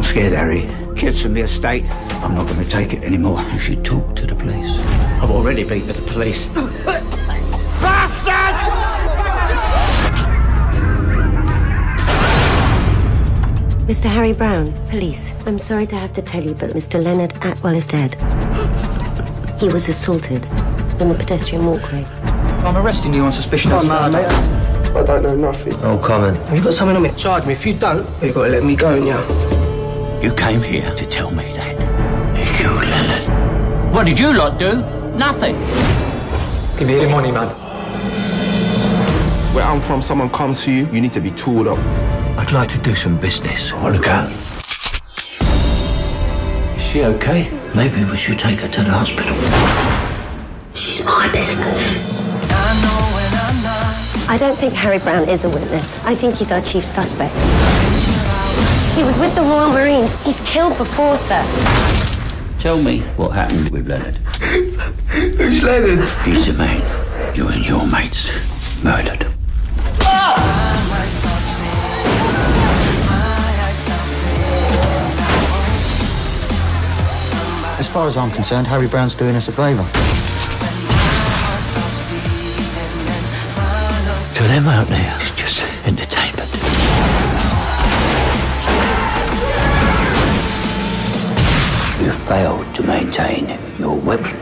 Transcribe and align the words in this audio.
I'm 0.00 0.04
scared, 0.04 0.32
Harry. 0.32 0.66
Kids 0.96 1.20
from 1.20 1.34
the 1.34 1.42
estate. 1.42 1.84
I'm 2.24 2.34
not 2.34 2.46
going 2.48 2.64
to 2.64 2.70
take 2.70 2.94
it 2.94 3.04
anymore. 3.04 3.38
You 3.52 3.58
should 3.58 3.84
talk 3.84 4.16
to 4.16 4.26
the 4.26 4.34
police. 4.34 4.78
I've 4.78 5.30
already 5.30 5.62
been 5.62 5.86
to 5.88 5.92
the 5.92 6.10
police. 6.10 6.46
Mr. 13.86 14.08
Harry 14.08 14.32
Brown, 14.32 14.72
police. 14.86 15.34
I'm 15.44 15.58
sorry 15.58 15.84
to 15.84 15.96
have 15.96 16.14
to 16.14 16.22
tell 16.22 16.42
you, 16.42 16.54
but 16.54 16.70
Mr. 16.70 17.04
Leonard 17.04 17.34
Attwell 17.34 17.76
is 17.76 17.86
dead. 17.86 18.14
He 19.60 19.68
was 19.68 19.86
assaulted 19.90 20.46
in 20.98 21.10
the 21.10 21.14
pedestrian 21.14 21.66
walkway. 21.66 22.06
I'm 22.64 22.78
arresting 22.78 23.12
you 23.12 23.24
on 23.24 23.34
suspicion 23.34 23.70
of 23.72 23.84
murder. 23.84 24.26
I 24.96 25.04
don't 25.04 25.22
know 25.22 25.36
nothing. 25.36 25.74
Oh, 25.82 25.98
Common. 25.98 26.36
Have 26.36 26.56
you 26.56 26.64
got 26.64 26.72
something 26.72 26.96
on 26.96 27.02
me? 27.02 27.10
Charge 27.18 27.44
me. 27.44 27.52
If 27.52 27.66
you 27.66 27.74
don't, 27.74 28.08
you've 28.22 28.34
got 28.34 28.44
to 28.44 28.50
let 28.50 28.64
me 28.64 28.76
go, 28.76 28.94
and 28.94 29.06
yeah. 29.06 29.49
You 30.22 30.34
came 30.34 30.60
here 30.60 30.94
to 30.94 31.06
tell 31.06 31.30
me 31.30 31.44
that. 31.54 31.80
You 32.38 32.44
killed 32.44 32.84
Leonard. 32.84 33.94
What 33.94 34.04
did 34.04 34.18
you 34.20 34.34
lot 34.34 34.58
do? 34.58 34.82
Nothing. 35.16 35.54
Give 36.76 36.88
me 36.88 37.00
any 37.00 37.10
money, 37.10 37.32
man. 37.32 37.48
Where 39.54 39.64
I'm 39.64 39.80
from, 39.80 40.02
someone 40.02 40.28
comes 40.28 40.64
to 40.64 40.72
you, 40.72 40.86
you 40.92 41.00
need 41.00 41.14
to 41.14 41.20
be 41.20 41.30
tooled 41.30 41.68
up. 41.68 41.78
I'd 42.38 42.52
like 42.52 42.68
to 42.68 42.78
do 42.78 42.94
some 42.94 43.18
business. 43.18 43.72
On 43.72 43.92
the 43.92 43.98
gun. 43.98 44.30
Is 46.76 46.82
she 46.82 47.02
okay? 47.02 47.50
Maybe 47.74 48.04
we 48.04 48.18
should 48.18 48.38
take 48.38 48.60
her 48.60 48.68
to 48.68 48.82
the 48.82 48.90
hospital. 48.90 49.34
She's 50.74 51.02
my 51.02 51.30
business. 51.32 51.96
I 54.28 54.36
don't 54.38 54.58
think 54.58 54.74
Harry 54.74 54.98
Brown 54.98 55.30
is 55.30 55.46
a 55.46 55.48
witness. 55.48 56.04
I 56.04 56.14
think 56.14 56.36
he's 56.36 56.52
our 56.52 56.60
chief 56.60 56.84
suspect. 56.84 57.34
He 59.00 59.06
was 59.06 59.16
with 59.16 59.34
the 59.34 59.40
Royal 59.40 59.72
Marines. 59.72 60.14
He's 60.24 60.38
killed 60.40 60.76
before, 60.76 61.16
sir. 61.16 61.42
Tell 62.58 62.76
me 62.76 63.00
what 63.16 63.30
happened 63.30 63.70
with 63.70 63.88
Leonard. 63.88 64.18
Who's 64.18 65.62
Leonard? 65.62 66.06
He's 66.26 66.48
the 66.48 66.52
man 66.52 67.34
you 67.34 67.48
and 67.48 67.66
your 67.66 67.86
mates 67.90 68.30
murdered. 68.84 69.22
As 77.78 77.88
far 77.88 78.06
as 78.06 78.18
I'm 78.18 78.30
concerned, 78.30 78.66
Harry 78.66 78.86
Brown's 78.86 79.14
doing 79.14 79.34
us 79.34 79.48
a 79.48 79.52
favour. 79.52 79.82
To 84.36 84.42
them 84.42 84.68
out 84.68 84.88
there, 84.88 85.16
it's 85.22 85.30
just 85.30 85.86
entertainment. 85.86 86.29
You 92.10 92.16
failed 92.16 92.74
to 92.74 92.82
maintain 92.82 93.48
your 93.78 93.96
weapon. 93.96 94.34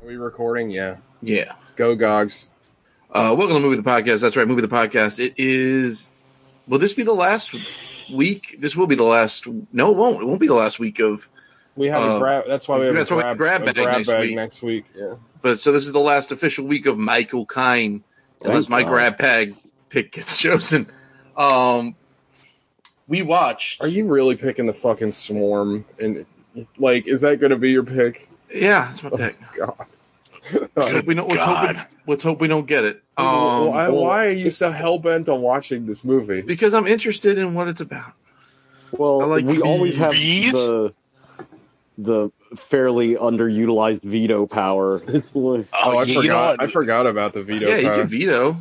Are 0.00 0.06
we 0.06 0.16
recording? 0.16 0.70
Yeah. 0.70 0.96
Yeah. 1.20 1.52
Go 1.76 1.94
Gogs. 1.94 2.48
Uh, 3.10 3.34
welcome 3.36 3.56
to 3.56 3.60
Movie 3.60 3.76
the 3.76 3.82
Podcast. 3.82 4.22
That's 4.22 4.34
right, 4.34 4.48
Movie 4.48 4.62
the 4.62 4.68
Podcast. 4.68 5.22
It 5.22 5.34
is. 5.36 6.10
Will 6.66 6.78
this 6.78 6.94
be 6.94 7.02
the 7.02 7.12
last 7.12 7.54
week? 8.10 8.56
This 8.58 8.74
will 8.74 8.86
be 8.86 8.94
the 8.94 9.04
last. 9.04 9.46
No, 9.74 9.90
it 9.90 9.96
won't. 9.98 10.22
It 10.22 10.24
won't 10.26 10.40
be 10.40 10.46
the 10.46 10.54
last 10.54 10.78
week 10.78 11.00
of. 11.00 11.28
We 11.76 11.88
have 11.90 12.02
Uh, 12.02 12.16
a 12.16 12.18
grab. 12.18 12.44
That's 12.48 12.66
why 12.66 12.78
we 12.78 12.86
have 12.86 12.94
that's 12.94 13.10
a 13.10 13.14
why 13.14 13.22
we 13.24 13.28
have 13.28 13.36
grab, 13.36 13.60
a 13.60 13.64
grab 13.64 13.74
bag 13.74 13.84
grab 13.84 13.96
next 13.98 14.08
bag 14.08 14.20
week. 14.22 14.36
next 14.36 14.62
week. 14.62 14.84
Yeah. 14.96 15.14
But 15.42 15.60
so 15.60 15.70
this 15.72 15.84
is 15.84 15.92
the 15.92 16.00
last 16.00 16.32
official 16.32 16.64
week 16.64 16.86
of 16.86 16.96
Michael 16.96 17.44
Caine, 17.44 18.04
unless 18.42 18.70
my 18.70 18.84
God. 18.84 18.88
grab 18.88 19.18
bag 19.18 19.54
pick 19.90 20.12
gets 20.12 20.34
chosen. 20.38 20.86
Um, 21.36 21.94
we 23.08 23.22
watched. 23.22 23.82
Are 23.82 23.88
you 23.88 24.08
really 24.08 24.36
picking 24.36 24.66
the 24.66 24.72
fucking 24.72 25.12
swarm? 25.12 25.84
And 25.98 26.26
like, 26.78 27.06
is 27.06 27.22
that 27.22 27.40
going 27.40 27.50
to 27.50 27.56
be 27.56 27.70
your 27.70 27.84
pick? 27.84 28.28
Yeah, 28.52 28.86
that's 28.86 29.02
my 29.02 29.10
pick. 29.10 29.36
God. 29.56 29.86
Let's 30.76 30.92
hope 30.92 31.06
we 31.06 31.14
don't. 31.14 31.28
Let's 31.28 31.42
hope, 31.42 31.60
we, 31.60 31.66
God. 31.74 31.86
let's 32.06 32.22
hope 32.22 32.40
we 32.40 32.48
don't 32.48 32.66
get 32.66 32.84
it. 32.84 33.02
Um, 33.16 33.66
why, 33.66 33.88
why 33.88 34.26
are 34.26 34.32
you 34.32 34.50
so 34.50 34.70
hell 34.70 34.98
bent 34.98 35.28
on 35.28 35.40
watching 35.40 35.86
this 35.86 36.04
movie? 36.04 36.42
because 36.42 36.74
I'm 36.74 36.86
interested 36.86 37.38
in 37.38 37.54
what 37.54 37.68
it's 37.68 37.80
about. 37.80 38.12
Well, 38.92 39.22
I 39.22 39.24
like 39.24 39.44
we 39.44 39.60
always 39.60 39.96
have 39.96 40.12
the 40.12 40.94
the 41.98 42.30
fairly 42.54 43.16
underutilized 43.16 44.02
veto 44.02 44.46
power. 44.46 45.00
Oh, 45.34 45.98
I 45.98 46.12
forgot. 46.12 46.62
I 46.62 46.66
forgot 46.66 47.06
about 47.06 47.32
the 47.32 47.42
veto. 47.42 47.68
yeah, 47.68 47.76
you 47.76 47.90
can 47.90 48.06
veto. 48.06 48.56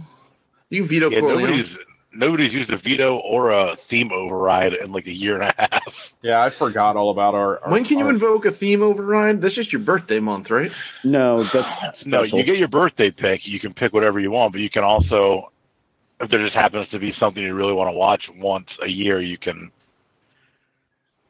You 0.69 0.81
can 0.81 0.89
veto 0.89 1.09
Yeah, 1.11 1.19
Corleone. 1.19 1.77
Nobody's 2.15 2.51
nobody's 2.51 2.53
used 2.53 2.69
a 2.71 2.77
veto 2.77 3.17
or 3.17 3.51
a 3.51 3.77
theme 3.89 4.11
override 4.11 4.73
in 4.73 4.91
like 4.91 5.07
a 5.07 5.11
year 5.11 5.41
and 5.41 5.43
a 5.49 5.53
half. 5.57 5.83
Yeah, 6.21 6.41
I 6.43 6.49
forgot 6.49 6.95
all 6.95 7.09
about 7.11 7.35
our. 7.35 7.59
our 7.63 7.71
When 7.71 7.83
can 7.85 7.99
you 7.99 8.05
our- 8.05 8.11
invoke 8.11 8.45
a 8.45 8.51
theme 8.51 8.81
override? 8.81 9.41
That's 9.41 9.55
just 9.55 9.71
your 9.73 9.81
birthday 9.81 10.19
month, 10.19 10.49
right? 10.49 10.71
no, 11.03 11.47
that's 11.51 12.05
No, 12.05 12.23
you 12.23 12.43
get 12.43 12.57
your 12.57 12.67
birthday 12.67 13.11
pick. 13.11 13.41
You 13.45 13.59
can 13.59 13.73
pick 13.73 13.93
whatever 13.93 14.19
you 14.19 14.31
want, 14.31 14.51
but 14.53 14.61
you 14.61 14.69
can 14.69 14.83
also, 14.83 15.51
if 16.19 16.29
there 16.29 16.43
just 16.43 16.55
happens 16.55 16.87
to 16.89 16.99
be 16.99 17.13
something 17.19 17.43
you 17.43 17.53
really 17.53 17.73
want 17.73 17.89
to 17.89 17.97
watch 17.97 18.23
once 18.35 18.69
a 18.83 18.87
year, 18.89 19.21
you 19.21 19.37
can. 19.37 19.71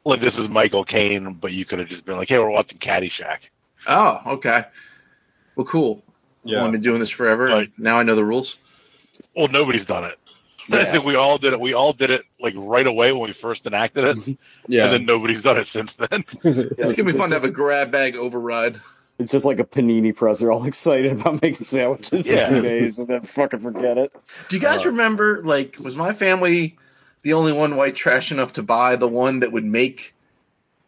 Like 0.04 0.20
this 0.20 0.34
is 0.34 0.48
Michael 0.48 0.84
Caine, 0.84 1.34
but 1.40 1.52
you 1.52 1.64
could 1.64 1.80
have 1.80 1.88
just 1.88 2.04
been 2.04 2.16
like, 2.16 2.28
"Hey, 2.28 2.38
we're 2.38 2.48
watching 2.50 2.78
Caddyshack." 2.78 3.38
Oh, 3.88 4.20
okay. 4.34 4.64
Well, 5.56 5.66
cool. 5.66 6.02
Yeah. 6.44 6.64
I've 6.64 6.70
been 6.70 6.80
doing 6.80 7.00
this 7.00 7.10
forever. 7.10 7.46
Right. 7.46 7.68
Now 7.76 7.98
I 7.98 8.04
know 8.04 8.14
the 8.14 8.24
rules. 8.24 8.56
Well, 9.34 9.48
nobody's 9.48 9.86
done 9.86 10.04
it. 10.04 10.18
I 10.72 10.84
think 10.86 11.04
we 11.04 11.16
all 11.16 11.38
did 11.38 11.52
it. 11.52 11.60
We 11.60 11.74
all 11.74 11.92
did 11.92 12.10
it 12.10 12.22
like 12.40 12.54
right 12.56 12.86
away 12.86 13.12
when 13.12 13.22
we 13.30 13.34
first 13.40 13.64
enacted 13.66 14.04
it, 14.04 14.38
Yeah. 14.68 14.84
and 14.84 14.92
then 14.94 15.06
nobody's 15.06 15.42
done 15.42 15.58
it 15.58 15.68
since 15.72 15.90
then. 15.98 16.24
It's 16.78 16.92
gonna 16.94 17.12
be 17.12 17.16
fun 17.16 17.28
to 17.30 17.34
have 17.36 17.44
a 17.44 17.50
grab 17.50 17.90
bag 17.90 18.16
override. 18.16 18.80
It's 19.18 19.32
just 19.32 19.46
like 19.46 19.60
a 19.60 19.64
panini 19.64 20.14
press. 20.14 20.40
They're 20.40 20.52
all 20.52 20.64
excited 20.66 21.12
about 21.20 21.40
making 21.42 21.54
sandwiches 21.66 22.26
Yeah. 22.26 22.44
for 22.48 22.56
two 22.56 22.62
days 22.62 22.98
and 22.98 23.08
then 23.08 23.22
fucking 23.22 23.60
forget 23.60 23.96
it. 23.98 24.12
Do 24.48 24.56
you 24.56 24.62
guys 24.62 24.84
Uh, 24.84 24.90
remember? 24.90 25.42
Like, 25.42 25.76
was 25.80 25.96
my 25.96 26.12
family 26.12 26.76
the 27.22 27.32
only 27.32 27.52
one 27.52 27.76
white 27.76 27.96
trash 27.96 28.30
enough 28.30 28.52
to 28.54 28.62
buy 28.62 28.96
the 28.96 29.08
one 29.08 29.40
that 29.40 29.52
would 29.52 29.64
make 29.64 30.14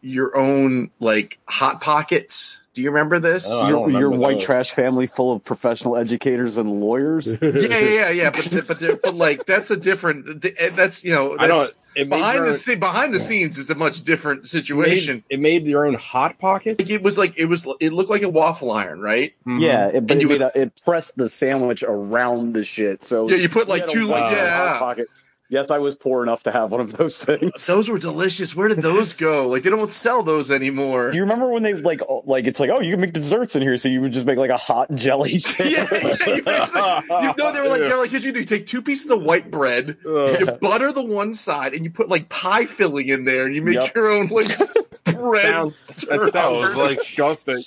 your 0.01 0.37
own 0.37 0.91
like 0.99 1.39
hot 1.47 1.81
pockets? 1.81 2.58
Do 2.79 2.83
you 2.83 2.91
remember 2.91 3.19
this? 3.19 3.45
Oh, 3.45 3.61
I 3.67 3.71
don't 3.71 3.91
your 3.91 3.99
your 3.99 4.09
white 4.11 4.39
trash 4.39 4.71
family 4.71 5.05
full 5.05 5.33
of 5.33 5.43
professional 5.43 5.97
educators 5.97 6.57
and 6.57 6.79
lawyers. 6.79 7.27
yeah, 7.41 7.49
yeah, 7.51 7.77
yeah, 7.77 8.09
yeah. 8.11 8.29
But 8.29 8.63
but, 8.69 8.79
but 9.03 9.15
like 9.15 9.43
that's 9.45 9.69
a 9.69 9.75
different. 9.75 10.41
That's 10.77 11.03
you 11.03 11.11
know 11.13 11.35
I 11.37 11.47
don't. 11.47 11.57
that's 11.59 11.77
It 11.93 12.07
made 12.07 12.19
behind 12.19 12.37
the 12.45 12.51
own- 12.51 12.53
scene. 12.55 12.79
Behind 12.79 13.13
the 13.13 13.19
scenes 13.19 13.57
is 13.57 13.69
a 13.69 13.75
much 13.75 14.03
different 14.05 14.43
it 14.43 14.47
situation. 14.47 15.15
made, 15.29 15.35
it 15.35 15.39
made 15.41 15.65
your 15.67 15.87
own 15.87 15.95
hot 15.95 16.39
pockets. 16.39 16.79
Like, 16.79 16.89
it 16.89 17.03
was 17.03 17.17
like 17.17 17.33
it 17.37 17.47
was. 17.47 17.67
It 17.81 17.91
looked 17.91 18.09
like 18.09 18.21
a 18.21 18.29
waffle 18.29 18.71
iron, 18.71 19.01
right? 19.01 19.33
Mhm. 19.45 19.59
Yeah, 19.59 19.87
it, 19.87 20.07
but 20.07 20.11
And 20.11 20.11
it, 20.11 20.21
you 20.21 20.27
made 20.29 20.39
would- 20.41 20.55
a, 20.55 20.61
it 20.61 20.81
pressed 20.85 21.17
the 21.17 21.27
sandwich 21.27 21.83
around 21.83 22.53
the 22.53 22.63
shit. 22.63 23.03
So 23.03 23.29
Yeah, 23.29 23.35
you 23.35 23.49
put 23.49 23.67
like 23.67 23.81
had 23.81 23.89
two. 23.89 24.07
white 24.07 24.21
Like, 24.21 24.31
in 24.31 24.37
a 24.37 24.49
hot 24.49 24.65
yeah, 24.73 24.79
pocket. 24.79 25.07
Yes, 25.51 25.71
I 25.71 25.79
was 25.79 25.95
poor 25.95 26.21
enough 26.21 26.43
to 26.43 26.51
have 26.51 26.71
one 26.71 26.79
of 26.81 26.95
those 26.95 27.17
things. 27.23 27.65
those 27.67 27.89
were 27.89 27.97
delicious. 27.97 28.55
Where 28.55 28.67
did 28.67 28.77
those 28.77 29.13
go? 29.13 29.47
Like 29.47 29.63
they 29.63 29.71
don't 29.71 29.89
sell 29.89 30.21
those 30.21 30.51
anymore. 30.51 31.09
Do 31.09 31.17
you 31.17 31.23
remember 31.23 31.49
when 31.49 31.63
they 31.63 31.73
like 31.73 32.01
like 32.25 32.45
it's 32.45 32.59
like 32.59 32.69
oh 32.69 32.81
you 32.81 32.91
can 32.91 33.01
make 33.01 33.13
desserts 33.13 33.55
in 33.55 33.63
here 33.63 33.75
so 33.77 33.89
you 33.89 34.01
would 34.01 34.11
just 34.13 34.27
make 34.27 34.37
like 34.37 34.51
a 34.51 34.57
hot 34.57 34.93
jelly 34.93 35.39
sandwich. 35.39 35.81
yeah, 36.27 36.35
you 36.35 36.43
basically, 36.43 36.81
you 36.81 37.33
know, 37.37 37.51
they 37.51 37.61
were 37.61 37.67
like, 37.67 37.79
they're 37.79 37.97
like, 37.97 38.11
here's 38.11 38.21
what 38.23 38.27
you 38.27 38.31
do: 38.33 38.39
you 38.39 38.45
take 38.45 38.67
two 38.67 38.81
pieces 38.83 39.09
of 39.09 39.23
white 39.23 39.49
bread, 39.49 39.97
you 40.05 40.45
butter 40.61 40.91
the 40.91 41.01
one 41.03 41.33
side, 41.33 41.73
and 41.73 41.83
you 41.83 41.89
put 41.89 42.09
like 42.09 42.29
pie 42.29 42.65
filling 42.65 43.07
in 43.09 43.25
there, 43.25 43.45
and 43.47 43.55
you 43.55 43.61
make 43.63 43.75
Yep. 43.75 43.95
your 43.95 44.11
own 44.11 44.27
like 44.27 44.49
bread. 45.13 45.41
Sound- 45.43 45.73
that 46.09 46.29
sounds 46.31 46.59
Oh, 46.59 46.73
like- 46.77 46.89
disgusting. 46.89 47.61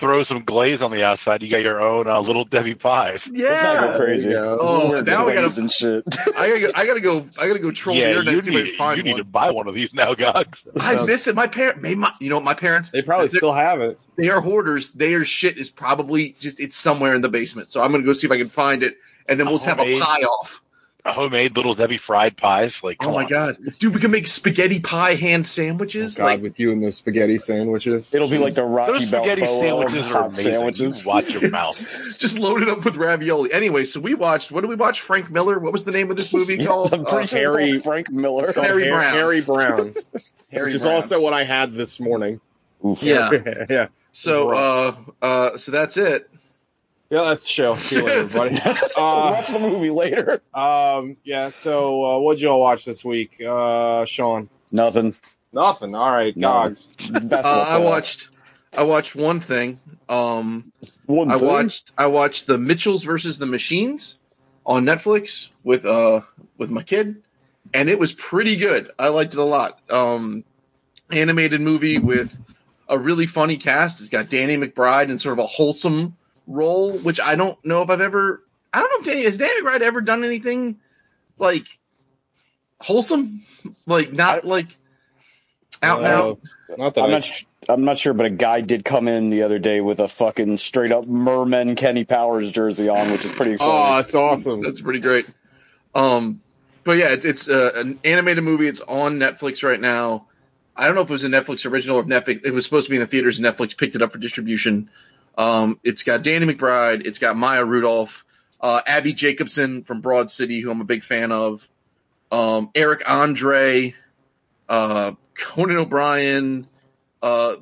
Throw 0.00 0.24
some 0.24 0.44
glaze 0.44 0.80
on 0.80 0.90
the 0.90 1.02
outside. 1.02 1.42
You 1.42 1.50
got 1.50 1.62
your 1.62 1.80
own 1.80 2.06
uh, 2.06 2.20
little 2.20 2.44
Debbie 2.44 2.74
pies. 2.74 3.20
Let's 3.26 3.40
not 3.40 3.50
yeah. 3.50 3.80
go 3.92 3.96
crazy. 3.98 4.30
Go. 4.30 4.58
Oh, 4.60 4.90
We're 4.90 5.02
now 5.02 5.26
we 5.26 5.32
gotta- 5.34 5.60
and 5.60 5.70
shit. 5.70 6.04
I 6.36 6.48
gotta, 6.48 6.60
go, 6.60 6.70
I 6.74 6.86
gotta 6.86 7.00
go. 7.00 7.28
I 7.40 7.48
gotta 7.48 7.58
go 7.58 7.70
troll 7.70 7.96
the 7.96 8.08
internet 8.08 8.34
you 8.34 8.40
see 8.40 8.50
if 8.50 8.54
I 8.56 8.60
need, 8.62 8.68
can 8.68 8.76
find 8.78 8.96
you 8.98 9.02
need 9.04 9.16
to 9.16 9.24
buy 9.24 9.50
one 9.50 9.66
of 9.68 9.74
these 9.74 9.90
now, 9.92 10.14
Gogs. 10.14 10.58
I 10.78 11.04
miss 11.06 11.26
it. 11.26 11.34
My 11.34 11.46
parent, 11.46 11.82
my, 11.98 12.12
you 12.20 12.30
know, 12.30 12.40
my 12.40 12.54
parents. 12.54 12.90
They 12.90 13.02
probably 13.02 13.28
still 13.28 13.52
have 13.52 13.80
it. 13.80 13.98
They 14.16 14.30
are 14.30 14.40
hoarders. 14.40 14.92
Their 14.92 15.24
shit 15.24 15.58
is 15.58 15.70
probably 15.70 16.36
just 16.40 16.60
it's 16.60 16.76
somewhere 16.76 17.14
in 17.14 17.22
the 17.22 17.28
basement. 17.28 17.70
So 17.72 17.82
I'm 17.82 17.90
gonna 17.92 18.04
go 18.04 18.12
see 18.12 18.26
if 18.26 18.32
I 18.32 18.38
can 18.38 18.48
find 18.48 18.82
it, 18.82 18.94
and 19.28 19.38
then 19.38 19.48
we'll 19.48 19.58
have 19.60 19.78
a 19.80 19.98
pie 19.98 20.22
off. 20.22 20.62
A 21.04 21.12
homemade 21.12 21.56
little 21.56 21.74
Debbie 21.74 22.00
fried 22.06 22.36
pies. 22.36 22.72
Like, 22.82 22.98
Oh 23.00 23.12
my 23.12 23.22
on. 23.22 23.28
god, 23.28 23.56
dude, 23.78 23.94
we 23.94 24.00
can 24.00 24.10
make 24.10 24.28
spaghetti 24.28 24.80
pie 24.80 25.14
hand 25.14 25.42
Oh, 25.42 25.44
sandwiches. 25.44 26.16
God, 26.16 26.24
like, 26.24 26.42
with 26.42 26.58
you 26.60 26.72
and 26.72 26.82
the 26.82 26.92
spaghetti 26.92 27.38
sandwiches. 27.38 28.12
It'll 28.12 28.28
be 28.28 28.36
like 28.38 28.54
the 28.54 28.62
Those 28.62 28.70
Rocky 28.70 29.06
spaghetti 29.06 29.40
Balboa 29.40 29.88
sandwiches 29.88 30.00
are 30.10 30.22
hot 30.22 30.34
sandwiches. 30.34 31.02
You 31.02 31.08
watch 31.08 31.30
your 31.30 31.50
mouth. 31.52 31.78
just 32.18 32.38
load 32.38 32.62
it 32.62 32.68
up 32.68 32.84
with 32.84 32.96
ravioli. 32.96 33.52
Anyway, 33.52 33.84
so 33.84 34.00
we 34.00 34.14
watched. 34.14 34.50
What 34.50 34.62
did 34.62 34.68
we 34.68 34.74
watch? 34.76 35.00
Frank 35.00 35.30
Miller. 35.30 35.58
What 35.58 35.72
was 35.72 35.84
the 35.84 35.92
name 35.92 36.10
of 36.10 36.16
this 36.16 36.34
movie 36.34 36.58
called? 36.66 36.92
I'm 36.92 37.06
Uh, 37.06 37.26
Harry- 37.26 37.70
called 37.72 37.84
Frank 37.84 38.10
Miller. 38.10 38.44
It's 38.50 38.58
Harry 38.58 38.88
Brown. 38.90 39.12
Harry 39.14 39.40
Brown. 39.40 39.94
Harry 40.50 40.64
which 40.66 40.74
is 40.74 40.82
Brown. 40.82 40.94
also 40.94 41.20
what 41.20 41.32
I 41.32 41.44
had 41.44 41.72
this 41.72 42.00
morning. 42.00 42.40
Oof. 42.84 43.02
Yeah. 43.02 43.64
yeah. 43.70 43.86
So, 44.12 44.50
uh, 44.50 44.94
uh, 45.22 45.56
so 45.56 45.72
that's 45.72 45.96
it. 45.96 46.28
Yeah, 47.10 47.22
that's 47.24 47.44
the 47.44 47.48
show. 47.50 47.74
See 47.74 47.96
you 47.96 48.04
later, 48.04 48.20
everybody. 48.24 48.60
We'll 48.64 49.04
Uh, 49.04 49.30
watch 49.32 49.48
the 49.48 49.58
movie 49.58 49.90
later. 49.90 50.42
um, 50.52 51.16
yeah. 51.24 51.48
So, 51.48 52.04
uh, 52.04 52.18
what'd 52.18 52.40
y'all 52.42 52.60
watch 52.60 52.84
this 52.84 53.02
week, 53.04 53.40
uh, 53.46 54.04
Sean? 54.04 54.50
Nothing. 54.70 55.14
Nothing. 55.52 55.94
All 55.94 56.10
right, 56.10 56.36
No. 56.36 56.50
Uh, 56.50 56.70
I 57.40 57.78
watched. 57.78 58.28
I 58.76 58.82
watched 58.82 59.16
one 59.16 59.40
thing. 59.40 59.80
Um, 60.10 60.70
one. 61.06 61.30
I 61.30 61.36
watched. 61.36 61.92
I 61.96 62.06
watched 62.08 62.46
the 62.46 62.58
Mitchells 62.58 63.04
versus 63.04 63.38
the 63.38 63.46
Machines 63.46 64.18
on 64.66 64.84
Netflix 64.84 65.48
with 65.64 65.86
uh 65.86 66.20
with 66.58 66.68
my 66.70 66.82
kid, 66.82 67.22
and 67.72 67.88
it 67.88 67.98
was 67.98 68.12
pretty 68.12 68.56
good. 68.56 68.90
I 68.98 69.08
liked 69.08 69.32
it 69.32 69.38
a 69.40 69.44
lot. 69.44 69.80
Um, 69.88 70.44
animated 71.10 71.62
movie 71.62 71.98
with 71.98 72.38
a 72.86 72.98
really 72.98 73.24
funny 73.24 73.56
cast. 73.56 74.00
It's 74.00 74.10
got 74.10 74.28
Danny 74.28 74.58
McBride 74.58 75.08
and 75.08 75.18
sort 75.18 75.38
of 75.38 75.44
a 75.44 75.46
wholesome 75.46 76.17
role, 76.48 76.98
which 76.98 77.20
I 77.20 77.36
don't 77.36 77.62
know 77.64 77.82
if 77.82 77.90
I've 77.90 78.00
ever. 78.00 78.42
I 78.72 78.80
don't 78.80 78.90
know 78.90 78.98
if 79.00 79.06
Danny 79.06 79.24
has 79.24 79.38
Danny 79.38 79.62
McBride 79.62 79.82
ever 79.82 80.00
done 80.00 80.24
anything 80.24 80.80
like 81.38 81.66
wholesome, 82.80 83.42
like 83.86 84.12
not 84.12 84.44
like 84.44 84.66
out 85.82 85.98
and 85.98 86.06
out. 86.08 86.40
Not 86.76 86.94
that 86.94 87.02
I'm 87.02 87.10
I, 87.10 87.12
not. 87.12 87.24
sh- 87.24 87.44
I'm 87.68 87.84
not 87.84 87.98
sure, 87.98 88.14
but 88.14 88.26
a 88.26 88.30
guy 88.30 88.60
did 88.60 88.84
come 88.84 89.08
in 89.08 89.30
the 89.30 89.42
other 89.42 89.58
day 89.58 89.80
with 89.80 90.00
a 90.00 90.08
fucking 90.08 90.58
straight 90.58 90.92
up 90.92 91.06
Merman 91.06 91.76
Kenny 91.76 92.04
Powers 92.04 92.50
jersey 92.50 92.88
on, 92.88 93.10
which 93.10 93.24
is 93.24 93.32
pretty 93.32 93.52
exciting. 93.52 93.74
Oh, 93.74 93.98
it's 93.98 94.14
awesome. 94.14 94.62
That's 94.62 94.80
pretty 94.80 95.00
great. 95.00 95.26
Um, 95.94 96.40
but 96.84 96.96
yeah, 96.98 97.08
it's 97.08 97.24
it's 97.24 97.48
uh, 97.48 97.72
an 97.74 98.00
animated 98.04 98.44
movie. 98.44 98.68
It's 98.68 98.80
on 98.80 99.18
Netflix 99.18 99.62
right 99.62 99.80
now. 99.80 100.26
I 100.76 100.86
don't 100.86 100.94
know 100.94 101.02
if 101.02 101.10
it 101.10 101.12
was 101.12 101.24
a 101.24 101.28
Netflix 101.28 101.68
original 101.70 101.96
or 101.96 102.00
if 102.02 102.06
Netflix. 102.06 102.44
It 102.44 102.52
was 102.52 102.64
supposed 102.64 102.86
to 102.86 102.90
be 102.90 102.96
in 102.96 103.00
the 103.00 103.06
theaters. 103.06 103.38
and 103.38 103.46
Netflix 103.46 103.76
picked 103.76 103.96
it 103.96 104.02
up 104.02 104.12
for 104.12 104.18
distribution. 104.18 104.90
Um, 105.38 105.78
it's 105.84 106.02
got 106.02 106.22
Danny 106.24 106.52
McBride. 106.52 107.06
It's 107.06 107.20
got 107.20 107.36
Maya 107.36 107.64
Rudolph, 107.64 108.26
uh, 108.60 108.80
Abbi 108.84 109.12
Jacobson 109.12 109.84
from 109.84 110.00
Broad 110.00 110.30
City, 110.30 110.60
who 110.60 110.70
I'm 110.70 110.80
a 110.80 110.84
big 110.84 111.04
fan 111.04 111.30
of. 111.30 111.66
Um, 112.32 112.70
Eric 112.74 113.08
Andre, 113.08 113.94
uh, 114.68 115.12
Conan 115.36 115.76
O'Brien. 115.76 116.66
Uh, 117.22 117.54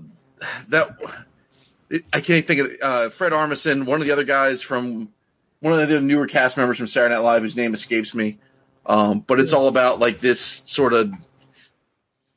that 0.69 0.89
it, 1.91 2.05
I 2.13 2.21
can't 2.23 2.45
think 2.45 2.61
of 2.61 2.71
uh, 2.83 3.09
Fred 3.11 3.33
Armisen, 3.33 3.85
one 3.85 4.01
of 4.01 4.07
the 4.07 4.13
other 4.13 4.25
guys 4.25 4.63
from 4.63 5.11
one 5.61 5.79
of 5.79 5.89
the 5.89 6.01
newer 6.01 6.27
cast 6.27 6.57
members 6.57 6.79
from 6.79 6.87
Saturday 6.87 7.15
Night 7.15 7.21
Live, 7.21 7.43
whose 7.43 7.57
name 7.57 7.75
escapes 7.75 8.15
me. 8.15 8.39
Um, 8.87 9.21
but 9.21 9.39
it's 9.39 9.53
all 9.53 9.69
about 9.69 9.99
like 9.99 10.21
this 10.21 10.41
sort 10.41 10.95
of, 10.95 11.13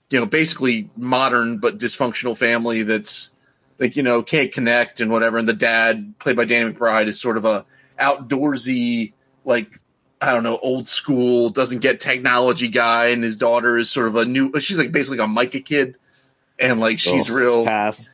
you 0.10 0.20
know, 0.20 0.26
basically 0.26 0.90
modern 0.98 1.60
but 1.60 1.78
dysfunctional 1.78 2.36
family 2.36 2.84
that's 2.84 3.32
like 3.80 3.96
you 3.96 4.04
know 4.04 4.22
can't 4.24 4.52
connect 4.52 5.00
and 5.00 5.12
whatever. 5.12 5.38
And 5.38 5.48
the 5.48 5.54
dad, 5.54 6.16
played 6.20 6.36
by 6.36 6.46
Danny 6.46 6.72
McBride, 6.74 7.08
is 7.08 7.20
sort 7.20 7.38
of 7.38 7.46
a 7.46 7.66
outdoorsy, 8.00 9.14
like 9.46 9.80
I 10.22 10.34
don't 10.34 10.44
know, 10.44 10.58
old 10.62 10.88
school, 10.90 11.50
doesn't 11.50 11.80
get 11.80 12.00
technology 12.00 12.68
guy, 12.68 13.08
and 13.08 13.24
his 13.24 13.38
daughter 13.38 13.78
is 13.78 13.90
sort 13.90 14.08
of 14.08 14.16
a 14.18 14.26
new. 14.26 14.60
She's 14.60 14.78
like 14.78 14.92
basically 14.92 15.20
a 15.20 15.28
Micah 15.28 15.62
kid, 15.62 15.96
and 16.60 16.80
like 16.80 17.00
she's 17.00 17.30
Oh, 17.32 17.36
real. 17.36 17.66
Pass. 17.66 18.12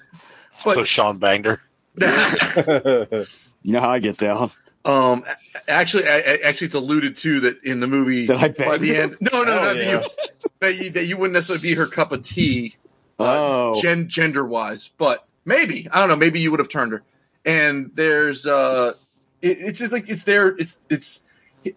But- 0.64 0.76
so 0.76 0.86
Sean 0.86 1.18
banged 1.20 1.46
her. 1.46 1.62
You 3.64 3.74
know 3.74 3.80
how 3.82 3.90
I 3.90 3.98
get 4.00 4.18
down. 4.20 4.52
Um, 4.84 5.24
actually, 5.68 6.08
I, 6.08 6.18
I- 6.18 6.40
actually, 6.46 6.68
it's 6.68 6.76
alluded 6.76 7.16
to 7.18 7.40
that 7.42 7.64
in 7.64 7.80
the 7.80 7.88
movie. 7.88 8.28
Did 8.28 8.36
I 8.36 8.50
by 8.50 8.78
bang 8.78 8.82
the 8.82 8.94
her? 8.94 9.02
end? 9.04 9.16
No, 9.22 9.44
no, 9.44 9.60
Oh, 9.60 9.64
no. 9.64 9.72
yeah. 9.74 10.02
That, 10.02 10.04
you, 10.04 10.44
that 10.60 10.76
you 10.76 10.90
that 10.92 11.06
you 11.06 11.18
wouldn't 11.18 11.34
necessarily 11.34 11.70
be 11.74 11.80
her 11.80 11.88
cup 11.88 12.12
of 12.12 12.22
tea, 12.22 12.76
Oh, 13.18 13.82
gen, 13.82 14.08
gender 14.08 14.46
wise, 14.46 14.92
but 15.00 15.25
maybe 15.46 15.88
I 15.92 16.00
don't 16.00 16.10
know. 16.10 16.16
Maybe 16.16 16.40
you 16.42 16.52
would 16.52 16.60
have 16.60 16.70
turned 16.70 16.92
her. 16.92 17.04
And 17.46 17.92
there's 17.94 18.46
uh, 18.48 18.94
it, 19.42 19.58
it's 19.60 19.80
just 19.80 19.94
like 19.94 20.10
it's 20.10 20.24
there. 20.24 20.48
It's 20.48 20.78
it's 20.90 21.22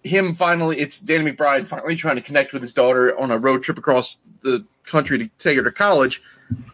him 0.03 0.35
finally. 0.35 0.79
It's 0.79 1.01
Danny 1.01 1.31
McBride 1.31 1.69
finally 1.69 1.97
trying 1.97 2.17
to 2.17 2.23
connect 2.23 2.53
with 2.53 2.63
his 2.63 2.73
daughter 2.73 3.19
on 3.19 3.31
a 3.31 3.39
road 3.39 3.63
trip 3.63 3.79
across 3.79 4.21
the 4.43 4.65
country 4.85 5.19
to 5.19 5.29
take 5.39 5.57
her 5.57 5.65
to 5.65 5.73
college, 5.73 6.23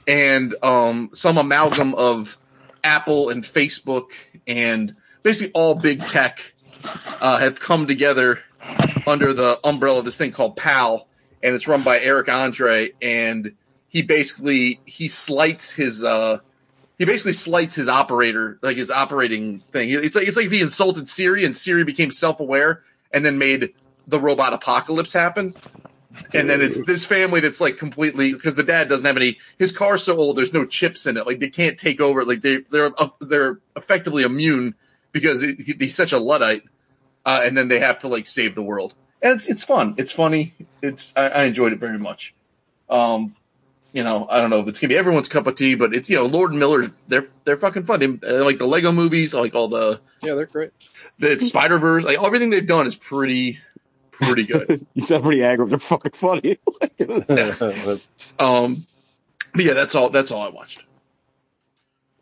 and 0.07 0.55
um, 0.63 1.11
some 1.13 1.39
amalgam 1.39 1.95
of 1.95 2.39
Apple 2.83 3.31
and 3.31 3.43
Facebook 3.43 4.11
and 4.47 4.95
basically 5.23 5.53
all 5.53 5.75
big 5.75 6.05
tech 6.05 6.55
uh, 7.21 7.39
have 7.39 7.59
come 7.59 7.87
together 7.87 8.41
under 9.07 9.33
the 9.33 9.59
umbrella 9.65 9.99
of 10.01 10.05
this 10.05 10.17
thing 10.17 10.33
called 10.33 10.57
PAL, 10.57 11.07
and 11.43 11.55
it's 11.55 11.69
run 11.69 11.83
by 11.83 11.99
Eric 11.99 12.29
Andre, 12.29 12.93
and 13.01 13.55
he 13.89 14.03
basically 14.03 14.81
he 14.85 15.09
slights 15.09 15.73
his 15.73 16.05
uh 16.05 16.39
he 16.99 17.05
basically 17.05 17.33
slights 17.33 17.75
his 17.75 17.89
operator 17.89 18.59
like 18.63 18.77
his 18.77 18.91
operating 18.91 19.61
thing. 19.73 19.89
It's 19.91 20.17
like 20.17 20.29
it's 20.29 20.37
like 20.37 20.51
he 20.51 20.61
insulted 20.61 21.09
Siri 21.09 21.45
and 21.45 21.55
Siri 21.55 21.85
became 21.85 22.11
self 22.11 22.41
aware 22.41 22.83
and 23.13 23.25
then 23.25 23.39
made 23.39 23.75
the 24.07 24.21
robot 24.21 24.53
apocalypse 24.53 25.13
happen. 25.13 25.55
And 26.33 26.49
then 26.49 26.61
it's 26.61 26.85
this 26.85 27.05
family 27.05 27.41
that's 27.41 27.61
like 27.61 27.79
completely 27.79 28.33
because 28.33 28.55
the 28.55 28.63
dad 28.63 28.89
doesn't 28.89 29.07
have 29.07 29.17
any. 29.17 29.39
His 29.59 29.73
car's 29.73 30.05
so 30.05 30.17
old, 30.17 30.37
there's 30.37 30.53
no 30.53 30.65
chips 30.65 31.07
in 31.07 31.17
it. 31.17 31.27
Like 31.27 31.41
they 31.41 31.49
can't 31.49 31.79
take 31.79 32.01
over. 32.01 32.25
Like 32.25 32.41
they 32.41 32.59
they're 32.71 32.93
uh, 32.97 33.09
they're 33.21 33.59
effectively 33.77 34.23
immune 34.23 34.75
because 35.13 35.43
it, 35.43 35.61
he's 35.61 35.95
such 35.95 36.13
a 36.13 36.19
luddite. 36.19 36.63
Uh, 37.27 37.41
and 37.45 37.57
then 37.57 37.69
they 37.69 37.81
have 37.81 38.01
to 38.01 38.09
like 38.09 38.27
save 38.27 38.55
the 38.55 38.63
world. 38.63 38.95
And 39.23 39.35
it's 39.35 39.47
it's 39.47 39.65
fun. 39.65 39.95
It's 39.99 40.13
funny. 40.13 40.53
It's 40.83 41.13
I, 41.17 41.29
I 41.29 41.45
enjoyed 41.45 41.73
it 41.73 41.81
very 41.81 41.99
much. 41.99 42.35
Um, 42.89 43.35
you 43.95 44.03
know, 44.05 44.27
I 44.29 44.41
don't 44.41 44.51
know 44.51 44.59
if 44.59 44.69
it's 44.69 44.81
gonna 44.81 44.89
be 44.91 44.97
everyone's 44.99 45.29
cup 45.29 45.47
of 45.47 45.55
tea, 45.55 45.77
but 45.77 45.95
it's 45.95 46.11
you 46.11 46.17
know 46.17 46.27
Lord 46.27 46.51
and 46.51 46.59
Miller. 46.59 46.91
They're 47.09 47.29
they're 47.45 47.57
fucking 47.57 47.85
fun. 47.85 48.01
They, 48.01 48.07
uh, 48.29 48.45
like 48.45 48.59
the 48.59 48.67
Lego 48.67 48.91
movies, 48.93 49.33
like 49.33 49.55
all 49.55 49.69
the 49.69 50.01
yeah, 50.21 50.35
they're 50.35 50.47
great. 50.47 50.73
the 51.21 51.39
Spider 51.39 51.79
Verse. 51.79 52.05
Like 52.05 52.21
everything 52.21 52.51
they've 52.51 52.67
done 52.67 52.87
is 52.89 52.97
pretty 52.97 53.61
pretty 54.11 54.45
good. 54.45 54.85
you 54.95 55.03
sound 55.03 55.23
pretty 55.23 55.41
aggro. 55.43 55.69
They're 55.69 55.79
fucking 55.79 56.11
funny. 56.13 56.59
Um, 58.39 58.77
but 59.55 59.65
yeah, 59.65 59.75
that's 59.75 59.95
all. 59.95 60.11
That's 60.11 60.33
all 60.33 60.43
I 60.43 60.49
watched. 60.49 60.83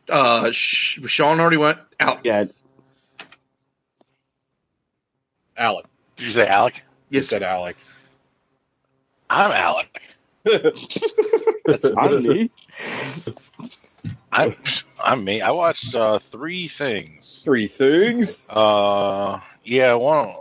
Uh, 0.09 0.51
Sh- 0.53 1.01
Sean 1.07 1.41
already 1.41 1.57
went 1.57 1.79
out. 1.99 2.21
yeah, 2.25 2.45
Alec. 5.57 5.87
Did 6.19 6.25
you 6.29 6.35
say 6.35 6.47
Alec? 6.47 6.75
You 7.09 7.17
Yes, 7.19 7.29
said 7.29 7.43
Alec. 7.43 7.77
I'm 9.31 9.51
Alec. 9.51 9.87
I'm 11.97 12.23
me. 12.23 12.51
I'm 14.33 14.55
I'm 15.03 15.25
me. 15.25 15.41
I 15.41 15.51
watched 15.53 15.95
uh, 15.95 16.19
three 16.33 16.71
things. 16.77 17.25
Three 17.45 17.69
things. 17.69 18.47
Uh, 18.49 19.41
yeah, 19.65 19.95
one 19.95 20.35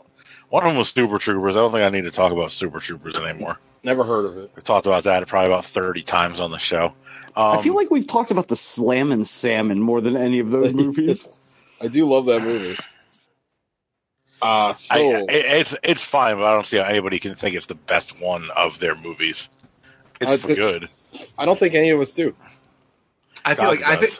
one 0.49 0.63
of 0.63 0.69
them 0.69 0.77
was 0.77 0.89
Super 0.89 1.19
Troopers. 1.19 1.55
I 1.55 1.59
don't 1.59 1.71
think 1.71 1.83
I 1.83 1.89
need 1.89 2.03
to 2.03 2.11
talk 2.11 2.31
about 2.31 2.51
Super 2.51 2.79
Troopers 2.79 3.15
anymore. 3.15 3.57
Never 3.83 4.03
heard 4.03 4.25
of 4.25 4.37
it. 4.37 4.51
We 4.55 4.61
talked 4.61 4.85
about 4.85 5.03
that 5.03 5.27
probably 5.27 5.51
about 5.51 5.65
thirty 5.65 6.03
times 6.03 6.39
on 6.39 6.51
the 6.51 6.57
show. 6.57 6.93
Um, 7.35 7.57
I 7.57 7.61
feel 7.61 7.75
like 7.75 7.91
we've 7.91 8.07
talked 8.07 8.31
about 8.31 8.47
the 8.47 8.55
Slam 8.55 9.11
and 9.11 9.25
Salmon 9.25 9.79
more 9.79 10.01
than 10.01 10.17
any 10.17 10.39
of 10.39 10.49
those 10.49 10.73
movies. 10.73 11.29
I 11.79 11.87
do 11.87 12.09
love 12.09 12.25
that 12.25 12.41
movie. 12.41 12.77
Uh, 14.41 14.73
so 14.73 14.95
I, 14.95 14.99
it, 15.29 15.29
it's 15.29 15.75
it's 15.83 16.03
fine, 16.03 16.37
but 16.37 16.45
I 16.45 16.53
don't 16.53 16.65
see 16.65 16.77
how 16.77 16.83
anybody 16.83 17.19
can 17.19 17.35
think 17.35 17.55
it's 17.55 17.67
the 17.67 17.75
best 17.75 18.19
one 18.19 18.49
of 18.49 18.79
their 18.79 18.95
movies. 18.95 19.49
It's 20.21 20.31
I 20.31 20.37
think- 20.37 20.57
good. 20.57 20.89
I 21.37 21.45
don't 21.45 21.59
think 21.59 21.75
any 21.75 21.89
of 21.89 21.99
us 21.99 22.13
do. 22.13 22.33
I 23.43 23.55
feel 23.55 23.65
God 23.65 23.69
like 23.81 23.85
I 23.85 23.95
think. 23.97 24.13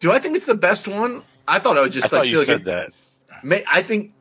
Do 0.00 0.12
I 0.12 0.18
think 0.18 0.36
it's 0.36 0.46
the 0.46 0.54
best 0.54 0.88
one? 0.88 1.22
I 1.48 1.58
thought 1.58 1.76
I 1.76 1.82
would 1.82 1.92
just 1.92 2.06
I 2.06 2.08
thought 2.08 2.18
like 2.20 2.28
you 2.28 2.32
feel 2.32 2.40
like 2.40 2.46
said 2.46 2.60
it, 2.60 2.64
that. 2.64 3.44
may, 3.44 3.64
I 3.68 3.82
think 3.82 4.12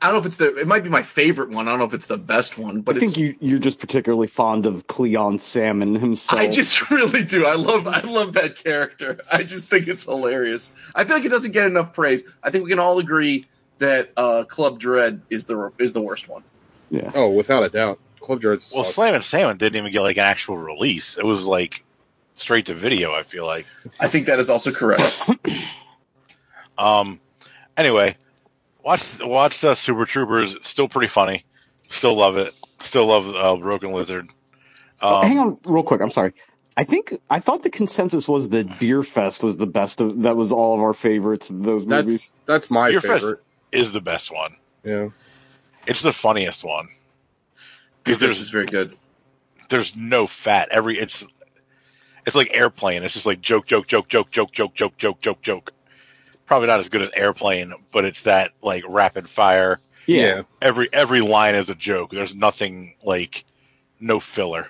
I 0.00 0.06
don't 0.06 0.14
know 0.14 0.20
if 0.20 0.26
it's 0.26 0.36
the. 0.36 0.56
It 0.56 0.66
might 0.66 0.82
be 0.84 0.90
my 0.90 1.02
favorite 1.02 1.50
one. 1.50 1.66
I 1.66 1.72
don't 1.72 1.78
know 1.80 1.84
if 1.86 1.94
it's 1.94 2.06
the 2.06 2.16
best 2.16 2.56
one, 2.56 2.82
but 2.82 2.94
I 2.94 2.98
it's, 2.98 3.14
think 3.14 3.18
you, 3.18 3.48
you're 3.48 3.58
just 3.58 3.80
particularly 3.80 4.28
fond 4.28 4.66
of 4.66 4.86
Cleon 4.86 5.38
Salmon 5.38 5.94
himself. 5.94 6.40
I 6.40 6.48
just 6.48 6.90
really 6.90 7.24
do. 7.24 7.46
I 7.46 7.54
love 7.56 7.86
I 7.88 8.00
love 8.00 8.34
that 8.34 8.56
character. 8.56 9.18
I 9.30 9.42
just 9.42 9.66
think 9.68 9.88
it's 9.88 10.04
hilarious. 10.04 10.70
I 10.94 11.04
feel 11.04 11.16
like 11.16 11.24
it 11.24 11.30
doesn't 11.30 11.52
get 11.52 11.66
enough 11.66 11.94
praise. 11.94 12.22
I 12.42 12.50
think 12.50 12.64
we 12.64 12.70
can 12.70 12.78
all 12.78 12.98
agree 12.98 13.46
that 13.78 14.10
uh, 14.16 14.44
Club 14.44 14.78
Dread 14.78 15.22
is 15.30 15.46
the 15.46 15.72
is 15.78 15.92
the 15.92 16.00
worst 16.02 16.28
one. 16.28 16.42
yeah. 16.90 17.10
Oh, 17.14 17.30
without 17.30 17.62
a 17.64 17.68
doubt. 17.68 17.98
Club 18.20 18.40
Dread 18.40 18.58
Well, 18.74 18.84
sucks. 18.84 18.94
Slammin' 18.94 19.22
Salmon 19.22 19.56
didn't 19.56 19.76
even 19.76 19.92
get 19.92 20.00
like 20.02 20.16
an 20.16 20.24
actual 20.24 20.56
release. 20.58 21.18
It 21.18 21.24
was 21.24 21.46
like 21.46 21.82
straight 22.34 22.66
to 22.66 22.74
video. 22.74 23.12
I 23.14 23.22
feel 23.22 23.46
like. 23.46 23.66
I 23.98 24.08
think 24.08 24.26
that 24.26 24.38
is 24.38 24.50
also 24.50 24.72
correct. 24.72 25.30
Um. 26.78 27.20
Anyway, 27.76 28.16
watch 28.82 29.20
watch 29.20 29.62
uh, 29.64 29.74
Super 29.74 30.06
Troopers. 30.06 30.56
It's 30.56 30.68
Still 30.68 30.88
pretty 30.88 31.08
funny. 31.08 31.44
Still 31.82 32.14
love 32.14 32.36
it. 32.36 32.54
Still 32.78 33.06
love 33.06 33.28
uh, 33.34 33.56
Broken 33.56 33.92
Lizard. 33.92 34.28
Oh, 35.02 35.16
Um, 35.16 35.26
hang 35.26 35.38
on, 35.38 35.58
real 35.64 35.82
quick. 35.82 36.00
I'm 36.00 36.10
sorry. 36.10 36.32
I 36.76 36.84
think 36.84 37.12
I 37.28 37.40
thought 37.40 37.62
the 37.62 37.70
consensus 37.70 38.26
was 38.28 38.50
that 38.50 38.66
Beerfest 38.66 39.42
was 39.42 39.56
the 39.56 39.66
best 39.66 40.00
of. 40.00 40.22
That 40.22 40.36
was 40.36 40.52
all 40.52 40.74
of 40.74 40.80
our 40.80 40.94
favorites. 40.94 41.50
of 41.50 41.62
Those 41.62 41.86
That's 41.86 42.06
movies. 42.06 42.32
that's 42.46 42.70
my 42.70 42.88
Your 42.88 43.00
Fest- 43.00 43.22
favorite. 43.24 43.42
Is 43.72 43.92
the 43.92 44.00
best 44.00 44.32
one. 44.32 44.56
Yeah. 44.82 45.08
It's 45.86 46.02
the 46.02 46.12
funniest 46.12 46.64
one 46.64 46.88
because 48.10 48.20
this 48.20 48.40
is 48.40 48.50
there's 48.50 48.70
very 48.72 48.86
good. 48.86 48.96
there's 49.68 49.96
no 49.96 50.26
fat. 50.26 50.68
Every 50.70 50.98
it's 50.98 51.26
it's 52.26 52.36
like 52.36 52.54
airplane. 52.54 53.02
It's 53.02 53.14
just 53.14 53.26
like 53.26 53.40
joke, 53.40 53.66
joke, 53.66 53.86
joke, 53.86 54.08
joke, 54.08 54.30
joke, 54.30 54.52
joke, 54.52 54.74
joke, 54.74 54.96
joke, 54.98 55.20
joke, 55.20 55.42
joke. 55.42 55.72
probably 56.46 56.68
not 56.68 56.80
as 56.80 56.88
good 56.88 57.02
as 57.02 57.10
Airplane, 57.14 57.72
but 57.92 58.04
it's 58.04 58.22
that 58.22 58.52
like 58.62 58.84
rapid 58.88 59.28
fire. 59.28 59.78
Yeah. 60.06 60.42
Every 60.60 60.88
every 60.92 61.20
line 61.20 61.54
is 61.54 61.70
a 61.70 61.74
joke. 61.74 62.10
There's 62.10 62.34
nothing 62.34 62.94
like 63.04 63.44
no 64.00 64.20
filler. 64.20 64.66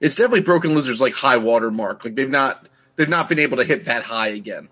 It's 0.00 0.14
definitely 0.14 0.40
Broken 0.40 0.74
Lizard's 0.74 1.00
like 1.00 1.14
high 1.14 1.38
water 1.38 1.70
mark. 1.70 2.04
Like 2.04 2.14
they've 2.14 2.30
not 2.30 2.66
they've 2.96 3.08
not 3.08 3.28
been 3.28 3.38
able 3.38 3.58
to 3.58 3.64
hit 3.64 3.86
that 3.86 4.02
high 4.04 4.28
again. 4.28 4.68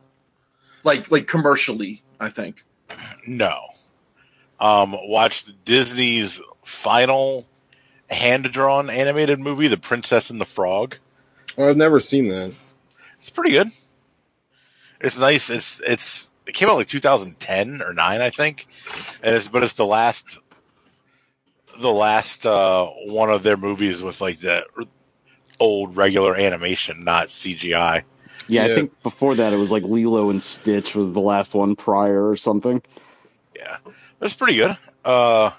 Like 0.85 1.11
like 1.11 1.27
commercially, 1.27 2.03
I 2.19 2.31
think. 2.31 2.65
No. 3.27 3.59
Um, 4.59 4.97
watched 4.99 5.65
Disney's 5.65 6.41
final 6.65 7.47
hand 8.09 8.45
drawn 8.53 8.91
animated 8.91 9.39
movie, 9.39 9.69
The 9.69 9.77
Princess 9.77 10.31
and 10.31 10.41
the 10.41 10.45
Frog. 10.45 10.97
I've 11.59 11.77
never 11.77 12.01
seen 12.01 12.29
that. 12.29 12.53
It's 13.21 13.31
pretty 13.31 13.53
good. 13.53 13.69
It's 15.01 15.19
nice. 15.19 15.51
It's 15.51 15.83
it's 15.85 16.31
it 16.47 16.55
came 16.55 16.69
out 16.69 16.77
like 16.77 16.89
2010 16.89 17.83
or 17.83 17.93
nine, 17.93 18.21
I 18.21 18.31
think. 18.31 18.67
And 19.23 19.35
it's 19.35 19.49
but 19.49 19.63
it's 19.63 19.75
the 19.75 19.87
last 19.87 20.39
the 21.79 21.93
last 21.93 22.47
uh, 22.47 22.87
one 22.87 23.31
of 23.31 23.43
their 23.43 23.57
movies 23.57 24.03
with 24.03 24.21
like 24.21 24.39
the 24.39 24.65
old 25.59 25.97
regular 25.97 26.37
animation, 26.37 27.05
not 27.05 27.29
CGI. 27.29 28.03
Yeah, 28.49 28.65
I 28.65 28.75
think 28.75 29.03
before 29.03 29.35
that 29.35 29.53
it 29.53 29.57
was 29.57 29.73
like 29.73 29.83
Lilo 29.83 30.31
and 30.31 30.43
Stitch 30.43 30.95
was 30.95 31.13
the 31.13 31.21
last 31.21 31.55
one 31.55 31.75
prior 31.75 32.29
or 32.29 32.37
something. 32.37 32.83
Yeah, 33.57 33.79
it's 34.21 34.35
pretty 34.35 34.57
good. 34.57 34.77
Uh, 35.05 35.51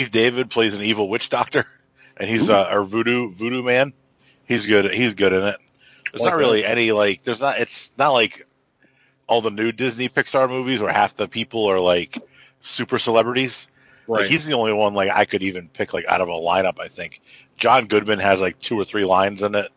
Keith 0.00 0.10
David 0.10 0.48
plays 0.48 0.74
an 0.74 0.80
evil 0.80 1.10
witch 1.10 1.28
doctor, 1.28 1.66
and 2.16 2.26
he's 2.26 2.48
uh, 2.48 2.68
our 2.70 2.82
voodoo 2.82 3.30
voodoo 3.34 3.62
man. 3.62 3.92
He's 4.46 4.66
good. 4.66 4.90
He's 4.90 5.14
good 5.14 5.34
in 5.34 5.44
it. 5.44 5.56
There's 6.10 6.22
Like 6.22 6.32
not 6.32 6.38
really 6.38 6.64
any 6.64 6.92
like. 6.92 7.20
There's 7.20 7.42
not. 7.42 7.58
It's 7.58 7.92
not 7.98 8.10
like 8.10 8.46
all 9.26 9.42
the 9.42 9.50
new 9.50 9.72
Disney 9.72 10.08
Pixar 10.08 10.48
movies 10.48 10.80
where 10.80 10.90
half 10.90 11.16
the 11.16 11.28
people 11.28 11.66
are 11.66 11.78
like 11.78 12.16
super 12.62 12.98
celebrities. 12.98 13.70
Like, 14.08 14.24
he's 14.24 14.46
the 14.46 14.54
only 14.54 14.72
one 14.72 14.94
like 14.94 15.10
I 15.10 15.26
could 15.26 15.42
even 15.42 15.68
pick 15.68 15.92
like 15.92 16.06
out 16.08 16.22
of 16.22 16.28
a 16.28 16.32
lineup. 16.32 16.80
I 16.80 16.88
think 16.88 17.20
John 17.58 17.86
Goodman 17.86 18.20
has 18.20 18.40
like 18.40 18.58
two 18.58 18.80
or 18.80 18.86
three 18.86 19.04
lines 19.04 19.42
in 19.42 19.54
it, 19.54 19.70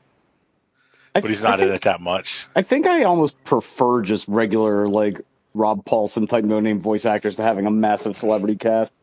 but 1.12 1.26
he's 1.26 1.44
not 1.44 1.60
in 1.60 1.68
it 1.70 1.82
that 1.82 2.00
much. 2.00 2.48
I 2.56 2.62
think 2.62 2.88
I 2.88 3.04
almost 3.04 3.44
prefer 3.44 4.02
just 4.02 4.30
regular 4.30 4.88
like 4.88 5.20
Rob 5.54 5.84
Paulsen 5.84 6.30
type 6.30 6.46
no 6.46 6.62
name 6.62 6.80
voice 6.80 7.06
actors 7.06 7.36
to 7.36 7.44
having 7.44 7.66
a 7.66 7.72
massive 7.72 8.16
celebrity 8.16 8.56
cast. 8.56 8.94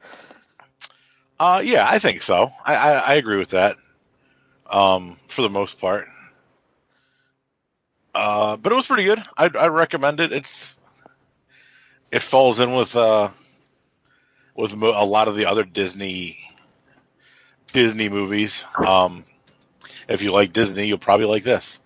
Uh, 1.41 1.63
yeah, 1.65 1.89
I 1.89 1.99
think 1.99 2.23
so. 2.23 2.53
I, 2.65 2.75
I, 2.77 2.93
I 2.99 3.15
agree 3.15 3.39
with 3.39 3.51
that. 3.51 3.79
Um, 4.71 5.17
for 5.29 5.43
the 5.43 5.51
most 5.51 5.81
part. 5.81 6.09
Uh, 8.15 8.57
but 8.57 8.73
it 8.73 8.75
was 8.77 8.87
pretty 8.87 9.05
good. 9.05 9.21
I'd, 9.37 9.57
I'd 9.57 9.69
recommend 9.69 10.21
it. 10.21 10.33
It's 10.33 10.81
it 12.13 12.23
falls 12.23 12.61
in 12.61 12.73
with 12.75 12.95
uh 12.97 13.31
with 14.55 14.77
mo- 14.77 14.95
a 14.97 15.05
lot 15.05 15.29
of 15.29 15.37
the 15.37 15.47
other 15.47 15.65
Disney 15.65 16.39
Disney 17.73 18.09
movies. 18.09 18.67
Um, 18.77 19.25
if 20.09 20.23
you 20.23 20.33
like 20.33 20.53
Disney, 20.53 20.87
you'll 20.89 20.99
probably 20.99 21.27
like 21.27 21.45
this. 21.45 21.81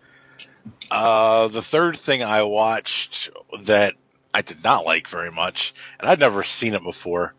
Uh, 0.90 1.48
the 1.48 1.62
third 1.62 1.98
thing 1.98 2.22
I 2.22 2.44
watched 2.44 3.30
that 3.62 3.94
I 4.34 4.42
did 4.42 4.64
not 4.64 4.86
like 4.86 5.08
very 5.08 5.30
much, 5.30 5.74
and 6.00 6.08
I'd 6.08 6.20
never 6.20 6.42
seen 6.42 6.74
it 6.74 6.82
before, 6.82 7.34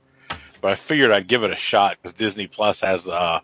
but 0.62 0.72
I 0.72 0.76
figured 0.76 1.12
I'd 1.12 1.28
give 1.28 1.44
it 1.44 1.52
a 1.52 1.56
shot 1.56 1.98
because 2.02 2.14
Disney 2.14 2.48
Plus 2.48 2.82
has 2.82 3.08
uh, 3.08 3.40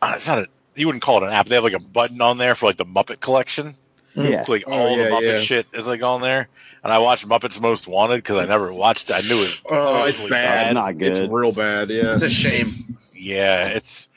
uh, 0.00 0.12
it's 0.16 0.28
not 0.28 0.38
a 0.40 0.46
you 0.74 0.86
wouldn't 0.86 1.02
call 1.02 1.22
it 1.22 1.26
an 1.26 1.32
app. 1.32 1.46
They 1.46 1.56
have 1.56 1.64
like 1.64 1.72
a 1.72 1.80
button 1.80 2.20
on 2.20 2.38
there 2.38 2.54
for 2.54 2.66
like 2.66 2.76
the 2.76 2.84
Muppet 2.84 3.20
collection. 3.20 3.74
Yeah. 4.14 4.40
It's 4.40 4.48
like 4.48 4.64
Oh, 4.66 4.72
all 4.72 4.96
the 4.96 5.04
Muppet 5.04 5.22
yeah. 5.22 5.38
shit 5.38 5.66
is 5.74 5.86
like 5.86 6.02
on 6.02 6.20
there. 6.20 6.48
And 6.84 6.92
I 6.92 6.98
watched 6.98 7.26
Muppets 7.28 7.60
Most 7.60 7.88
Wanted 7.88 8.16
because 8.18 8.36
I 8.38 8.44
never 8.46 8.72
watched 8.72 9.10
it. 9.10 9.14
I 9.14 9.20
knew 9.20 9.42
it. 9.42 9.60
Oh, 9.68 10.04
it's 10.04 10.18
supposedly 10.18 10.30
bad. 10.30 10.66
It's 10.68 10.74
not 10.74 10.96
good. 10.98 11.16
It's 11.16 11.18
real 11.18 11.50
bad. 11.52 11.90
Yeah. 11.90 12.14
It's 12.14 12.22
a 12.22 12.30
shame. 12.30 12.66
Yeah, 13.14 13.66
it's 13.68 14.08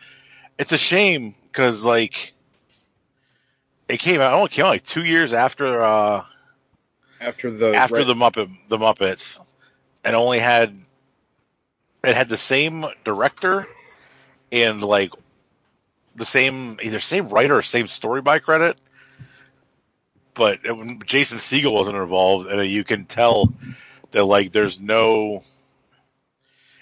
it's 0.59 0.71
a 0.71 0.77
shame 0.77 1.33
because 1.51 1.83
like 1.83 2.33
it 3.89 3.97
came 3.97 4.21
out. 4.21 4.33
It 4.33 4.35
only 4.37 4.49
came 4.49 4.65
out 4.65 4.69
like 4.69 4.85
two 4.85 5.03
years 5.03 5.33
after 5.33 5.81
uh 5.81 6.23
after 7.19 7.49
the 7.49 7.73
after 7.73 7.95
Red- 7.95 8.05
the 8.07 8.13
Muppet 8.13 8.55
the 8.69 8.77
Muppets, 8.77 9.39
and 10.03 10.15
only 10.15 10.39
had 10.39 10.77
it 12.03 12.15
had 12.15 12.29
the 12.29 12.37
same 12.37 12.85
director 13.03 13.67
and 14.51 14.81
like 14.83 15.11
the 16.15 16.25
same 16.25 16.77
either 16.81 16.99
same 16.99 17.27
writer 17.29 17.57
or 17.57 17.61
same 17.61 17.87
story 17.87 18.21
by 18.21 18.39
credit, 18.39 18.77
but 20.33 20.59
it, 20.63 21.05
Jason 21.05 21.37
Segel 21.37 21.73
wasn't 21.73 21.97
involved, 21.97 22.47
and 22.47 22.69
you 22.69 22.83
can 22.83 23.05
tell 23.05 23.53
that 24.11 24.25
like 24.25 24.51
there's 24.51 24.79
no. 24.79 25.43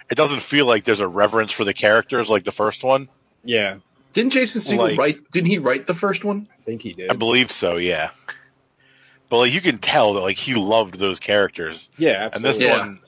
It 0.09 0.15
doesn't 0.15 0.41
feel 0.41 0.65
like 0.65 0.83
there's 0.85 1.01
a 1.01 1.07
reverence 1.07 1.51
for 1.51 1.63
the 1.65 1.73
characters 1.73 2.29
like 2.31 2.43
the 2.43 2.51
first 2.51 2.83
one. 2.83 3.09
yeah, 3.43 3.77
Didn't 4.13 4.31
Jason 4.33 4.61
Segel 4.61 4.77
Like- 4.79 4.97
write? 4.97 5.29
Didn't 5.31 5.47
he 5.49 5.59
write 5.59 5.85
the 5.85 5.93
first 5.93 6.25
one? 6.25 6.47
I 6.57 6.61
think 6.63 6.81
he 6.81 6.93
did. 6.93 7.11
I 7.11 7.13
believe 7.13 7.51
so, 7.51 7.77
yeah. 7.77 8.09
But 9.29 9.37
like 9.37 9.53
you 9.53 9.61
can 9.61 9.77
tell 9.77 10.13
that 10.13 10.21
like 10.21 10.37
he 10.37 10.55
loved 10.55 10.95
those 10.97 11.19
characters. 11.19 11.91
yeah, 11.97 12.29
absolutely. 12.33 12.35
and 12.35 12.43
this. 12.45 12.61
Yeah. 12.61 12.77
one 12.79 12.99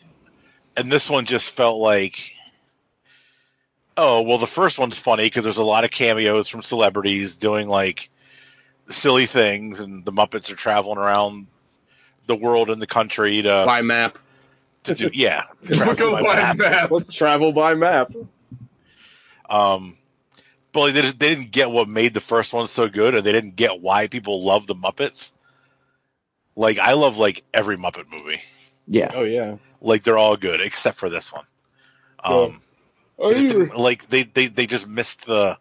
and 0.77 0.91
this 0.91 1.09
one 1.09 1.25
just 1.25 1.51
felt 1.51 1.79
like 1.79 2.33
oh 3.97 4.21
well 4.21 4.37
the 4.37 4.47
first 4.47 4.79
one's 4.79 4.97
funny 4.97 5.23
because 5.25 5.43
there's 5.43 5.57
a 5.57 5.63
lot 5.63 5.83
of 5.83 5.91
cameos 5.91 6.47
from 6.47 6.61
celebrities 6.61 7.35
doing 7.35 7.67
like 7.67 8.09
silly 8.89 9.25
things 9.25 9.79
and 9.79 10.05
the 10.05 10.11
muppets 10.11 10.51
are 10.51 10.55
traveling 10.55 10.97
around 10.97 11.47
the 12.27 12.35
world 12.35 12.69
and 12.69 12.81
the 12.81 12.87
country 12.87 13.41
to, 13.41 13.63
by 13.65 13.81
map. 13.81 14.17
to 14.85 14.95
do 14.95 15.09
yeah 15.13 15.43
Go 15.67 15.75
travel 15.75 16.11
by 16.13 16.21
by 16.21 16.35
map. 16.35 16.57
map. 16.57 16.91
Let's 16.91 17.13
travel 17.13 17.51
by 17.51 17.75
map. 17.75 18.11
um 19.49 19.97
but 20.73 20.79
like, 20.79 20.93
they, 20.93 21.01
just, 21.01 21.19
they 21.19 21.35
didn't 21.35 21.51
get 21.51 21.69
what 21.69 21.89
made 21.89 22.13
the 22.13 22.21
first 22.21 22.53
one 22.53 22.65
so 22.67 22.87
good 22.87 23.13
or 23.13 23.21
they 23.21 23.33
didn't 23.33 23.57
get 23.57 23.81
why 23.81 24.07
people 24.07 24.41
love 24.43 24.67
the 24.67 24.75
muppets 24.75 25.33
like 26.61 26.79
i 26.79 26.93
love 26.93 27.17
like 27.17 27.43
every 27.53 27.75
muppet 27.77 28.05
movie 28.11 28.41
Yeah. 28.87 29.11
Oh 29.13 29.23
yeah. 29.23 29.57
like 29.81 30.03
they're 30.03 30.17
all 30.17 30.37
good 30.37 30.61
except 30.61 30.97
for 30.97 31.09
this 31.09 31.31
one 31.33 31.45
um 32.23 32.61
Oh, 33.23 33.31
They 33.33 33.41
you- 33.41 33.65
like 33.75 34.07
they, 34.07 34.23
they 34.23 34.47
they 34.47 34.65
just 34.65 34.87
missed 34.87 35.25
the 35.27 35.57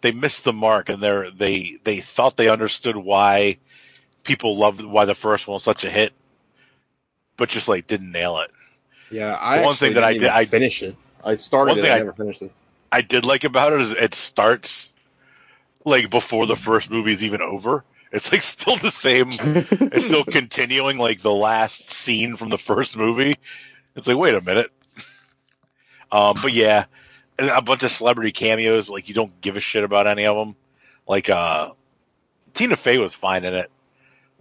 they 0.00 0.12
missed 0.12 0.44
the 0.44 0.52
mark 0.54 0.88
and 0.88 1.02
they're 1.02 1.30
they 1.30 1.72
they 1.84 2.00
thought 2.00 2.36
they 2.38 2.48
understood 2.48 2.96
why 2.96 3.58
people 4.24 4.56
loved 4.56 4.82
why 4.82 5.04
the 5.04 5.14
first 5.14 5.46
one 5.46 5.54
was 5.54 5.62
such 5.62 5.84
a 5.84 5.90
hit 5.90 6.12
but 7.36 7.48
just 7.50 7.68
like 7.68 7.86
didn't 7.86 8.12
nail 8.12 8.38
it 8.40 8.50
yeah. 9.10 9.34
I 9.34 9.60
one 9.62 9.74
thing 9.74 9.94
that 9.94 10.04
I 10.04 10.12
didn't 10.12 10.22
did- 10.22 10.30
I- 10.30 10.44
finish 10.46 10.82
it. 10.82 10.96
I 11.24 11.36
started 11.36 11.72
One 11.72 11.78
it. 11.80 11.82
thing 11.82 11.90
I, 11.92 11.96
I- 11.96 11.98
never 11.98 12.12
finished 12.14 12.42
it. 12.42 12.52
i 12.92 13.02
did 13.02 13.24
like 13.26 13.44
about 13.44 13.72
it 13.74 13.80
is 13.82 13.92
it 13.92 14.14
starts 14.14 14.94
like 15.84 16.08
before 16.10 16.46
the 16.46 16.56
first 16.56 16.90
movie 16.90 17.12
is 17.12 17.22
even 17.24 17.42
over 17.42 17.84
it's 18.12 18.32
like 18.32 18.42
still 18.42 18.76
the 18.76 18.90
same. 18.90 19.28
It's 19.30 20.06
still 20.06 20.24
continuing 20.26 20.98
like 20.98 21.20
the 21.20 21.32
last 21.32 21.90
scene 21.90 22.36
from 22.36 22.48
the 22.48 22.58
first 22.58 22.96
movie. 22.96 23.36
It's 23.94 24.08
like 24.08 24.16
wait 24.16 24.34
a 24.34 24.40
minute. 24.40 24.70
Um 26.10 26.36
but 26.42 26.52
yeah 26.52 26.86
and 27.38 27.48
a 27.50 27.62
bunch 27.62 27.82
of 27.84 27.92
celebrity 27.92 28.32
cameos 28.32 28.86
but, 28.86 28.94
like 28.94 29.08
you 29.08 29.14
don't 29.14 29.40
give 29.40 29.56
a 29.56 29.60
shit 29.60 29.84
about 29.84 30.06
any 30.06 30.26
of 30.26 30.36
them 30.36 30.56
like 31.06 31.30
uh 31.30 31.70
tina 32.52 32.76
fey 32.76 32.98
was 32.98 33.14
fine 33.14 33.44
in 33.44 33.54
it. 33.54 33.70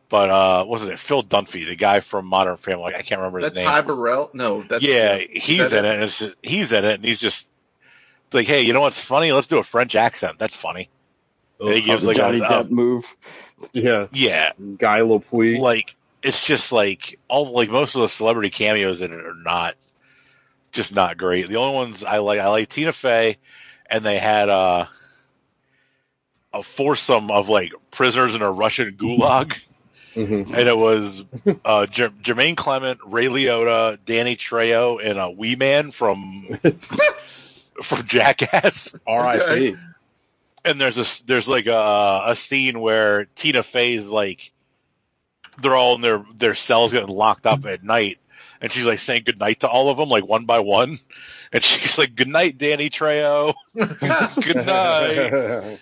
But 0.10 0.32
uh 0.32 0.66
what 0.66 0.80
was 0.80 0.90
it? 0.90 0.98
Phil 0.98 1.22
dunphy 1.22 1.68
the 1.68 1.76
guy 1.76 2.00
from 2.00 2.26
modern 2.26 2.58
family. 2.58 2.96
I 2.96 3.04
can't 3.04 3.20
remember 3.20 3.40
his 3.40 3.50
That's 3.50 3.62
name. 3.62 3.70
Ty 3.70 3.82
Burrell. 3.82 4.32
No, 4.34 4.64
that's 4.64 4.84
yeah 4.84 5.18
he's 5.18 5.70
that 5.70 5.86
in 5.86 5.86
it 5.86 5.94
and 5.94 6.04
it's, 6.06 6.26
he's 6.42 6.74
in 6.74 6.86
it 6.86 6.96
and 6.96 7.06
he's 7.06 7.20
just 7.20 7.50
like 8.34 8.48
hey 8.48 8.64
you 8.64 8.74
know 8.74 8.82
what's 8.82 9.00
funny? 9.00 9.32
Let's 9.32 9.48
do 9.48 9.60
a 9.60 9.64
french 9.64 9.94
accent. 9.94 10.40
That's 10.40 10.56
funny 10.56 10.90
And 11.60 11.74
he 11.74 11.82
gives 11.82 12.06
like 12.06 12.16
a- 12.18 12.20
Johnny 12.20 12.40
a- 12.40 12.42
Depp 12.48 12.70
move. 12.70 13.06
Yeah, 13.74 14.08
yeah 14.14 14.52
Guy 14.78 15.02
Lapuy. 15.02 15.60
like 15.60 15.96
it's 16.24 16.46
just 16.46 16.72
like 16.72 17.20
all 17.28 17.52
like 17.52 17.70
most 17.70 17.96
of 17.96 18.02
the 18.02 18.10
celebrity 18.10 18.50
cameos 18.50 19.02
in 19.02 19.12
it 19.12 19.20
are 19.26 19.36
not 19.36 19.76
just 20.72 20.94
not 20.96 21.18
great. 21.18 21.48
The 21.50 21.58
only 21.58 21.76
ones 21.76 22.04
I 22.04 22.20
like 22.20 22.40
I 22.40 22.48
like 22.50 22.70
Tina 22.70 22.92
Fey, 22.92 23.38
and 23.90 24.06
they 24.06 24.18
had 24.18 24.50
uh, 24.50 24.86
a 26.54 26.64
foursome 26.64 27.32
of 27.32 27.50
like 27.50 27.72
prisoners 27.92 28.36
in 28.36 28.42
a 28.42 28.52
Russian 28.52 28.96
gulag, 28.98 29.58
Mhm. 30.16 30.48
and 30.54 30.68
it 30.68 30.78
was 30.78 31.24
uh, 31.66 31.86
Jer- 31.86 32.10
Jermaine 32.22 32.56
Clement, 32.58 33.00
Ray 33.06 33.28
Liotta, 33.28 33.98
Danny 34.06 34.36
Trejo, 34.36 35.00
and 35.04 35.20
a 35.20 35.30
Wee 35.30 35.56
Man 35.56 35.92
from 35.92 36.48
from 37.84 38.06
Jackass. 38.06 38.96
R.I.P. 39.06 39.76
and 40.66 40.80
there's 40.80 40.98
a 40.98 41.26
there's 41.26 41.48
like 41.48 41.68
a 41.68 42.24
a 42.28 42.36
scene 42.36 42.80
where 42.80 43.26
Tina 43.36 43.64
Fey's 43.64 44.10
like 44.10 44.52
they're 45.62 45.76
all 45.76 45.96
in 45.96 46.02
their 46.02 46.24
their 46.36 46.56
cells 46.56 46.94
getting 46.94 47.10
locked 47.10 47.46
up 47.46 47.66
at 47.66 47.84
night, 47.84 48.20
and 48.62 48.72
she's 48.72 48.86
like 48.86 49.00
saying 49.00 49.24
goodnight 49.26 49.62
to 49.62 49.68
all 49.68 49.90
of 49.90 49.98
them 49.98 50.10
like 50.10 50.26
one 50.26 50.46
by 50.46 50.60
one, 50.60 50.98
and 51.52 51.64
she's 51.64 51.98
like 51.98 52.16
good 52.16 52.28
night 52.28 52.58
Danny 52.58 52.90
Trejo, 52.90 53.54
good 53.76 54.66
night. 54.66 55.80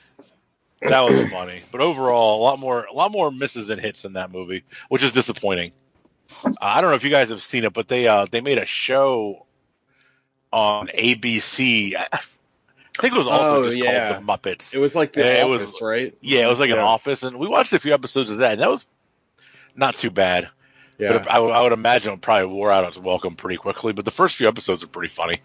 That 0.81 1.01
was 1.01 1.31
funny, 1.31 1.61
but 1.71 1.81
overall 1.81 2.39
a 2.39 2.43
lot 2.43 2.59
more 2.59 2.85
a 2.85 2.93
lot 2.93 3.11
more 3.11 3.31
misses 3.31 3.67
than 3.67 3.79
hits 3.79 4.05
in 4.05 4.13
that 4.13 4.31
movie, 4.31 4.63
which 4.89 5.03
is 5.03 5.11
disappointing. 5.11 5.71
I 6.61 6.81
don't 6.81 6.91
know 6.91 6.95
if 6.95 7.03
you 7.03 7.09
guys 7.09 7.29
have 7.29 7.41
seen 7.41 7.63
it, 7.63 7.73
but 7.73 7.87
they 7.87 8.07
uh 8.07 8.27
they 8.29 8.41
made 8.41 8.57
a 8.57 8.65
show 8.65 9.45
on 10.51 10.87
ABC. 10.87 11.95
I 11.95 12.19
think 13.01 13.13
it 13.13 13.17
was 13.17 13.27
also 13.27 13.59
Oh, 13.61 13.63
just 13.63 13.77
yeah. 13.77 14.13
called 14.13 14.23
The 14.27 14.49
Muppets. 14.49 14.73
It 14.73 14.79
was 14.79 14.95
like 14.95 15.13
the 15.13 15.21
Yeah, 15.21 15.45
it 15.45 15.47
was- 15.47 15.61
office, 15.63 15.81
right? 15.81 16.15
Yeah, 16.21 16.45
it 16.45 16.49
was 16.49 16.59
like 16.59 16.69
an 16.71 16.79
office, 16.79 17.23
and 17.23 17.37
we 17.37 17.47
watched 17.47 17.73
a 17.73 17.79
few 17.79 17.93
episodes 17.93 18.31
of 18.31 18.37
that, 18.39 18.53
and 18.53 18.61
that 18.61 18.69
was 18.69 18.85
not 19.75 19.95
too 19.97 20.09
bad. 20.11 20.49
Yeah. 20.97 21.13
But 21.13 21.27
I, 21.29 21.39
would- 21.39 21.51
I 21.51 21.61
would 21.61 21.73
imagine 21.73 22.13
it 22.13 22.21
probably 22.21 22.47
wore 22.47 22.71
out 22.71 22.87
its 22.87 22.97
welcome 22.97 23.35
pretty 23.35 23.57
quickly. 23.57 23.93
But 23.93 24.05
the 24.05 24.11
first 24.11 24.35
few 24.35 24.47
episodes 24.47 24.83
are 24.83 24.87
pretty 24.87 25.13
funny. 25.13 25.41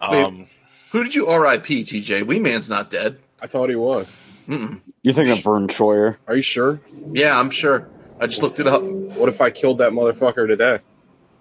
Wait. 0.00 0.24
Um, 0.24 0.46
Who 0.92 1.04
did 1.04 1.14
you 1.14 1.28
R.I.P. 1.28 1.84
TJ? 1.84 2.26
Wee 2.26 2.40
Man's 2.40 2.68
not 2.68 2.90
dead. 2.90 3.18
I 3.40 3.46
thought 3.46 3.68
he 3.70 3.76
was. 3.76 4.14
Mm-mm. 4.48 4.80
You're 5.02 5.14
thinking 5.14 5.32
of 5.38 5.44
Vern 5.44 5.68
Troyer. 5.68 6.16
Are 6.26 6.34
you 6.34 6.42
sure? 6.42 6.80
Yeah, 7.12 7.38
I'm 7.38 7.50
sure. 7.50 7.88
I 8.18 8.26
just 8.26 8.42
looked 8.42 8.58
it 8.58 8.66
up. 8.66 8.82
What 8.82 9.28
if 9.28 9.40
I 9.40 9.50
killed 9.50 9.78
that 9.78 9.92
motherfucker 9.92 10.46
today? 10.48 10.80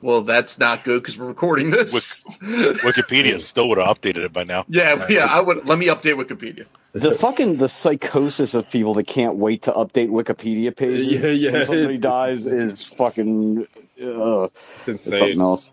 Well, 0.01 0.21
that's 0.21 0.59
not 0.59 0.83
good 0.83 1.01
because 1.01 1.17
we're 1.17 1.27
recording 1.27 1.71
this. 1.71 2.23
Wikipedia 2.41 3.39
still 3.41 3.67
would 3.69 3.77
have 3.79 3.87
updated 3.99 4.25
it 4.25 4.33
by 4.33 4.43
now. 4.45 4.65
yeah, 4.69 5.05
yeah. 5.09 5.25
I 5.25 5.41
would. 5.41 5.65
Let 5.67 5.77
me 5.77 5.87
update 5.87 6.15
Wikipedia. 6.15 6.65
The 6.93 7.11
fucking 7.11 7.57
the 7.57 7.67
psychosis 7.69 8.55
of 8.55 8.71
people 8.71 8.95
that 8.95 9.05
can't 9.07 9.35
wait 9.35 9.63
to 9.63 9.71
update 9.71 10.09
Wikipedia 10.09 10.75
pages 10.75 11.07
Yeah, 11.07 11.29
yeah. 11.29 11.51
when 11.51 11.65
somebody 11.65 11.95
It's- 11.95 12.01
dies 12.13 12.45
is 12.47 12.93
fucking 12.93 13.67
uh, 14.01 14.43
It's 14.45 14.53
it's 14.77 14.87
insane. 14.87 15.19
something 15.19 15.41
else. 15.41 15.71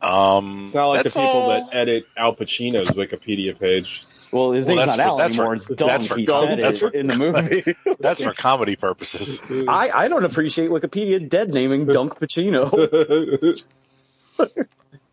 Um, 0.00 0.62
It's 0.62 0.74
not 0.74 0.86
like 0.88 1.02
the 1.02 1.10
people 1.10 1.24
all- 1.24 1.48
that 1.48 1.74
edit 1.74 2.06
Al 2.16 2.34
Pacino's 2.36 2.90
Wikipedia 2.90 3.58
page. 3.58 4.04
Well, 4.30 4.52
his 4.52 4.66
Well, 4.66 4.76
name's 4.76 4.88
not 4.88 4.96
for- 4.96 5.02
Al 5.02 5.16
that's 5.16 5.34
anymore. 5.34 5.46
for- 5.50 5.54
it's 5.54 5.66
that's 5.68 5.78
Dunk. 5.78 6.02
for 6.08 6.16
He 6.16 6.24
Dunk. 6.26 6.48
said 6.50 6.58
That's 6.60 6.76
it 6.76 6.80
for- 6.80 6.88
in 6.90 7.06
the 7.06 7.16
movie. 7.84 7.96
That's 7.98 8.22
for 8.22 8.32
comedy 8.32 8.76
purposes. 8.76 9.40
I, 9.68 9.90
I 9.94 10.08
don't 10.08 10.24
appreciate 10.24 10.70
Wikipedia 10.70 11.26
dead 11.28 11.50
naming 11.50 11.86
Dunk 11.86 12.18
Pacino. 12.18 12.68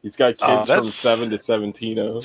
He's 0.02 0.18
got 0.18 0.38
kids 0.38 0.44
Uh, 0.44 0.64
from 0.78 0.86
seven 0.90 1.30
to 1.32 1.38
seventeen. 1.40 1.98
oh. 2.00 2.22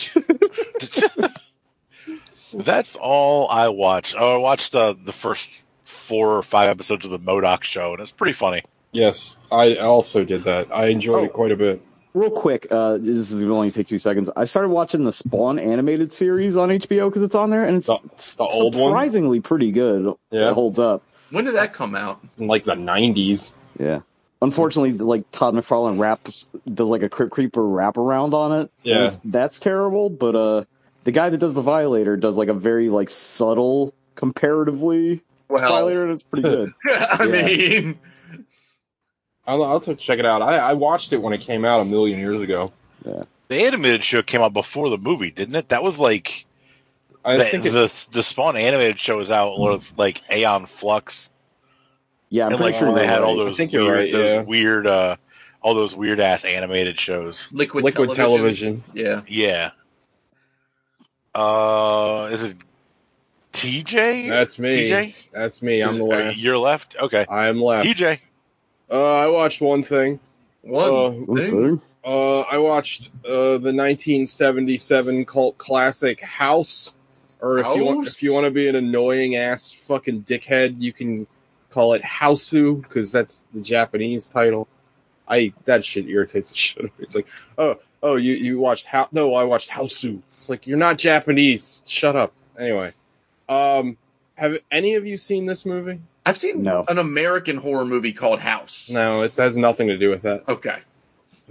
That's 2.52 2.96
all 2.96 3.48
I 3.48 3.68
watched. 3.68 4.16
Oh, 4.18 4.34
I 4.34 4.38
watched 4.38 4.74
uh, 4.74 4.94
the 5.00 5.12
first 5.12 5.62
four 5.84 6.36
or 6.36 6.42
five 6.42 6.68
episodes 6.68 7.04
of 7.06 7.12
the 7.12 7.18
MODOK 7.20 7.62
show, 7.62 7.92
and 7.92 8.00
it's 8.02 8.10
pretty 8.10 8.32
funny. 8.32 8.62
Yes, 8.92 9.36
I 9.52 9.76
also 9.76 10.24
did 10.24 10.42
that. 10.44 10.74
I 10.76 10.86
enjoyed 10.86 11.14
Oh. 11.22 11.24
it 11.24 11.32
quite 11.32 11.52
a 11.52 11.56
bit. 11.56 11.80
Real 12.12 12.30
quick, 12.30 12.66
uh, 12.70 12.98
this 12.98 13.30
is 13.32 13.34
going 13.40 13.46
to 13.48 13.54
only 13.54 13.70
take 13.70 13.86
two 13.86 13.98
seconds. 13.98 14.30
I 14.34 14.44
started 14.44 14.68
watching 14.70 15.04
the 15.04 15.12
Spawn 15.12 15.58
animated 15.60 16.12
series 16.12 16.56
on 16.56 16.70
HBO 16.70 17.08
because 17.08 17.22
it's 17.22 17.36
on 17.36 17.50
there, 17.50 17.64
and 17.64 17.76
it's, 17.76 17.86
The- 17.86 17.98
the 18.38 18.44
old 18.44 18.74
one? 18.74 18.84
surprisingly 18.90 19.40
pretty 19.40 19.70
good. 19.70 20.14
Yeah. 20.30 20.48
It 20.50 20.54
holds 20.54 20.78
up. 20.80 21.02
When 21.30 21.44
did 21.44 21.54
that 21.54 21.72
come 21.74 21.94
out? 21.94 22.20
In 22.38 22.48
like 22.48 22.64
the 22.64 22.74
nineties. 22.74 23.54
Yeah. 23.78 24.00
Unfortunately, 24.42 24.92
like 24.92 25.30
Todd 25.30 25.54
McFarlane 25.54 26.00
raps 26.00 26.48
does 26.72 26.88
like 26.88 27.02
a 27.02 27.08
Crypt 27.08 27.30
Creeper 27.30 27.60
wraparound 27.60 28.32
on 28.34 28.62
it. 28.62 28.70
Yeah. 28.82 29.10
that's 29.24 29.60
terrible. 29.60 30.10
But 30.10 30.34
uh, 30.34 30.64
the 31.04 31.12
guy 31.12 31.28
that 31.28 31.38
does 31.38 31.54
the 31.54 31.62
Violator 31.62 32.16
does 32.16 32.36
like 32.36 32.48
a 32.48 32.54
very 32.54 32.88
like 32.88 33.10
subtle 33.10 33.94
comparatively 34.16 35.20
Well, 35.48 35.60
Violator, 35.68 36.04
and 36.04 36.12
it's 36.14 36.24
pretty 36.24 36.42
good. 36.42 36.72
I 36.86 37.24
Yeah. 37.24 37.46
mean, 37.46 37.98
I'll, 39.50 39.62
I'll 39.64 39.72
have 39.80 39.84
to 39.84 39.96
check 39.96 40.18
it 40.18 40.26
out. 40.26 40.42
I, 40.42 40.58
I 40.58 40.72
watched 40.74 41.12
it 41.12 41.20
when 41.20 41.32
it 41.32 41.40
came 41.40 41.64
out 41.64 41.80
a 41.80 41.84
million 41.84 42.18
years 42.18 42.40
ago. 42.40 42.68
The 43.02 43.26
animated 43.66 44.04
show 44.04 44.22
came 44.22 44.42
out 44.42 44.52
before 44.52 44.90
the 44.90 44.98
movie, 44.98 45.30
didn't 45.30 45.56
it? 45.56 45.70
That 45.70 45.82
was 45.82 45.98
like 45.98 46.46
I 47.24 47.36
the, 47.36 47.44
think 47.44 47.66
it, 47.66 47.70
the 47.70 48.08
the 48.12 48.22
Spawn 48.22 48.56
animated 48.56 49.00
show 49.00 49.16
was 49.16 49.30
out 49.30 49.58
with 49.58 49.92
like 49.96 50.22
Aeon 50.30 50.66
Flux, 50.66 51.32
Yeah, 52.28 52.44
I'm 52.44 52.50
and 52.50 52.58
pretty 52.58 52.72
like 52.72 52.78
sure 52.78 52.92
they 52.94 53.00
you're 53.02 53.10
had 53.10 53.22
all 53.22 53.36
right. 53.36 53.44
those 53.46 53.54
I 53.54 53.56
think 53.56 53.72
you're 53.72 53.84
weird, 53.84 53.96
right, 53.96 54.12
those 54.12 54.32
yeah. 54.34 54.42
weird, 54.42 54.86
uh, 54.86 55.16
all 55.62 55.74
those 55.74 55.96
weird 55.96 56.20
ass 56.20 56.44
animated 56.44 57.00
shows. 57.00 57.50
liquid, 57.52 57.84
liquid 57.84 58.12
television. 58.12 58.84
Yeah. 58.94 59.22
Yeah. 59.26 59.72
Uh, 61.34 62.28
is 62.32 62.44
it 62.44 62.56
TJ? 63.52 64.28
That's 64.28 64.58
me. 64.58 64.88
TJ? 64.88 65.14
That's 65.32 65.60
me. 65.60 65.82
I'm 65.82 65.90
Is 65.90 65.96
the 65.98 66.04
last. 66.04 66.42
You're 66.42 66.58
left. 66.58 66.96
Okay. 67.00 67.26
I'm 67.28 67.60
left. 67.60 67.86
TJ. 67.88 68.20
Uh, 68.90 69.16
I 69.16 69.26
watched 69.28 69.60
one 69.60 69.82
thing. 69.82 70.18
One 70.62 70.90
Uh, 70.90 71.34
thing. 71.42 71.44
thing. 71.50 71.80
Uh, 72.04 72.40
I 72.40 72.58
watched 72.58 73.10
uh, 73.24 73.58
the 73.58 73.72
1977 73.72 75.24
cult 75.26 75.58
classic 75.58 76.20
House. 76.20 76.94
Or 77.40 77.58
if 77.58 77.66
you 77.74 77.84
want, 77.84 78.06
if 78.06 78.22
you 78.22 78.34
want 78.34 78.44
to 78.44 78.50
be 78.50 78.68
an 78.68 78.76
annoying 78.76 79.36
ass 79.36 79.72
fucking 79.72 80.22
dickhead, 80.24 80.76
you 80.82 80.92
can 80.92 81.26
call 81.70 81.94
it 81.94 82.02
Hausu 82.02 82.82
because 82.82 83.12
that's 83.12 83.42
the 83.54 83.62
Japanese 83.62 84.28
title. 84.28 84.68
I 85.26 85.54
that 85.64 85.84
shit 85.84 86.06
irritates 86.06 86.50
the 86.50 86.56
shit. 86.58 86.78
out 86.84 86.90
of 86.90 86.98
me. 86.98 87.02
It's 87.04 87.14
like, 87.14 87.26
oh, 87.56 87.76
oh, 88.02 88.16
you 88.16 88.34
you 88.34 88.58
watched 88.58 88.84
how? 88.86 89.08
No, 89.12 89.34
I 89.34 89.44
watched 89.44 89.70
Hausu. 89.70 90.20
It's 90.36 90.50
like 90.50 90.66
you're 90.66 90.76
not 90.76 90.98
Japanese. 90.98 91.82
Shut 91.88 92.14
up. 92.14 92.34
Anyway, 92.58 92.92
um, 93.48 93.96
have 94.34 94.58
any 94.70 94.96
of 94.96 95.06
you 95.06 95.16
seen 95.16 95.46
this 95.46 95.64
movie? 95.64 96.00
I've 96.30 96.38
seen 96.38 96.62
No. 96.62 96.84
an 96.88 96.98
American 96.98 97.56
horror 97.56 97.84
movie 97.84 98.12
called 98.12 98.40
House. 98.40 98.88
No, 98.90 99.22
it 99.22 99.36
has 99.36 99.56
nothing 99.56 99.88
to 99.88 99.96
do 99.98 100.10
with 100.10 100.22
that. 100.22 100.44
Okay. 100.48 100.76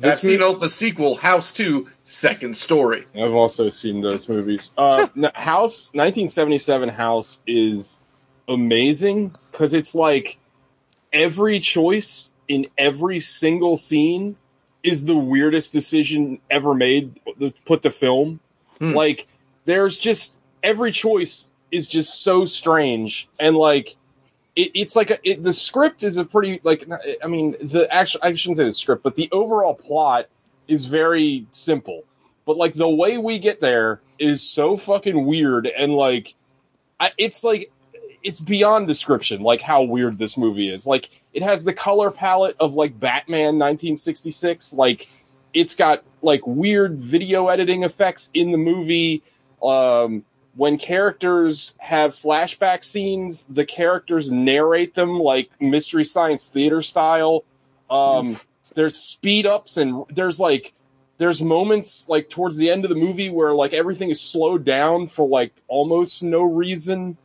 I've 0.02 0.16
seen 0.18 0.40
mo- 0.40 0.56
the 0.56 0.70
sequel, 0.70 1.16
House 1.16 1.52
2, 1.54 1.86
Second 2.06 2.56
Story. 2.56 3.04
I've 3.14 3.34
also 3.34 3.70
seen 3.70 4.00
those 4.02 4.30
movies. 4.30 4.72
Uh, 4.78 5.08
House 5.36 5.90
1977 5.94 6.88
House 6.90 7.40
is 7.46 8.00
amazing 8.48 9.36
because 9.52 9.74
it's 9.74 9.96
like 9.96 10.38
every 11.12 11.60
choice 11.60 12.32
in 12.48 12.68
every 12.78 13.20
single 13.20 13.76
scene 13.78 14.38
is 14.84 15.04
the 15.04 15.16
weirdest 15.18 15.74
decision 15.74 16.40
ever 16.50 16.74
made 16.74 17.20
to 17.40 17.54
put 17.66 17.82
the 17.82 17.92
film. 17.92 18.40
Hmm. 18.80 18.94
Like 18.94 19.28
there's 19.66 19.98
just 19.98 20.38
every 20.64 20.92
choice 20.92 21.52
is 21.72 21.88
just 21.88 22.24
so 22.24 22.46
strange 22.46 23.28
and 23.40 23.56
like 23.56 23.96
it, 24.56 24.72
it's 24.76 24.96
like 24.96 25.12
a, 25.12 25.30
it, 25.30 25.44
the 25.44 25.54
script 25.54 26.04
is 26.04 26.18
a 26.18 26.26
pretty 26.26 26.60
like 26.64 26.86
I 27.24 27.28
mean 27.28 27.56
the 27.62 27.88
actual 27.92 28.22
I 28.24 28.34
shouldn't 28.34 28.58
say 28.58 28.66
the 28.66 28.74
script 28.74 29.04
but 29.04 29.16
the 29.16 29.30
overall 29.32 29.76
plot 29.76 30.28
is 30.68 30.86
very 30.86 31.48
simple. 31.52 32.04
But 32.46 32.58
like 32.58 32.74
the 32.74 32.90
way 32.90 33.18
we 33.18 33.40
get 33.40 33.62
there 33.62 34.02
is 34.18 34.42
so 34.42 34.78
fucking 34.78 35.26
weird 35.26 35.68
and 35.68 35.94
like 35.94 36.34
I, 37.00 37.12
it's 37.18 37.44
like 37.44 37.72
it's 38.22 38.40
beyond 38.40 38.88
description 38.88 39.42
like 39.42 39.62
how 39.62 39.84
weird 39.84 40.18
this 40.18 40.38
movie 40.38 40.74
is. 40.74 40.86
Like 40.88 41.10
it 41.34 41.44
has 41.44 41.64
the 41.64 41.74
color 41.74 42.12
palette 42.12 42.58
of 42.60 42.74
like 42.74 43.00
batman 43.00 43.60
1966 43.60 44.74
like 44.74 45.08
it's 45.54 45.76
got 45.76 46.04
like 46.22 46.46
weird 46.46 47.00
video 47.00 47.48
editing 47.48 47.84
effects 47.84 48.30
in 48.34 48.52
the 48.52 48.58
movie. 48.58 49.24
Um 49.62 50.26
when 50.60 50.78
characters 50.78 51.74
have 51.78 52.14
flashback 52.14 52.84
scenes 52.84 53.46
the 53.50 53.66
characters 53.66 54.30
narrate 54.30 54.94
them 54.94 55.18
like 55.18 55.50
mystery 55.62 56.04
science 56.04 56.50
theater 56.50 56.82
style. 56.82 57.46
Um 57.90 58.36
there's 58.76 58.98
speed 58.98 59.46
ups 59.46 59.78
and 59.78 60.04
there's 60.10 60.38
like 60.38 60.74
there's 61.18 61.42
moments 61.42 62.10
like 62.10 62.30
towards 62.30 62.58
the 62.58 62.72
end 62.72 62.84
of 62.84 62.90
the 62.90 62.98
movie 62.98 63.30
where 63.30 63.54
like 63.54 63.72
everything 63.72 64.10
is 64.10 64.20
slowed 64.20 64.66
down 64.66 65.08
for 65.08 65.26
like 65.26 65.54
almost 65.70 66.24
no 66.24 66.42
reason. 66.42 67.18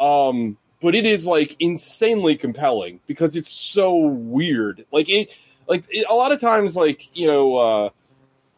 Um 0.00 0.58
but 0.82 0.96
it 0.96 1.06
is 1.06 1.28
like 1.28 1.54
insanely 1.60 2.36
compelling 2.36 2.98
because 3.06 3.36
it's 3.36 3.52
so 3.52 3.98
weird. 3.98 4.84
Like 4.90 5.08
it 5.08 5.32
like 5.68 5.84
it, 5.90 6.06
a 6.10 6.14
lot 6.14 6.32
of 6.32 6.40
times 6.40 6.74
like 6.74 7.16
you 7.16 7.28
know 7.28 7.56
uh 7.56 7.90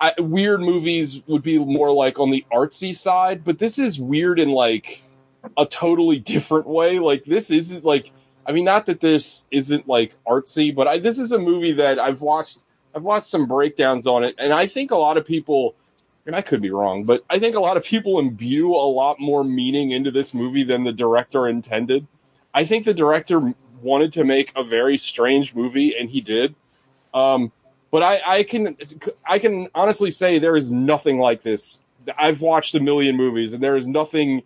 I, 0.02 0.14
weird 0.18 0.60
movies 0.60 1.22
would 1.28 1.42
be 1.42 1.58
more 1.58 1.92
like 1.92 2.18
on 2.18 2.30
the 2.30 2.44
artsy 2.52 2.94
side 2.94 3.44
but 3.44 3.58
this 3.58 3.78
is 3.78 4.00
weird 4.00 4.40
in 4.40 4.50
like 4.50 5.00
a 5.56 5.64
totally 5.64 6.18
different 6.18 6.66
way 6.66 6.98
like 6.98 7.24
this 7.24 7.50
is 7.50 7.84
like 7.84 8.10
i 8.44 8.52
mean 8.52 8.64
not 8.64 8.86
that 8.86 9.00
this 9.00 9.46
isn't 9.50 9.88
like 9.88 10.14
artsy 10.24 10.74
but 10.74 10.88
I, 10.88 10.98
this 10.98 11.18
is 11.18 11.32
a 11.32 11.38
movie 11.38 11.72
that 11.74 11.98
i've 11.98 12.20
watched 12.20 12.58
I've 12.94 13.02
watched 13.02 13.26
some 13.26 13.46
breakdowns 13.46 14.06
on 14.06 14.24
it, 14.24 14.34
and 14.38 14.52
I 14.52 14.66
think 14.66 14.90
a 14.90 14.96
lot 14.96 15.16
of 15.16 15.26
people, 15.26 15.74
and 16.26 16.36
I 16.36 16.42
could 16.42 16.60
be 16.60 16.70
wrong, 16.70 17.04
but 17.04 17.24
I 17.28 17.38
think 17.38 17.56
a 17.56 17.60
lot 17.60 17.76
of 17.76 17.84
people 17.84 18.18
imbue 18.18 18.74
a 18.74 18.86
lot 18.86 19.18
more 19.18 19.42
meaning 19.42 19.92
into 19.92 20.10
this 20.10 20.34
movie 20.34 20.64
than 20.64 20.84
the 20.84 20.92
director 20.92 21.48
intended. 21.48 22.06
I 22.52 22.64
think 22.64 22.84
the 22.84 22.94
director 22.94 23.54
wanted 23.80 24.12
to 24.12 24.24
make 24.24 24.52
a 24.56 24.62
very 24.62 24.98
strange 24.98 25.54
movie, 25.54 25.96
and 25.98 26.08
he 26.08 26.20
did. 26.20 26.54
Um, 27.14 27.50
but 27.92 28.02
I, 28.02 28.20
I 28.26 28.42
can 28.42 28.76
I 29.24 29.38
can 29.38 29.68
honestly 29.74 30.10
say 30.10 30.38
there 30.38 30.56
is 30.56 30.72
nothing 30.72 31.18
like 31.18 31.42
this. 31.42 31.78
I've 32.18 32.40
watched 32.40 32.74
a 32.74 32.80
million 32.80 33.16
movies, 33.16 33.52
and 33.52 33.62
there 33.62 33.76
is 33.76 33.86
nothing 33.86 34.42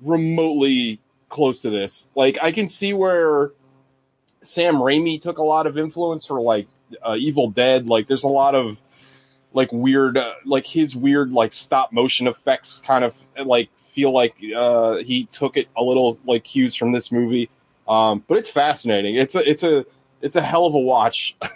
remotely 0.00 1.00
close 1.28 1.62
to 1.62 1.70
this. 1.70 2.08
Like 2.16 2.38
I 2.42 2.50
can 2.50 2.66
see 2.66 2.92
where 2.92 3.52
Sam 4.42 4.74
Raimi 4.74 5.20
took 5.20 5.38
a 5.38 5.44
lot 5.44 5.68
of 5.68 5.78
influence 5.78 6.26
for 6.26 6.42
like 6.42 6.66
uh, 7.00 7.14
Evil 7.16 7.48
Dead. 7.48 7.86
Like 7.86 8.08
there's 8.08 8.24
a 8.24 8.28
lot 8.28 8.56
of 8.56 8.82
like 9.52 9.70
weird, 9.72 10.18
uh, 10.18 10.32
like 10.44 10.66
his 10.66 10.96
weird 10.96 11.32
like 11.32 11.52
stop 11.52 11.92
motion 11.92 12.26
effects 12.26 12.82
kind 12.84 13.04
of 13.04 13.16
like 13.36 13.70
feel 13.78 14.12
like 14.12 14.34
uh, 14.54 14.96
he 14.96 15.26
took 15.26 15.56
it 15.56 15.68
a 15.76 15.82
little 15.82 16.18
like 16.26 16.42
cues 16.42 16.74
from 16.74 16.90
this 16.90 17.12
movie. 17.12 17.50
Um, 17.86 18.24
but 18.26 18.38
it's 18.38 18.50
fascinating. 18.50 19.14
It's 19.14 19.36
a 19.36 19.48
it's 19.48 19.62
a 19.62 19.86
it's 20.20 20.34
a 20.34 20.42
hell 20.42 20.66
of 20.66 20.74
a 20.74 20.78
watch. 20.78 21.36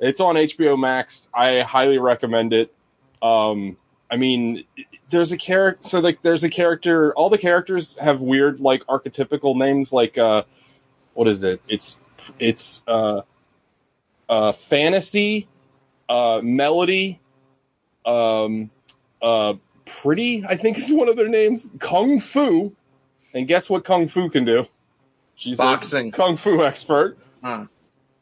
it's 0.00 0.20
on 0.20 0.34
HBO 0.34 0.78
Max. 0.78 1.28
I 1.32 1.60
highly 1.60 1.98
recommend 1.98 2.52
it. 2.52 2.74
Um, 3.22 3.76
I 4.10 4.16
mean, 4.16 4.64
there's 5.10 5.32
a 5.32 5.36
character. 5.36 5.88
So 5.88 6.00
like, 6.00 6.22
there's 6.22 6.42
a 6.42 6.50
character. 6.50 7.14
All 7.14 7.30
the 7.30 7.38
characters 7.38 7.96
have 7.96 8.20
weird, 8.20 8.60
like 8.60 8.84
archetypical 8.86 9.56
names. 9.56 9.92
Like, 9.92 10.18
uh, 10.18 10.44
what 11.14 11.28
is 11.28 11.42
it? 11.44 11.60
It's 11.68 12.00
it's 12.38 12.82
uh, 12.86 13.22
uh, 14.28 14.52
fantasy, 14.52 15.46
uh, 16.08 16.40
melody, 16.42 17.20
um, 18.06 18.70
uh, 19.20 19.54
pretty. 19.84 20.44
I 20.48 20.56
think 20.56 20.78
is 20.78 20.90
one 20.90 21.08
of 21.08 21.16
their 21.16 21.28
names. 21.28 21.68
Kung 21.78 22.20
Fu, 22.20 22.74
and 23.34 23.46
guess 23.46 23.68
what 23.68 23.84
Kung 23.84 24.08
Fu 24.08 24.30
can 24.30 24.44
do? 24.44 24.66
She's 25.34 25.58
Boxing. 25.58 26.08
a 26.08 26.12
Kung 26.12 26.36
Fu 26.36 26.62
expert. 26.62 27.18
Huh. 27.42 27.66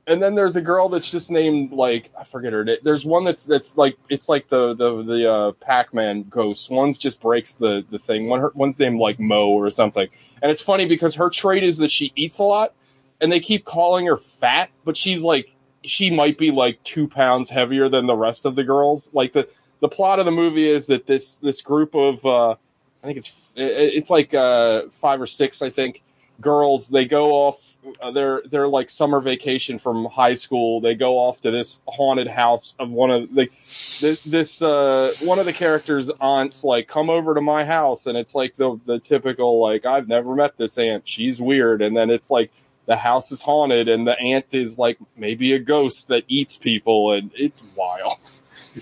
And 0.09 0.23
then 0.23 0.35
there's 0.35 0.57
a 0.57 0.63
girl 0.63 0.89
that's 0.89 1.11
just 1.11 1.31
named 1.31 1.73
like 1.73 2.11
I 2.19 2.25
forget 2.25 2.55
her 2.55 2.65
name. 2.65 2.79
There's 2.83 3.05
one 3.05 3.25
that's 3.25 3.45
that's 3.45 3.77
like 3.77 3.99
it's 4.09 4.27
like 4.27 4.49
the 4.49 4.75
the 4.75 5.03
the 5.03 5.31
uh, 5.31 5.53
Pac-Man 5.53 6.23
ghost. 6.23 6.71
One's 6.71 6.97
just 6.97 7.21
breaks 7.21 7.55
the 7.55 7.85
the 7.91 7.99
thing. 7.99 8.27
One 8.27 8.41
her, 8.41 8.51
one's 8.55 8.79
named 8.79 8.99
like 8.99 9.21
Mo 9.21 9.49
or 9.51 9.69
something. 9.69 10.09
And 10.41 10.51
it's 10.51 10.63
funny 10.63 10.87
because 10.87 11.17
her 11.17 11.29
trait 11.29 11.63
is 11.63 11.79
that 11.79 11.91
she 11.91 12.11
eats 12.17 12.39
a 12.39 12.45
lot, 12.45 12.73
and 13.21 13.31
they 13.31 13.41
keep 13.41 13.67
calling 13.67 14.07
her 14.07 14.17
fat, 14.17 14.71
but 14.83 14.97
she's 14.97 15.23
like 15.23 15.55
she 15.85 16.11
might 16.11 16.39
be 16.39 16.51
like 16.53 16.83
two 16.83 17.07
pounds 17.07 17.51
heavier 17.51 17.91
than 17.91 18.07
the 18.07 18.17
rest 18.17 18.47
of 18.47 18.57
the 18.57 18.65
girls. 18.65 19.13
Like 19.13 19.35
the 19.35 19.47
the 19.81 19.89
plot 19.89 20.21
of 20.21 20.25
the 20.25 20.33
movie 20.33 20.69
is 20.69 20.87
that 20.87 21.07
this 21.07 21.39
this 21.39 21.61
group 21.61 21.95
of 21.95 22.25
uh, 22.25 22.53
I 22.53 23.07
think 23.07 23.19
it's 23.19 23.53
it's 23.57 24.11
like 24.11 24.33
uh, 24.33 24.89
five 24.89 25.21
or 25.21 25.27
six 25.27 25.63
I 25.63 25.71
think 25.71 26.03
girls 26.41 26.89
they 26.89 27.05
go 27.05 27.33
off 27.33 27.69
uh, 28.01 28.11
they're 28.11 28.43
they're 28.47 28.69
like 28.69 28.91
summer 28.91 29.21
vacation 29.21 29.79
from 29.79 30.05
high 30.07 30.35
school. 30.35 30.81
They 30.81 30.95
go 30.95 31.19
off 31.19 31.41
to 31.43 31.51
this 31.51 31.83
haunted 31.87 32.27
house 32.27 32.75
of 32.79 32.91
one 32.91 33.11
of 33.11 33.33
like 33.33 33.53
th- 33.69 34.23
this 34.25 34.63
uh 34.63 35.13
one 35.21 35.39
of 35.39 35.47
the 35.47 35.53
characters 35.53 36.11
aunts 36.21 36.65
like 36.65 36.89
come 36.89 37.11
over 37.11 37.35
to 37.35 37.41
my 37.41 37.65
house. 37.65 38.07
And 38.07 38.19
it's 38.19 38.35
like 38.35 38.57
the 38.57 38.81
the 38.85 38.99
typical 38.99 39.61
like 39.61 39.87
I've 39.87 40.09
never 40.09 40.35
met 40.35 40.57
this 40.57 40.79
aunt. 40.79 41.07
She's 41.07 41.41
weird. 41.41 41.83
And 41.83 41.97
then 41.97 42.11
it's 42.11 42.31
like 42.31 42.51
the 42.87 42.97
house 42.97 43.33
is 43.33 43.43
haunted 43.43 43.89
and 43.89 44.07
the 44.07 44.19
aunt 44.19 44.47
is 44.53 44.79
like 44.79 44.99
maybe 45.17 45.53
a 45.53 45.59
ghost 45.59 46.09
that 46.09 46.25
eats 46.29 46.57
people. 46.57 47.13
And 47.13 47.31
it's 47.35 47.63
wild. 47.77 48.19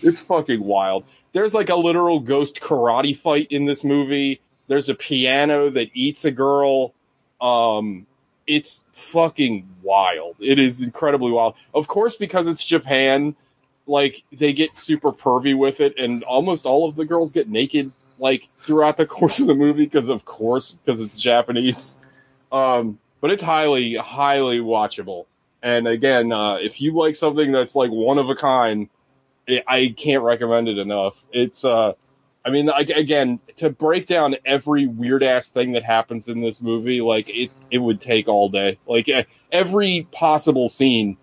It's 0.03 0.21
fucking 0.21 0.62
wild. 0.62 1.05
There's 1.33 1.55
like 1.55 1.71
a 1.71 1.77
literal 1.77 2.21
ghost 2.21 2.61
karate 2.61 3.16
fight 3.16 3.47
in 3.51 3.64
this 3.64 3.83
movie. 3.83 4.40
There's 4.66 4.88
a 4.90 4.95
piano 4.95 5.71
that 5.71 5.90
eats 5.95 6.27
a 6.27 6.31
girl 6.31 6.92
um 7.40 8.07
it's 8.46 8.85
fucking 8.92 9.68
wild. 9.83 10.37
It 10.38 10.61
is 10.61 10.83
incredibly 10.83 11.33
wild. 11.33 11.55
Of 11.75 11.88
course 11.88 12.16
because 12.16 12.46
it's 12.46 12.64
japan 12.64 13.35
like 13.87 14.22
they 14.33 14.53
get 14.53 14.79
super 14.79 15.12
pervy 15.12 15.57
with 15.57 15.81
it 15.81 15.99
and 15.99 16.25
almost 16.25 16.66
all 16.66 16.88
of 16.88 16.96
the 16.96 17.05
girls 17.05 17.33
get 17.33 17.49
naked 17.49 17.92
like 18.18 18.49
throughout 18.59 18.96
the 18.96 19.07
course 19.16 19.40
of 19.40 19.46
the 19.46 19.55
movie 19.55 19.85
because 19.85 20.09
of 20.09 20.25
course 20.25 20.72
because 20.72 21.01
it's 21.01 21.16
japanese. 21.16 21.99
Um 22.53 22.99
but 23.20 23.31
it's 23.31 23.42
highly 23.42 23.94
highly 23.94 24.59
watchable. 24.59 25.27
And 25.62 25.87
again 25.88 26.33
uh 26.33 26.57
if 26.57 26.81
you 26.81 26.94
like 26.94 27.16
something 27.16 27.53
that's 27.53 27.75
like 27.77 27.90
one 27.90 28.18
of 28.18 28.29
a 28.31 28.35
kind 28.35 28.88
it, 29.46 29.62
i 29.66 29.94
can't 29.96 30.22
recommend 30.22 30.68
it 30.68 30.79
enough. 30.79 31.25
It's 31.33 31.64
uh 31.64 31.92
I 32.46 32.50
mean, 32.50 32.68
again, 32.68 33.40
to 33.56 33.70
break 33.70 34.06
down 34.06 34.37
every 34.44 34.87
weird 34.87 35.24
ass 35.24 35.50
thing 35.50 35.72
that 35.72 35.82
happens 35.82 36.28
in 36.28 36.40
this 36.40 36.62
movie, 36.62 37.00
like 37.00 37.28
it, 37.28 37.50
it 37.72 37.78
would 37.78 38.00
take 38.00 38.28
all 38.28 38.48
day. 38.48 38.78
Like 38.87 39.11
every 39.50 40.06
possible 40.12 40.68
scene 40.68 41.16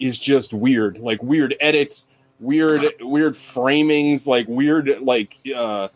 is 0.00 0.18
just 0.18 0.54
weird, 0.54 0.96
like 0.96 1.22
weird 1.22 1.54
edits, 1.60 2.08
weird, 2.38 2.94
weird 2.98 3.34
framings, 3.34 4.26
like 4.26 4.48
weird, 4.48 5.02
like 5.02 5.36
uh, 5.54 5.88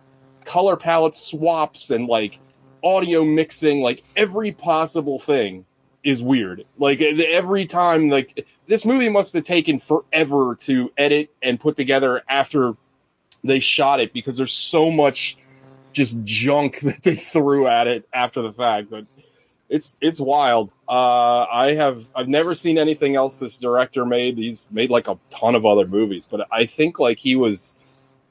color 0.44 0.77
palette 0.77 1.16
swaps 1.16 1.90
and 1.90 2.07
like 2.07 2.38
audio 2.83 3.25
mixing, 3.25 3.81
like 3.81 4.05
every 4.14 4.53
possible 4.53 5.18
thing 5.18 5.64
is 6.03 6.23
weird. 6.23 6.66
Like 6.77 7.01
every 7.01 7.64
time, 7.64 8.11
like 8.11 8.47
this 8.66 8.85
movie 8.85 9.09
must 9.09 9.33
have 9.33 9.44
taken 9.44 9.79
forever 9.79 10.57
to 10.57 10.92
edit 10.99 11.35
and 11.40 11.59
put 11.59 11.75
together 11.75 12.23
after 12.29 12.75
they 13.45 13.61
shot 13.61 14.01
it 14.01 14.13
because 14.13 14.37
there's 14.37 14.53
so 14.53 14.91
much 14.91 15.37
just 15.93 16.25
junk 16.25 16.81
that 16.81 17.03
they 17.03 17.15
threw 17.15 17.69
at 17.69 17.87
it 17.87 18.09
after 18.13 18.43
the 18.43 18.53
fact. 18.53 18.91
But 18.91 19.07
it's 19.69 19.97
it's 20.01 20.19
wild. 20.19 20.71
Uh, 20.89 21.47
I 21.51 21.75
have 21.75 22.05
I've 22.15 22.29
never 22.29 22.55
seen 22.55 22.79
anything 22.79 23.15
else 23.17 23.39
this 23.39 23.59
director 23.59 24.05
made. 24.05 24.39
He's 24.39 24.69
made 24.71 24.91
like 24.91 25.09
a 25.09 25.19
ton 25.31 25.55
of 25.55 25.65
other 25.65 25.87
movies, 25.87 26.27
but 26.31 26.49
I 26.51 26.67
think 26.67 26.99
like 26.99 27.19
he 27.19 27.37
was 27.37 27.77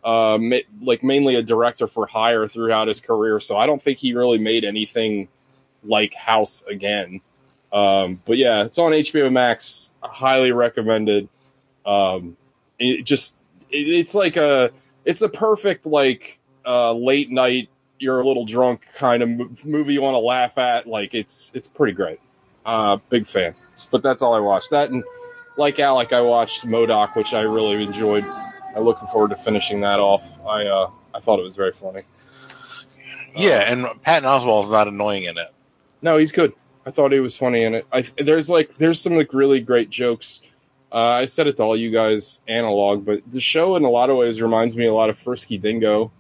uh, 0.04 0.38
ma- 0.40 0.58
like 0.82 1.04
mainly 1.04 1.36
a 1.36 1.42
director 1.42 1.88
for 1.88 2.06
hire 2.06 2.48
throughout 2.48 2.88
his 2.88 3.00
career. 3.00 3.40
So 3.40 3.56
I 3.56 3.66
don't 3.66 3.82
think 3.82 4.00
he 4.00 4.14
really 4.14 4.38
made 4.38 4.64
anything 4.64 5.30
like 5.84 6.14
House 6.14 6.64
again. 6.68 7.22
Um, 7.72 8.22
but 8.26 8.38
yeah, 8.38 8.66
it's 8.66 8.78
on 8.78 8.92
HBO 8.92 9.32
Max. 9.32 9.92
Highly 10.02 10.52
recommended. 10.52 11.30
Um, 11.86 12.38
it 12.78 13.04
just 13.04 13.36
it, 13.70 13.88
it's 13.88 14.14
like 14.14 14.38
a 14.38 14.72
it's 15.06 15.22
a 15.22 15.30
perfect 15.30 15.86
like 15.86 16.40
uh, 16.66 16.94
late 16.94 17.30
night 17.30 17.70
you're 18.00 18.20
a 18.20 18.28
little 18.28 18.46
drunk 18.46 18.86
kind 18.96 19.24
of 19.24 19.66
movie 19.66 19.94
you 19.94 20.02
want 20.02 20.16
to 20.16 20.20
laugh 20.20 20.58
at 20.58 20.88
like 20.88 21.14
it's 21.14 21.52
it's 21.54 21.68
pretty 21.68 21.94
great. 21.94 22.20
Uh 22.66 22.98
big 23.10 23.26
fan. 23.26 23.56
But 23.92 24.04
that's 24.04 24.22
all 24.22 24.34
i 24.34 24.40
watched. 24.40 24.72
That 24.72 24.90
and 24.90 25.04
like 25.58 25.80
alec 25.80 26.14
i 26.14 26.22
watched 26.22 26.66
MODOK 26.66 27.16
which 27.16 27.34
i 27.34 27.42
really 27.42 27.84
enjoyed. 27.84 28.26
I'm 28.76 28.84
looking 28.84 29.08
forward 29.08 29.30
to 29.30 29.36
finishing 29.36 29.82
that 29.82 30.00
off. 30.00 30.40
I 30.46 30.66
uh 30.66 30.90
i 31.14 31.20
thought 31.20 31.40
it 31.40 31.44
was 31.44 31.56
very 31.56 31.72
funny. 31.72 32.02
Yeah, 33.36 33.60
and 33.72 33.86
Patton 34.04 34.30
Oswalt's 34.30 34.70
not 34.70 34.88
annoying 34.88 35.24
in 35.24 35.38
it. 35.38 35.50
no 36.02 36.18
he's 36.18 36.32
good. 36.32 36.54
I 36.86 36.92
thought 36.92 37.12
he 37.14 37.20
was 37.20 37.38
funny 37.38 37.64
in 37.64 37.76
it. 37.76 37.88
I 37.92 38.02
there's 38.18 38.50
like 38.50 38.78
there's 38.78 39.00
some 39.00 39.16
like 39.16 39.34
really 39.34 39.62
great 39.62 39.90
jokes 39.90 40.42
uh, 40.94 40.98
I 40.98 41.26
said 41.26 41.48
it 41.48 41.58
to 41.58 41.64
all 41.64 41.76
you 41.76 41.90
guys 41.90 42.40
analog, 42.48 43.04
but 43.04 43.22
the 43.30 43.40
show 43.40 43.76
in 43.76 43.84
a 43.84 43.90
lot 43.90 44.12
of 44.12 44.18
ways 44.18 44.42
reminds 44.42 44.78
me 44.78 44.86
a 44.86 44.94
lot 44.94 45.10
of 45.10 45.18
Frisky 45.18 45.58
Dingo. 45.58 46.12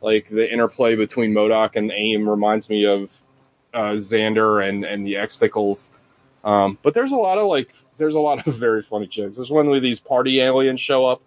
Like 0.00 0.28
the 0.28 0.50
interplay 0.50 0.94
between 0.94 1.32
MODOK 1.32 1.74
and 1.74 1.90
AIM 1.90 2.28
reminds 2.28 2.70
me 2.70 2.86
of 2.86 3.20
uh, 3.74 3.92
Xander 3.94 4.66
and, 4.66 4.84
and 4.84 5.04
the 5.04 5.14
Xtacles. 5.14 5.90
Um, 6.44 6.78
but 6.80 6.94
there's 6.94 7.12
a 7.12 7.16
lot 7.16 7.38
of 7.38 7.48
like, 7.48 7.74
there's 7.96 8.14
a 8.14 8.20
lot 8.20 8.46
of 8.46 8.54
very 8.58 8.82
funny 8.82 9.08
jokes. 9.08 9.36
There's 9.36 9.50
one 9.50 9.68
where 9.68 9.80
these 9.80 9.98
party 9.98 10.40
aliens 10.40 10.80
show 10.80 11.06
up 11.06 11.22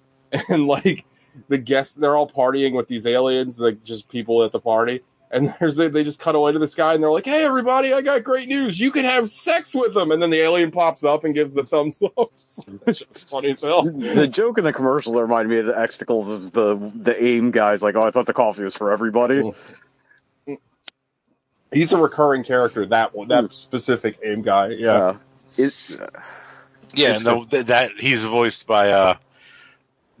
and 0.48 0.66
like 0.66 1.04
the 1.48 1.58
guests, 1.58 1.94
they're 1.94 2.16
all 2.16 2.28
partying 2.28 2.72
with 2.72 2.88
these 2.88 3.06
aliens, 3.06 3.60
like 3.60 3.84
just 3.84 4.08
people 4.08 4.44
at 4.44 4.50
the 4.50 4.60
party. 4.60 5.02
And 5.30 5.54
there's 5.60 5.76
they 5.76 6.04
just 6.04 6.20
cut 6.20 6.34
away 6.34 6.52
to 6.52 6.58
the 6.58 6.68
sky 6.68 6.94
and 6.94 7.02
they're 7.02 7.10
like, 7.10 7.26
"Hey 7.26 7.44
everybody, 7.44 7.92
I 7.92 8.02
got 8.02 8.24
great 8.24 8.48
news! 8.48 8.78
You 8.78 8.90
can 8.90 9.04
have 9.04 9.28
sex 9.28 9.74
with 9.74 9.94
them." 9.94 10.10
And 10.10 10.22
then 10.22 10.30
the 10.30 10.40
alien 10.40 10.70
pops 10.70 11.04
up 11.04 11.24
and 11.24 11.34
gives 11.34 11.54
the 11.54 11.64
thumbs 11.64 12.02
up. 12.02 12.30
Funny 13.28 13.50
as 13.50 13.62
hell. 13.62 13.82
The 13.82 14.28
joke 14.28 14.58
in 14.58 14.64
the 14.64 14.72
commercial 14.72 15.12
that 15.14 15.22
reminded 15.22 15.50
me 15.50 15.58
of 15.58 15.66
the 15.66 15.74
Xtacles 15.74 16.30
is 16.30 16.50
the 16.50 16.74
the 16.74 17.22
AIM 17.22 17.50
guys 17.50 17.82
like, 17.82 17.94
oh, 17.96 18.02
I 18.02 18.10
thought 18.10 18.26
the 18.26 18.34
coffee 18.34 18.62
was 18.62 18.76
for 18.76 18.92
everybody. 18.92 19.52
He's 21.70 21.92
a 21.92 21.98
recurring 21.98 22.44
character. 22.44 22.86
That 22.86 23.14
one, 23.14 23.28
that 23.28 23.52
specific 23.54 24.18
aim 24.24 24.42
guy. 24.42 24.68
Yeah. 24.68 24.92
Uh, 24.92 25.16
it, 25.58 25.74
Yeah, 26.94 27.10
It's 27.10 27.22
and 27.22 27.50
the, 27.50 27.62
that 27.64 27.92
he's 27.98 28.24
voiced 28.24 28.66
by 28.66 28.90
uh 28.92 29.16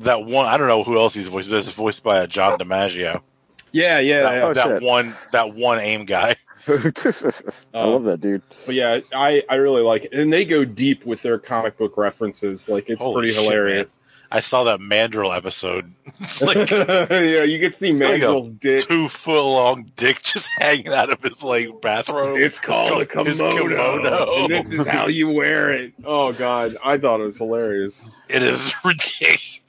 that 0.00 0.24
one. 0.24 0.46
I 0.46 0.58
don't 0.58 0.68
know 0.68 0.84
who 0.84 0.98
else 0.98 1.14
he's 1.14 1.28
voiced, 1.28 1.48
but 1.48 1.56
it's 1.56 1.70
voiced 1.70 2.02
by 2.02 2.18
uh, 2.18 2.26
John 2.26 2.58
DiMaggio. 2.58 3.22
Yeah, 3.72 3.98
yeah, 3.98 4.22
that, 4.22 4.34
yeah. 4.34 4.42
Oh, 4.44 4.54
that 4.54 4.66
shit. 4.66 4.82
one, 4.82 5.12
that 5.32 5.54
one 5.54 5.78
aim 5.78 6.04
guy. 6.04 6.36
I 6.68 7.84
love 7.84 8.04
that 8.04 8.18
dude. 8.20 8.42
But 8.66 8.74
yeah, 8.74 9.00
I 9.14 9.42
I 9.48 9.54
really 9.56 9.82
like 9.82 10.04
it, 10.04 10.12
and 10.12 10.30
they 10.32 10.44
go 10.44 10.64
deep 10.66 11.06
with 11.06 11.22
their 11.22 11.38
comic 11.38 11.78
book 11.78 11.96
references. 11.96 12.68
Like 12.68 12.90
it's 12.90 13.02
Holy 13.02 13.14
pretty 13.14 13.32
shit, 13.32 13.42
hilarious. 13.42 13.98
I 14.30 14.40
saw 14.40 14.64
that 14.64 14.78
Mandrill 14.80 15.32
episode. 15.32 15.90
Like 16.42 16.70
yeah, 16.70 17.44
you 17.44 17.58
can 17.58 17.72
see 17.72 17.92
like 17.92 18.20
Mandrill's 18.20 18.52
dick. 18.52 18.86
two 18.86 19.08
foot 19.08 19.42
long 19.42 19.90
dick 19.96 20.20
just 20.20 20.48
hanging 20.58 20.88
out 20.88 21.10
of 21.10 21.22
his 21.22 21.42
like 21.42 21.80
bathrobe. 21.80 22.38
It's 22.38 22.60
called 22.60 22.92
a 22.92 23.24
His 23.24 23.38
kimono, 23.38 23.68
kimono. 23.68 24.34
and 24.36 24.50
this 24.50 24.72
is 24.72 24.86
how 24.86 25.06
you 25.06 25.30
wear 25.30 25.72
it. 25.72 25.94
Oh 26.04 26.32
god, 26.32 26.76
I 26.84 26.98
thought 26.98 27.20
it 27.20 27.24
was 27.24 27.38
hilarious. 27.38 27.98
It 28.28 28.42
is 28.42 28.74
ridiculous. 28.84 29.60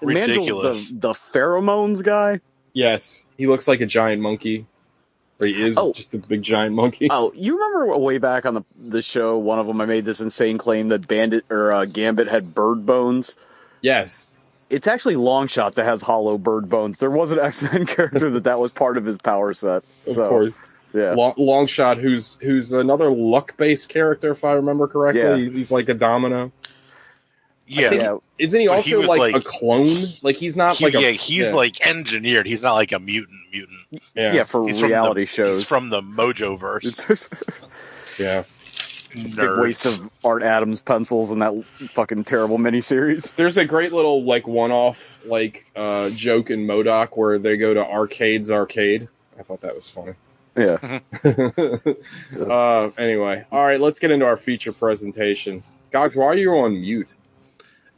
Mangel's 0.00 0.88
the 0.90 0.96
the 1.08 1.12
pheromones 1.12 2.02
guy. 2.02 2.40
Yes, 2.72 3.24
he 3.36 3.46
looks 3.46 3.68
like 3.68 3.80
a 3.80 3.86
giant 3.86 4.22
monkey. 4.22 4.66
Or 5.40 5.46
he 5.46 5.60
is 5.60 5.76
Oh. 5.76 5.92
just 5.92 6.14
a 6.14 6.18
big 6.18 6.42
giant 6.42 6.74
monkey. 6.74 7.08
Oh, 7.10 7.32
you 7.34 7.58
remember 7.58 7.98
way 7.98 8.18
back 8.18 8.46
on 8.46 8.54
the 8.54 8.62
the 8.80 9.02
show? 9.02 9.38
One 9.38 9.58
of 9.58 9.66
them, 9.66 9.80
I 9.80 9.86
made 9.86 10.04
this 10.04 10.20
insane 10.20 10.56
claim 10.58 10.88
that 10.88 11.06
Bandit 11.08 11.44
or 11.50 11.72
uh, 11.72 11.84
Gambit 11.84 12.28
had 12.28 12.54
bird 12.54 12.86
bones. 12.86 13.36
Yes. 13.80 14.26
It's 14.70 14.86
actually 14.86 15.16
Longshot 15.16 15.74
that 15.74 15.84
has 15.84 16.00
hollow 16.00 16.38
bird 16.38 16.68
bones. 16.70 16.98
There 16.98 17.10
was 17.10 17.32
an 17.32 17.38
X 17.42 17.62
Men 17.72 17.86
character 17.86 18.30
that 18.30 18.44
that 18.44 18.58
was 18.58 18.72
part 18.72 18.96
of 18.96 19.04
his 19.04 19.18
power 19.18 19.52
set. 19.52 19.82
Of 20.06 20.12
so 20.12 20.28
course. 20.28 20.54
Yeah. 20.94 21.14
Long, 21.14 21.34
long 21.38 21.66
shot, 21.66 21.98
who's 21.98 22.36
who's 22.40 22.72
another 22.72 23.10
luck 23.10 23.56
based 23.56 23.88
character, 23.88 24.30
if 24.32 24.44
I 24.44 24.54
remember 24.54 24.86
correctly. 24.88 25.22
Yeah. 25.22 25.36
He's, 25.36 25.52
he's 25.54 25.72
like 25.72 25.88
a 25.88 25.94
domino. 25.94 26.52
Yeah, 27.66 27.88
think- 27.90 28.02
Yeah. 28.02 28.16
Isn't 28.38 28.60
he 28.60 28.66
But 28.66 28.74
also 28.74 29.00
he 29.00 29.06
like, 29.06 29.18
like- 29.20 29.34
a 29.36 29.40
clone? 29.40 29.88
Like 30.22 30.36
he's 30.36 30.56
not 30.56 30.76
He- 30.76 30.84
like 30.84 30.94
a 30.94 31.00
yeah, 31.00 31.10
he's 31.10 31.46
yeah. 31.48 31.54
like 31.54 31.86
engineered. 31.86 32.46
He's 32.46 32.62
not 32.62 32.74
like 32.74 32.92
a 32.92 32.98
mutant 32.98 33.38
mutant. 33.52 34.02
yeah, 34.14 34.32
Yeah, 34.34 34.44
for 34.44 34.66
He's 34.66 34.82
reality 34.82 35.22
the, 35.22 35.26
shows. 35.26 35.50
He's 35.60 35.68
from 35.68 35.90
the 35.90 36.00
Mojo 36.02 36.58
verse. 36.58 38.16
yeah. 38.18 38.44
Big 39.14 39.36
waste 39.38 39.84
of 39.84 40.10
Art 40.24 40.42
Adams 40.42 40.80
pencils 40.80 41.30
in 41.30 41.40
that 41.40 41.64
fucking 41.90 42.24
terrible 42.24 42.56
miniseries. 42.58 43.34
There's 43.36 43.58
a 43.58 43.64
great 43.66 43.92
little 43.92 44.24
like 44.24 44.46
one-off 44.48 45.20
like 45.26 45.66
uh, 45.76 46.08
joke 46.10 46.48
in 46.50 46.66
MODOK 46.66 47.10
where 47.16 47.38
they 47.38 47.58
go 47.58 47.74
to 47.74 47.84
Arcade's 47.84 48.50
Arcade. 48.50 49.08
I 49.38 49.42
thought 49.42 49.60
that 49.60 49.74
was 49.74 49.88
funny. 49.88 50.14
Yeah. 50.56 51.00
uh, 52.40 52.90
anyway, 52.98 53.44
all 53.52 53.64
right, 53.64 53.80
let's 53.80 53.98
get 53.98 54.10
into 54.10 54.26
our 54.26 54.36
feature 54.36 54.72
presentation. 54.72 55.62
Gogs, 55.90 56.16
why 56.16 56.26
are 56.26 56.34
you 56.36 56.50
on 56.58 56.80
mute? 56.80 57.12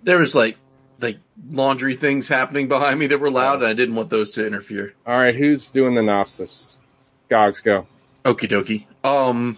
There 0.04 0.18
was 0.18 0.34
like 0.34 0.56
like 1.00 1.18
laundry 1.50 1.96
things 1.96 2.28
happening 2.28 2.68
behind 2.68 2.98
me 2.98 3.08
that 3.08 3.20
were 3.20 3.30
loud, 3.30 3.58
and 3.58 3.66
I 3.66 3.74
didn't 3.74 3.94
want 3.94 4.10
those 4.10 4.32
to 4.32 4.46
interfere. 4.46 4.94
All 5.06 5.16
right, 5.18 5.34
who's 5.34 5.70
doing 5.70 5.94
the 5.94 6.02
synopsis? 6.02 6.76
Gogs, 7.28 7.60
go. 7.60 7.86
Okie 8.24 8.48
dokie. 8.48 8.86
Um, 9.04 9.56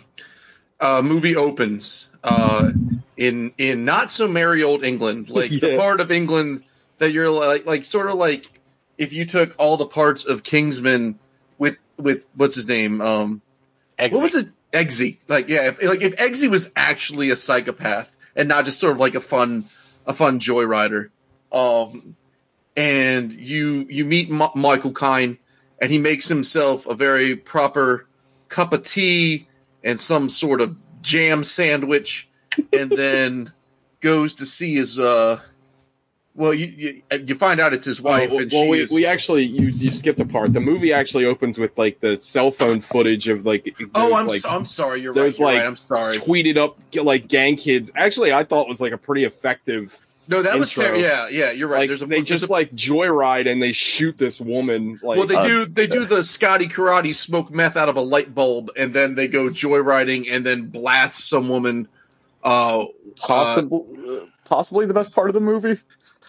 uh, 0.80 1.02
movie 1.02 1.36
opens 1.36 2.08
uh, 2.24 2.70
in 3.16 3.52
in 3.58 3.84
not 3.84 4.10
so 4.10 4.28
merry 4.28 4.62
old 4.62 4.84
England, 4.84 5.28
like 5.30 5.50
the 5.50 5.76
part 5.76 6.00
of 6.00 6.10
England 6.10 6.64
that 6.98 7.12
you're 7.12 7.30
like 7.30 7.66
like 7.66 7.84
sort 7.84 8.08
of 8.08 8.16
like 8.16 8.46
if 8.98 9.12
you 9.12 9.26
took 9.26 9.54
all 9.58 9.76
the 9.76 9.86
parts 9.86 10.24
of 10.24 10.42
Kingsman 10.42 11.18
with 11.58 11.76
with 11.96 12.26
what's 12.34 12.54
his 12.54 12.68
name 12.68 13.00
um 13.00 13.42
Exit. 13.98 14.14
what 14.14 14.22
was 14.22 14.34
it 14.34 14.48
Eggsy 14.72 15.18
like 15.28 15.48
yeah 15.48 15.68
if, 15.68 15.82
like 15.82 16.02
if 16.02 16.16
Eggsy 16.16 16.48
was 16.48 16.70
actually 16.76 17.30
a 17.30 17.36
psychopath 17.36 18.14
and 18.34 18.48
not 18.48 18.64
just 18.64 18.80
sort 18.80 18.92
of 18.92 19.00
like 19.00 19.14
a 19.14 19.20
fun 19.20 19.64
a 20.06 20.12
fun 20.12 20.40
joyrider. 20.40 21.10
Um 21.52 22.16
and 22.76 23.32
you 23.32 23.86
you 23.88 24.04
meet 24.04 24.30
M- 24.30 24.50
Michael 24.54 24.92
Caine 24.92 25.38
and 25.80 25.90
he 25.90 25.98
makes 25.98 26.28
himself 26.28 26.86
a 26.86 26.94
very 26.94 27.36
proper 27.36 28.06
cup 28.48 28.72
of 28.72 28.82
tea 28.82 29.48
and 29.82 30.00
some 30.00 30.28
sort 30.28 30.60
of 30.60 30.76
jam 31.02 31.44
sandwich 31.44 32.28
and 32.72 32.90
then 32.90 33.52
goes 34.00 34.34
to 34.36 34.46
see 34.46 34.74
his 34.74 34.98
uh 34.98 35.40
well 36.36 36.54
you 36.54 36.66
you, 36.66 37.02
you 37.26 37.34
find 37.34 37.58
out 37.60 37.72
it's 37.74 37.84
his 37.86 38.00
wife 38.00 38.30
Oh, 38.30 38.38
and 38.38 38.50
well, 38.52 38.62
she 38.64 38.68
we, 38.70 38.78
is 38.80 38.92
we 38.92 39.06
actually 39.06 39.44
you, 39.44 39.68
you 39.68 39.90
skipped 39.90 40.20
a 40.20 40.24
part. 40.26 40.52
The 40.52 40.60
movie 40.60 40.92
actually 40.92 41.24
opens 41.24 41.58
with 41.58 41.76
like 41.78 42.00
the 42.00 42.16
cell 42.16 42.50
phone 42.50 42.80
footage 42.80 43.28
of 43.28 43.44
like 43.44 43.74
oh 43.94 44.14
I'm 44.14 44.26
like, 44.26 44.40
so, 44.42 44.48
I'm 44.50 44.64
sorry 44.64 45.00
you're 45.00 45.12
right, 45.12 45.22
those 45.22 45.40
you're 45.40 45.48
like 45.48 45.58
right 45.58 45.66
I'm 45.66 45.76
sorry 45.76 46.16
tweeted 46.18 46.56
up 46.56 46.78
like 47.02 47.26
gang 47.28 47.56
kids. 47.56 47.90
Actually, 47.94 48.32
I 48.32 48.44
thought 48.44 48.68
was 48.68 48.80
like 48.80 48.92
a 48.92 48.98
pretty 48.98 49.24
effective. 49.24 49.98
no 50.28 50.42
that 50.42 50.58
was 50.58 50.76
intro. 50.76 50.94
ter- 50.94 51.00
yeah 51.00 51.28
yeah 51.28 51.50
you're 51.52 51.68
right 51.68 51.80
Like 51.80 51.88
there's 51.88 52.02
a 52.02 52.06
they 52.06 52.16
there's 52.16 52.28
just 52.28 52.48
a- 52.50 52.52
like 52.52 52.72
joyride 52.72 53.50
and 53.50 53.62
they 53.62 53.72
shoot 53.72 54.16
this 54.18 54.40
woman. 54.40 54.96
Like 55.02 55.18
well, 55.18 55.26
they 55.26 55.36
Uh, 55.36 55.46
do 55.46 55.64
they 55.66 55.86
do 55.86 56.04
the 56.04 56.22
Scotty 56.24 56.66
karate 56.68 57.14
smoke 57.14 57.50
meth 57.50 57.76
out 57.76 57.88
of 57.88 57.96
a 57.96 58.00
light 58.02 58.34
bulb, 58.34 58.70
and 58.76 58.92
then 58.92 59.14
they 59.14 59.28
go 59.28 59.44
joyriding 59.48 60.26
and 60.30 60.44
then 60.44 60.66
blast 60.66 61.28
some 61.28 61.48
woman. 61.48 61.88
Uh, 62.44 62.82
uh, 62.82 62.86
Possibly, 63.18 64.20
possibly 64.44 64.86
the 64.86 64.94
best 64.94 65.14
part 65.14 65.28
of 65.30 65.34
the 65.34 65.40
movie. 65.40 65.80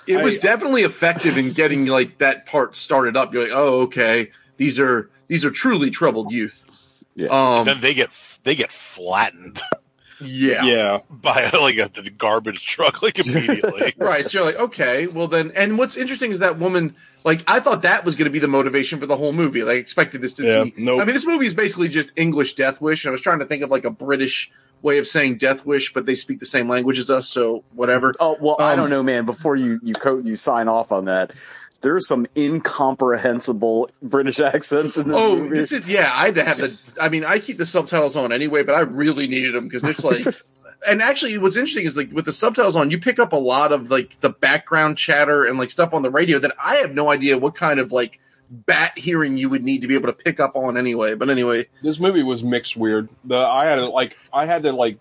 It 0.08 0.24
was 0.24 0.40
definitely 0.40 0.84
effective 0.84 1.38
in 1.38 1.54
getting 1.54 1.86
like 1.86 2.20
that 2.20 2.46
part 2.46 2.76
started 2.76 3.18
up. 3.18 3.34
You're 3.34 3.44
like, 3.44 3.54
oh, 3.54 3.82
okay, 3.82 4.32
these 4.58 4.80
are 4.80 5.10
these 5.28 5.46
are 5.46 5.52
truly 5.52 5.92
troubled 5.92 6.32
youth. 6.32 7.04
Yeah. 7.16 7.30
Um, 7.30 7.66
then 7.66 7.82
they 7.82 7.94
get 7.94 8.10
they 8.44 8.56
get 8.56 8.72
flattened 8.72 9.60
yeah. 10.22 10.64
yeah. 10.64 11.00
by 11.10 11.50
like 11.52 11.78
a 11.78 11.90
the 12.02 12.10
garbage 12.10 12.66
truck 12.66 13.02
like 13.02 13.20
immediately. 13.20 13.94
Right, 13.98 14.26
so 14.26 14.38
you're 14.40 14.46
like, 14.46 14.60
okay, 14.70 15.08
well 15.08 15.28
then, 15.28 15.52
and 15.56 15.78
what's 15.78 15.98
interesting 15.98 16.32
is 16.32 16.40
that 16.40 16.58
woman, 16.60 16.96
like, 17.24 17.44
I 17.48 17.60
thought 17.60 17.82
that 17.84 18.06
was 18.06 18.16
going 18.16 18.26
to 18.26 18.32
be 18.32 18.40
the 18.40 18.48
motivation 18.48 19.00
for 19.00 19.06
the 19.06 19.18
whole 19.18 19.34
movie. 19.34 19.64
Like, 19.64 19.76
I 19.76 19.80
expected 19.80 20.22
this 20.22 20.34
to 20.34 20.44
Yeah, 20.44 20.64
be. 20.66 20.74
nope. 20.78 21.02
I 21.02 21.06
mean, 21.06 21.14
this 21.14 21.26
movie 21.28 21.46
is 21.46 21.54
basically 21.54 21.90
just 21.90 22.18
English 22.18 22.54
Death 22.56 22.80
Wish. 22.80 23.04
And 23.06 23.10
I 23.10 23.12
was 23.12 23.22
trying 23.22 23.40
to 23.40 23.46
think 23.46 23.64
of 23.64 23.70
like 23.70 23.84
a 23.86 23.90
British 23.92 24.50
way 24.82 25.00
of 25.00 25.08
saying 25.08 25.38
Death 25.38 25.66
Wish, 25.66 25.94
but 25.94 26.06
they 26.06 26.16
speak 26.16 26.40
the 26.40 26.46
same 26.46 26.70
language 26.70 27.00
as 27.00 27.10
us, 27.10 27.28
so 27.28 27.64
whatever. 27.74 28.14
Oh 28.20 28.38
well, 28.40 28.58
I 28.60 28.74
Um, 28.74 28.78
don't 28.80 28.90
know, 28.92 29.02
man. 29.04 29.26
Before 29.26 29.56
you 29.56 29.80
you 29.82 29.96
co- 29.96 30.20
you 30.20 30.36
sign 30.36 30.68
off 30.68 30.92
on 30.92 31.06
that, 31.06 31.34
there 31.82 31.96
are 31.96 32.02
some 32.02 32.26
incomprehensible 32.36 33.90
British 34.02 34.40
accents 34.40 34.98
in 34.98 35.08
this 35.08 35.18
Oh, 35.18 35.36
movie. 35.38 35.56
this 35.60 35.72
is, 35.72 35.90
yeah, 35.90 36.10
I 36.14 36.26
had 36.26 36.36
to 36.36 36.44
have 36.44 36.58
the. 36.58 36.98
I 37.00 37.10
mean, 37.10 37.24
I 37.26 37.40
keep 37.40 37.58
the 37.58 37.66
subtitles 37.66 38.16
on 38.16 38.32
anyway, 38.32 38.64
but 38.64 38.76
I 38.76 38.82
really 38.82 39.28
needed 39.28 39.54
them 39.54 39.66
because 39.68 39.84
there's 39.84 40.04
like. 40.04 40.18
And 40.88 41.02
actually, 41.02 41.40
what's 41.40 41.58
interesting 41.58 41.86
is 41.86 41.98
like 41.98 42.12
with 42.12 42.26
the 42.26 42.32
subtitles 42.32 42.76
on, 42.76 42.92
you 42.92 43.00
pick 43.00 43.18
up 43.18 43.34
a 43.34 43.38
lot 43.38 43.72
of 43.72 43.90
like 43.90 44.20
the 44.20 44.30
background 44.30 44.96
chatter 45.00 45.44
and 45.44 45.58
like 45.58 45.72
stuff 45.72 45.96
on 45.96 46.04
the 46.04 46.12
radio 46.12 46.38
that 46.38 46.52
I 46.64 46.76
have 46.78 46.94
no 46.94 47.10
idea 47.10 47.36
what 47.36 47.56
kind 47.56 47.80
of 47.80 47.92
like 47.92 48.20
bat 48.52 48.96
hearing 48.96 49.38
you 49.38 49.50
would 49.50 49.64
need 49.64 49.82
to 49.82 49.88
be 49.88 49.96
able 49.96 50.14
to 50.14 50.14
pick 50.14 50.40
up 50.40 50.56
on 50.56 50.78
anyway. 50.78 51.16
But 51.16 51.32
anyway, 51.32 51.66
This 51.82 52.00
movie 52.00 52.22
was 52.22 52.44
mixed 52.44 52.78
weird. 52.78 53.10
The 53.26 53.38
I 53.38 53.66
had 53.66 53.78
to 53.78 53.88
like 53.88 54.16
I 54.32 54.46
had 54.46 54.64
to 54.64 54.72
like 54.72 55.00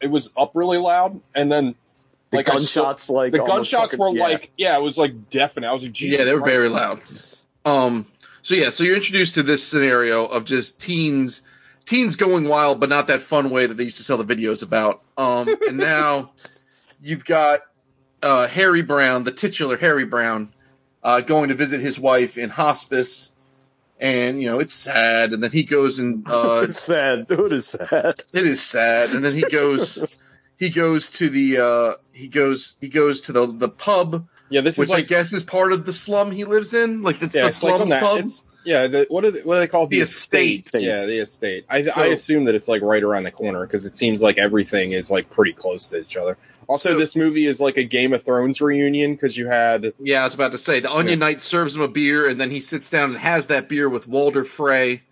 it 0.00 0.10
was 0.10 0.32
up 0.36 0.50
really 0.54 0.78
loud 0.78 1.20
and 1.36 1.50
then 1.50 1.76
the 2.32 2.38
like 2.38 2.50
I 2.50 2.58
saw- 2.58 2.82
gunshots, 2.82 3.10
like 3.10 3.32
the 3.32 3.38
gunshots 3.38 3.94
fucking- 3.94 3.98
were 3.98 4.16
yeah. 4.16 4.22
like 4.24 4.50
yeah 4.56 4.76
it 4.76 4.82
was 4.82 4.98
like 4.98 5.30
deafening. 5.30 5.70
I 5.70 5.72
was 5.72 5.84
like 5.84 5.92
Jesus 5.92 6.18
yeah, 6.18 6.24
they 6.24 6.34
were 6.34 6.40
Christ. 6.40 6.54
very 6.56 6.68
loud. 6.68 7.00
Um, 7.64 8.06
so 8.42 8.54
yeah, 8.56 8.70
so 8.70 8.82
you're 8.82 8.96
introduced 8.96 9.36
to 9.36 9.44
this 9.44 9.64
scenario 9.66 10.26
of 10.26 10.44
just 10.44 10.80
teens, 10.80 11.42
teens 11.84 12.16
going 12.16 12.48
wild, 12.48 12.80
but 12.80 12.88
not 12.88 13.06
that 13.06 13.22
fun 13.22 13.50
way 13.50 13.66
that 13.66 13.76
they 13.76 13.84
used 13.84 13.98
to 13.98 14.02
sell 14.02 14.16
the 14.16 14.34
videos 14.34 14.64
about. 14.64 15.00
Um, 15.16 15.48
and 15.68 15.76
now 15.76 16.32
you've 17.00 17.24
got 17.24 17.60
uh, 18.20 18.48
Harry 18.48 18.82
Brown, 18.82 19.22
the 19.22 19.30
titular 19.30 19.76
Harry 19.76 20.04
Brown, 20.04 20.52
uh, 21.04 21.20
going 21.20 21.50
to 21.50 21.54
visit 21.54 21.80
his 21.80 22.00
wife 22.00 22.36
in 22.36 22.50
hospice, 22.50 23.30
and 24.00 24.40
you 24.40 24.48
know 24.48 24.58
it's 24.58 24.74
sad. 24.74 25.32
And 25.32 25.42
then 25.42 25.52
he 25.52 25.62
goes 25.62 26.00
and 26.00 26.28
uh, 26.28 26.62
it's 26.64 26.80
sad. 26.80 27.26
It 27.30 27.52
is 27.52 27.68
sad. 27.68 28.14
it 28.32 28.46
is 28.46 28.60
sad. 28.60 29.10
And 29.14 29.24
then 29.24 29.34
he 29.36 29.42
goes, 29.42 30.20
he 30.62 30.70
goes 30.70 31.10
to 31.10 31.28
the, 31.28 31.58
uh, 31.58 31.92
he 32.12 32.28
goes, 32.28 32.74
he 32.80 32.88
goes 32.88 33.22
to 33.22 33.32
the 33.32 33.46
the 33.46 33.68
pub, 33.68 34.28
Yeah, 34.48 34.60
this 34.60 34.78
which 34.78 34.86
is 34.86 34.90
like 34.90 35.04
I 35.04 35.08
guess 35.08 35.32
is 35.32 35.42
part 35.42 35.72
of 35.72 35.84
the 35.84 35.92
slum 35.92 36.30
he 36.30 36.44
lives 36.44 36.72
in. 36.74 37.02
Like 37.02 37.20
it's 37.20 37.34
yeah, 37.34 37.42
the 37.42 37.48
it's 37.48 37.56
slums 37.56 37.90
that- 37.90 38.00
pub. 38.02 38.24
yeah, 38.64 38.86
the, 38.86 39.06
what 39.08 39.24
are 39.24 39.32
they, 39.32 39.40
what 39.40 39.54
do 39.56 39.60
they 39.60 39.66
call 39.66 39.84
it? 39.84 39.90
The 39.90 40.00
estate. 40.00 40.70
Yeah, 40.74 41.04
the 41.04 41.18
estate. 41.18 41.64
I, 41.68 41.82
So- 41.82 41.92
I 41.96 42.06
assume 42.06 42.44
that 42.44 42.54
it's 42.54 42.68
like 42.68 42.82
right 42.82 43.02
around 43.02 43.24
the 43.24 43.32
corner 43.32 43.66
because 43.66 43.86
it 43.86 43.96
seems 43.96 44.22
like 44.22 44.38
everything 44.38 44.92
is 44.92 45.10
like 45.10 45.30
pretty 45.30 45.52
close 45.52 45.88
to 45.88 46.00
each 46.00 46.16
other. 46.16 46.38
Also, 46.68 46.90
So- 46.90 46.98
this 46.98 47.16
movie 47.16 47.44
is 47.46 47.60
like 47.60 47.76
a 47.76 47.84
Game 47.84 48.12
of 48.12 48.22
Thrones 48.22 48.60
reunion 48.60 49.14
because 49.14 49.36
you 49.36 49.48
had 49.48 49.94
Yeah, 49.98 50.20
I 50.20 50.24
was 50.24 50.34
about 50.34 50.52
to 50.52 50.58
say 50.58 50.78
the 50.78 50.92
Onion 50.92 51.18
Knight 51.18 51.42
serves 51.42 51.74
him 51.74 51.82
a 51.82 51.88
beer, 51.88 52.28
and 52.28 52.40
then 52.40 52.52
he 52.52 52.60
sits 52.60 52.88
down 52.88 53.10
and 53.10 53.18
has 53.18 53.48
that 53.48 53.68
beer 53.68 53.88
with 53.88 54.06
Walder 54.06 54.44
Frey. 54.44 55.02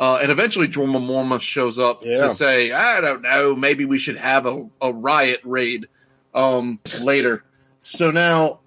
Uh, 0.00 0.18
and 0.22 0.32
eventually, 0.32 0.66
Jorma 0.66 0.96
Morma 0.98 1.38
shows 1.42 1.78
up 1.78 2.02
Yeah. 2.06 2.16
to 2.22 2.30
say, 2.30 2.72
"I 2.72 3.02
don't 3.02 3.20
know, 3.20 3.54
maybe 3.54 3.84
we 3.84 3.98
should 3.98 4.16
have 4.16 4.46
a, 4.46 4.66
a 4.80 4.90
riot 4.90 5.42
raid 5.44 5.88
um, 6.34 6.80
later." 7.04 7.44
So 7.82 8.10
now 8.10 8.60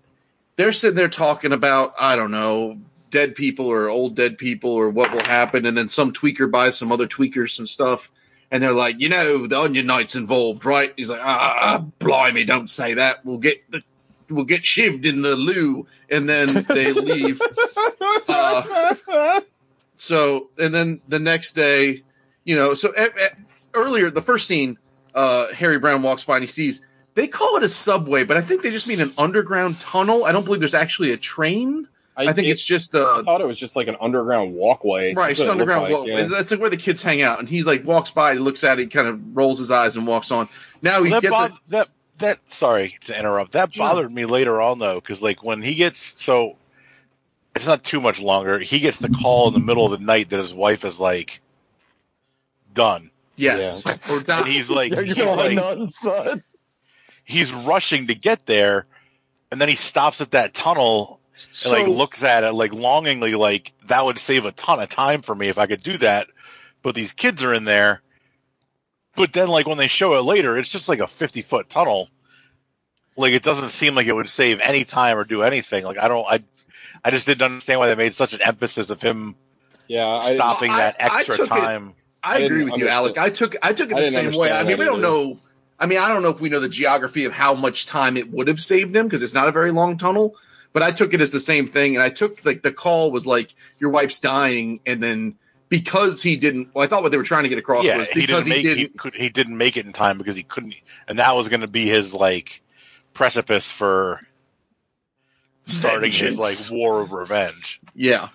they're 0.58 0.72
sitting 0.74 0.96
there 0.96 1.10
talking 1.10 1.52
about, 1.52 1.96
I 2.00 2.16
don't 2.18 2.30
know, 2.30 2.78
dead 3.10 3.34
people 3.34 3.66
or 3.66 3.90
old 3.90 4.16
dead 4.16 4.38
people 4.38 4.72
or 4.74 4.92
what 4.92 5.12
will 5.12 5.24
happen, 5.24 5.66
and 5.66 5.76
then 5.76 5.90
some 5.90 6.14
tweaker 6.14 6.50
buys 6.52 6.78
some 6.78 6.92
other 6.92 7.08
tweakers 7.08 7.50
some 7.50 7.66
stuff, 7.66 8.12
and 8.52 8.62
they're 8.62 8.72
like, 8.72 8.98
"You 9.00 9.10
know, 9.10 9.48
the 9.48 9.60
Onion 9.60 9.88
Knight's 9.88 10.16
involved, 10.16 10.66
right?" 10.66 10.94
He's 10.96 11.10
like, 11.10 11.22
"Ah, 11.24 11.84
blimey, 11.98 12.46
don't 12.46 12.70
say 12.70 12.94
that. 12.94 13.26
We'll 13.26 13.40
get 13.40 13.70
the 13.72 13.82
we'll 14.30 14.46
get 14.46 14.62
shivved 14.62 15.06
in 15.06 15.24
the 15.24 15.36
loo, 15.36 15.88
and 16.12 16.30
then 16.30 16.48
they 16.68 16.94
leave. 16.94 17.42
Uh, 18.28 19.42
so, 20.04 20.50
and 20.58 20.74
then 20.74 21.02
the 21.08 21.20
next 21.20 21.54
day, 21.54 22.04
you 22.44 22.56
know, 22.56 22.74
so 22.74 22.92
eh, 22.92 23.08
eh, 23.20 23.30
earlier, 23.74 24.10
the 24.10 24.22
first 24.22 24.48
scene, 24.48 24.78
uh, 25.16 25.48
Harry 25.54 25.80
Brown 25.80 26.04
walks 26.04 26.26
by 26.26 26.36
and 26.38 26.44
he 26.44 26.48
sees, 26.50 26.82
they 27.16 27.28
call 27.28 27.56
it 27.58 27.64
a 27.64 27.70
subway, 27.70 28.24
but 28.26 28.36
I 28.38 28.42
think 28.42 28.64
they 28.64 28.72
just 28.72 28.88
mean 28.88 29.00
an 29.00 29.14
underground 29.18 29.80
tunnel. 29.80 30.26
I 30.26 30.32
don't 30.32 30.44
believe 30.44 30.60
there's 30.60 30.74
actually 30.76 31.12
a 31.14 31.18
train. 31.18 31.88
I, 32.18 32.26
I 32.28 32.34
think 32.34 32.48
it- 32.48 32.52
it's 32.52 32.64
just 32.66 32.94
Uh, 32.96 33.20
I 33.20 33.22
thought 33.24 33.40
it 33.42 33.48
was 33.48 33.58
just 33.58 33.76
like 33.76 33.88
an 33.88 33.96
underground 34.02 34.54
walkway. 34.56 35.14
right, 35.14 35.30
That's 35.30 35.40
it's 35.40 35.48
what 35.48 35.54
an 35.54 35.60
it 35.60 35.62
underground. 35.62 35.84
like, 35.84 35.92
well, 35.94 36.08
yeah. 36.08 36.26
That's 36.28 36.52
like 36.52 36.60
where 36.60 36.70
the 36.70 36.78
kids 36.78 37.02
hang 37.02 37.22
out, 37.22 37.40
and 37.40 37.48
he's 37.48 37.66
like 37.66 37.86
walks 37.86 38.12
by, 38.12 38.34
he 38.34 38.40
looks 38.40 38.64
at 38.64 38.80
it, 38.80 38.92
kind 38.92 39.08
of 39.08 39.36
rolls 39.38 39.58
his 39.60 39.72
eyes 39.72 39.96
and 39.96 40.06
walks 40.06 40.32
on. 40.32 40.50
Now 40.82 41.02
he 41.04 41.12
that, 41.12 41.22
gets 41.22 41.38
bo- 41.38 41.46
a, 41.46 41.60
that 41.70 41.88
that 42.20 42.40
sorry 42.52 42.98
to 43.06 43.18
interrupt. 43.18 43.54
That 43.54 43.74
bothered 43.76 44.12
me 44.14 44.26
later 44.26 44.62
on 44.62 44.78
though, 44.80 44.96
because 45.00 45.24
like 45.24 45.44
when 45.44 45.62
he 45.62 45.76
gets 45.76 46.00
so 46.22 46.56
it's 47.56 47.68
not 47.68 47.84
too 47.84 48.02
much 48.02 48.22
longer. 48.22 48.60
He 48.60 48.80
gets 48.80 49.00
the 49.00 49.10
call 49.10 49.48
in 49.48 49.54
the 49.54 49.60
middle 49.60 49.86
of 49.86 49.92
the 49.92 50.06
night 50.06 50.30
that 50.30 50.40
his 50.40 50.54
wife 50.54 50.86
is 50.86 51.00
like 51.00 51.40
done, 52.74 53.12
yes, 53.36 53.84
or 54.10 54.34
and 54.34 54.48
he's 54.48 54.70
like, 54.70 54.92
You're 54.92 55.04
he's, 55.04 55.20
like 55.20 55.56
nuts, 55.56 56.00
son. 56.00 56.42
he's 57.24 57.68
rushing 57.68 58.08
to 58.08 58.16
get 58.16 58.46
there, 58.46 58.86
and 59.52 59.62
then 59.62 59.70
he 59.70 59.76
stops 59.76 60.22
at 60.22 60.32
that 60.32 60.54
tunnel 60.54 61.20
and 61.64 61.72
like 61.72 61.88
looks 61.88 62.24
at 62.24 62.44
it 62.44 62.54
like 62.54 62.74
longingly, 62.74 63.36
like 63.36 63.74
that 63.88 64.06
would 64.06 64.20
save 64.20 64.46
a 64.46 64.52
ton 64.52 64.80
of 64.80 64.90
time 64.90 65.22
for 65.22 65.34
me 65.34 65.48
if 65.50 65.58
I 65.58 65.68
could 65.68 65.82
do 65.82 65.98
that. 65.98 66.28
but 66.82 66.96
these 66.96 67.14
kids 67.14 67.44
are 67.44 67.54
in 67.54 67.64
there. 67.66 68.02
But 69.16 69.32
then, 69.32 69.48
like 69.48 69.68
when 69.68 69.78
they 69.78 69.88
show 69.88 70.16
it 70.16 70.22
later, 70.22 70.58
it's 70.58 70.72
just 70.72 70.90
like 70.90 71.00
a 71.00 71.08
fifty 71.08 71.44
foot 71.44 71.70
tunnel. 71.70 72.10
Like 73.16 73.34
it 73.34 73.44
doesn't 73.44 73.70
seem 73.70 73.94
like 73.94 74.08
it 74.08 74.14
would 74.14 74.30
save 74.30 74.60
any 74.60 74.86
time 74.86 75.18
or 75.18 75.24
do 75.24 75.44
anything. 75.44 75.84
Like 75.84 76.00
I 76.00 76.08
don't, 76.08 76.26
I, 76.28 76.40
I 77.04 77.12
just 77.12 77.26
didn't 77.26 77.42
understand 77.44 77.80
why 77.80 77.88
they 77.88 77.96
made 77.96 78.16
such 78.16 78.34
an 78.34 78.42
emphasis 78.42 78.90
of 78.90 79.02
him 79.02 79.36
Yeah, 79.88 80.08
I, 80.08 80.34
stopping 80.36 80.72
I- 80.72 80.78
that 80.78 80.96
I 81.00 81.06
extra 81.18 81.38
took 81.38 81.46
it- 81.48 81.50
time. 81.50 81.94
I, 82.26 82.36
I 82.36 82.38
agree 82.38 82.60
didn't 82.60 82.72
with 82.72 82.80
you, 82.80 82.88
understand- 82.88 83.18
Alec. 83.18 83.18
I 83.18 83.30
took 83.30 83.56
I 83.62 83.74
took 83.74 83.92
it 83.92 83.98
the 83.98 84.04
same 84.06 84.34
way. 84.34 84.52
I 84.52 84.64
mean, 84.64 84.78
we 84.78 84.86
don't 84.86 85.00
either. 85.00 85.02
know. 85.02 85.40
I 85.78 85.88
mean, 85.88 86.00
I 86.00 86.08
don't 86.08 86.24
know 86.24 86.30
if 86.30 86.40
we 86.40 86.48
know 86.50 86.62
the 86.62 86.70
geography 86.70 87.26
of 87.26 87.34
how 87.34 87.54
much 87.56 87.86
time 87.86 88.16
it 88.16 88.32
would 88.32 88.48
have 88.48 88.62
saved 88.62 88.96
him 88.96 89.06
because 89.06 89.24
it's 89.24 89.34
not 89.34 89.50
a 89.50 89.52
very 89.52 89.72
long 89.72 89.98
tunnel. 89.98 90.36
But 90.72 90.82
I 90.84 90.92
took 90.92 91.14
it 91.14 91.20
as 91.22 91.32
the 91.32 91.40
same 91.42 91.68
thing, 91.68 91.96
and 91.96 92.04
I 92.04 92.10
took 92.10 92.46
like 92.46 92.62
the 92.64 92.72
call 92.72 93.12
was 93.12 93.28
like 93.28 93.54
your 93.80 93.90
wife's 93.90 94.20
dying, 94.20 94.80
and 94.86 95.04
then 95.04 95.36
because 95.70 96.24
he 96.24 96.38
didn't, 96.38 96.74
well, 96.74 96.84
I 96.84 96.88
thought 96.88 97.04
what 97.04 97.12
they 97.12 97.18
were 97.18 97.24
trying 97.24 97.44
to 97.44 97.50
get 97.50 97.58
across 97.58 97.84
yeah, 97.84 97.98
was 97.98 98.08
he 98.08 98.22
because 98.22 98.46
didn't 98.46 98.46
he 98.46 98.64
make 98.64 98.64
didn't. 98.78 98.78
he, 98.94 98.98
could, 98.98 99.14
he 99.16 99.30
didn't 99.30 99.58
make 99.58 99.76
it 99.78 99.86
in 99.86 99.92
time 99.94 100.18
because 100.18 100.36
he 100.38 100.44
couldn't, 100.44 100.76
and 101.08 101.20
that 101.20 101.36
was 101.36 101.50
going 101.50 101.62
to 101.62 101.68
be 101.68 101.88
his 101.88 102.14
like 102.14 102.62
precipice 103.14 103.70
for 103.70 104.20
starting 105.66 106.12
his 106.12 106.38
like 106.38 106.56
war 106.78 107.02
of 107.02 107.12
revenge. 107.12 107.80
yeah, 107.96 108.30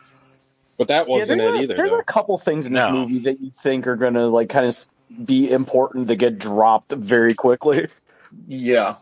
but 0.78 0.88
that 0.88 1.06
wasn't 1.08 1.40
there's 1.40 1.54
it 1.54 1.58
a, 1.58 1.62
either. 1.62 1.74
there's 1.74 1.90
though. 1.90 1.98
a 1.98 2.04
couple 2.04 2.38
things 2.38 2.66
in 2.66 2.72
this 2.72 2.84
No. 2.84 2.92
movie 2.92 3.18
that 3.20 3.40
you 3.40 3.50
think 3.50 3.86
are 3.86 3.96
gonna 3.96 4.26
like 4.26 4.48
kind 4.48 4.66
of 4.66 4.76
be 5.26 5.50
important 5.50 6.08
to 6.08 6.16
get 6.16 6.38
dropped 6.38 6.92
very 6.92 7.34
quickly. 7.34 7.88
yeah, 8.46 8.96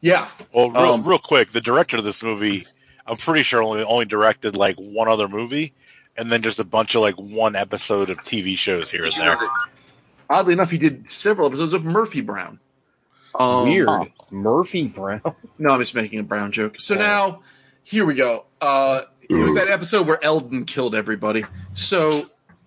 yeah. 0.00 0.28
Well, 0.52 0.70
real, 0.70 0.82
Um, 0.94 1.02
real 1.04 1.18
quick, 1.18 1.50
the 1.52 1.60
director 1.60 1.96
of 1.96 2.04
this 2.04 2.22
movie, 2.22 2.66
I'm 3.06 3.16
pretty 3.16 3.42
sure 3.44 3.62
only 3.62 3.84
only 3.84 4.04
directed 4.06 4.56
like 4.56 4.76
one 4.76 5.08
other 5.08 5.28
movie, 5.28 5.72
and 6.16 6.30
then 6.30 6.42
just 6.42 6.58
a 6.60 6.64
bunch 6.64 6.94
of 6.94 7.00
like 7.02 7.14
one 7.16 7.56
episode 7.56 8.10
of 8.10 8.18
TV 8.18 8.56
shows 8.58 8.90
here 8.90 9.04
and 9.04 9.12
there. 9.14 9.38
Oddly 10.30 10.54
enough, 10.54 10.70
he 10.70 10.78
did 10.78 11.08
several 11.08 11.46
episodes 11.48 11.74
of 11.74 11.84
Murphy 11.84 12.22
Brown. 12.22 12.58
Um, 13.38 13.64
Weird. 13.68 13.88
huh. 13.88 14.04
Murphy 14.30 14.88
Brown. 14.88 15.20
No, 15.58 15.70
I'm 15.74 15.80
just 15.80 15.94
making 15.94 16.18
a 16.18 16.22
Brown 16.22 16.52
joke. 16.52 16.76
So 16.80 16.94
Oh. 16.94 16.98
now, 16.98 17.42
here 17.84 18.04
we 18.04 18.14
go. 18.14 18.44
Uh, 18.60 19.02
it 19.28 19.34
was 19.34 19.54
that 19.54 19.68
episode 19.68 20.06
where 20.06 20.22
Eldon 20.22 20.64
killed 20.66 20.94
everybody. 20.94 21.44
So 21.74 22.22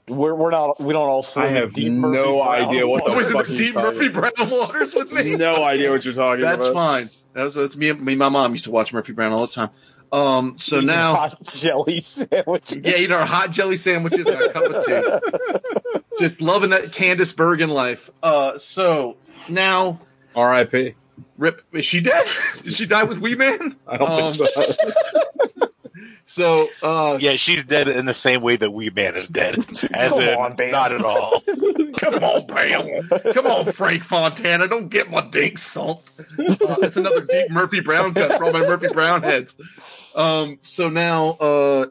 We're, 0.07 0.33
we're 0.35 0.51
not 0.51 0.79
we 0.79 0.93
don't 0.93 1.07
all 1.07 1.23
swim 1.23 1.45
I 1.45 1.47
have 1.49 1.73
deep 1.73 1.91
no 1.91 2.43
Brown 2.43 2.65
idea 2.65 2.87
what 2.87 3.05
the 3.05 3.11
was 3.13 3.33
waters. 3.33 3.59
it 3.59 3.59
the 3.59 3.63
are 3.63 3.65
you 3.67 3.73
Deep 3.73 3.75
Murphy 3.75 4.09
Brown 4.09 4.49
waters 4.51 4.93
with 4.95 5.11
me? 5.13 5.35
no 5.37 5.63
idea 5.63 5.91
what 5.91 6.03
you're 6.05 6.13
talking 6.13 6.41
That's 6.43 6.65
about. 6.65 6.73
fine. 6.73 7.05
That's 7.33 7.53
that's 7.55 7.75
me. 7.75 7.91
Me, 7.93 8.15
my 8.15 8.29
mom 8.29 8.51
used 8.51 8.65
to 8.65 8.71
watch 8.71 8.93
Murphy 8.93 9.13
Brown 9.13 9.31
all 9.33 9.41
the 9.45 9.51
time. 9.51 9.69
Um, 10.11 10.57
so 10.59 10.77
Eating 10.77 10.87
now, 10.87 11.15
hot 11.15 11.43
jelly 11.43 11.99
sandwiches. 12.01 12.77
yeah, 12.83 12.97
eating 12.97 13.11
our 13.11 13.25
hot 13.25 13.51
jelly 13.51 13.77
sandwiches 13.77 14.27
and 14.27 14.35
our 14.41 14.49
cup 14.49 14.63
of 14.63 14.85
tea. 14.85 15.99
Just 16.19 16.41
loving 16.41 16.69
that 16.69 16.83
Candice 16.85 17.35
Bergen 17.35 17.69
life. 17.69 18.09
Uh, 18.23 18.57
so 18.57 19.17
now, 19.49 19.99
R.I.P. 20.35 20.93
Rip, 21.37 21.61
is 21.73 21.85
she 21.85 22.01
dead? 22.01 22.27
Did 22.63 22.73
she 22.73 22.85
die 22.87 23.03
with 23.03 23.19
Wee 23.19 23.35
Man? 23.35 23.75
I 23.87 23.97
don't 23.97 24.09
Um, 24.09 24.33
think 24.33 24.47
so. 24.49 24.73
So, 26.25 26.67
uh, 26.83 27.17
Yeah, 27.21 27.35
she's 27.35 27.65
dead 27.65 27.87
in 27.87 28.05
the 28.05 28.13
same 28.13 28.41
way 28.41 28.55
that 28.57 28.71
Wee 28.71 28.89
Man 28.89 29.15
is 29.15 29.27
dead. 29.27 29.57
As 29.93 30.13
Come 30.13 30.21
in, 30.21 30.35
on, 30.35 30.55
Bam. 30.55 30.71
not 30.71 30.91
at 30.91 31.03
all. 31.05 31.41
Come 31.97 32.15
on, 32.23 32.47
Bam. 32.47 33.09
Come 33.33 33.47
on, 33.47 33.65
Frank 33.67 34.03
Fontana. 34.03 34.67
Don't 34.67 34.89
get 34.89 35.09
my 35.09 35.21
dink 35.21 35.57
salt. 35.59 36.07
Uh, 36.39 36.75
that's 36.81 36.97
another 36.97 37.21
deep 37.21 37.51
Murphy 37.51 37.81
Brown 37.81 38.13
cut 38.13 38.33
for 38.33 38.45
all 38.45 38.53
my 38.53 38.61
Murphy 38.61 38.87
Brown 38.93 39.23
heads. 39.23 39.55
Um, 40.15 40.57
so 40.61 40.89
now, 40.89 41.29
uh, 41.31 41.85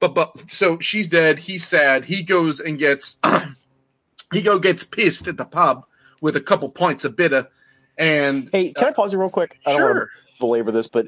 but, 0.00 0.14
but, 0.14 0.50
so 0.50 0.78
she's 0.80 1.08
dead. 1.08 1.38
He's 1.38 1.66
sad. 1.66 2.04
He 2.04 2.22
goes 2.22 2.60
and 2.60 2.78
gets, 2.78 3.18
he 4.32 4.42
go 4.42 4.58
gets 4.58 4.84
pissed 4.84 5.28
at 5.28 5.36
the 5.36 5.44
pub 5.46 5.86
with 6.20 6.36
a 6.36 6.40
couple 6.40 6.68
pints 6.70 7.04
of 7.04 7.16
bitter. 7.16 7.48
And, 7.98 8.48
Hey, 8.52 8.72
can 8.72 8.88
I 8.88 8.90
uh, 8.90 8.94
pause 8.94 9.12
you 9.12 9.20
real 9.20 9.30
quick? 9.30 9.58
I 9.66 9.72
don't 9.72 9.82
want 9.82 9.94
sure. 9.94 10.06
to 10.06 10.10
belabor 10.40 10.72
this, 10.72 10.88
but 10.88 11.06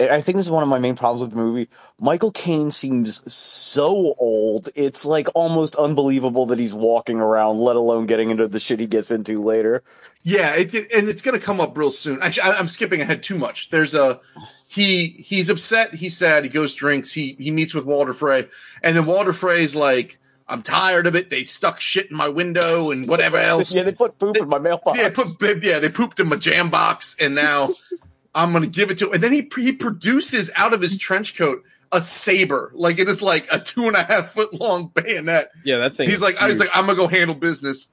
I 0.00 0.20
think 0.20 0.36
this 0.36 0.46
is 0.46 0.50
one 0.50 0.62
of 0.64 0.68
my 0.68 0.80
main 0.80 0.96
problems 0.96 1.20
with 1.20 1.30
the 1.30 1.36
movie. 1.36 1.68
Michael 2.00 2.32
Caine 2.32 2.72
seems 2.72 3.32
so 3.32 4.12
old. 4.18 4.68
It's 4.74 5.04
like 5.06 5.28
almost 5.36 5.76
unbelievable 5.76 6.46
that 6.46 6.58
he's 6.58 6.74
walking 6.74 7.20
around, 7.20 7.58
let 7.58 7.76
alone 7.76 8.06
getting 8.06 8.30
into 8.30 8.48
the 8.48 8.58
shit 8.58 8.80
he 8.80 8.88
gets 8.88 9.12
into 9.12 9.40
later. 9.42 9.84
Yeah, 10.24 10.56
it, 10.56 10.74
it- 10.74 10.92
and 10.92 11.08
it's 11.08 11.22
going 11.22 11.38
to 11.38 11.44
come 11.44 11.60
up 11.60 11.76
real 11.78 11.92
soon. 11.92 12.22
Actually, 12.22 12.50
I, 12.50 12.58
I'm 12.58 12.68
skipping 12.68 13.02
ahead 13.02 13.22
too 13.22 13.38
much. 13.38 13.70
There's 13.70 13.94
a 13.94 14.20
he 14.68 15.06
he's 15.06 15.50
upset. 15.50 15.94
He's 15.94 16.16
sad. 16.16 16.42
He 16.42 16.50
goes 16.50 16.74
drinks. 16.74 17.12
He 17.12 17.36
he 17.38 17.52
meets 17.52 17.72
with 17.74 17.84
Walter 17.84 18.12
Frey, 18.12 18.48
and 18.82 18.96
then 18.96 19.06
Walter 19.06 19.32
Frey's 19.32 19.76
like, 19.76 20.18
"I'm 20.48 20.62
tired 20.62 21.06
of 21.06 21.16
it. 21.16 21.30
They 21.30 21.44
stuck 21.44 21.80
shit 21.80 22.10
in 22.10 22.16
my 22.16 22.28
window 22.28 22.90
and 22.90 23.06
whatever 23.06 23.36
else." 23.40 23.74
Yeah, 23.74 23.82
they 23.82 23.92
put 23.92 24.18
poop 24.18 24.36
in 24.36 24.48
my 24.48 24.58
mailbox. 24.58 24.98
Yeah, 24.98 25.10
put, 25.10 25.62
yeah, 25.62 25.78
they 25.78 25.88
pooped 25.88 26.20
in 26.20 26.28
my 26.28 26.36
jam 26.36 26.70
box, 26.70 27.16
and 27.20 27.34
now 27.34 27.68
I'm 28.34 28.52
gonna 28.52 28.66
give 28.66 28.90
it 28.90 28.98
to 28.98 29.06
him. 29.06 29.14
And 29.14 29.22
then 29.22 29.32
he 29.32 29.48
he 29.56 29.72
produces 29.72 30.50
out 30.54 30.72
of 30.72 30.80
his 30.80 30.98
trench 30.98 31.36
coat 31.36 31.64
a 31.92 32.00
saber, 32.00 32.72
like 32.74 32.98
it 32.98 33.08
is 33.08 33.22
like 33.22 33.48
a 33.52 33.60
two 33.60 33.86
and 33.86 33.96
a 33.96 34.02
half 34.02 34.32
foot 34.32 34.52
long 34.52 34.90
bayonet. 34.92 35.50
Yeah, 35.64 35.78
that 35.78 35.94
thing. 35.94 36.08
He's 36.08 36.16
is 36.16 36.22
like, 36.22 36.40
I 36.42 36.48
was 36.48 36.60
like, 36.60 36.70
I'm 36.74 36.86
gonna 36.86 36.96
go 36.96 37.06
handle 37.06 37.36
business. 37.36 37.88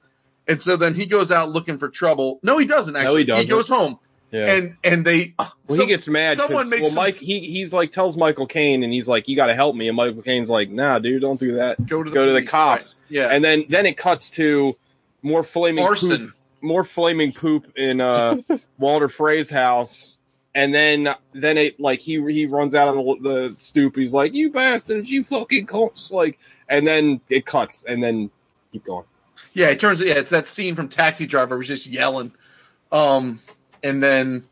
And 0.48 0.60
so 0.60 0.76
then 0.76 0.94
he 0.94 1.06
goes 1.06 1.30
out 1.30 1.50
looking 1.50 1.78
for 1.78 1.88
trouble. 1.88 2.40
No, 2.42 2.58
he 2.58 2.66
doesn't 2.66 2.96
actually. 2.96 3.22
he 3.22 3.26
doesn't. 3.26 3.48
goes 3.48 3.68
home 3.68 4.00
yeah. 4.32 4.54
and 4.54 4.76
and 4.82 5.04
they. 5.04 5.34
well, 5.38 5.52
some- 5.66 5.80
he 5.80 5.86
gets 5.86 6.08
mad. 6.08 6.36
someone 6.36 6.68
makes 6.68 6.82
well, 6.82 6.90
him- 6.90 6.96
Mike. 6.96 7.16
He 7.16 7.40
he's 7.40 7.72
like 7.72 7.92
tells 7.92 8.16
Michael 8.16 8.46
Caine, 8.46 8.82
and 8.82 8.92
he's 8.92 9.06
like, 9.06 9.28
"You 9.28 9.36
got 9.36 9.46
to 9.46 9.54
help 9.54 9.76
me." 9.76 9.88
And 9.88 9.96
Michael 9.96 10.22
Caine's 10.22 10.50
like, 10.50 10.70
"Nah, 10.70 10.98
dude, 10.98 11.22
don't 11.22 11.38
do 11.38 11.52
that. 11.56 11.84
go 11.86 12.02
to 12.02 12.10
the, 12.10 12.14
Go 12.14 12.26
to 12.26 12.32
the 12.32 12.42
cops." 12.42 12.96
Right. 13.10 13.16
Yeah, 13.18 13.28
And 13.28 13.44
then 13.44 13.66
then 13.68 13.86
it 13.86 13.96
cuts 13.96 14.30
to 14.30 14.76
more 15.22 15.42
flaming 15.42 15.84
arson. 15.84 16.18
poop, 16.26 16.34
more 16.62 16.82
flaming 16.84 17.32
poop 17.32 17.76
in 17.76 18.00
uh, 18.00 18.38
Walter 18.78 19.08
Frey's 19.08 19.50
house. 19.50 20.18
And 20.54 20.74
then, 20.74 21.08
then 21.32 21.56
it 21.56 21.80
like 21.80 22.00
he 22.00 22.22
he 22.30 22.44
runs 22.44 22.74
out 22.74 22.88
on 22.88 22.96
the, 22.96 23.16
the 23.20 23.54
stoop. 23.56 23.96
He's 23.96 24.12
like, 24.12 24.34
"You 24.34 24.50
bastards, 24.50 25.10
you 25.10 25.24
fucking 25.24 25.66
cunts!" 25.66 26.12
Like, 26.12 26.38
and 26.68 26.86
then 26.86 27.22
it 27.30 27.46
cuts, 27.46 27.84
and 27.84 28.02
then 28.02 28.30
keep 28.70 28.84
going. 28.84 29.06
Yeah, 29.54 29.68
it 29.68 29.80
turns. 29.80 30.02
Yeah, 30.02 30.14
it's 30.14 30.28
that 30.30 30.46
scene 30.46 30.74
from 30.74 30.88
Taxi 30.88 31.26
Driver. 31.26 31.54
Where 31.54 31.62
he's 31.62 31.68
just 31.68 31.86
yelling. 31.86 32.32
Um, 32.90 33.38
and 33.82 34.02
then 34.02 34.44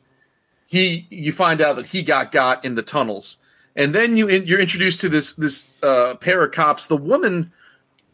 he, 0.66 1.06
you 1.10 1.32
find 1.32 1.60
out 1.60 1.76
that 1.76 1.86
he 1.86 2.02
got 2.02 2.32
got 2.32 2.64
in 2.64 2.74
the 2.74 2.82
tunnels, 2.82 3.38
and 3.76 3.94
then 3.94 4.16
you 4.16 4.28
you're 4.28 4.60
introduced 4.60 5.02
to 5.02 5.08
this 5.08 5.34
this 5.34 5.68
uh, 5.82 6.14
pair 6.14 6.42
of 6.44 6.52
cops. 6.52 6.86
The 6.86 6.96
woman, 6.96 7.52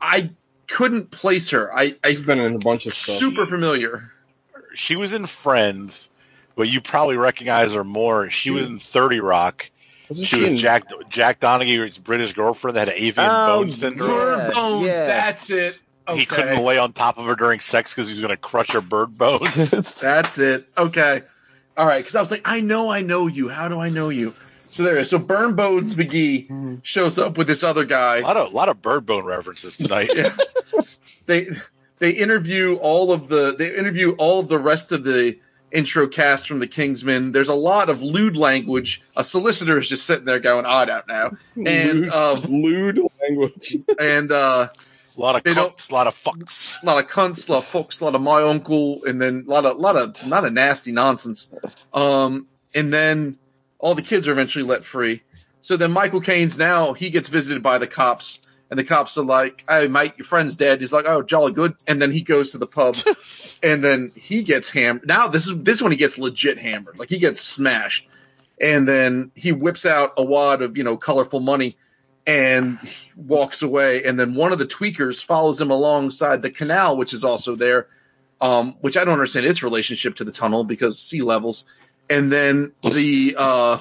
I 0.01 0.31
couldn't 0.69 1.11
place 1.11 1.51
her. 1.51 1.73
I, 1.75 1.97
I 2.03 2.09
He's 2.09 2.23
been 2.23 2.39
in 2.41 2.55
a 2.55 2.59
bunch 2.59 2.87
of 2.87 2.93
stuff. 2.93 3.17
super 3.17 3.47
familiar. 3.47 4.11
She 4.75 4.97
was 4.97 5.13
in 5.13 5.27
Friends, 5.27 6.11
but 6.55 6.69
you 6.69 6.81
probably 6.81 7.17
recognize 7.17 7.73
her 7.73 7.85
more. 7.85 8.29
She 8.31 8.51
was 8.51 8.67
in 8.67 8.79
30 8.79 9.21
Rock. 9.21 9.71
Wasn't 10.09 10.27
She 10.29 10.37
she 10.37 10.43
was 10.43 10.51
in- 10.53 10.57
Jack 10.59 10.85
Jack 11.09 11.41
Donaghy's 11.41 11.99
British 11.99 12.35
girlfriend 12.35 12.77
that 12.77 12.89
had 12.89 12.97
avian 12.97 13.27
Oh, 13.31 13.63
bone 13.65 13.73
syndrome. 13.73 14.11
Yeah, 14.11 14.17
Bird 14.17 14.55
bones. 14.55 14.87
yeah. 14.87 15.07
That's 15.07 15.51
it. 15.51 15.83
Okay. 16.09 16.21
He 16.21 16.27
couldn't 16.27 16.63
lay 16.63 16.79
on 16.79 16.93
top 16.93 17.19
of 17.19 17.27
her 17.27 17.35
during 17.35 17.61
sex 17.61 17.95
because 17.95 18.09
he 18.09 18.15
was 18.15 18.21
going 18.21 18.31
to 18.31 18.37
crush 18.37 18.71
her 18.73 18.81
bird 18.81 19.17
bones. 19.17 20.01
That's 20.01 20.39
it. 20.39 20.69
Okay. 20.77 21.23
All 21.77 21.87
right. 21.87 21.99
Because 21.99 22.15
I 22.15 22.21
was 22.21 22.31
like, 22.31 22.43
I 22.45 22.61
know, 22.61 22.91
I 22.91 23.03
know 23.03 23.27
you. 23.27 23.49
How 23.49 23.69
do 23.69 23.79
I 23.79 23.89
know 23.89 24.09
you? 24.09 24.35
So 24.69 24.83
there 24.83 24.97
is. 24.99 25.11
So 25.11 25.19
Burn 25.19 25.55
Bones 25.55 25.95
McGee 25.95 26.81
shows 26.83 27.19
up 27.19 27.39
with 27.39 27.47
this 27.47 27.63
other 27.63 27.83
a 27.83 27.87
guy. 27.87 28.21
lot 28.21 28.37
of 28.37 28.53
lot 28.53 28.69
of 28.69 28.83
bird 28.83 29.07
bone 29.07 29.25
references 29.25 29.77
tonight. 29.77 30.11
Yeah. 30.15 30.29
they 31.27 31.49
they 31.99 32.11
interview 32.11 32.75
all 32.75 33.13
of 33.13 33.29
the 33.29 33.55
they 33.57 33.75
interview 33.75 34.13
all 34.13 34.41
of 34.41 34.49
the 34.49 34.59
rest 34.59 34.93
of 34.93 35.05
the 35.05 35.39
intro 35.73 36.07
cast 36.07 36.49
from 36.49 36.59
the 36.59 36.67
Kingsman. 36.67 37.33
There's 37.33 37.49
a 37.49 37.55
lot 37.55 37.89
of 37.89 38.03
lewd 38.03 38.37
language. 38.37 39.03
A 39.17 39.25
solicitor 39.25 39.79
is 39.79 39.89
just 39.89 40.05
sitting 40.05 40.25
there 40.25 40.41
going, 40.41 40.67
"I 40.67 40.85
don't 40.85 41.09
know," 41.09 41.37
and 41.57 42.01
lewd, 42.01 42.13
um, 42.13 42.37
lewd 42.49 43.01
language. 43.23 43.77
and 43.99 44.33
uh, 44.33 44.69
A 45.17 45.21
lot 45.21 45.37
of 45.37 45.45
They 45.45 45.55
cunts, 45.55 45.91
a 45.91 45.95
lot 45.95 46.07
of 46.07 46.23
fucks. 46.23 46.83
a 46.83 46.87
lot 46.87 47.03
of 47.03 47.11
cunts, 47.11 47.49
a 47.49 47.53
lot 47.53 47.59
of 47.59 47.65
fucks, 47.65 48.01
a 48.01 48.05
lot 48.05 48.15
of 48.15 48.21
my 48.21 48.43
uncle, 48.43 49.05
and 49.07 49.21
then 49.21 49.45
a 49.47 49.51
lot 49.51 49.65
of, 49.65 49.79
lot 49.79 49.97
of, 49.97 50.29
not 50.29 50.45
a 50.45 50.51
nasty 50.51 50.93
nonsense. 50.93 51.51
Um, 51.95 52.47
and 52.75 52.93
then 52.93 53.39
all 53.79 53.95
the 53.95 54.03
kids 54.03 54.29
are 54.29 54.33
eventually 54.33 54.65
let 54.65 54.85
free. 54.85 55.23
So 55.63 55.77
then 55.77 55.91
Michael 55.91 56.21
Caine's 56.21 56.59
now 56.59 56.93
he 56.93 57.11
gets 57.11 57.29
visited 57.29 57.63
by 57.63 57.79
the 57.79 57.87
cops, 57.87 58.39
and 58.71 58.79
the 58.79 58.85
cops 58.85 59.17
are 59.17 59.25
like, 59.25 59.65
"Hey, 59.69 59.89
mate, 59.89 60.15
your 60.19 60.25
friend's 60.25 60.57
dead." 60.57 60.81
He's 60.81 60.93
like, 60.93 61.07
"Oh, 61.07 61.23
jolly 61.23 61.53
good." 61.53 61.75
And 61.87 62.01
then 62.01 62.13
he 62.13 62.21
goes 62.21 62.53
to 62.53 62.59
the 62.59 62.67
pub, 62.67 62.97
and 63.63 63.83
then 63.83 64.13
he 64.15 64.43
gets 64.43 64.69
hammered. 64.69 65.07
Now 65.07 65.29
this 65.29 65.49
is 65.49 65.63
this 65.63 65.81
one 65.83 65.93
he 65.93 65.97
gets 65.97 66.19
legit 66.19 66.59
hammered, 66.59 66.99
like 66.99 67.09
he 67.09 67.19
gets 67.19 67.41
smashed, 67.41 68.07
and 68.61 68.87
then 68.87 69.33
he 69.35 69.53
whips 69.53 69.87
out 69.87 70.15
a 70.19 70.23
wad 70.23 70.63
of 70.63 70.77
you 70.77 70.85
know 70.85 70.97
colorful 70.97 71.41
money 71.41 71.75
and 72.27 72.79
walks 73.17 73.63
away. 73.63 74.05
And 74.05 74.19
then 74.19 74.35
one 74.35 74.53
of 74.53 74.59
the 74.59 74.67
tweakers 74.67 75.25
follows 75.25 75.61
him 75.61 75.71
alongside 75.71 76.43
the 76.43 76.51
canal, 76.51 76.97
which 76.97 77.13
is 77.13 77.25
also 77.25 77.55
there, 77.55 77.87
um, 78.41 78.77
which 78.81 78.97
I 78.97 79.05
don't 79.05 79.15
understand 79.15 79.47
its 79.47 79.63
relationship 79.63 80.17
to 80.17 80.25
the 80.25 80.33
tunnel 80.33 80.65
because 80.65 80.99
sea 80.99 81.23
levels. 81.23 81.65
And 82.11 82.31
then 82.31 82.73
the 82.83 83.37
uh, 83.39 83.81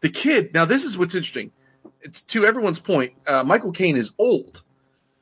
the 0.00 0.08
kid. 0.08 0.54
Now 0.54 0.64
this 0.64 0.84
is 0.84 0.96
what's 0.98 1.14
interesting. 1.14 1.52
It's 2.00 2.22
to 2.22 2.44
everyone's 2.44 2.80
point. 2.80 3.12
Uh, 3.26 3.44
Michael 3.44 3.72
Caine 3.72 3.96
is 3.96 4.12
old, 4.18 4.62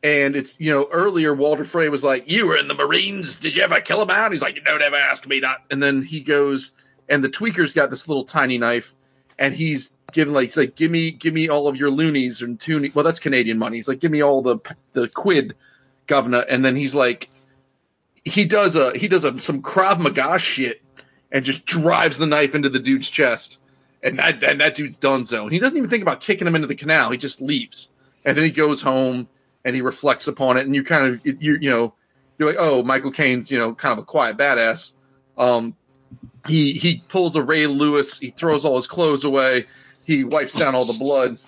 And 0.03 0.35
it's 0.35 0.61
you 0.61 0.73
know 0.73 0.89
earlier 0.91 1.35
Walter 1.35 1.65
Frey 1.65 1.89
was 1.89 2.03
like, 2.03 2.31
"You 2.31 2.49
were 2.49 2.57
in 2.57 2.69
the 2.69 2.75
Marines. 2.75 3.41
Did 3.41 3.55
you 3.57 3.63
ever 3.63 3.81
kill 3.81 4.01
a 4.03 4.07
man?" 4.07 4.33
He's 4.33 4.43
like, 4.43 4.57
"You 4.57 4.63
don't 4.63 4.83
ever 4.83 4.97
ask 4.97 5.27
me 5.27 5.41
that." 5.41 5.59
And 5.71 5.83
then 5.83 6.03
he 6.03 6.21
goes, 6.21 6.73
and 7.11 7.25
the 7.25 7.29
tweaker's 7.29 7.75
got 7.75 7.91
this 7.91 8.09
little 8.09 8.25
tiny 8.25 8.57
knife, 8.57 8.95
and 9.39 9.53
he's 9.53 9.93
giving 10.13 10.35
like 10.35 10.45
he's 10.45 10.57
like, 10.57 10.77
"Give 10.77 10.91
me, 10.91 11.11
give 11.11 11.35
me 11.35 11.49
all 11.49 11.69
of 11.69 11.77
your 11.77 11.91
loonies 11.91 12.43
and 12.43 12.59
toonie." 12.59 12.91
Well, 12.95 13.05
that's 13.05 13.21
Canadian 13.21 13.59
money. 13.59 13.77
He's 13.77 13.89
like, 13.89 14.01
"Give 14.01 14.11
me 14.11 14.23
all 14.23 14.43
the 14.43 14.59
the 14.93 15.09
quid, 15.09 15.55
governor." 16.07 16.41
And 16.41 16.65
then 16.65 16.77
he's 16.77 16.95
like, 16.95 17.29
he 18.25 18.45
does 18.45 18.77
a 18.77 18.97
he 18.97 19.09
does 19.09 19.25
a 19.25 19.41
some 19.41 19.63
Krav 19.63 19.99
Maga 19.99 20.39
shit 20.39 20.83
and 21.33 21.45
just 21.45 21.65
drives 21.65 22.19
the 22.19 22.27
knife 22.27 22.55
into 22.55 22.69
the 22.69 22.79
dude's 22.79 23.09
chest. 23.09 23.59
And 24.03 24.19
that 24.19 24.43
and 24.43 24.61
that 24.61 24.75
dude's 24.75 24.97
done. 24.97 25.25
And 25.31 25.53
he 25.53 25.59
doesn't 25.59 25.77
even 25.77 25.91
think 25.91 26.03
about 26.03 26.21
kicking 26.21 26.47
him 26.47 26.55
into 26.55 26.67
the 26.67 26.75
canal. 26.75 27.11
He 27.11 27.19
just 27.19 27.41
leaves. 27.41 27.91
And 28.25 28.37
then 28.37 28.45
he 28.45 28.51
goes 28.51 28.81
home 28.81 29.29
and 29.65 29.75
he 29.75 29.83
reflects 29.83 30.27
upon 30.27 30.57
it. 30.57 30.67
And 30.67 30.75
you 30.75 30.85
kind 30.85 31.15
of 31.15 31.27
you 31.27 31.59
you 31.61 31.71
know 31.71 31.95
you're 32.39 32.49
like, 32.49 32.59
oh, 32.59 32.83
Michael 32.83 33.13
Caine's 33.13 33.51
you 33.51 33.59
know 33.59 33.75
kind 33.75 33.93
of 33.93 33.99
a 33.99 34.07
quiet 34.07 34.37
badass. 34.37 34.93
Um, 35.37 35.77
he 36.47 36.73
he 36.73 37.03
pulls 37.07 37.37
a 37.37 37.43
Ray 37.43 37.67
Lewis. 37.67 38.19
He 38.19 38.31
throws 38.31 38.65
all 38.65 38.77
his 38.77 38.87
clothes 38.87 39.25
away. 39.25 39.67
He 40.05 40.25
wipes 40.25 40.55
down 40.55 40.75
all 40.75 40.85
the 40.85 40.99
blood. 40.99 41.39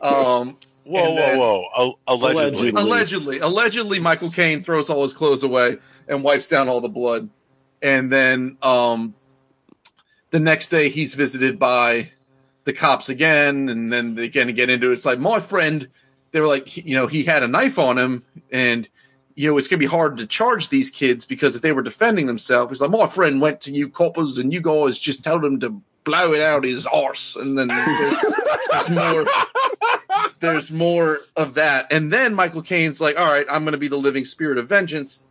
Um, 0.00 0.58
Whoa, 0.84 1.16
and 1.16 1.38
whoa, 1.38 1.68
whoa! 1.74 1.98
Allegedly. 2.06 2.70
Allegedly. 2.70 2.80
allegedly, 2.80 3.38
allegedly, 3.38 4.00
Michael 4.00 4.30
Caine 4.30 4.62
throws 4.62 4.90
all 4.90 5.02
his 5.02 5.12
clothes 5.12 5.42
away 5.42 5.78
and 6.08 6.24
wipes 6.24 6.48
down 6.48 6.68
all 6.68 6.80
the 6.80 6.88
blood. 6.88 7.30
And 7.80 8.10
then 8.10 8.56
um, 8.62 9.14
the 10.30 10.40
next 10.40 10.70
day, 10.70 10.88
he's 10.88 11.14
visited 11.14 11.58
by 11.58 12.10
the 12.64 12.72
cops 12.72 13.08
again, 13.08 13.68
and 13.68 13.92
then 13.92 14.14
they 14.14 14.24
again 14.24 14.52
get 14.54 14.70
into 14.70 14.90
it. 14.90 14.94
It's 14.94 15.06
like 15.06 15.18
my 15.18 15.40
friend. 15.40 15.88
They 16.32 16.40
were 16.40 16.46
like, 16.46 16.76
you 16.78 16.94
know, 16.94 17.06
he 17.06 17.24
had 17.24 17.42
a 17.42 17.48
knife 17.48 17.78
on 17.78 17.98
him, 17.98 18.24
and 18.50 18.88
you 19.34 19.50
know, 19.50 19.58
it's 19.58 19.68
gonna 19.68 19.78
be 19.78 19.86
hard 19.86 20.18
to 20.18 20.26
charge 20.26 20.68
these 20.68 20.90
kids 20.90 21.26
because 21.26 21.56
if 21.56 21.62
they 21.62 21.72
were 21.72 21.82
defending 21.82 22.26
themselves, 22.26 22.70
he's 22.70 22.80
like, 22.80 22.90
my 22.90 23.06
friend 23.06 23.40
went 23.40 23.62
to 23.62 23.72
you 23.72 23.88
coppers, 23.88 24.38
and 24.38 24.52
you 24.52 24.60
guys 24.60 24.98
just 24.98 25.22
told 25.22 25.44
him 25.44 25.60
to 25.60 25.82
blow 26.04 26.32
it 26.34 26.40
out 26.40 26.64
his 26.64 26.86
arse, 26.86 27.36
and 27.36 27.56
then 27.56 27.68
there's, 27.68 28.16
there's 28.70 28.90
more 28.90 29.24
there's 30.40 30.70
more 30.70 31.18
of 31.36 31.54
that. 31.54 31.92
And 31.92 32.12
then 32.12 32.34
Michael 32.34 32.62
Caine's 32.62 33.00
like, 33.00 33.18
all 33.18 33.26
right, 33.26 33.46
I'm 33.48 33.62
going 33.64 33.72
to 33.72 33.78
be 33.78 33.88
the 33.88 33.96
living 33.96 34.24
spirit 34.24 34.58
of 34.58 34.68
vengeance. 34.68 35.22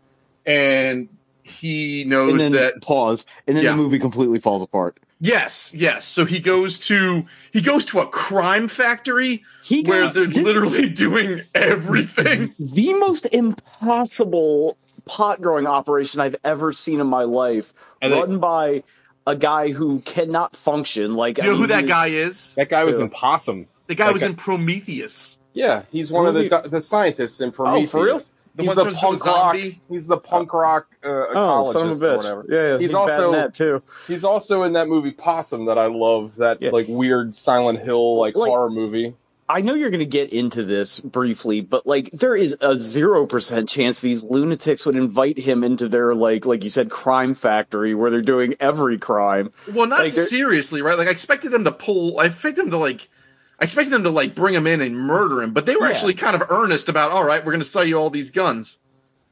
And 0.45 1.09
he 1.43 2.03
knows 2.05 2.31
And 2.31 2.39
then 2.39 2.51
that, 2.53 2.81
pause, 2.81 3.25
and 3.47 3.55
then 3.57 3.63
Yeah. 3.63 3.71
the 3.71 3.77
movie 3.77 3.99
completely 3.99 4.39
falls 4.39 4.63
apart. 4.63 4.97
yes, 5.19 5.71
yes. 5.73 6.05
So 6.05 6.25
he 6.25 6.39
goes 6.39 6.79
to, 6.87 7.25
he 7.51 7.61
goes 7.61 7.85
to 7.85 7.99
a 7.99 8.07
crime 8.07 8.67
factory 8.69 9.43
He 9.63 9.83
where 9.83 10.01
goes, 10.01 10.13
they're 10.13 10.25
this- 10.27 10.37
literally 10.43 10.89
doing 10.89 11.41
everything. 11.53 12.47
the 12.73 12.93
most 12.99 13.25
impossible 13.33 14.77
pot 15.05 15.41
growing 15.41 15.67
operation 15.67 16.21
I've 16.21 16.35
ever 16.43 16.71
seen 16.73 16.99
in 16.99 17.07
my 17.07 17.23
life, 17.23 17.73
And 18.01 18.13
they- 18.13 18.19
run 18.19 18.39
by 18.39 18.83
a 19.31 19.35
guy 19.35 19.71
who 19.71 19.99
cannot 19.99 20.55
function. 20.55 21.15
Like, 21.15 21.35
Do 21.35 21.41
I 21.41 21.45
you 21.45 21.51
know 21.51 21.55
who 21.57 21.61
mean, 21.63 21.69
that 21.69 21.87
guy 21.87 22.07
is- 22.07 22.15
is? 22.49 22.53
That 22.55 22.69
guy 22.69 22.83
was 22.83 22.97
Who? 22.97 23.03
in 23.03 23.09
Possum. 23.09 23.67
The 23.87 23.95
guy 23.95 24.05
Like 24.05 24.13
was 24.13 24.23
a- 24.23 24.27
in 24.27 24.35
Prometheus. 24.35 25.37
Yeah, 25.53 25.83
he's 25.91 26.11
one 26.11 26.27
of 26.27 26.33
the 26.35 26.47
was 26.63 26.71
the 26.71 26.81
scientists 26.81 27.41
in 27.41 27.51
Prometheus. 27.51 27.89
Oh, 27.93 27.97
for 27.99 28.05
real? 28.05 28.21
The 28.55 28.63
he's 28.63 28.67
one 28.67 28.77
the 28.77 28.83
turns 28.83 28.95
into 28.97 29.05
a 29.07 29.09
punk 29.09 29.25
rock. 29.25 29.55
zombie? 29.55 29.81
He's 29.89 30.07
the 30.07 30.17
punk 30.17 30.53
rock 30.53 30.87
uh, 31.03 31.07
Oh, 31.07 31.33
ecologist 31.35 31.71
son 31.73 31.89
of 31.89 32.01
a 32.01 32.05
or 32.05 32.07
bitch! 32.13 32.17
whatever. 32.17 32.45
Yeah, 32.49 32.61
yeah, 32.61 32.71
He's 32.73 32.81
he's, 32.81 32.93
also- 32.93 33.25
in 33.27 33.31
that 33.33 33.53
too. 33.53 33.81
He's 34.07 34.23
also 34.25 34.63
in 34.63 34.73
that 34.73 34.87
movie 34.87 35.11
Possum 35.11 35.65
that 35.65 35.77
I 35.77 35.87
love. 35.87 36.35
That 36.37 36.61
Yeah. 36.61 36.71
like 36.71 36.85
weird 36.89 37.33
Silent 37.33 37.79
Hill 37.79 38.17
like, 38.19 38.35
Like- 38.35 38.49
horror 38.49 38.69
movie. 38.69 39.13
I 39.51 39.61
know 39.61 39.73
you're 39.75 39.89
going 39.89 39.99
to 39.99 40.05
get 40.05 40.31
into 40.33 40.63
this 40.63 40.99
briefly, 40.99 41.61
but 41.61 41.85
like 41.85 42.09
there 42.11 42.35
is 42.35 42.57
a 42.61 42.75
zero 42.77 43.25
percent 43.25 43.69
chance 43.69 43.99
these 44.01 44.23
lunatics 44.23 44.85
would 44.85 44.95
invite 44.95 45.37
him 45.37 45.63
into 45.63 45.87
their 45.87 46.15
like 46.15 46.45
like 46.45 46.63
you 46.63 46.69
said 46.69 46.89
crime 46.89 47.33
factory 47.33 47.93
where 47.93 48.09
they're 48.11 48.21
doing 48.21 48.55
every 48.59 48.97
crime. 48.97 49.51
Well, 49.71 49.87
not 49.87 49.99
Like, 49.99 50.13
seriously, 50.13 50.81
right? 50.81 50.97
Like 50.97 51.07
I 51.07 51.11
expected 51.11 51.51
them 51.51 51.65
to 51.65 51.71
pull. 51.71 52.19
I 52.19 52.25
expected 52.25 52.63
them 52.63 52.71
to 52.71 52.77
like. 52.77 53.07
I 53.59 53.65
expected 53.65 53.91
them 53.93 54.03
to 54.03 54.09
like 54.09 54.33
bring 54.33 54.55
him 54.55 54.65
in 54.65 54.81
and 54.81 54.97
murder 54.97 55.41
him, 55.43 55.51
but 55.53 55.65
they 55.67 55.75
were 55.75 55.85
Yeah. 55.87 55.93
actually 55.93 56.15
kind 56.15 56.35
of 56.35 56.49
earnest 56.49 56.89
about. 56.89 57.11
All 57.11 57.23
right, 57.23 57.45
we're 57.45 57.51
going 57.51 57.59
to 57.63 57.65
sell 57.69 57.85
you 57.85 57.97
all 57.97 58.09
these 58.09 58.31
guns. 58.31 58.77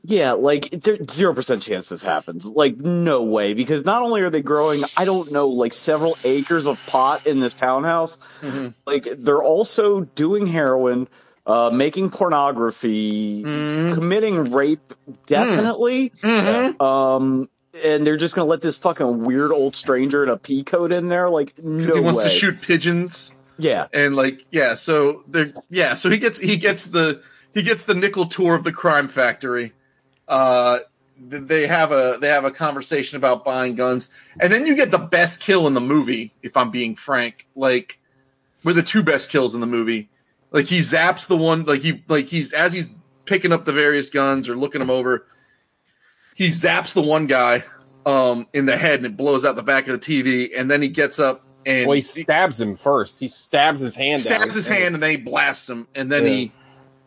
Yeah, 0.01 0.31
like 0.33 0.73
zero 1.11 1.33
percent 1.33 1.61
chance 1.61 1.89
this 1.89 2.01
happens. 2.01 2.45
Like 2.49 2.77
no 2.77 3.23
way, 3.23 3.53
because 3.53 3.83
not 3.85 4.01
only 4.01 4.21
are 4.21 4.29
they 4.29 4.41
growing, 4.41 4.83
I 4.95 5.05
don't 5.05 5.31
know, 5.31 5.49
like 5.49 5.73
several 5.73 6.17
acres 6.23 6.67
of 6.67 6.79
pot 6.87 7.27
in 7.27 7.39
this 7.39 7.53
townhouse, 7.53 8.17
Mhm. 8.41 8.73
like 8.87 9.03
they're 9.17 9.43
also 9.43 10.01
doing 10.01 10.45
heroin, 10.45 11.07
uh, 11.45 11.69
making 11.71 12.11
pornography, 12.11 13.43
Mhm. 13.43 13.93
committing 13.95 14.51
rape, 14.53 14.93
definitely. 15.25 16.11
Mhm. 16.21 16.81
Um, 16.81 17.49
and 17.83 18.05
they're 18.07 18.17
just 18.17 18.35
gonna 18.35 18.47
let 18.47 18.61
this 18.61 18.77
fucking 18.77 19.23
weird 19.23 19.51
old 19.51 19.75
stranger 19.75 20.23
in 20.23 20.29
a 20.29 20.37
pea 20.37 20.63
coat 20.63 20.91
in 20.91 21.07
there? 21.07 21.29
Like 21.29 21.53
no 21.61 21.77
Because 21.77 21.95
he 21.95 22.01
wants 22.01 22.17
way. 22.19 22.23
to 22.23 22.29
shoot 22.29 22.61
pigeons 22.61 23.31
Yeah, 23.57 23.87
and 23.93 24.15
like 24.15 24.45
yeah, 24.51 24.75
so 24.75 25.23
they're 25.27 25.51
yeah, 25.69 25.95
so 25.95 26.09
he 26.09 26.17
gets 26.17 26.39
he 26.39 26.55
gets 26.57 26.85
the 26.85 27.19
he 27.53 27.61
gets 27.63 27.83
the 27.83 27.93
nickel 27.95 28.25
tour 28.27 28.55
of 28.55 28.63
the 28.63 28.71
crime 28.71 29.07
factory. 29.09 29.73
Uh, 30.29 30.79
they 31.21 31.67
have 31.67 31.91
a 31.91 32.17
they 32.21 32.29
have 32.29 32.45
a 32.45 32.51
conversation 32.51 33.17
about 33.17 33.43
buying 33.43 33.75
guns, 33.75 34.09
and 34.39 34.53
then 34.53 34.65
you 34.65 34.75
get 34.75 34.91
the 34.91 34.97
best 34.97 35.41
kill 35.41 35.67
in 35.67 35.73
the 35.73 35.81
movie. 35.81 36.31
If 36.41 36.55
I'm 36.55 36.71
being 36.71 36.95
frank, 36.95 37.45
like 37.55 37.99
we're 38.63 38.73
the 38.73 38.83
two 38.83 39.03
best 39.03 39.29
kills 39.29 39.53
in 39.55 39.59
the 39.61 39.67
movie. 39.67 40.09
Like 40.51 40.65
he 40.65 40.77
zaps 40.79 41.27
the 41.27 41.35
one 41.35 41.65
like 41.65 41.81
he 41.81 42.03
like 42.07 42.27
he's 42.27 42.53
as 42.53 42.71
he's 42.71 42.89
picking 43.25 43.51
up 43.51 43.65
the 43.65 43.73
various 43.73 44.09
guns 44.11 44.47
or 44.47 44.55
looking 44.55 44.79
them 44.79 44.89
over, 44.89 45.25
he 46.35 46.47
zaps 46.47 46.93
the 46.93 47.01
one 47.01 47.27
guy 47.27 47.63
um 48.05 48.47
in 48.53 48.65
the 48.65 48.77
head 48.77 48.99
and 48.99 49.05
it 49.05 49.17
blows 49.17 49.43
out 49.43 49.55
the 49.57 49.63
back 49.63 49.87
of 49.89 49.99
the 49.99 50.05
TV, 50.23 50.51
and 50.57 50.71
then 50.71 50.81
he 50.81 50.87
gets 50.87 51.19
up 51.19 51.43
and 51.65 51.87
Well, 51.87 51.95
he 51.95 52.01
stabs 52.01 52.61
him 52.61 52.77
first. 52.77 53.19
He 53.19 53.27
stabs 53.27 53.81
his 53.81 53.93
hand. 53.95 54.21
stabs 54.21 54.55
his 54.55 54.65
hand 54.65 54.93
and 54.95 55.03
then 55.03 55.09
he 55.11 55.17
blasts 55.17 55.69
him 55.69 55.87
and 55.93 56.09
then 56.09 56.23
Yeah. 56.23 56.29
he 56.29 56.51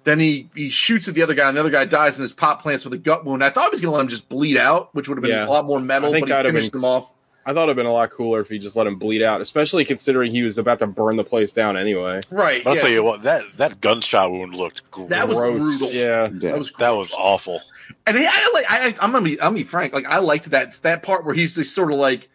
then 0.05 0.19
he 0.19 0.49
he 0.55 0.71
shoots 0.71 1.09
at 1.09 1.15
the 1.15 1.23
other 1.23 1.35
guy 1.35 1.49
and 1.49 1.57
the 1.57 1.61
other 1.61 1.71
guy 1.71 1.85
dies 1.85 2.19
and 2.19 2.23
his 2.25 2.33
pop 2.33 2.63
plants 2.63 2.85
with 2.85 2.95
a 2.95 2.99
gut 2.99 3.25
wound. 3.25 3.43
I 3.45 3.51
thought 3.51 3.65
he 3.65 3.71
was 3.71 3.81
gonna 3.81 3.95
let 3.95 4.03
him 4.03 4.09
just 4.09 4.29
bleed 4.29 4.57
out, 4.57 4.95
which 4.95 5.09
would 5.09 5.19
have 5.19 5.23
been 5.23 5.31
Yeah. 5.33 5.47
a 5.47 5.51
lot 5.51 5.65
more 5.65 5.81
metal, 5.81 6.11
I 6.11 6.13
think 6.13 6.29
but 6.29 6.45
he 6.45 6.51
finished 6.51 6.73
been- 6.73 6.81
him 6.81 6.85
off. 6.85 7.13
I 7.45 7.55
thought 7.55 7.65
it'd 7.65 7.75
been 7.77 7.87
a 7.87 7.93
lot 7.93 8.11
cooler 8.13 8.41
if 8.41 8.49
he 8.49 8.61
just 8.61 8.77
let 8.77 8.87
him 8.87 9.01
bleed 9.01 9.21
out, 9.21 9.41
especially 9.41 9.85
considering 9.85 10.31
he 10.31 10.45
was 10.45 10.59
about 10.59 10.79
to 10.79 10.87
burn 10.87 11.17
the 11.17 11.25
place 11.25 11.51
down 11.51 11.77
anyway. 11.77 12.21
Right. 12.31 12.63
I'll 12.65 12.77
yeah, 12.77 12.81
tell 12.83 12.91
you 12.91 13.03
what, 13.03 13.25
that 13.25 13.43
that 13.57 13.81
gunshot 13.81 14.31
wound 14.31 14.55
looked 14.55 14.89
gross. 14.93 15.09
That 15.09 15.27
was 15.27 15.39
brutal. 15.39 15.89
Yeah. 15.93 16.29
yeah. 16.33 16.51
that 16.53 16.59
was 16.59 16.73
that 16.79 16.91
was 16.91 17.13
awful. 17.13 17.61
And 18.07 18.17
I, 18.17 18.23
I 18.27 18.51
like 18.55 18.67
I 18.69 18.95
I'm 19.05 19.11
gonna 19.11 19.25
be 19.25 19.41
I'm 19.41 19.47
gonna 19.47 19.57
be 19.57 19.65
frank, 19.65 19.93
like 19.93 20.07
I 20.07 20.19
liked 20.19 20.53
that 20.53 20.75
that 20.83 21.03
part 21.03 21.25
where 21.25 21.35
he's 21.35 21.57
just 21.57 21.75
sort 21.75 21.91
of 21.93 21.99
like 21.99 22.29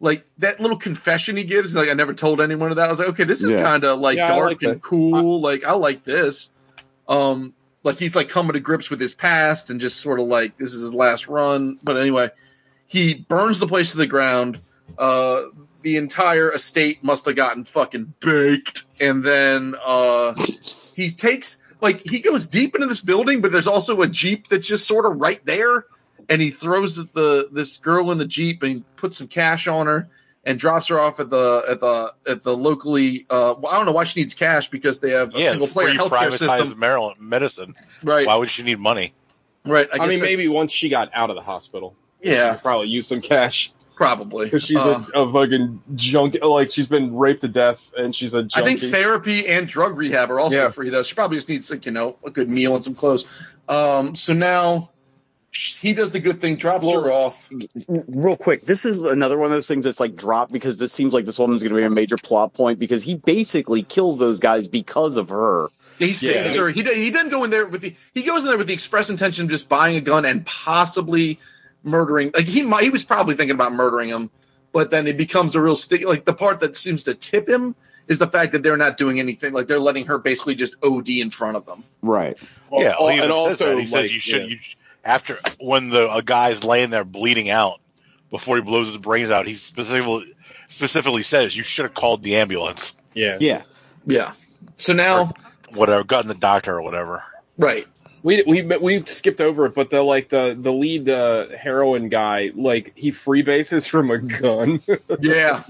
like 0.00 0.24
that 0.38 0.60
little 0.60 0.78
confession 0.78 1.36
he 1.36 1.44
gives, 1.44 1.76
like 1.76 1.90
I 1.90 1.92
never 1.94 2.14
told 2.14 2.40
anyone 2.40 2.70
of 2.70 2.76
that. 2.78 2.86
I 2.86 2.90
was 2.90 2.98
like, 3.00 3.10
okay, 3.10 3.24
this 3.24 3.42
is 3.42 3.52
Yeah. 3.54 3.62
kind 3.62 3.84
of 3.84 4.00
like 4.00 4.16
Yeah, 4.16 4.28
dark 4.28 4.48
like 4.48 4.62
and 4.62 4.72
that. 4.76 4.82
cool. 4.82 5.42
like 5.42 5.64
I 5.64 5.72
like 5.74 6.04
this. 6.04 6.48
Um, 7.08 7.54
like 7.82 7.98
he's 7.98 8.16
like 8.16 8.30
coming 8.30 8.54
to 8.54 8.60
grips 8.60 8.90
with 8.90 9.00
his 9.00 9.14
past 9.14 9.70
and 9.70 9.78
just 9.78 10.00
sort 10.00 10.18
of 10.18 10.26
like 10.26 10.56
this 10.56 10.72
is 10.72 10.82
his 10.82 10.94
last 10.94 11.28
run. 11.28 11.78
But 11.82 11.98
anyway, 11.98 12.30
he 12.86 13.14
burns 13.14 13.60
the 13.60 13.66
place 13.66 13.92
to 13.92 13.98
the 13.98 14.06
ground. 14.06 14.58
Uh, 14.98 15.42
the 15.82 15.98
entire 15.98 16.50
estate 16.52 17.04
must 17.04 17.26
have 17.26 17.36
gotten 17.36 17.64
fucking 17.64 18.14
baked, 18.20 18.84
and 19.00 19.22
then 19.22 19.74
uh, 19.84 20.34
he 20.96 21.10
takes 21.10 21.58
like 21.80 22.00
he 22.00 22.20
goes 22.20 22.46
deep 22.46 22.74
into 22.74 22.86
this 22.86 23.00
building, 23.00 23.42
but 23.42 23.52
there's 23.52 23.66
also 23.66 24.00
a 24.00 24.08
jeep 24.08 24.48
that's 24.48 24.66
just 24.66 24.86
sort 24.86 25.04
of 25.04 25.20
right 25.20 25.44
there, 25.44 25.84
and 26.28 26.40
he 26.40 26.50
throws 26.50 27.06
the 27.08 27.48
this 27.52 27.76
girl 27.78 28.10
in 28.12 28.18
the 28.18 28.26
jeep 28.26 28.62
and 28.62 28.84
puts 28.96 29.18
some 29.18 29.28
cash 29.28 29.68
on 29.68 29.86
her 29.86 30.08
and 30.46 30.58
drops 30.58 30.88
her 30.88 31.00
off 31.00 31.20
at 31.20 31.30
the 31.30 31.64
at 31.68 31.80
the 31.80 32.12
at 32.26 32.42
the 32.42 32.56
locally. 32.56 33.26
Uh, 33.30 33.54
well, 33.58 33.72
I 33.72 33.76
don't 33.76 33.86
know 33.86 33.92
why 33.92 34.04
she 34.04 34.20
needs 34.20 34.34
cash 34.34 34.68
because 34.68 35.00
they 35.00 35.10
have 35.10 35.34
a 35.34 35.38
Yeah, 35.38 35.50
single 35.50 35.68
player 35.68 35.88
free 35.88 35.98
healthcare 35.98 36.28
privatized 36.30 36.38
system, 36.58 36.78
Maryland 36.78 37.20
medicine. 37.20 37.74
right? 38.02 38.26
Why 38.26 38.36
would 38.36 38.50
she 38.50 38.62
need 38.62 38.78
money? 38.78 39.12
Right. 39.66 39.88
I, 39.92 39.96
guess 39.98 40.08
mean, 40.08 40.20
maybe 40.20 40.46
once 40.48 40.72
she 40.72 40.88
got 40.90 41.10
out 41.14 41.30
of 41.30 41.36
the 41.36 41.42
hospital, 41.42 41.96
Yeah, 42.22 42.54
probably 42.56 42.88
use 42.88 43.06
some 43.06 43.22
cash 43.22 43.72
probably. 43.96 44.44
because 44.46 44.64
she's 44.64 44.76
Uh, 44.76 45.02
a, 45.14 45.22
a 45.22 45.32
fucking 45.32 45.80
junk. 45.94 46.36
Like 46.42 46.70
she's 46.70 46.86
been 46.88 47.16
raped 47.16 47.40
to 47.42 47.48
death 47.48 47.90
and 47.96 48.14
she's 48.14 48.34
a 48.34 48.42
junkie. 48.42 48.60
I 48.70 48.76
think 48.76 48.92
therapy 48.92 49.46
and 49.46 49.66
drug 49.66 49.96
rehab 49.96 50.30
are 50.30 50.38
also 50.40 50.56
Yeah. 50.56 50.68
free 50.70 50.90
though. 50.90 51.02
She 51.02 51.14
probably 51.14 51.38
just 51.38 51.48
needs 51.48 51.70
like 51.70 51.86
you 51.86 51.92
know 51.92 52.18
a 52.26 52.30
good 52.30 52.48
meal 52.50 52.74
and 52.74 52.84
some 52.84 52.94
clothes. 52.94 53.24
Um, 53.68 54.14
so 54.14 54.34
now 54.34 54.90
he 55.54 55.92
does 55.94 56.10
the 56.12 56.20
good 56.20 56.40
thing, 56.40 56.56
drops 56.56 56.86
her 56.88 57.12
off. 57.12 57.48
real 57.88 58.36
quick, 58.36 58.66
this 58.66 58.84
is 58.84 59.02
another 59.02 59.36
one 59.38 59.46
of 59.46 59.52
those 59.52 59.68
things 59.68 59.84
that's 59.84 60.00
like 60.00 60.16
dropped 60.16 60.52
because 60.52 60.78
this 60.78 60.92
seems 60.92 61.12
like 61.14 61.24
this 61.24 61.38
woman's 61.38 61.62
going 61.62 61.74
to 61.74 61.80
be 61.80 61.84
a 61.84 61.90
major 61.90 62.16
plot 62.16 62.54
point 62.54 62.78
because 62.78 63.02
he 63.04 63.14
basically 63.14 63.82
kills 63.82 64.18
those 64.18 64.40
guys 64.40 64.66
because 64.68 65.16
of 65.16 65.28
her. 65.28 65.68
He 65.98 66.12
saves 66.12 66.56
Yeah. 66.56 66.62
her. 66.62 66.68
He 66.70 66.82
he 66.82 67.10
doesn't 67.10 67.28
go 67.30 67.44
in 67.44 67.50
there 67.50 67.66
with 67.66 67.82
the 67.82 67.94
he 68.14 68.22
goes 68.24 68.42
in 68.42 68.48
there 68.48 68.58
with 68.58 68.66
the 68.66 68.72
express 68.74 69.10
intention 69.10 69.44
of 69.44 69.50
just 69.50 69.68
buying 69.68 69.96
a 69.96 70.00
gun 70.00 70.24
and 70.24 70.44
possibly 70.44 71.38
murdering. 71.84 72.32
Like 72.34 72.46
he 72.46 72.62
might 72.62 72.82
he 72.82 72.90
was 72.90 73.04
probably 73.04 73.36
thinking 73.36 73.54
about 73.54 73.72
murdering 73.72 74.08
him, 74.08 74.30
but 74.72 74.90
then 74.90 75.06
it 75.06 75.16
becomes 75.16 75.54
a 75.54 75.60
real 75.60 75.76
stick. 75.76 76.04
Like 76.04 76.24
the 76.24 76.34
part 76.34 76.60
that 76.60 76.74
seems 76.74 77.04
to 77.04 77.14
tip 77.14 77.48
him 77.48 77.76
is 78.08 78.18
the 78.18 78.26
fact 78.26 78.52
that 78.52 78.64
they're 78.64 78.76
not 78.76 78.96
doing 78.96 79.20
anything. 79.20 79.52
Like 79.52 79.68
they're 79.68 79.78
letting 79.78 80.06
her 80.06 80.18
basically 80.18 80.56
just 80.56 80.74
OD 80.82 81.08
in 81.10 81.30
front 81.30 81.56
of 81.56 81.64
them. 81.64 81.84
Right. 82.02 82.36
yeah, 82.72 82.94
Al- 82.98 83.06
he 83.08 83.14
even 83.18 83.24
and 83.24 83.32
also 83.32 83.76
that. 83.76 83.80
he 83.80 83.86
says 83.86 84.12
you 84.12 84.18
should 84.18 84.42
yeah. 84.42 84.48
you 84.48 84.58
sh- 84.60 84.74
after 85.04 85.38
when 85.60 85.90
the 85.90 86.10
a 86.12 86.22
guy's 86.22 86.64
laying 86.64 86.90
there 86.90 87.04
bleeding 87.04 87.50
out 87.50 87.80
before 88.30 88.56
he 88.56 88.62
blows 88.62 88.88
his 88.88 88.96
brains 88.98 89.30
out. 89.30 89.46
He 89.46 89.54
specifically 89.54 90.24
specifically 90.68 91.22
says 91.22 91.56
you 91.56 91.62
should 91.62 91.84
have 91.84 91.94
called 91.94 92.22
the 92.22 92.36
ambulance, 92.36 92.96
yeah. 93.14 93.36
Yeah. 93.40 93.62
Yeah. 94.06 94.32
So 94.76 94.92
now, 94.92 95.32
whatever, 95.74 96.04
gotten 96.04 96.28
the 96.28 96.34
doctor 96.34 96.76
or 96.76 96.82
whatever. 96.82 97.22
right? 97.58 97.86
We 98.22 98.42
we 98.46 98.62
we 98.62 99.04
skipped 99.04 99.42
over 99.42 99.66
it, 99.66 99.74
but 99.74 99.90
the 99.90 100.02
like 100.02 100.30
the 100.30 100.56
the 100.58 100.72
lead 100.72 101.10
uh, 101.10 101.46
heroin 101.58 102.08
guy, 102.08 102.52
like 102.54 102.92
he 102.96 103.10
freebases 103.10 103.86
from 103.86 104.10
a 104.10 104.16
gun, 104.18 104.80
Yeah. 105.20 105.60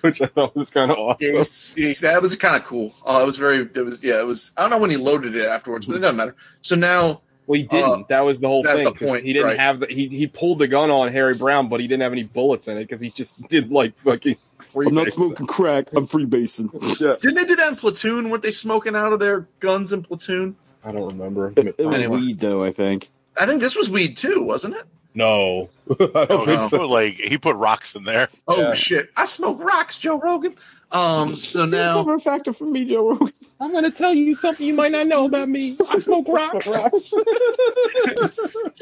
which 0.00 0.22
I 0.22 0.26
thought 0.26 0.56
was 0.56 0.70
kind 0.70 0.90
of 0.90 0.96
awesome. 0.96 1.18
he's- 1.20 1.74
he's- 1.74 2.00
that 2.00 2.22
was 2.22 2.34
kind 2.36 2.56
of 2.56 2.64
cool. 2.64 2.94
Uh, 3.06 3.20
it 3.22 3.26
was 3.26 3.36
very. 3.36 3.58
It 3.60 3.76
was 3.84 4.02
yeah. 4.02 4.20
It 4.20 4.26
was. 4.26 4.52
I 4.56 4.62
don't 4.62 4.70
know 4.70 4.78
when 4.78 4.88
he 4.88 4.96
loaded 4.96 5.36
it 5.36 5.46
afterwards, 5.46 5.84
but 5.84 5.96
it 5.96 5.98
doesn't 5.98 6.16
matter. 6.16 6.34
So 6.62 6.76
now, 6.76 7.20
Well, 7.48 7.56
he 7.56 7.62
didn't. 7.64 7.90
Uh, 7.90 8.02
that 8.10 8.20
was 8.20 8.40
the 8.40 8.46
whole 8.48 8.62
that's 8.62 8.76
thing. 8.76 8.84
the 8.84 8.92
'cause 8.92 9.08
point, 9.08 9.24
he 9.24 9.32
didn't 9.32 9.46
right. 9.48 9.58
have 9.58 9.80
the 9.80 9.86
he 9.86 10.06
he 10.08 10.26
pulled 10.28 10.58
the 10.60 10.68
gun 10.68 10.90
on 10.90 11.08
Harry 11.08 11.34
Brown, 11.34 11.68
but 11.68 11.80
he 11.80 11.88
didn't 11.88 12.02
have 12.02 12.12
any 12.12 12.22
bullets 12.22 12.68
in 12.68 12.76
it 12.76 12.82
because 12.84 13.00
he 13.00 13.08
just 13.10 13.48
did 13.48 13.72
like 13.72 13.96
fucking 13.98 14.36
I'm 14.76 14.94
not 14.94 15.10
smoking 15.10 15.46
crack. 15.46 15.88
I'm 15.96 16.06
freebasing. 16.06 16.68
Yeah. 17.00 17.16
didn't 17.20 17.36
they 17.36 17.44
do 17.46 17.56
that 17.56 17.68
in 17.70 17.76
Platoon? 17.76 18.28
Weren't 18.30 18.42
they 18.42 18.50
smoking 18.52 18.94
out 18.94 19.12
of 19.14 19.18
their 19.18 19.48
guns 19.60 19.92
in 19.94 20.02
Platoon? 20.02 20.56
I 20.84 20.92
don't 20.92 21.08
remember. 21.08 21.52
It, 21.56 21.74
it 21.78 21.86
was 21.86 21.96
Anyway. 21.96 22.18
weed, 22.18 22.38
though. 22.38 22.62
I 22.64 22.70
think. 22.70 23.08
I 23.40 23.46
think 23.46 23.60
this 23.62 23.74
was 23.76 23.88
weed 23.90 24.16
too, 24.18 24.42
wasn't 24.42 24.76
it? 24.76 24.84
no, 25.14 25.70
I 25.90 25.94
don't 25.96 26.30
Oh, 26.30 26.44
think 26.44 26.60
he 26.60 26.68
so. 26.68 26.86
like 26.86 27.14
he 27.14 27.38
put 27.38 27.56
rocks 27.56 27.96
in 27.96 28.04
there. 28.04 28.28
Oh 28.46 28.60
Yeah. 28.60 28.74
shit! 28.74 29.10
I 29.16 29.24
smoke 29.24 29.62
rocks, 29.64 29.98
Joe 29.98 30.18
Rogan. 30.20 30.54
Um. 30.90 31.28
So 31.36 31.60
Seems 31.60 31.72
now, 31.72 31.96
never 31.96 32.14
a 32.14 32.20
factor 32.20 32.52
for 32.54 32.64
me, 32.64 32.86
Joe 32.86 33.10
Rogan. 33.10 33.32
I'm 33.60 33.72
gonna 33.72 33.90
tell 33.90 34.14
you 34.14 34.34
something 34.34 34.66
you 34.66 34.74
might 34.74 34.92
not 34.92 35.06
know 35.06 35.26
about 35.26 35.48
me. 35.48 35.76
I 35.78 35.84
smoke 35.98 36.28
rocks. 36.28 36.64
so 36.70 36.80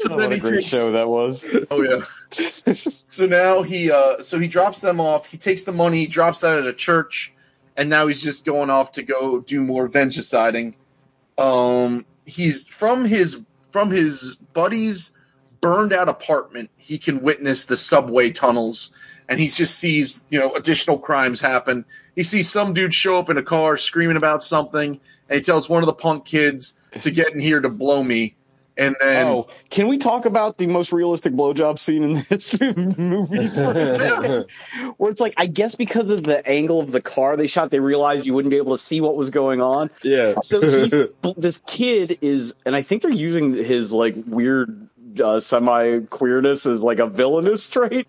what 0.09 0.17
then 0.17 0.31
a 0.31 0.35
he 0.35 0.39
great 0.39 0.55
takes. 0.57 0.67
show 0.67 0.91
that 0.93 1.09
was. 1.09 1.45
Oh 1.69 1.81
yeah. 1.81 2.01
So 2.73 3.25
now 3.25 3.63
he 3.63 3.91
uh 3.91 4.21
so 4.21 4.37
he 4.39 4.47
drops 4.47 4.79
them 4.79 4.99
off. 4.99 5.25
He 5.25 5.37
takes 5.37 5.63
the 5.63 5.71
money, 5.71 5.99
he 5.99 6.07
drops 6.07 6.41
that 6.41 6.59
at 6.59 6.67
a 6.67 6.73
church, 6.73 7.33
and 7.75 7.89
now 7.89 8.07
he's 8.07 8.21
just 8.21 8.45
going 8.45 8.69
off 8.69 8.93
to 8.93 9.03
go 9.03 9.39
do 9.39 9.59
more 9.61 9.89
vengeciding. 9.89 10.75
Um 11.37 12.05
he's 12.25 12.67
from 12.67 13.05
his 13.05 13.39
from 13.71 13.91
his 13.91 14.35
buddy's 14.53 15.11
burned 15.61 15.93
out 15.93 16.09
apartment, 16.09 16.69
he 16.77 16.97
can 16.97 17.21
witness 17.21 17.65
the 17.65 17.77
subway 17.77 18.31
tunnels 18.31 18.93
and 19.29 19.39
he 19.39 19.47
just 19.47 19.77
sees, 19.77 20.19
you 20.29 20.39
know, 20.39 20.55
additional 20.55 20.97
crimes 20.97 21.39
happen. 21.39 21.85
He 22.15 22.23
sees 22.23 22.49
some 22.49 22.73
dude 22.73 22.93
show 22.93 23.19
up 23.19 23.29
in 23.29 23.37
a 23.37 23.43
car 23.43 23.77
screaming 23.77 24.17
about 24.17 24.41
something, 24.41 24.99
and 25.29 25.35
he 25.35 25.41
tells 25.41 25.69
one 25.69 25.83
of 25.83 25.87
the 25.87 25.93
punk 25.93 26.25
kids 26.25 26.75
to 27.01 27.11
get 27.11 27.33
in 27.33 27.39
here 27.39 27.59
to 27.59 27.69
blow 27.69 28.01
me. 28.01 28.35
And 28.79 28.95
then 29.01 29.27
oh, 29.27 29.47
can 29.71 29.87
we 29.87 29.97
talk 29.97 30.25
about 30.25 30.57
the 30.57 30.67
most 30.67 30.93
realistic 30.93 31.33
blowjob 31.33 31.79
scene 31.79 32.03
in 32.03 32.13
the 32.13 32.19
history 32.19 32.67
of 32.67 32.77
movies 32.97 33.55
for 33.55 33.71
a 33.71 33.91
second? 33.91 34.45
Where 34.97 35.09
it's 35.09 35.19
like, 35.19 35.33
I 35.35 35.47
guess 35.47 35.73
because 35.73 36.11
of 36.11 36.23
the 36.23 36.47
angle 36.47 36.79
of 36.79 36.91
the 36.91 37.01
car 37.01 37.35
they 37.37 37.47
shot, 37.47 37.71
they 37.71 37.79
realized 37.79 38.27
you 38.27 38.35
wouldn't 38.35 38.51
be 38.51 38.57
able 38.57 38.73
to 38.73 38.81
see 38.81 39.01
what 39.01 39.15
was 39.15 39.31
going 39.31 39.61
on. 39.61 39.89
yeah. 40.03 40.35
So 40.43 40.61
he's, 40.61 40.93
this 41.37 41.61
kid 41.65 42.19
is, 42.21 42.55
and 42.65 42.75
I 42.75 42.83
think 42.83 43.01
they're 43.01 43.11
using 43.11 43.53
his 43.53 43.91
like 43.91 44.15
weird 44.27 44.87
uh, 45.21 45.39
semi 45.39 45.99
queerness 46.01 46.65
as 46.65 46.83
like 46.83 46.99
a 46.99 47.07
villainous 47.07 47.69
trait. 47.69 48.07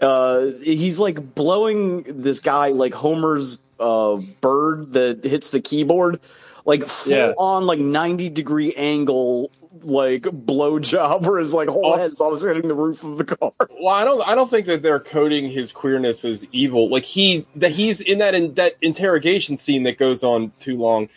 Uh, 0.00 0.46
he's 0.62 0.98
like 0.98 1.34
blowing 1.34 2.02
this 2.02 2.40
guy 2.40 2.68
like 2.68 2.94
Homer's 2.94 3.60
uh, 3.78 4.16
bird 4.40 4.88
that 4.94 5.24
hits 5.24 5.50
the 5.50 5.60
keyboard, 5.60 6.20
like 6.64 6.84
full 6.84 7.12
Yeah. 7.12 7.32
on 7.36 7.66
like 7.66 7.78
ninety 7.78 8.28
degree 8.28 8.72
angle 8.74 9.50
like 9.82 10.22
blow 10.32 10.78
job 10.78 11.26
where 11.26 11.38
his 11.38 11.52
like 11.52 11.68
whole 11.68 11.92
Oh. 11.92 11.98
head 11.98 12.10
is 12.10 12.20
almost 12.22 12.46
hitting 12.46 12.66
the 12.66 12.74
roof 12.74 13.04
of 13.04 13.18
the 13.18 13.24
car. 13.24 13.52
Well, 13.78 13.94
I 13.94 14.04
don't. 14.04 14.26
I 14.26 14.34
don't 14.34 14.48
think 14.50 14.66
that 14.66 14.82
they're 14.82 14.98
coding 15.00 15.50
his 15.50 15.70
queerness 15.72 16.24
as 16.24 16.46
evil. 16.50 16.88
Like 16.88 17.04
he 17.04 17.46
that 17.56 17.70
he's 17.72 18.00
in 18.00 18.18
that 18.18 18.34
in 18.34 18.54
that 18.54 18.74
interrogation 18.80 19.56
scene 19.56 19.82
that 19.84 19.98
goes 19.98 20.24
on 20.24 20.50
too 20.58 20.76
long. 20.78 21.08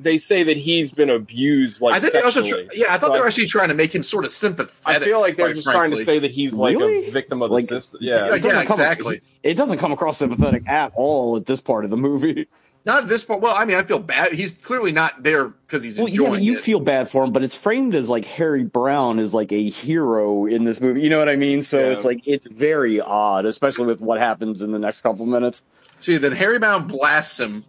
They 0.00 0.18
say 0.18 0.44
that 0.44 0.56
he's 0.56 0.92
been 0.92 1.10
abused 1.10 1.80
like 1.80 1.96
I 1.96 2.00
think 2.00 2.12
they 2.12 2.20
also, 2.22 2.42
sexually. 2.42 2.66
tr- 2.66 2.72
yeah, 2.74 2.86
I 2.90 2.98
thought 2.98 3.08
So 3.08 3.12
they 3.14 3.20
were 3.20 3.26
actually 3.26 3.46
trying 3.48 3.68
to 3.68 3.74
make 3.74 3.92
him 3.94 4.02
sort 4.04 4.24
of 4.24 4.30
sympathetic. 4.30 4.76
I 4.86 4.98
feel 5.00 5.20
like 5.20 5.36
they're 5.36 5.46
quite 5.46 5.54
just 5.56 5.66
trying 5.68 5.90
to 5.90 5.96
say 5.96 6.20
that 6.20 6.30
he's 6.30 6.54
like 6.54 6.76
Really? 6.78 7.08
a 7.08 7.10
victim 7.10 7.42
of 7.42 7.50
Like- 7.50 7.66
the 7.66 7.80
system. 7.80 8.00
Yeah, 8.02 8.26
Yeah. 8.28 8.34
It 8.36 8.42
doesn't 8.42 8.66
come- 8.66 8.80
exactly. 8.80 9.20
It 9.42 9.56
doesn't 9.56 9.78
come 9.78 9.90
across 9.92 10.18
sympathetic 10.18 10.68
at 10.68 10.92
all 10.94 11.36
at 11.36 11.46
this 11.46 11.60
part 11.60 11.84
of 11.84 11.90
the 11.90 11.96
movie. 11.96 12.46
Not 12.84 13.02
at 13.02 13.08
this 13.08 13.24
point. 13.24 13.42
Well, 13.42 13.54
I 13.54 13.64
mean, 13.64 13.76
I 13.76 13.82
feel 13.82 13.98
bad. 13.98 14.32
He's 14.32 14.54
clearly 14.54 14.92
not 14.92 15.22
there 15.22 15.48
because 15.48 15.82
he's 15.82 15.98
Well, 15.98 16.06
yeah, 16.08 16.12
enjoying 16.12 16.32
but 16.34 16.42
you 16.42 16.52
it. 16.52 16.58
feel 16.60 16.80
bad 16.80 17.10
for 17.10 17.24
him, 17.24 17.32
but 17.32 17.42
it's 17.42 17.56
framed 17.56 17.94
as 17.94 18.08
like 18.08 18.24
Harry 18.24 18.62
Brown 18.64 19.18
is 19.18 19.34
like 19.34 19.52
a 19.52 19.62
hero 19.68 20.46
in 20.46 20.62
this 20.64 20.80
movie. 20.80 21.02
You 21.02 21.10
know 21.10 21.18
what 21.18 21.28
I 21.28 21.34
mean? 21.36 21.62
So 21.64 21.80
Yeah. 21.80 21.86
it's 21.94 22.04
like 22.04 22.22
it's 22.26 22.46
very 22.46 23.00
odd, 23.00 23.44
especially 23.46 23.86
with 23.86 24.00
what 24.00 24.20
happens 24.20 24.62
in 24.62 24.70
the 24.70 24.78
next 24.78 25.00
couple 25.02 25.26
minutes. 25.26 25.64
See, 26.00 26.16
then 26.18 26.32
Harry 26.32 26.60
Brown 26.60 26.86
blasts 26.86 27.40
him, 27.40 27.64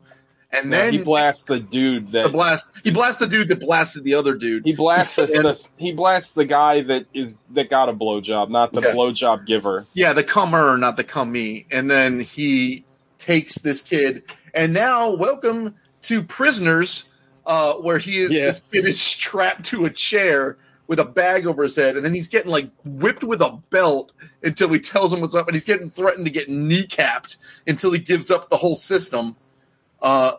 and 0.52 0.70
No, 0.70 0.78
then 0.78 0.94
he 0.94 1.00
blasts 1.00 1.44
the 1.44 1.60
dude 1.60 2.10
that 2.14 2.24
the 2.24 2.30
blast. 2.30 2.72
He 2.84 2.92
blasts 2.92 3.18
the 3.20 3.28
dude 3.28 3.50
that 3.50 3.60
blasted 3.60 4.04
the 4.04 4.16
other 4.16 4.36
dude. 4.36 4.66
he 4.66 4.74
blasts 4.74 5.16
the, 5.16 5.26
the 5.28 5.70
he 5.84 5.92
blasts 5.92 6.34
the 6.34 6.46
guy 6.46 6.82
that 6.82 7.06
is 7.14 7.38
that 7.52 7.70
got 7.70 7.90
a 7.90 7.94
blowjob, 7.94 8.50
not 8.50 8.72
the 8.74 8.82
Yeah. 8.82 8.94
blowjob 8.94 9.46
giver. 9.46 9.86
Yeah, 9.94 10.14
the 10.14 10.24
comer, 10.24 10.78
not 10.78 10.98
the 10.98 11.04
commee. 11.04 11.66
And 11.72 11.90
then 11.90 12.20
he 12.20 12.86
takes 13.18 13.56
this 13.60 13.82
kid, 13.82 14.24
and 14.54 14.74
now 14.74 15.12
welcome 15.16 15.76
to 16.04 16.24
prisoners, 16.24 17.04
uh, 17.46 17.74
where 17.74 17.98
he 17.98 18.18
is. 18.18 18.32
Yeah. 18.32 18.46
This 18.46 18.64
kid 18.72 18.86
is 18.88 19.00
strapped 19.00 19.66
to 19.66 19.86
a 19.86 19.90
chair 19.90 20.58
with 20.88 21.00
a 21.00 21.06
bag 21.06 21.46
over 21.46 21.62
his 21.62 21.76
head, 21.76 21.96
and 21.98 22.04
then 22.04 22.16
he's 22.16 22.30
getting 22.30 22.50
like 22.50 22.72
whipped 22.84 23.24
with 23.24 23.42
a 23.42 23.60
belt 23.70 24.12
until 24.42 24.70
he 24.70 24.80
tells 24.80 25.14
him 25.14 25.22
what's 25.22 25.36
up, 25.36 25.48
and 25.48 25.56
he's 25.56 25.66
getting 25.66 25.92
threatened 25.92 26.26
to 26.26 26.32
get 26.32 26.48
kneecapped 26.48 27.38
until 27.68 27.92
he 27.92 28.00
gives 28.00 28.32
up 28.32 28.50
the 28.50 28.58
whole 28.58 28.76
system. 28.76 29.36
Uh, 30.02 30.32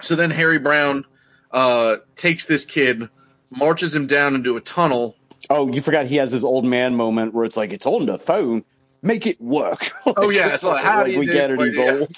so 0.00 0.16
then 0.16 0.30
Harry 0.30 0.58
Brown 0.58 1.04
uh, 1.50 1.96
takes 2.14 2.46
this 2.46 2.64
kid, 2.64 3.08
marches 3.50 3.94
him 3.94 4.06
down 4.06 4.34
into 4.34 4.56
a 4.56 4.60
tunnel. 4.60 5.16
Oh, 5.48 5.72
you 5.72 5.80
forgot 5.80 6.06
he 6.06 6.16
has 6.16 6.32
his 6.32 6.44
old 6.44 6.64
man 6.64 6.94
moment 6.94 7.34
where 7.34 7.44
it's 7.44 7.56
like 7.56 7.72
it's 7.72 7.86
on 7.86 8.06
the 8.06 8.18
phone, 8.18 8.64
make 9.02 9.26
it 9.26 9.40
work. 9.40 9.90
Oh, 10.16 10.30
yeah, 10.30 10.44
Like, 10.44 10.54
it's 10.54 10.64
like, 10.64 10.84
how 10.84 11.04
do 11.04 11.12
you 11.12 11.18
we 11.20 11.26
get 11.26 11.50
it? 11.50 11.60
He's 11.60 11.78
Yeah. 11.78 11.92
old. 11.92 12.08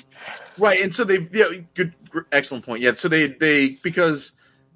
Right, 0.59 0.83
and 0.83 0.95
so 0.95 1.05
they 1.05 1.27
yeah, 1.33 1.49
good 1.75 1.95
excellent 2.31 2.65
point. 2.67 2.83
Yeah, 2.83 2.93
so 2.93 3.09
they 3.09 3.27
they 3.29 3.71
because 3.83 4.33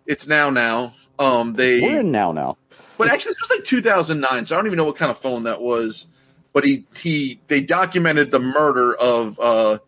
it's 0.06 0.26
now 0.26 0.50
now 0.50 0.92
um 1.18 1.52
they 1.54 1.80
We're 1.82 2.00
in 2.00 2.12
now 2.12 2.32
now. 2.32 2.56
but 2.96 3.08
actually 3.08 3.30
this 3.30 3.40
was 3.42 3.50
like 3.50 3.64
2009, 3.64 4.44
so 4.46 4.54
I 4.54 4.58
don't 4.58 4.66
even 4.66 4.76
know 4.78 4.84
what 4.84 4.96
kind 4.96 5.10
of 5.10 5.18
phone 5.18 5.44
that 5.44 5.60
was. 5.60 6.06
But 6.54 6.64
he 6.64 6.86
he 6.96 7.40
they 7.48 7.60
documented 7.60 8.30
the 8.30 8.38
murder 8.38 8.94
of 8.94 9.38
uh 9.38 9.78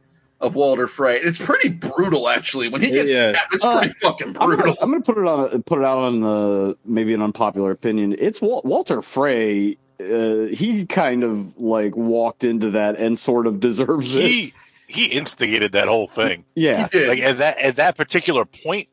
of 0.40 0.54
Walter 0.54 0.86
Frey. 0.86 1.20
It's 1.20 1.38
pretty 1.38 1.68
brutal 1.70 2.28
actually. 2.28 2.68
When 2.68 2.80
he 2.82 2.90
gets 2.90 3.12
Yeah. 3.12 3.32
stabbed, 3.32 3.54
it's 3.54 3.64
Uh, 3.64 3.78
pretty 3.78 3.94
fucking 3.94 4.36
I'm 4.40 4.46
brutal. 4.48 4.64
gonna, 4.66 4.76
I'm 4.82 4.90
gonna 4.90 5.02
put 5.02 5.18
it 5.18 5.26
on 5.26 5.62
put 5.64 5.78
it 5.80 5.84
out 5.84 5.98
on 5.98 6.20
the 6.20 6.76
maybe 6.84 7.14
an 7.14 7.22
unpopular 7.22 7.70
opinion. 7.72 8.14
It's 8.18 8.40
Wal- 8.40 8.62
Walter 8.64 9.02
Frey. 9.02 9.76
Uh, 10.00 10.44
he 10.46 10.86
kind 10.86 11.24
of 11.24 11.56
like 11.58 11.96
walked 11.96 12.44
into 12.44 12.70
that 12.72 12.96
and 12.96 13.18
sort 13.18 13.46
of 13.48 13.58
deserves 13.58 14.14
it. 14.14 14.22
He 14.28 14.52
he 14.86 15.06
instigated 15.06 15.72
that 15.72 15.88
whole 15.88 16.06
thing. 16.08 16.44
Yeah, 16.54 16.84
He 16.90 16.98
did. 16.98 17.08
Like 17.08 17.18
at 17.20 17.38
that 17.38 17.58
at 17.58 17.76
that 17.76 17.96
particular 17.96 18.44
point, 18.44 18.88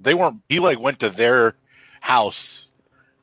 they 0.00 0.14
weren't. 0.14 0.42
He 0.48 0.58
like 0.58 0.80
went 0.80 0.98
to 1.00 1.10
their 1.10 1.54
house, 2.00 2.66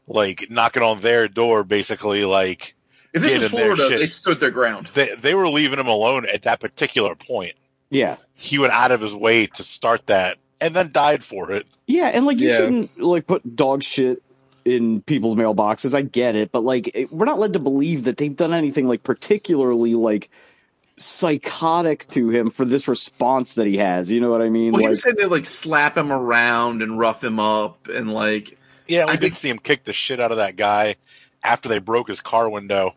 like 0.08 0.50
knocking 0.50 0.82
on 0.82 1.02
their 1.02 1.28
door, 1.28 1.66
basically 1.66 2.24
like 2.24 2.74
if 3.14 3.22
this 3.22 3.34
get 3.34 3.42
was 3.42 3.52
Florida, 3.52 3.88
shit. 3.90 4.00
they 4.00 4.08
stood 4.08 4.40
their 4.40 4.52
ground. 4.52 4.88
they 4.94 5.16
they 5.16 5.34
were 5.36 5.48
leaving 5.50 5.80
him 5.80 5.88
alone 5.88 6.26
at 6.32 6.44
that 6.44 6.60
particular 6.60 7.16
point. 7.16 7.54
yeah. 7.90 8.16
He 8.34 8.58
went 8.58 8.72
out 8.72 8.92
of 8.92 9.02
his 9.02 9.14
way 9.14 9.48
to 9.48 9.64
start 9.64 10.08
that, 10.08 10.38
and 10.62 10.74
then 10.74 10.92
died 10.94 11.24
for 11.26 11.52
it. 11.52 11.66
Yeah, 11.88 12.08
and 12.14 12.26
like 12.26 12.38
you 12.38 12.48
Yeah. 12.48 12.58
shouldn't 12.58 12.98
like 13.02 13.28
put 13.28 13.56
dog 13.56 13.84
shit 13.84 14.24
in 14.64 15.02
people's 15.02 15.36
mailboxes. 15.36 15.94
I 15.94 16.04
get 16.04 16.36
it, 16.36 16.52
but 16.52 16.62
like 16.62 16.90
it- 16.96 17.12
we're 17.12 17.26
not 17.26 17.40
led 17.40 17.54
to 17.54 17.60
believe 17.60 18.06
that 18.06 18.16
they've 18.18 18.36
done 18.36 18.54
anything 18.54 18.88
like 18.88 19.04
particularly 19.04 19.96
like 19.96 20.30
psychotic 21.04 22.08
to 22.08 22.30
him 22.30 22.50
for 22.50 22.66
this 22.66 22.88
response 22.88 23.56
that 23.56 23.68
he 23.68 23.78
has. 23.78 24.12
You 24.12 24.22
know 24.22 24.30
what 24.30 24.42
I 24.42 24.50
mean? 24.50 24.72
Well, 24.74 24.80
he 24.82 24.86
like, 24.86 24.90
was 24.92 25.02
saying 25.04 25.16
they 25.18 25.26
like 25.26 25.46
slap 25.46 25.98
him 25.98 26.12
around 26.12 26.82
and 26.82 27.00
rough 27.00 27.24
him 27.24 27.40
up 27.40 27.88
and 27.88 28.12
like 28.12 28.58
Yeah, 28.88 29.06
we 29.06 29.12
I 29.12 29.14
did 29.16 29.22
think- 29.22 29.36
see 29.36 29.50
him 29.50 29.60
kick 29.60 29.84
the 29.86 29.94
shit 29.94 30.20
out 30.20 30.32
of 30.32 30.38
that 30.38 30.56
guy 30.56 30.96
after 31.44 31.70
they 31.70 31.80
broke 31.80 32.08
his 32.08 32.22
car 32.22 32.50
window. 32.50 32.96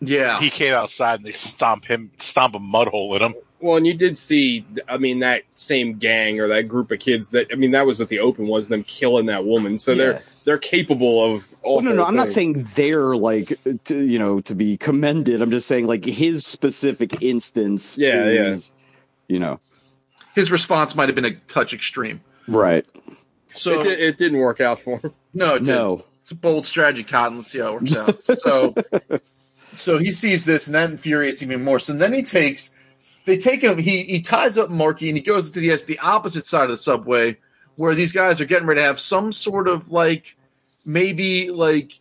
yeah. 0.00 0.38
He 0.40 0.50
came 0.50 0.74
outside 0.74 1.20
and 1.20 1.24
they 1.26 1.32
stomp 1.32 1.84
him, 1.84 2.10
stomp 2.18 2.54
a 2.54 2.58
mud 2.58 2.88
hole 2.88 3.14
in 3.16 3.22
him. 3.22 3.34
Well, 3.58 3.76
and 3.76 3.86
you 3.86 3.94
did 3.94 4.18
see, 4.18 4.66
I 4.86 4.98
mean, 4.98 5.20
that 5.20 5.44
same 5.54 5.94
gang 5.96 6.40
or 6.40 6.48
that 6.48 6.64
group 6.68 6.90
of 6.90 6.98
kids 6.98 7.30
that, 7.30 7.46
I 7.50 7.54
mean, 7.54 7.70
that 7.70 7.86
was 7.86 7.98
what 7.98 8.10
the 8.10 8.18
open 8.20 8.46
was, 8.46 8.68
them 8.68 8.84
killing 8.84 9.26
that 9.26 9.46
woman. 9.46 9.78
So 9.78 9.92
Yeah. 9.92 9.96
they're 9.96 10.20
they're 10.44 10.58
capable 10.58 11.24
of 11.24 11.50
all. 11.62 11.76
Well, 11.76 11.84
no, 11.84 11.92
no, 11.94 12.04
I'm 12.04 12.16
not 12.16 12.28
saying 12.28 12.64
they're 12.74 13.16
like, 13.16 13.58
to, 13.84 13.96
you 13.98 14.18
know, 14.18 14.40
to 14.42 14.54
be 14.54 14.76
commended. 14.76 15.40
I'm 15.40 15.50
just 15.50 15.66
saying 15.66 15.86
like 15.86 16.04
his 16.04 16.44
specific 16.44 17.22
instance. 17.22 17.98
Yeah, 17.98 18.24
is, 18.24 18.70
You 19.26 19.38
know, 19.38 19.58
his 20.34 20.50
response 20.50 20.94
might 20.94 21.08
have 21.08 21.16
been 21.16 21.24
a 21.24 21.34
touch 21.34 21.72
extreme. 21.72 22.20
Right. 22.46 22.84
So 23.54 23.80
it, 23.80 23.98
it 23.98 24.18
didn't 24.18 24.38
work 24.38 24.60
out 24.60 24.80
for 24.80 24.98
him. 24.98 25.14
no, 25.32 25.54
it 25.54 25.60
didn't. 25.60 25.74
No. 25.74 26.04
It's 26.26 26.32
a 26.32 26.34
bold 26.34 26.66
strategy, 26.66 27.04
Cotton. 27.04 27.36
Let's 27.36 27.52
see 27.52 27.60
how 27.60 27.68
it 27.68 27.72
works 27.74 27.96
out. 27.96 28.16
So, 28.16 28.74
so 29.66 29.96
he 29.98 30.10
sees 30.10 30.44
this, 30.44 30.66
and 30.66 30.74
that 30.74 30.90
infuriates 30.90 31.40
him 31.40 31.52
even 31.52 31.62
more. 31.62 31.78
So 31.78 31.92
then 31.92 32.12
he 32.12 32.24
takes, 32.24 32.72
they 33.26 33.38
take 33.38 33.62
him. 33.62 33.78
He 33.78 34.02
he 34.02 34.22
ties 34.22 34.58
up 34.58 34.68
Marky, 34.68 35.08
and 35.08 35.16
he 35.16 35.22
goes 35.22 35.52
to 35.52 35.60
the 35.60 35.68
the 35.86 36.00
opposite 36.00 36.44
side 36.44 36.64
of 36.64 36.70
the 36.70 36.78
subway, 36.78 37.36
where 37.76 37.94
these 37.94 38.12
guys 38.12 38.40
are 38.40 38.44
getting 38.44 38.66
ready 38.66 38.80
to 38.80 38.86
have 38.88 38.98
some 38.98 39.30
sort 39.30 39.68
of 39.68 39.92
like, 39.92 40.36
maybe 40.84 41.50
like 41.52 41.92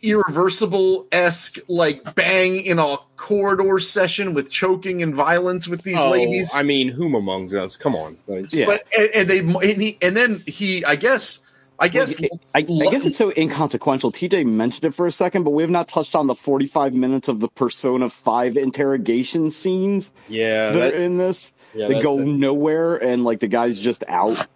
irreversible 0.00 1.08
esque 1.10 1.58
like 1.66 2.14
bang 2.14 2.64
in 2.64 2.78
a 2.78 2.98
corridor 3.16 3.80
session 3.80 4.34
with 4.34 4.52
choking 4.52 5.02
and 5.02 5.16
violence 5.16 5.66
with 5.66 5.82
these 5.82 5.98
Oh, 5.98 6.10
ladies. 6.10 6.54
I 6.54 6.62
mean, 6.62 6.90
whom 6.90 7.16
amongst 7.16 7.56
us? 7.56 7.76
Come 7.76 7.96
on. 7.96 8.18
Yeah. 8.28 8.66
But 8.66 8.86
and, 8.96 9.10
and 9.16 9.28
they 9.28 9.38
and, 9.40 9.82
he, 9.82 9.98
and 10.00 10.16
then 10.16 10.40
he, 10.46 10.84
I 10.84 10.94
guess, 10.94 11.40
I 11.78 11.88
guess. 11.88 12.20
I, 12.22 12.58
I 12.58 12.62
guess 12.62 13.04
it's 13.04 13.18
so 13.18 13.32
inconsequential. 13.36 14.12
TJ 14.12 14.46
mentioned 14.46 14.84
it 14.84 14.94
for 14.94 15.06
a 15.06 15.12
second, 15.12 15.42
but 15.44 15.50
we 15.50 15.62
have 15.62 15.70
not 15.70 15.88
touched 15.88 16.14
on 16.14 16.26
the 16.26 16.34
45 16.34 16.94
minutes 16.94 17.28
of 17.28 17.40
the 17.40 17.48
Persona 17.48 18.08
5 18.08 18.56
interrogation 18.56 19.50
scenes 19.50 20.12
yeah, 20.28 20.70
that, 20.70 20.78
that- 20.78 20.94
are 20.94 20.96
in 20.96 21.16
this. 21.18 21.52
yeah, 21.74 21.88
that 21.88 21.94
that- 21.94 22.02
go 22.02 22.18
that- 22.18 22.24
nowhere, 22.26 22.96
and 22.96 23.24
like 23.24 23.40
the 23.40 23.48
guy's 23.48 23.80
just 23.80 24.04
out. 24.06 24.46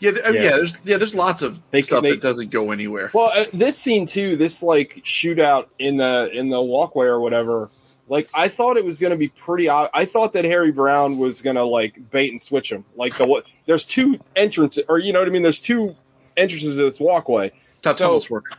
Yeah, 0.00 0.12
th- 0.12 0.24
yeah. 0.26 0.30
Yeah. 0.32 0.40
there's 0.56 0.76
yeah, 0.84 0.96
there's 0.98 1.14
lots 1.14 1.42
of 1.42 1.58
They- 1.70 1.80
stuff 1.80 2.02
they- 2.02 2.10
that 2.10 2.20
doesn't 2.20 2.50
go 2.50 2.70
anywhere. 2.70 3.10
Well, 3.12 3.32
uh, 3.34 3.46
this 3.52 3.76
scene 3.78 4.06
too, 4.06 4.36
this 4.36 4.62
like 4.62 5.02
shootout 5.04 5.66
in 5.78 5.96
the 5.96 6.30
in 6.32 6.50
the 6.50 6.60
walkway 6.62 7.06
or 7.06 7.18
whatever. 7.20 7.70
Like 8.10 8.28
I 8.32 8.48
thought 8.48 8.76
it 8.76 8.84
was 8.84 9.00
going 9.00 9.10
to 9.10 9.16
be 9.16 9.28
pretty. 9.28 9.68
ob- 9.68 9.90
I 9.92 10.04
thought 10.04 10.34
that 10.34 10.44
Harry 10.44 10.70
Brown 10.70 11.18
was 11.18 11.42
going 11.42 11.56
to 11.56 11.64
like 11.64 12.10
bait 12.10 12.30
and 12.30 12.40
switch 12.40 12.70
him. 12.70 12.84
Like 12.94 13.18
the 13.18 13.26
what? 13.26 13.44
There's 13.66 13.84
two 13.84 14.18
entrances, 14.36 14.84
or 14.88 14.98
you 14.98 15.12
know 15.12 15.18
what 15.18 15.28
I 15.28 15.32
mean. 15.32 15.42
There's 15.42 15.60
two 15.60 15.96
entrances 16.38 16.76
to 16.76 16.82
this 16.84 17.00
walkway. 17.00 17.52
That's 17.82 17.98
so- 17.98 18.08
how 18.08 18.14
this 18.14 18.30
works. 18.30 18.50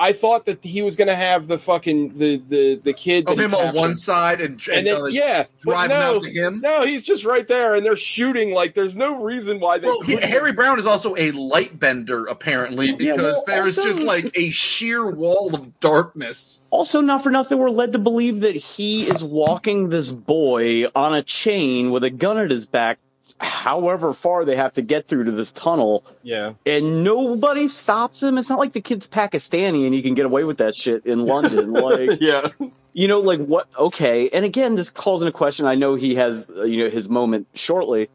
I 0.00 0.12
thought 0.12 0.46
that 0.46 0.62
he 0.64 0.82
was 0.82 0.94
going 0.94 1.08
to 1.08 1.14
have 1.16 1.48
the 1.48 1.58
fucking 1.58 2.16
the 2.16 2.36
the 2.36 2.74
the 2.76 2.92
kid. 2.92 3.24
Oh, 3.26 3.34
that 3.34 3.40
he 3.40 3.44
him 3.46 3.54
on 3.56 3.74
one 3.74 3.94
side 3.96 4.40
and, 4.40 4.62
and 4.72 4.86
then 4.86 5.02
uh, 5.02 5.06
yeah, 5.06 5.46
but 5.64 5.72
drive 5.72 5.90
him 5.90 5.98
no, 5.98 6.16
out 6.16 6.22
to 6.22 6.30
him. 6.30 6.60
no, 6.60 6.84
he's 6.84 7.02
just 7.02 7.24
right 7.24 7.48
there, 7.48 7.74
and 7.74 7.84
they're 7.84 7.96
shooting. 7.96 8.52
Like 8.54 8.74
there's 8.76 8.96
no 8.96 9.24
reason 9.24 9.58
why 9.58 9.78
they. 9.78 9.88
Well, 9.88 10.02
he, 10.02 10.14
Harry 10.14 10.52
Brown 10.52 10.78
is 10.78 10.86
also 10.86 11.16
a 11.16 11.32
light 11.32 11.76
bender, 11.76 12.26
apparently, 12.26 12.92
because 12.92 13.16
Yeah, 13.16 13.22
well, 13.22 13.42
there's 13.44 13.76
also- 13.76 13.88
just 13.88 14.04
like 14.04 14.38
a 14.38 14.50
sheer 14.50 15.04
wall 15.04 15.52
of 15.52 15.80
darkness. 15.80 16.62
Also, 16.70 17.00
not 17.00 17.24
for 17.24 17.30
nothing, 17.30 17.58
we're 17.58 17.68
led 17.68 17.94
to 17.94 17.98
believe 17.98 18.42
that 18.42 18.54
he 18.54 19.02
is 19.02 19.24
walking 19.24 19.88
this 19.88 20.12
boy 20.12 20.84
on 20.94 21.12
a 21.16 21.24
chain 21.24 21.90
with 21.90 22.04
a 22.04 22.10
gun 22.10 22.38
at 22.38 22.52
his 22.52 22.66
back, 22.66 23.00
however 23.40 24.12
far 24.12 24.44
they 24.44 24.56
have 24.56 24.72
to 24.74 24.82
get 24.82 25.06
through 25.06 25.24
to 25.24 25.32
this 25.32 25.52
tunnel, 25.52 26.04
yeah, 26.22 26.54
and 26.66 27.04
nobody 27.04 27.68
stops 27.68 28.22
him. 28.22 28.38
It's 28.38 28.50
not 28.50 28.58
like 28.58 28.72
the 28.72 28.80
kid's 28.80 29.08
Pakistani 29.08 29.84
and 29.84 29.94
he 29.94 30.02
can 30.02 30.14
get 30.14 30.26
away 30.26 30.44
with 30.44 30.58
that 30.58 30.74
shit 30.74 31.06
in 31.06 31.24
London. 31.24 31.72
like, 31.72 32.20
yeah, 32.20 32.48
you 32.92 33.08
know, 33.08 33.20
like 33.20 33.40
what? 33.40 33.68
Okay, 33.78 34.28
and 34.30 34.44
again, 34.44 34.74
this 34.74 34.90
calls 34.90 35.22
into 35.22 35.32
question. 35.32 35.66
I 35.66 35.74
know 35.74 35.94
he 35.94 36.16
has, 36.16 36.50
uh, 36.50 36.64
you 36.64 36.84
know, 36.84 36.90
his 36.90 37.08
moment 37.08 37.46
shortly, 37.54 38.08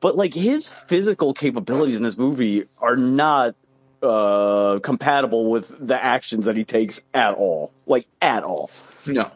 but 0.00 0.16
like 0.16 0.34
his 0.34 0.68
physical 0.68 1.34
capabilities 1.34 1.96
in 1.96 2.02
this 2.02 2.18
movie 2.18 2.64
are 2.78 2.96
not 2.96 3.54
uh 4.00 4.78
compatible 4.80 5.50
with 5.50 5.74
the 5.84 6.00
actions 6.00 6.46
that 6.46 6.56
he 6.56 6.64
takes 6.64 7.04
at 7.12 7.34
all 7.34 7.72
like 7.84 8.06
at 8.22 8.44
all 8.44 8.70
No. 9.08 9.28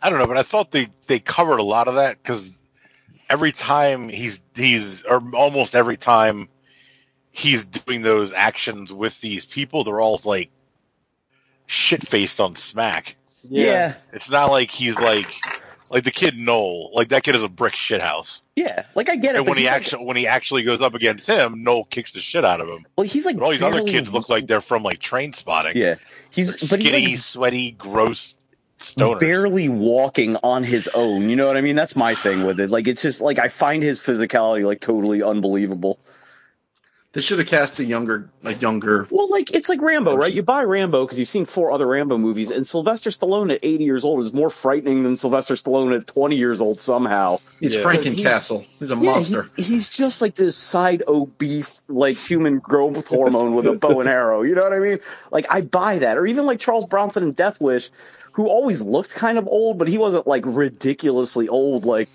I 0.00 0.10
don't 0.10 0.18
know, 0.18 0.26
but 0.26 0.36
I 0.36 0.42
thought 0.42 0.72
they 0.72 0.88
they 1.06 1.20
covered 1.20 1.58
a 1.58 1.62
lot 1.62 1.86
of 1.86 1.94
that 1.94 2.20
because 2.20 2.61
every 3.32 3.50
time 3.52 4.08
he's 4.10 4.42
he's 4.54 5.02
or 5.04 5.22
almost 5.34 5.74
every 5.74 5.96
time 5.96 6.48
he's 7.30 7.64
doing 7.64 8.02
those 8.02 8.32
actions 8.34 8.92
with 8.92 9.18
these 9.22 9.46
people, 9.46 9.84
they're 9.84 10.00
all 10.00 10.20
like 10.24 10.50
shit 11.66 12.06
faced 12.06 12.40
on 12.40 12.54
smack. 12.56 13.16
yeah. 13.48 13.94
It's 14.12 14.30
not 14.30 14.50
like 14.50 14.70
he's 14.70 15.00
like 15.00 15.32
like 15.88 16.04
the 16.04 16.10
kid 16.10 16.36
Noel. 16.36 16.90
Like 16.94 17.08
that 17.08 17.22
kid 17.22 17.34
is 17.34 17.42
a 17.42 17.48
brick 17.48 17.74
shithouse. 17.74 18.42
yeah 18.56 18.84
like 18.94 19.08
i 19.08 19.16
get 19.16 19.34
it 19.34 19.38
And 19.38 19.46
when 19.46 19.56
he 19.56 19.62
he's 19.64 19.70
like- 19.70 19.76
actually 19.80 20.04
when 20.06 20.16
he 20.16 20.26
actually 20.26 20.62
goes 20.62 20.82
up 20.82 20.94
against 20.94 21.26
him, 21.26 21.62
Noel 21.64 21.84
kicks 21.84 22.12
the 22.12 22.20
shit 22.20 22.44
out 22.44 22.60
of 22.60 22.68
him. 22.68 22.84
well 22.96 23.06
he's 23.06 23.24
like 23.26 23.36
But 23.36 23.44
all 23.44 23.50
these 23.50 23.62
other 23.62 23.84
kids 23.84 24.12
look 24.12 24.28
like 24.28 24.46
they're 24.46 24.60
from 24.60 24.82
like 24.82 24.98
Trainspotting. 25.00 25.74
yeah 25.74 25.94
he's 26.30 26.48
They're 26.48 26.78
but 26.78 26.86
skinny, 26.86 27.04
he's 27.06 27.24
sweaty, 27.24 27.70
gross 27.72 28.34
like 28.34 28.41
stoners. 28.82 29.20
barely 29.20 29.68
walking 29.68 30.36
on 30.42 30.64
his 30.64 30.88
own. 30.92 31.28
You 31.28 31.36
know 31.36 31.46
what 31.46 31.56
i 31.56 31.60
mean? 31.60 31.76
That's 31.76 31.96
my 31.96 32.14
thing 32.14 32.44
with 32.44 32.60
it. 32.60 32.70
Like 32.70 32.88
it's 32.88 33.02
just 33.02 33.20
like 33.20 33.38
i 33.38 33.48
find 33.48 33.82
his 33.82 34.00
physicality 34.00 34.64
like 34.64 34.80
totally 34.80 35.22
unbelievable 35.22 35.98
They 37.14 37.20
should 37.20 37.40
have 37.40 37.48
cast 37.48 37.78
a 37.78 37.84
younger, 37.84 38.30
like 38.42 38.62
younger. 38.62 39.06
Well, 39.10 39.28
like 39.30 39.54
it's 39.54 39.68
like 39.68 39.82
Rambo, 39.82 40.16
right? 40.16 40.32
You 40.32 40.42
buy 40.42 40.64
Rambo 40.64 41.04
because 41.04 41.18
you've 41.18 41.28
seen 41.28 41.44
four 41.44 41.70
other 41.70 41.86
Rambo 41.86 42.16
movies, 42.16 42.50
and 42.50 42.66
Sylvester 42.66 43.10
Stallone 43.10 43.52
at 43.52 43.60
80 43.62 43.84
years 43.84 44.04
old 44.06 44.24
is 44.24 44.32
more 44.32 44.48
frightening 44.48 45.02
than 45.02 45.18
Sylvester 45.18 45.54
Stallone 45.54 45.94
at 45.94 46.06
20 46.06 46.36
years 46.36 46.62
old 46.62 46.80
somehow. 46.80 47.38
He's 47.60 47.74
Yeah. 47.74 47.82
Frankencastle. 47.82 48.64
He's 48.78 48.90
a 48.92 48.94
Yeah, 48.96 49.00
monster. 49.12 49.46
he, 49.58 49.62
he's 49.62 49.90
just 49.90 50.22
like 50.22 50.34
this 50.36 50.56
side 50.56 51.02
o 51.06 51.26
beef, 51.26 51.82
like 51.86 52.16
human 52.16 52.60
growth 52.60 53.06
hormone 53.16 53.54
with 53.54 53.66
a 53.66 53.74
bow 53.74 54.00
and 54.00 54.08
arrow. 54.08 54.40
You 54.40 54.54
know 54.54 54.62
what 54.62 54.72
I 54.72 54.78
mean? 54.78 55.00
Like 55.30 55.44
I 55.50 55.60
buy 55.60 55.98
that, 55.98 56.16
or 56.16 56.26
even 56.26 56.46
like 56.46 56.60
Charles 56.60 56.86
Bronson 56.86 57.24
in 57.24 57.32
Death 57.32 57.60
Wish, 57.60 57.90
who 58.32 58.48
always 58.48 58.80
looked 58.86 59.14
kind 59.14 59.36
of 59.36 59.46
old, 59.48 59.76
but 59.78 59.86
he 59.86 59.98
wasn't 59.98 60.26
like 60.26 60.44
ridiculously 60.46 61.48
old. 61.50 61.84
Like 61.84 62.08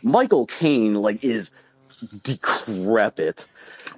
Michael 0.00 0.46
Caine, 0.46 0.94
like 0.94 1.24
is 1.24 1.50
decrepit. 2.22 3.46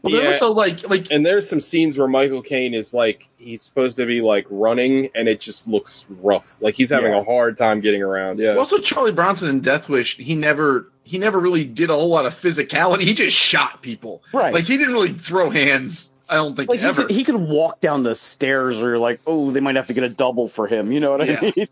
Well, 0.03 0.13
they're 0.13 0.23
Yeah. 0.23 0.29
also 0.29 0.53
like, 0.53 0.89
like 0.89 1.11
And 1.11 1.25
there's 1.25 1.49
some 1.49 1.61
scenes 1.61 1.97
where 1.99 2.09
Michael 2.09 2.43
Caine 2.43 2.75
is 2.75 2.93
like 2.95 3.27
he's 3.39 3.63
supposed 3.63 3.97
to 3.99 4.07
be 4.07 4.21
like 4.21 4.47
running, 4.51 5.11
and 5.15 5.29
it 5.29 5.41
just 5.41 5.67
looks 5.69 6.05
rough. 6.09 6.57
Like 6.61 6.75
he's 6.75 6.91
having 6.91 7.13
Yeah. 7.13 7.21
a 7.21 7.25
hard 7.25 7.57
time 7.57 7.81
getting 7.81 8.03
around. 8.03 8.39
Yeah. 8.39 8.57
also 8.57 8.79
Charlie 8.79 9.13
Bronson 9.13 9.49
in 9.51 9.61
Death 9.61 9.89
Wish. 9.89 10.17
He 10.17 10.35
never, 10.35 10.89
he 11.05 11.19
never 11.19 11.39
really 11.39 11.65
did 11.65 11.91
a 11.91 11.95
whole 11.95 12.09
lot 12.09 12.27
of 12.27 12.35
physicality. 12.35 13.03
He 13.03 13.15
just 13.15 13.37
shot 13.37 13.83
people. 13.83 14.23
Right. 14.33 14.53
Like 14.55 14.65
he 14.65 14.77
didn't 14.79 14.95
really 14.95 15.13
throw 15.13 15.51
hands. 15.51 16.13
I 16.29 16.35
don't 16.35 16.57
think 16.57 16.69
Like 16.69 16.81
he 16.81 16.87
ever. 16.87 17.03
could, 17.03 17.11
he 17.13 17.23
could 17.23 17.37
walk 17.37 17.79
down 17.81 18.03
the 18.03 18.17
stairs, 18.17 18.83
or 18.83 18.89
you're 18.89 18.99
like, 18.99 19.21
oh, 19.29 19.53
they 19.53 19.61
might 19.61 19.77
have 19.77 19.87
to 19.87 19.95
get 19.95 20.03
a 20.03 20.09
double 20.09 20.49
for 20.49 20.67
him. 20.67 20.91
You 20.91 20.99
know 21.01 21.11
what 21.13 21.21
I 21.21 21.25
Yeah. 21.27 21.51
mean? 21.57 21.69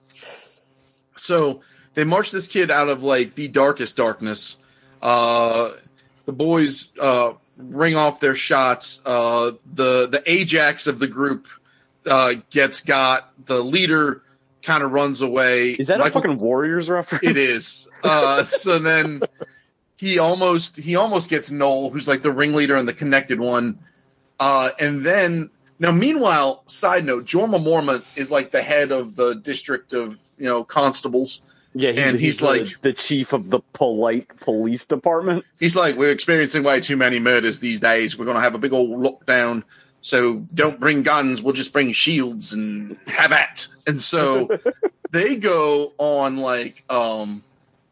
So 1.16 1.60
they 1.94 2.04
march 2.04 2.30
this 2.30 2.48
kid 2.48 2.70
out 2.70 2.88
of 2.88 3.02
like 3.02 3.34
the 3.34 3.48
darkest 3.48 3.96
darkness. 3.96 4.56
Uh, 5.02 5.70
the 6.26 6.32
boys 6.32 6.92
uh, 6.98 7.34
ring 7.56 7.96
off 7.96 8.20
their 8.20 8.34
shots. 8.34 9.00
Uh, 9.04 9.52
the 9.72 10.06
the 10.06 10.22
Ajax 10.26 10.86
of 10.86 10.98
the 10.98 11.06
group 11.06 11.46
uh, 12.06 12.34
gets 12.50 12.82
got. 12.82 13.30
The 13.46 13.62
leader 13.62 14.22
kind 14.62 14.82
of 14.82 14.92
runs 14.92 15.20
away. 15.20 15.70
Is 15.72 15.88
that 15.88 16.00
a 16.00 16.10
fucking 16.10 16.38
Warriors 16.38 16.88
reference? 16.88 17.24
It 17.24 17.36
is. 17.36 17.88
Uh, 18.02 18.44
so 18.44 18.78
then 18.78 19.22
he 19.96 20.18
almost 20.18 20.76
he 20.76 20.96
almost 20.96 21.30
gets 21.30 21.50
Noel, 21.50 21.90
who's 21.90 22.08
like 22.08 22.22
the 22.22 22.32
ringleader 22.32 22.76
and 22.76 22.88
the 22.88 22.92
connected 22.92 23.40
one. 23.40 23.78
Uh, 24.38 24.70
and 24.80 25.02
then 25.04 25.50
now, 25.78 25.92
meanwhile, 25.92 26.62
side 26.66 27.04
note, 27.04 27.24
Jorah 27.24 27.62
Mormont 27.62 28.04
is 28.16 28.30
like 28.30 28.50
the 28.50 28.62
head 28.62 28.92
of 28.92 29.16
the 29.16 29.34
district 29.34 29.92
of 29.92 30.18
you 30.38 30.46
know 30.46 30.64
constables. 30.64 31.42
Yeah, 31.74 31.90
he's, 31.90 31.98
And 31.98 32.12
he's, 32.12 32.20
he's 32.20 32.38
the, 32.38 32.44
like- 32.46 32.80
the 32.80 32.92
chief 32.92 33.32
of 33.32 33.50
the 33.50 33.60
polite 33.72 34.28
police 34.40 34.86
department. 34.86 35.44
He's 35.58 35.74
like, 35.74 35.96
we're 35.96 36.12
experiencing 36.12 36.62
way 36.62 36.80
too 36.80 36.96
many 36.96 37.18
murders 37.18 37.58
these 37.60 37.80
days. 37.80 38.16
We're 38.16 38.26
gonna 38.26 38.40
have 38.40 38.54
a 38.54 38.58
big 38.58 38.72
old 38.72 38.90
lockdown. 38.90 39.64
So 40.00 40.36
don't 40.36 40.78
bring 40.78 41.02
guns. 41.02 41.40
We'll 41.42 41.54
just 41.54 41.72
bring 41.72 41.92
shields 41.92 42.52
and 42.52 42.96
have 43.06 43.32
at. 43.32 43.66
And 43.86 44.00
so 44.00 44.48
they 45.10 45.36
go 45.36 45.92
on 45.98 46.36
like 46.36 46.84
um 46.90 47.42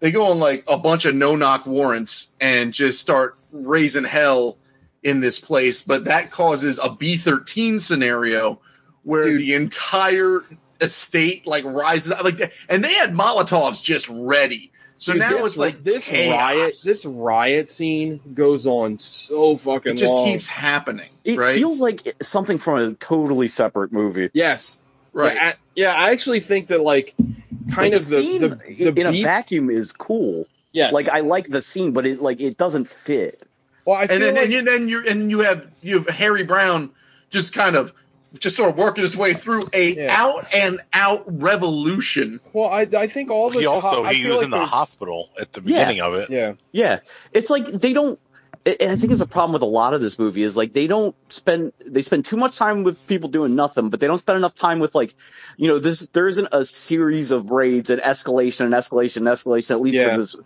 they 0.00 0.10
go 0.10 0.26
on 0.26 0.38
like 0.38 0.64
a 0.68 0.76
bunch 0.78 1.04
of 1.06 1.14
no 1.14 1.36
knock 1.36 1.66
warrants 1.66 2.28
and 2.40 2.72
just 2.74 3.00
start 3.00 3.36
raising 3.50 4.04
hell 4.04 4.58
in 5.02 5.20
this 5.20 5.40
place. 5.40 5.82
But 5.82 6.04
that 6.04 6.30
causes 6.30 6.78
a 6.82 6.90
B 6.90 7.16
thirteen 7.16 7.80
scenario 7.80 8.60
where 9.04 9.24
Dude. 9.24 9.40
the 9.40 9.54
entire 9.54 10.44
estate 10.82 11.46
like 11.46 11.64
rises 11.64 12.12
up 12.12 12.24
like 12.24 12.52
and 12.68 12.84
they 12.84 12.92
had 12.94 13.12
Molotovs 13.12 13.82
just 13.82 14.08
ready. 14.10 14.70
So 14.98 15.12
Dude, 15.14 15.20
now 15.20 15.30
this, 15.30 15.46
it's 15.46 15.56
like 15.56 15.82
this 15.82 16.06
chaos. 16.08 16.32
riot. 16.32 16.74
This 16.84 17.04
riot 17.06 17.68
scene 17.68 18.20
goes 18.34 18.66
on 18.66 18.98
so 18.98 19.56
fucking 19.56 19.92
it 19.92 19.96
just 19.96 20.14
long. 20.14 20.26
keeps 20.26 20.46
happening. 20.46 21.10
It 21.24 21.38
right? 21.38 21.54
feels 21.56 21.80
like 21.80 22.00
something 22.22 22.58
from 22.58 22.78
a 22.78 22.94
totally 22.94 23.48
separate 23.48 23.92
movie. 23.92 24.30
yes, 24.32 24.78
right. 25.12 25.34
Yeah, 25.34 25.44
I, 25.48 25.54
yeah, 25.74 25.94
I 25.94 26.10
actually 26.12 26.40
think 26.40 26.68
that 26.68 26.80
like 26.80 27.14
kind 27.16 27.76
Like, 27.76 27.92
of 27.94 27.98
the 28.08 28.22
scene 28.22 28.40
the, 28.42 28.48
the 28.92 29.00
in 29.00 29.06
a 29.06 29.22
vacuum 29.22 29.70
is 29.70 29.92
cool. 29.92 30.46
Yeah, 30.70 30.90
Like 30.90 31.08
I 31.08 31.20
like 31.20 31.48
the 31.48 31.62
scene, 31.62 31.92
but 31.92 32.06
it 32.06 32.20
like 32.20 32.40
it 32.40 32.56
doesn't 32.56 32.86
fit. 32.86 33.42
well, 33.84 33.96
I 33.96 34.06
feel 34.06 34.14
and 34.16 34.22
then, 34.24 34.34
like 34.34 34.44
and 34.44 34.52
you, 34.52 34.62
then 34.62 34.88
you 34.88 35.04
and 35.06 35.30
you 35.30 35.40
have 35.40 35.66
you 35.82 35.98
have 35.98 36.08
Harry 36.08 36.44
Brown 36.44 36.90
just 37.30 37.52
kind 37.52 37.74
of 37.76 37.92
just 38.38 38.56
sort 38.56 38.70
of 38.70 38.76
working 38.76 39.02
his 39.02 39.16
way 39.16 39.34
through 39.34 39.62
a 39.72 39.94
Yeah. 39.94 40.06
out 40.10 40.46
and 40.54 40.80
out 40.92 41.24
revolution. 41.26 42.40
well, 42.52 42.68
I 42.70 42.86
I 42.96 43.06
think 43.06 43.30
all 43.30 43.50
the 43.50 43.60
He 43.60 43.66
also 43.66 43.96
co- 43.96 44.04
I 44.04 44.14
he 44.14 44.26
was 44.26 44.36
like 44.38 44.44
in 44.46 44.50
the 44.50 44.64
hospital 44.66 45.28
at 45.38 45.52
the 45.52 45.60
Yeah. 45.64 45.84
beginning 45.88 46.00
of 46.02 46.14
it. 46.14 46.30
Yeah, 46.30 46.54
Yeah, 46.72 46.98
it's 47.32 47.50
like 47.50 47.66
they 47.66 47.92
don't. 47.92 48.18
I 48.66 48.76
I 48.80 48.96
think 48.96 49.10
it's 49.12 49.20
a 49.20 49.26
problem 49.26 49.52
with 49.54 49.62
a 49.62 49.66
lot 49.66 49.92
of 49.92 50.00
this 50.00 50.18
movie 50.20 50.42
is 50.42 50.56
like 50.56 50.72
they 50.72 50.86
don't 50.86 51.16
spend 51.30 51.72
they 51.84 52.02
spend 52.02 52.24
too 52.24 52.36
much 52.36 52.56
time 52.56 52.84
with 52.84 53.04
people 53.08 53.28
doing 53.28 53.54
nothing, 53.56 53.90
but 53.90 53.98
they 54.00 54.06
don't 54.06 54.18
spend 54.18 54.36
enough 54.36 54.54
time 54.54 54.78
with 54.78 54.94
like 54.94 55.14
you 55.56 55.68
know 55.68 55.78
this 55.80 56.06
there 56.12 56.28
isn't 56.28 56.48
a 56.52 56.64
series 56.64 57.32
of 57.32 57.50
raids 57.50 57.90
and 57.90 58.00
escalation 58.00 58.60
and 58.66 58.72
escalation 58.74 59.16
and 59.18 59.26
escalation 59.26 59.72
at 59.72 59.80
least 59.80 59.96
Yeah. 59.96 60.14
in 60.14 60.20
this 60.20 60.36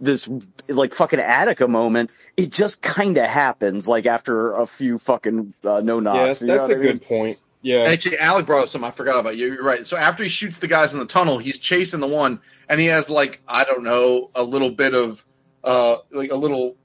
this 0.00 0.28
like 0.68 0.94
fucking 0.94 1.20
Attica 1.20 1.68
moment. 1.68 2.12
It 2.36 2.52
just 2.52 2.82
kind 2.82 3.16
of 3.16 3.24
happens 3.24 3.88
like 3.88 4.06
after 4.06 4.54
a 4.54 4.66
few 4.66 4.98
fucking 4.98 5.54
uh, 5.64 5.80
no 5.80 6.00
knocks. 6.00 6.16
yeah, 6.16 6.26
that's, 6.26 6.40
you 6.42 6.46
know 6.48 6.54
that's 6.54 6.68
what 6.68 6.76
a 6.76 6.80
I 6.80 6.82
mean? 6.82 6.92
good 6.92 7.02
point. 7.02 7.38
Yeah. 7.62 7.82
Actually, 7.82 8.18
Alec 8.18 8.46
brought 8.46 8.62
up 8.62 8.68
something 8.68 8.86
I 8.86 8.92
forgot 8.92 9.18
about. 9.18 9.36
You're 9.36 9.62
right. 9.62 9.84
So 9.84 9.96
after 9.96 10.22
he 10.22 10.28
shoots 10.28 10.60
the 10.60 10.68
guys 10.68 10.94
in 10.94 11.00
the 11.00 11.06
tunnel, 11.06 11.38
he's 11.38 11.58
chasing 11.58 12.00
the 12.00 12.06
one, 12.06 12.40
and 12.68 12.80
he 12.80 12.86
has 12.86 13.10
like 13.10 13.40
I 13.48 13.64
don't 13.64 13.82
know 13.82 14.30
a 14.34 14.44
little 14.44 14.70
bit 14.70 14.94
of 14.94 15.24
uh 15.64 15.96
like 16.12 16.30
a 16.30 16.36
little 16.36 16.76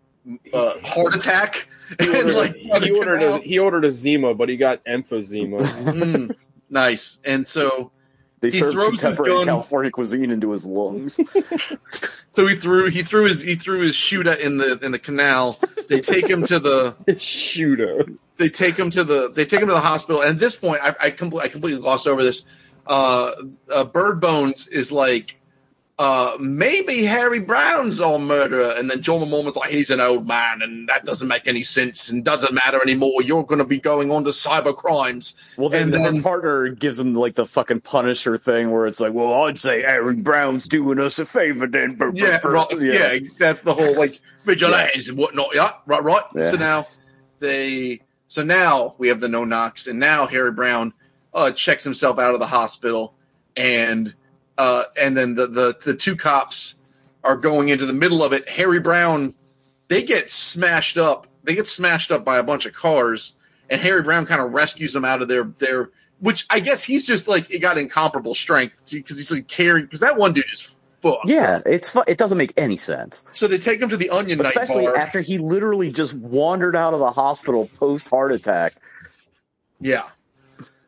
uh, 0.54 0.72
heart 0.84 1.16
attack. 1.16 1.68
He 2.00 2.06
And, 2.08 2.16
ordered, 2.16 2.36
like, 2.36 2.56
he, 2.56 2.92
ordered 2.92 3.22
a, 3.22 3.38
he 3.40 3.60
ordered 3.60 3.86
a 3.86 3.92
Zima, 3.92 4.34
but 4.34 4.48
he 4.48 4.56
got 4.56 4.86
emphysema. 4.86 5.62
Mm, 5.62 6.50
nice. 6.70 7.20
And 7.26 7.46
so 7.46 7.92
They 8.42 8.50
He 8.50 8.60
serve 8.60 8.74
throws 8.74 8.92
his 8.94 9.02
contemporary 9.02 9.32
gun- 9.38 9.46
California 9.46 9.92
cuisine 9.92 10.32
into 10.32 10.52
his 10.52 10.66
lungs. 10.66 11.20
so 12.32 12.48
he 12.48 12.56
threw 12.56 12.88
he 12.90 13.04
threw 13.04 13.26
his 13.26 13.42
he 13.42 13.56
threw 13.56 13.82
his 13.82 13.96
shooter 13.96 14.34
in 14.34 14.58
the 14.58 14.80
in 14.84 14.92
the 14.92 15.00
canal. 15.00 15.56
They 15.88 16.00
take 16.02 16.28
him 16.28 16.44
to 16.44 16.60
the 16.60 16.96
Shooter. 17.20 18.06
they 18.38 18.50
take 18.50 18.78
him 18.78 18.90
to 18.92 19.04
the 19.04 19.30
they 19.30 19.46
take 19.46 19.62
him 19.62 19.68
to 19.68 19.74
the 19.74 19.80
hospital. 19.80 20.22
And 20.22 20.32
at 20.32 20.40
this 20.40 20.56
point, 20.56 20.82
I 20.84 20.96
I, 21.00 21.12
compl- 21.12 21.40
I 21.42 21.48
completely 21.50 21.82
glossed 21.82 22.08
over 22.08 22.24
this. 22.24 22.44
Uh, 22.88 23.32
uh, 23.72 23.84
Bird 23.84 24.20
Bones 24.22 24.68
is 24.68 24.92
like, 24.92 25.40
uh, 26.02 26.36
maybe 26.40 27.04
Harry 27.04 27.38
Brown's 27.40 28.02
our 28.02 28.18
murderer, 28.18 28.74
and 28.76 28.90
then 28.90 29.04
Jorah 29.04 29.30
Mormont's 29.30 29.56
like, 29.56 29.70
he's 29.70 29.92
an 29.92 30.02
old 30.02 30.28
man, 30.28 30.64
and 30.64 30.90
that 30.90 31.06
doesn't 31.06 31.28
make 31.28 31.46
any 31.48 31.62
sense, 31.62 32.10
and 32.10 32.26
doesn't 32.26 32.56
matter 32.56 32.82
anymore. 32.82 33.22
You're 33.22 33.44
going 33.44 33.60
to 33.60 33.66
be 33.66 33.80
going 33.80 34.10
on 34.10 34.24
to 34.24 34.32
cyber 34.32 34.76
crimes. 34.76 35.36
Well, 35.58 35.70
then, 35.70 35.84
And 35.84 35.94
then 35.94 36.02
then- 36.04 36.16
the 36.16 36.22
partner 36.24 36.70
gives 36.70 37.00
him 37.00 37.14
like 37.14 37.36
the 37.36 37.46
fucking 37.46 37.82
Punisher 37.82 38.36
thing, 38.38 38.72
where 38.72 38.88
it's 38.88 39.00
like, 39.00 39.14
"Well, 39.14 39.44
I'd 39.44 39.60
say 39.60 39.84
Aaron 39.84 40.24
Brown's 40.24 40.68
doing 40.68 40.98
us 41.00 41.20
a 41.20 41.26
favor, 41.26 41.68
then." 41.68 42.00
Yeah, 42.16 42.40
right, 42.48 42.68
yeah, 42.80 43.20
that's 43.38 43.62
the 43.62 43.76
whole 43.76 44.00
like 44.00 44.10
vigilantes 44.44 45.08
and 45.10 45.20
whatnot. 45.20 45.50
Yeah, 45.54 45.74
right, 45.86 46.04
right. 46.04 46.24
Yeah. 46.36 46.42
So 46.50 46.58
now 46.58 46.84
they, 47.40 48.02
so 48.26 48.42
now 48.44 48.96
we 48.98 49.10
have 49.10 49.20
the 49.20 49.30
no 49.30 49.46
knocks, 49.46 49.86
and 49.86 50.00
now 50.00 50.26
Harry 50.26 50.52
Brown 50.52 50.94
uh, 51.32 51.52
checks 51.52 51.84
himself 51.84 52.18
out 52.18 52.34
of 52.34 52.40
the 52.40 52.48
hospital, 52.48 53.14
and 53.56 54.16
uh, 54.62 54.84
and 54.96 55.18
then 55.18 55.34
the, 55.34 55.48
the 55.48 55.78
the 55.86 55.94
two 55.96 56.16
cops 56.16 56.76
are 57.24 57.36
going 57.36 57.70
into 57.70 57.88
the 57.88 57.94
middle 57.94 58.24
of 58.24 58.32
it. 58.32 58.48
Harry 58.48 58.80
Brown, 58.80 59.34
they 59.88 60.04
get 60.04 60.30
smashed 60.30 60.98
up. 60.98 61.26
They 61.44 61.56
get 61.56 61.68
smashed 61.68 62.12
up 62.12 62.24
by 62.24 62.38
a 62.38 62.44
bunch 62.44 62.68
of 62.68 62.74
cars, 62.74 63.34
and 63.72 63.82
Harry 63.82 64.04
Brown 64.04 64.28
kind 64.28 64.40
of 64.40 64.54
rescues 64.54 64.94
them 64.94 65.04
out 65.04 65.24
of 65.24 65.28
their 65.28 65.46
their. 65.46 65.90
Which 66.20 66.46
I 66.52 66.60
guess 66.60 66.84
he's 66.84 67.08
just 67.08 67.28
like 67.28 67.50
he 67.50 67.58
got 67.58 67.80
incomparable 67.80 68.36
strength 68.36 68.92
because 68.92 69.18
he's 69.18 69.32
like 69.32 69.48
carrying 69.48 69.86
because 69.86 70.02
that 70.02 70.16
one 70.16 70.34
dude 70.34 70.46
is 70.54 70.70
fucked. 71.02 71.28
Yeah, 71.28 71.60
it's 71.66 71.94
fu- 71.94 72.04
it 72.08 72.20
doesn't 72.20 72.38
make 72.38 72.54
any 72.58 72.78
sense, 72.78 73.24
So 73.32 73.48
they 73.48 73.58
take 73.58 73.82
him 73.82 73.90
to 73.90 73.98
the 73.98 74.12
Onion 74.12 74.38
Knight 74.38 74.56
especially 74.56 74.86
after 74.86 75.22
he 75.22 75.40
literally 75.40 75.92
just 75.92 76.14
wandered 76.14 76.76
out 76.76 76.94
of 76.94 77.00
the 77.00 77.10
hospital 77.10 77.68
post 77.80 78.08
heart 78.12 78.32
attack. 78.32 78.74
Yeah. 79.80 80.04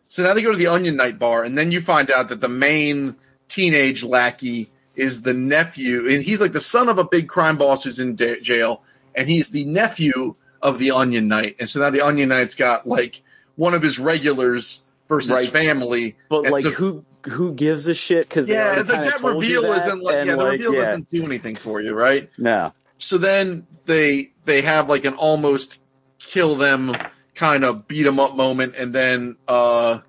So 0.04 0.22
now 0.22 0.36
they 0.36 0.44
go 0.44 0.52
to 0.52 0.58
the 0.60 0.68
Onion 0.68 0.96
Knight 0.96 1.18
bar, 1.18 1.44
and 1.44 1.58
then 1.58 1.72
you 1.72 1.82
find 1.82 2.12
out 2.12 2.30
that 2.30 2.40
the 2.40 2.48
main 2.48 3.16
teenage 3.54 4.04
lackey 4.04 4.70
is 4.96 5.22
the 5.22 5.34
nephew, 5.34 6.10
and 6.10 6.24
he's 6.24 6.42
like 6.42 6.52
the 6.52 6.60
son 6.62 6.90
of 6.90 6.98
a 7.00 7.04
big 7.04 7.28
crime 7.28 7.58
boss 7.58 7.84
who's 7.84 8.00
in 8.00 8.16
da- 8.16 8.40
jail, 8.42 8.82
and 9.16 9.28
he's 9.30 9.50
the 9.50 9.66
nephew 9.66 10.36
of 10.62 10.80
the 10.80 10.92
Onion 10.92 11.28
Knight. 11.28 11.58
And 11.60 11.70
so 11.70 11.80
now 11.82 11.90
the 11.90 12.02
Onion 12.02 12.30
Knight's 12.30 12.56
got 12.56 12.88
like 12.88 13.22
one 13.56 13.74
of 13.74 13.82
his 13.82 14.00
regulars 14.00 14.82
versus 15.10 15.32
Right. 15.32 15.50
family. 15.50 16.16
But 16.30 16.44
like, 16.44 16.64
so- 16.64 16.72
who 16.72 17.04
who 17.30 17.54
gives 17.54 17.88
a 17.88 17.94
shit? 17.94 18.28
Because 18.28 18.48
Yeah, 18.50 18.74
like 18.78 18.88
that 18.88 19.22
reveal 19.24 19.62
that, 19.64 19.78
isn't 19.78 20.02
like 20.04 20.26
yeah, 20.26 20.36
the 20.36 20.44
like, 20.44 20.52
reveal 20.54 20.74
yeah, 20.74 20.80
doesn't 20.82 21.10
do 21.10 21.24
anything 21.26 21.56
for 21.56 21.80
you, 21.82 21.94
right? 21.94 22.30
No, 22.38 22.74
so 22.98 23.18
then 23.18 23.66
they 23.86 24.32
they 24.46 24.62
have 24.62 24.90
like 24.90 25.06
an 25.06 25.14
almost 25.16 25.82
kill 26.20 26.56
them 26.56 26.94
kind 27.36 27.64
of 27.64 27.88
beat 27.88 28.04
them 28.04 28.20
up 28.20 28.36
moment 28.36 28.76
and 28.78 28.94
then 28.94 29.36
uh 29.48 30.00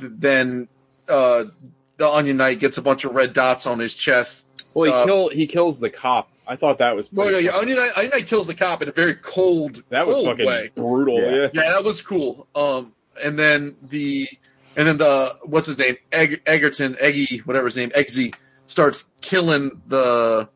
th- 0.00 0.12
then 0.16 0.68
uh 1.08 1.44
the 2.02 2.10
onion 2.10 2.36
knight 2.36 2.58
gets 2.58 2.78
a 2.78 2.82
bunch 2.82 3.04
of 3.04 3.14
red 3.14 3.32
dots 3.32 3.66
on 3.66 3.78
his 3.78 3.94
chest 3.94 4.48
Well, 4.74 4.86
he 4.86 4.92
Uh, 4.92 5.04
kill 5.04 5.28
he 5.28 5.46
kills 5.46 5.78
the 5.78 5.88
cop. 5.88 6.28
I 6.48 6.56
thought 6.56 6.78
that 6.78 6.96
was 6.96 7.12
well, 7.12 7.28
pretty 7.28 7.44
yeah, 7.44 7.56
onion 7.56 7.76
knight, 7.76 7.92
onion 7.94 8.10
knight 8.10 8.26
kills 8.26 8.48
the 8.48 8.54
cop 8.54 8.82
in 8.82 8.88
a 8.88 8.92
very 8.92 9.14
cold 9.14 9.82
that 9.90 10.06
was 10.08 10.16
cold 10.16 10.26
fucking 10.26 10.46
way 10.46 10.70
brutal. 10.74 11.20
Yeah. 11.20 11.30
Yeah. 11.30 11.48
yeah 11.52 11.70
that 11.70 11.84
was 11.84 12.02
cool 12.02 12.48
um 12.56 12.92
and 13.22 13.38
then 13.38 13.76
the 13.82 14.28
and 14.76 14.88
then 14.88 14.96
the 14.96 15.36
what's 15.44 15.68
his 15.68 15.78
name 15.78 15.96
Egg, 16.10 16.42
Egerton 16.44 16.96
Eggy 16.98 17.38
whatever 17.38 17.66
his 17.66 17.76
name 17.76 17.90
Eggsy 17.90 18.34
starts 18.66 19.08
killing 19.20 19.80
the 19.86 20.48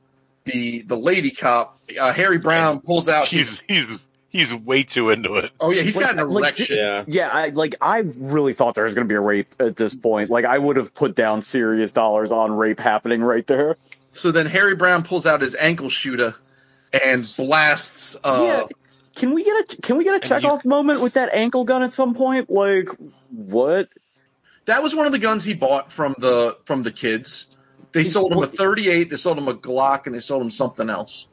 the 0.44 0.82
the 0.82 0.96
lady 0.96 1.30
cop 1.30 1.78
uh, 1.96 2.12
Harry 2.12 2.38
Brown 2.38 2.80
pulls 2.80 3.08
out 3.08 3.28
He's 3.28 3.62
he's 3.68 3.96
he's 4.36 4.54
way 4.54 4.82
too 4.84 5.10
into 5.10 5.34
it. 5.34 5.50
oh 5.60 5.70
yeah 5.72 5.82
he's 5.82 5.96
Like- 5.96 6.06
got 6.06 6.18
an 6.18 6.28
like, 6.28 6.42
erection 6.42 6.76
Yeah. 6.78 7.02
yeah, 7.06 7.28
I 7.32 7.48
like 7.48 7.74
I 7.80 7.98
really 8.18 8.52
thought 8.52 8.74
there 8.74 8.84
was 8.84 8.94
going 8.94 9.06
to 9.06 9.12
be 9.12 9.16
a 9.16 9.20
rape 9.20 9.54
at 9.60 9.76
this 9.76 9.94
point. 9.94 10.30
Like 10.30 10.44
I 10.44 10.56
would 10.58 10.76
have 10.76 10.94
put 10.94 11.14
down 11.14 11.42
serious 11.42 11.90
dollars 11.92 12.32
on 12.32 12.52
rape 12.56 12.78
happening 12.80 13.22
right 13.22 13.46
there. 13.46 13.76
So 14.12 14.30
then 14.32 14.46
Harry 14.46 14.74
Brown 14.74 15.02
pulls 15.02 15.26
out 15.26 15.40
his 15.42 15.54
ankle 15.56 15.90
shooter 15.90 16.34
and 17.04 17.20
blasts. 17.36 18.16
Uh, 18.22 18.42
yeah. 18.70 18.76
Can 19.14 19.34
we 19.34 19.44
get 19.44 19.72
a 19.78 19.82
can 19.82 19.96
we 19.98 20.04
get 20.04 20.12
a 20.12 20.14
And 20.16 20.24
Chekhov 20.24 20.64
moment 20.64 21.00
with 21.00 21.14
that 21.14 21.34
ankle 21.34 21.64
gun 21.64 21.82
at 21.82 21.92
some 21.92 22.14
point? 22.14 22.48
Like 22.50 22.88
what? 23.30 23.88
That 24.66 24.82
was 24.82 24.94
one 24.94 25.06
of 25.06 25.12
the 25.12 25.18
guns 25.18 25.44
he 25.44 25.54
bought 25.54 25.92
from 25.92 26.14
the 26.18 26.56
from 26.64 26.82
the 26.82 26.90
kids. 26.90 27.46
They 27.92 28.04
sold 28.04 28.32
him 28.32 28.42
a 28.42 28.46
38, 28.46 29.08
they 29.08 29.16
sold 29.16 29.38
him 29.38 29.48
a 29.48 29.54
Glock, 29.54 30.04
and 30.06 30.14
they 30.14 30.18
sold 30.20 30.42
him 30.42 30.50
something 30.50 30.90
else. 30.90 31.26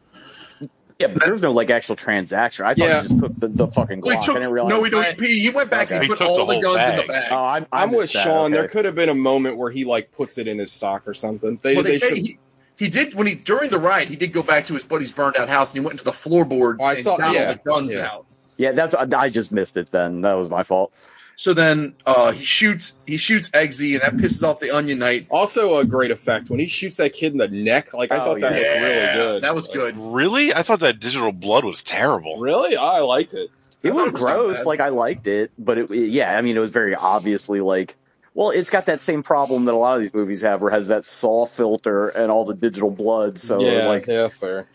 Yeah, 0.99 1.07
but 1.07 1.23
there's 1.25 1.41
no 1.41 1.51
like 1.51 1.69
actual 1.69 1.95
transaction. 1.95 2.65
I 2.65 2.73
thought 2.75 2.87
Yeah. 2.87 3.01
he 3.01 3.07
just 3.07 3.19
took 3.19 3.35
the, 3.37 3.47
the 3.47 3.67
fucking 3.67 4.01
Well, 4.01 4.15
Glock. 4.15 4.19
he 4.19 4.25
took- 4.25 4.35
I 4.35 4.39
didn't 4.39 4.53
realize. 4.53 4.69
no, 4.69 4.83
he, 4.83 4.89
don't- 4.91 5.19
he, 5.21 5.39
he 5.39 5.49
went 5.49 5.69
back 5.69 5.87
Okay. 5.87 5.95
and 5.95 6.03
he 6.03 6.07
He 6.07 6.09
put 6.09 6.19
took 6.19 6.27
all 6.29 6.37
the 6.45 6.45
the 6.45 6.53
whole 6.53 6.61
guns 6.75 6.87
in 6.87 6.95
the 6.97 7.01
bag. 7.03 7.07
bag. 7.07 7.31
Oh, 7.31 7.35
I, 7.35 7.57
I 7.71 7.83
I'm 7.83 7.91
with 7.91 8.11
that. 8.13 8.23
Sean. 8.23 8.51
There 8.51 8.67
could 8.67 8.85
have 8.85 8.95
been 8.95 9.09
a 9.09 9.15
moment 9.15 9.57
where 9.57 9.71
he 9.71 9.85
like 9.85 10.11
puts 10.11 10.37
it 10.37 10.47
in 10.47 10.59
his 10.59 10.71
sock 10.71 11.07
or 11.07 11.13
something. 11.13 11.59
They, 11.61 11.75
well, 11.75 11.83
they, 11.83 11.91
they 11.91 11.97
say 11.97 12.09
should. 12.09 12.17
he, 12.19 12.37
he 12.77 12.89
did 12.89 13.13
when 13.15 13.27
he 13.27 13.35
during 13.35 13.69
the 13.69 13.79
ride 13.79 14.09
he 14.09 14.15
did 14.15 14.33
go 14.33 14.43
back 14.43 14.67
to 14.67 14.73
his 14.73 14.83
buddy's 14.83 15.11
burned 15.11 15.35
out 15.37 15.49
house 15.49 15.71
and 15.73 15.81
he 15.81 15.85
went 15.85 15.93
into 15.93 16.03
the 16.05 16.13
floorboards 16.13 16.83
Oh, 16.83 16.87
I 16.87 16.93
and 16.93 16.99
saw- 17.01 17.17
got 17.17 17.33
yeah, 17.33 17.47
all 17.47 17.53
the 17.53 17.59
guns 17.69 17.95
yeah. 17.95 18.05
out. 18.11 18.25
Yeah, 18.57 18.71
that's 18.73 18.93
I 18.95 19.29
just 19.29 19.51
missed 19.51 19.77
it. 19.77 19.89
Then 19.91 20.21
that 20.21 20.33
was 20.35 20.47
my 20.49 20.61
fault. 20.63 20.93
So 21.35 21.53
then 21.53 21.95
uh, 22.05 22.31
he 22.31 22.43
shoots 22.45 22.93
he 23.07 23.17
shoots 23.17 23.49
Eggsy 23.49 23.93
and 23.93 24.01
that 24.01 24.13
pisses 24.17 24.47
off 24.47 24.59
the 24.59 24.71
Onion 24.71 24.99
Knight. 24.99 25.27
also 25.31 25.77
a 25.79 25.85
great 25.85 26.11
effect 26.11 26.49
when 26.49 26.59
he 26.59 26.67
shoots 26.67 26.97
that 26.97 27.13
kid 27.13 27.31
in 27.31 27.37
the 27.39 27.47
neck. 27.47 27.93
Like 27.93 28.11
I 28.11 28.17
Oh, 28.17 28.19
thought 28.19 28.41
that 28.41 28.61
yeah. 28.61 28.73
was 28.73 28.81
really 28.81 29.13
good. 29.15 29.43
That 29.43 29.55
was 29.55 29.67
Like, 29.69 29.77
good. 29.77 29.97
Really? 29.97 30.53
I 30.53 30.61
thought 30.61 30.81
that 30.81 30.99
digital 30.99 31.31
blood 31.31 31.65
was 31.65 31.81
terrible. 31.83 32.39
Really, 32.39 32.77
I 32.77 32.99
liked 32.99 33.33
it. 33.33 33.49
It 33.81 33.93
was 33.93 34.11
was 34.13 34.21
gross. 34.21 34.65
Like 34.65 34.79
I 34.79 34.89
liked 34.89 35.27
it, 35.27 35.51
but 35.57 35.77
it, 35.77 35.89
yeah, 35.91 36.33
I 36.37 36.41
mean, 36.41 36.55
it 36.55 36.59
was 36.59 36.69
very 36.69 36.95
obviously 36.95 37.59
like. 37.61 37.95
Well, 38.35 38.49
it's 38.49 38.69
got 38.71 38.87
that 38.87 39.01
same 39.03 39.21
problem 39.21 39.65
that 39.65 39.73
a 39.73 39.77
lot 39.77 39.95
of 39.95 40.01
these 40.01 40.13
movies 40.13 40.41
have, 40.41 40.61
where 40.61 40.71
it 40.71 40.73
has 40.75 40.87
that 40.87 41.05
saw 41.05 41.45
filter 41.45 42.07
and 42.07 42.31
all 42.31 42.45
the 42.45 42.55
digital 42.55 42.89
blood. 42.89 43.37
So 43.37 43.59
yeah, 43.59 43.87
like, 43.87 44.07
yeah, 44.07 44.27
fair. 44.29 44.65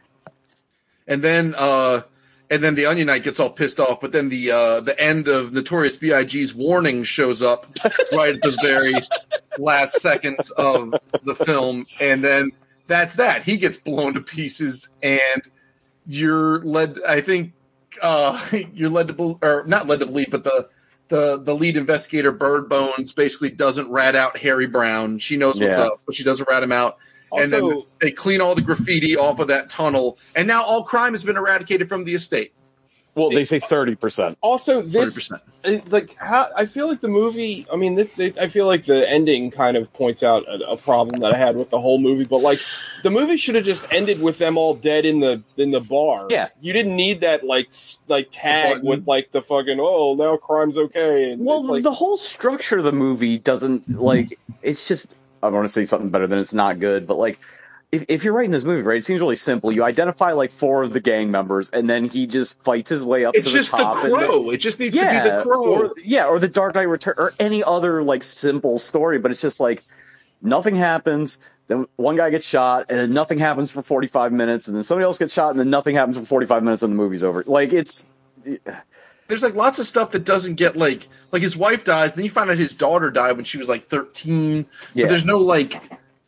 And 1.07 1.23
then 1.23 1.55
uh 1.57 2.03
and 2.51 2.63
then 2.63 2.75
the 2.75 2.87
Onion 2.87 3.07
Knight 3.09 3.23
gets 3.25 3.41
all 3.41 3.51
pissed 3.51 3.81
off, 3.81 4.01
but 4.01 4.13
then 4.13 4.29
the 4.29 4.51
uh 4.53 4.81
the 4.81 4.99
end 4.99 5.29
of 5.29 5.53
Notorious 5.53 5.97
B.I.G.'s 5.97 6.55
warning 6.55 7.05
shows 7.05 7.43
up 7.43 7.67
right 8.15 8.35
at 8.35 8.43
the 8.43 8.57
very 8.63 8.93
last 9.59 10.01
seconds 10.01 10.51
of 10.51 10.95
the 11.25 11.35
film, 11.35 11.85
and 12.01 12.23
then 12.25 12.53
that's 12.87 13.17
that. 13.17 13.43
He 13.45 13.57
gets 13.59 13.77
blown 13.77 14.15
to 14.15 14.21
pieces, 14.21 14.89
and 15.03 15.43
you're 16.07 16.61
led. 16.65 16.99
I 17.07 17.21
think 17.21 17.53
uh 18.01 18.41
you're 18.75 18.91
led 18.91 19.09
to 19.09 19.13
believe, 19.15 19.39
or 19.43 19.65
not 19.67 19.87
led 19.87 20.01
to 20.01 20.07
believe, 20.07 20.31
but 20.31 20.45
the. 20.45 20.69
The, 21.11 21.39
the 21.39 21.55
lead 21.55 21.79
investigator 21.79 22.31
Bird 22.33 22.69
Bones 22.69 23.15
basically 23.15 23.49
doesn't 23.49 23.91
rat 23.91 24.15
out 24.15 24.37
Harry 24.37 24.67
Brown. 24.67 25.21
She 25.21 25.39
knows 25.39 25.59
what's 25.59 25.79
Yeah. 25.79 25.85
up, 25.85 26.01
but 26.05 26.15
she 26.15 26.23
doesn't 26.23 26.47
rat 26.51 26.63
him 26.63 26.71
out 26.71 26.99
and 27.33 27.51
then 27.51 27.83
they 28.01 28.11
clean 28.11 28.41
all 28.41 28.55
the 28.55 28.63
graffiti 28.63 29.17
off 29.17 29.41
of 29.41 29.49
that 29.49 29.69
tunnel, 29.69 30.19
and 30.35 30.47
now 30.49 30.63
all 30.65 30.85
crime 30.85 31.13
has 31.13 31.25
been 31.25 31.37
eradicated 31.37 31.89
from 31.89 32.05
the 32.05 32.15
estate. 32.15 32.53
well, 33.15 33.31
they 33.31 33.45
say 33.45 33.59
thirty 33.59 33.97
percent. 33.97 34.39
also 34.41 34.81
Thirty 34.81 34.91
this 34.91 35.15
percent. 35.15 35.43
Uh, 35.65 35.79
like 35.89 36.15
how 36.17 36.51
I 36.57 36.67
feel 36.67 36.87
like 36.87 37.01
the 37.01 37.09
movie. 37.09 37.67
I 37.73 37.77
mean, 37.77 37.97
this, 37.97 38.13
they, 38.15 38.33
I 38.41 38.47
feel 38.47 38.67
like 38.67 38.85
the 38.85 39.09
ending 39.09 39.51
kind 39.51 39.77
of 39.77 39.93
points 39.93 40.23
out 40.23 40.45
a, 40.47 40.71
a 40.73 40.77
problem 40.77 41.21
that 41.23 41.35
I 41.35 41.37
had 41.37 41.57
with 41.57 41.69
the 41.69 41.81
whole 41.81 41.99
movie. 41.99 42.25
But 42.25 42.43
like, 42.43 42.61
the 43.03 43.11
movie 43.11 43.37
should 43.37 43.57
have 43.57 43.65
just 43.65 43.93
ended 43.93 44.23
with 44.23 44.39
them 44.39 44.57
all 44.57 44.75
dead 44.75 45.05
in 45.05 45.19
the 45.19 45.43
in 45.57 45.73
the 45.73 45.81
bar. 45.81 46.29
Yeah. 46.31 46.49
you 46.61 46.73
didn't 46.73 46.95
need 46.95 47.23
that 47.23 47.45
like 47.45 47.73
like 48.07 48.29
tag 48.31 48.85
with 48.85 49.09
like 49.09 49.33
the 49.33 49.43
fucking 49.43 49.79
oh 49.81 50.15
now 50.15 50.37
crime's 50.37 50.79
okay. 50.79 51.33
And 51.33 51.45
Well, 51.45 51.67
like, 51.67 51.83
the 51.83 51.91
whole 51.91 52.17
structure 52.17 52.79
of 52.79 52.85
the 52.85 52.93
movie 52.93 53.39
doesn't 53.39 53.89
like. 53.89 54.39
It's 54.63 54.87
just 54.87 55.17
I 55.43 55.49
want 55.49 55.65
to 55.65 55.69
say 55.69 55.85
something 55.85 56.11
better 56.11 56.27
than 56.27 56.39
it's 56.39 56.55
not 56.55 56.79
good, 56.79 57.07
but 57.07 57.17
like 57.17 57.39
if, 57.91 58.05
if 58.09 58.25
you're 58.25 58.35
writing 58.35 58.51
this 58.51 58.65
movie, 58.65 58.83
right, 58.83 58.99
it 58.99 59.05
seems 59.05 59.21
really 59.21 59.37
simple. 59.37 59.73
You 59.73 59.83
identify 59.83 60.33
like 60.33 60.51
four 60.51 60.83
of 60.83 60.93
the 60.93 61.01
gang 61.01 61.31
members, 61.31 61.71
and 61.71 61.89
then 61.89 62.05
he 62.05 62.27
just 62.27 62.63
fights 62.63 62.91
his 62.91 63.03
way 63.05 63.25
up 63.25 63.35
It's 63.35 63.51
to 63.51 63.57
the 63.57 63.65
top. 63.65 63.97
It's 63.97 64.03
just 64.03 64.03
the 64.03 64.13
and 64.13 64.21
then- 64.21 64.29
crow. 64.29 64.51
It 64.51 64.59
just 64.59 64.79
needs 64.79 64.97
yeah, 64.97 65.23
to 65.25 65.31
be 65.31 65.37
the 65.37 65.43
crow. 65.43 65.65
Or, 65.65 65.91
yeah, 66.05 66.27
or 66.27 66.39
the 66.39 66.49
Dark 66.49 66.75
Knight 66.75 66.89
Return, 66.89 67.15
or 67.17 67.33
any 67.41 67.65
other 67.65 68.03
like 68.03 68.23
simple 68.23 68.79
story. 68.79 69.19
But 69.19 69.31
it's 69.31 69.41
just 69.41 69.59
like 69.59 69.83
nothing 70.43 70.77
happens. 70.77 71.41
Then 71.67 71.87
one 71.97 72.17
guy 72.17 72.31
gets 72.31 72.47
shot, 72.47 72.87
and 72.91 72.99
then 72.99 73.13
nothing 73.15 73.39
happens 73.39 73.71
for 73.71 73.83
45 73.83 74.33
minutes, 74.33 74.69
and 74.69 74.77
then 74.77 74.85
somebody 74.85 75.05
else 75.05 75.19
gets 75.19 75.33
shot, 75.33 75.51
and 75.51 75.61
then 75.61 75.71
nothing 75.71 75.95
happens 75.95 76.19
for 76.19 76.27
45 76.27 76.63
minutes, 76.63 76.83
and 76.83 76.93
the 76.93 76.97
movie's 76.97 77.25
over. 77.25 77.43
Like 77.47 77.73
it's 77.73 78.07
There's 79.29 79.43
like 79.43 79.55
lots 79.55 79.79
of 79.79 79.87
stuff 79.87 80.13
that 80.13 80.25
doesn't 80.25 80.55
get 80.55 80.77
like 80.77 81.07
like 81.31 81.43
his 81.43 81.57
wife 81.57 81.85
dies, 81.85 82.15
then 82.15 82.25
you 82.25 82.31
find 82.31 82.51
out 82.51 82.57
his 82.57 82.77
daughter 82.77 83.11
died 83.11 83.37
when 83.37 83.45
she 83.45 83.59
was 83.59 83.69
like 83.69 83.87
13. 83.89 84.67
Yeah. 84.95 85.05
But 85.05 85.09
there's 85.11 85.25
no 85.27 85.39
like 85.39 85.75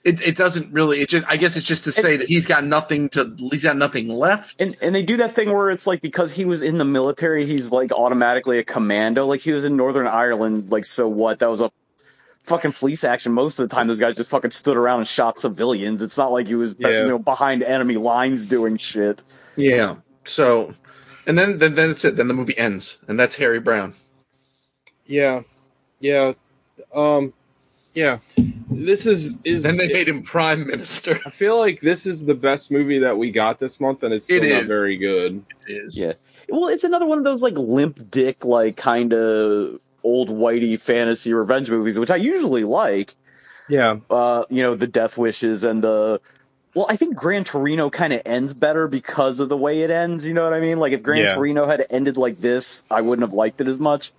it, 0.04 0.22
it 0.22 0.36
doesn't 0.36 0.72
really 0.72 1.00
it 1.00 1.08
just 1.08 1.26
I 1.28 1.36
guess 1.36 1.56
it's 1.56 1.66
just 1.66 1.84
to 1.84 1.92
say 1.92 2.16
that 2.18 2.28
he's 2.28 2.46
got 2.46 2.64
nothing 2.64 3.08
to 3.10 3.34
he's 3.38 3.64
got 3.64 3.76
nothing 3.76 4.08
left. 4.08 4.60
and 4.60 4.76
and 4.82 4.94
they 4.94 5.02
do 5.02 5.18
that 5.18 5.32
thing 5.32 5.52
where 5.52 5.70
it's 5.70 5.86
like 5.86 6.02
because 6.02 6.32
he 6.32 6.44
was 6.44 6.62
in 6.62 6.78
the 6.78 6.84
military, 6.84 7.46
he's 7.46 7.72
like 7.72 7.90
automatically 7.92 8.58
a 8.58 8.64
commando. 8.64 9.26
Like 9.26 9.40
he 9.40 9.52
was 9.52 9.64
in 9.64 9.76
Northern 9.76 10.06
Ireland. 10.06 10.70
Like 10.70 10.84
so 10.84 11.08
what? 11.08 11.38
That 11.40 11.50
was 11.50 11.60
a 11.62 11.70
fucking 12.44 12.72
police 12.72 13.04
action. 13.04 13.32
Most 13.32 13.58
of 13.58 13.68
the 13.68 13.74
time, 13.74 13.88
those 13.88 14.00
guys 14.00 14.16
just 14.16 14.30
fucking 14.30 14.50
stood 14.50 14.76
around 14.76 14.98
and 15.00 15.08
shot 15.08 15.38
civilians. 15.38 16.02
It's 16.02 16.18
not 16.18 16.32
like 16.32 16.46
he 16.48 16.54
was 16.54 16.76
Yeah. 16.78 17.02
you 17.02 17.08
know 17.08 17.18
behind 17.18 17.62
enemy 17.62 17.96
lines 17.96 18.46
doing 18.46 18.76
shit. 18.76 19.22
yeah. 19.56 19.96
So 20.26 20.74
and 21.26 21.38
then 21.38 21.58
then 21.58 21.74
then 21.74 21.90
it's 21.90 22.04
it. 22.04 22.16
Then 22.16 22.28
the 22.28 22.34
movie 22.34 22.56
ends, 22.56 22.98
and 23.08 23.18
that's 23.18 23.36
Harry 23.36 23.60
Brown. 23.60 23.94
Yeah, 25.06 25.42
yeah, 25.98 26.32
um, 26.94 27.32
yeah. 27.94 28.18
This 28.70 29.06
is 29.06 29.36
is. 29.44 29.62
Then 29.64 29.76
they 29.76 29.88
made 29.88 30.08
him 30.08 30.22
prime 30.22 30.66
minister. 30.66 31.18
I 31.26 31.30
feel 31.30 31.58
like 31.58 31.80
this 31.80 32.06
is 32.06 32.24
the 32.24 32.34
best 32.34 32.70
movie 32.70 33.00
that 33.00 33.18
we 33.18 33.30
got 33.32 33.58
this 33.58 33.80
month, 33.80 34.02
and 34.04 34.14
it's 34.14 34.24
still 34.26 34.42
It 34.42 34.48
not 34.50 34.62
is. 34.62 34.68
very 34.68 34.96
good. 34.96 35.44
It 35.66 35.72
is. 35.72 35.98
Yeah. 35.98 36.12
Well, 36.48 36.68
it's 36.68 36.84
another 36.84 37.06
one 37.06 37.18
of 37.18 37.24
those 37.24 37.42
like 37.42 37.54
limp 37.56 38.10
dick, 38.10 38.44
like 38.44 38.76
kind 38.76 39.12
of 39.12 39.80
old 40.02 40.28
whitey 40.30 40.80
fantasy 40.80 41.32
revenge 41.32 41.70
movies, 41.70 41.98
which 41.98 42.10
I 42.10 42.16
usually 42.16 42.64
like. 42.64 43.14
Yeah, 43.68 43.98
Uh, 44.10 44.44
you 44.50 44.62
know, 44.64 44.74
the 44.74 44.88
Death 44.88 45.16
Wishes 45.18 45.62
and 45.64 45.82
the. 45.82 46.20
Well, 46.74 46.86
I 46.88 46.96
think 46.96 47.16
Gran 47.16 47.44
Torino 47.44 47.90
kind 47.90 48.12
of 48.12 48.22
ends 48.24 48.54
better 48.54 48.86
because 48.86 49.40
of 49.40 49.48
the 49.48 49.56
way 49.56 49.82
it 49.82 49.90
ends. 49.90 50.26
You 50.26 50.34
know 50.34 50.44
what 50.44 50.52
I 50.52 50.60
mean? 50.60 50.78
Like 50.78 50.92
if 50.92 51.02
Gran 51.02 51.24
Yeah. 51.24 51.34
Torino 51.34 51.66
had 51.66 51.84
ended 51.90 52.16
like 52.16 52.36
this, 52.36 52.84
I 52.90 53.00
wouldn't 53.00 53.26
have 53.28 53.34
liked 53.34 53.60
it 53.60 53.66
as 53.66 53.78
much. 53.78 54.12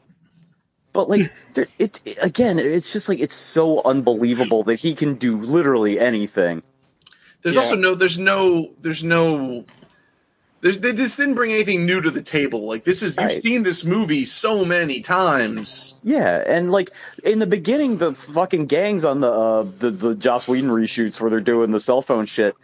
But 0.93 1.07
like, 1.07 1.31
there, 1.53 1.67
it, 1.79 2.01
it 2.05 2.17
again, 2.21 2.59
it's 2.59 2.91
just 2.91 3.07
like 3.07 3.19
it's 3.19 3.35
so 3.35 3.81
unbelievable 3.83 4.63
that 4.63 4.75
he 4.79 4.95
can 4.95 5.15
do 5.15 5.37
literally 5.39 5.99
anything. 5.99 6.61
There's 7.41 7.55
Yeah. 7.55 7.61
also 7.61 7.75
no 7.75 7.95
there's 7.95 8.19
no 8.19 8.69
there's 8.81 9.03
no 9.03 9.63
there's 10.61 10.79
they, 10.79 10.91
this 10.91 11.17
didn't 11.17 11.33
bring 11.33 11.51
anything 11.51 11.85
new 11.85 11.99
to 12.01 12.11
the 12.11 12.21
table. 12.21 12.65
Like 12.67 12.83
this 12.83 13.01
is 13.03 13.17
you've 13.17 13.25
Right. 13.25 13.35
seen 13.35 13.63
this 13.63 13.83
movie 13.83 14.25
so 14.25 14.63
many 14.63 15.01
times. 15.01 15.95
Yeah, 16.03 16.43
and 16.45 16.71
like 16.71 16.89
in 17.23 17.39
the 17.39 17.47
beginning, 17.47 17.97
the 17.97 18.13
fucking 18.13 18.67
gangs 18.67 19.03
on 19.05 19.19
the 19.21 19.31
uh, 19.31 19.63
the 19.63 19.89
the 19.91 20.15
Joss 20.15 20.47
Whedon 20.47 20.69
reshoots 20.69 21.19
where 21.19 21.29
they're 21.29 21.39
doing 21.39 21.71
the 21.71 21.79
cell 21.79 22.01
phone 22.01 22.25
shit 22.25 22.55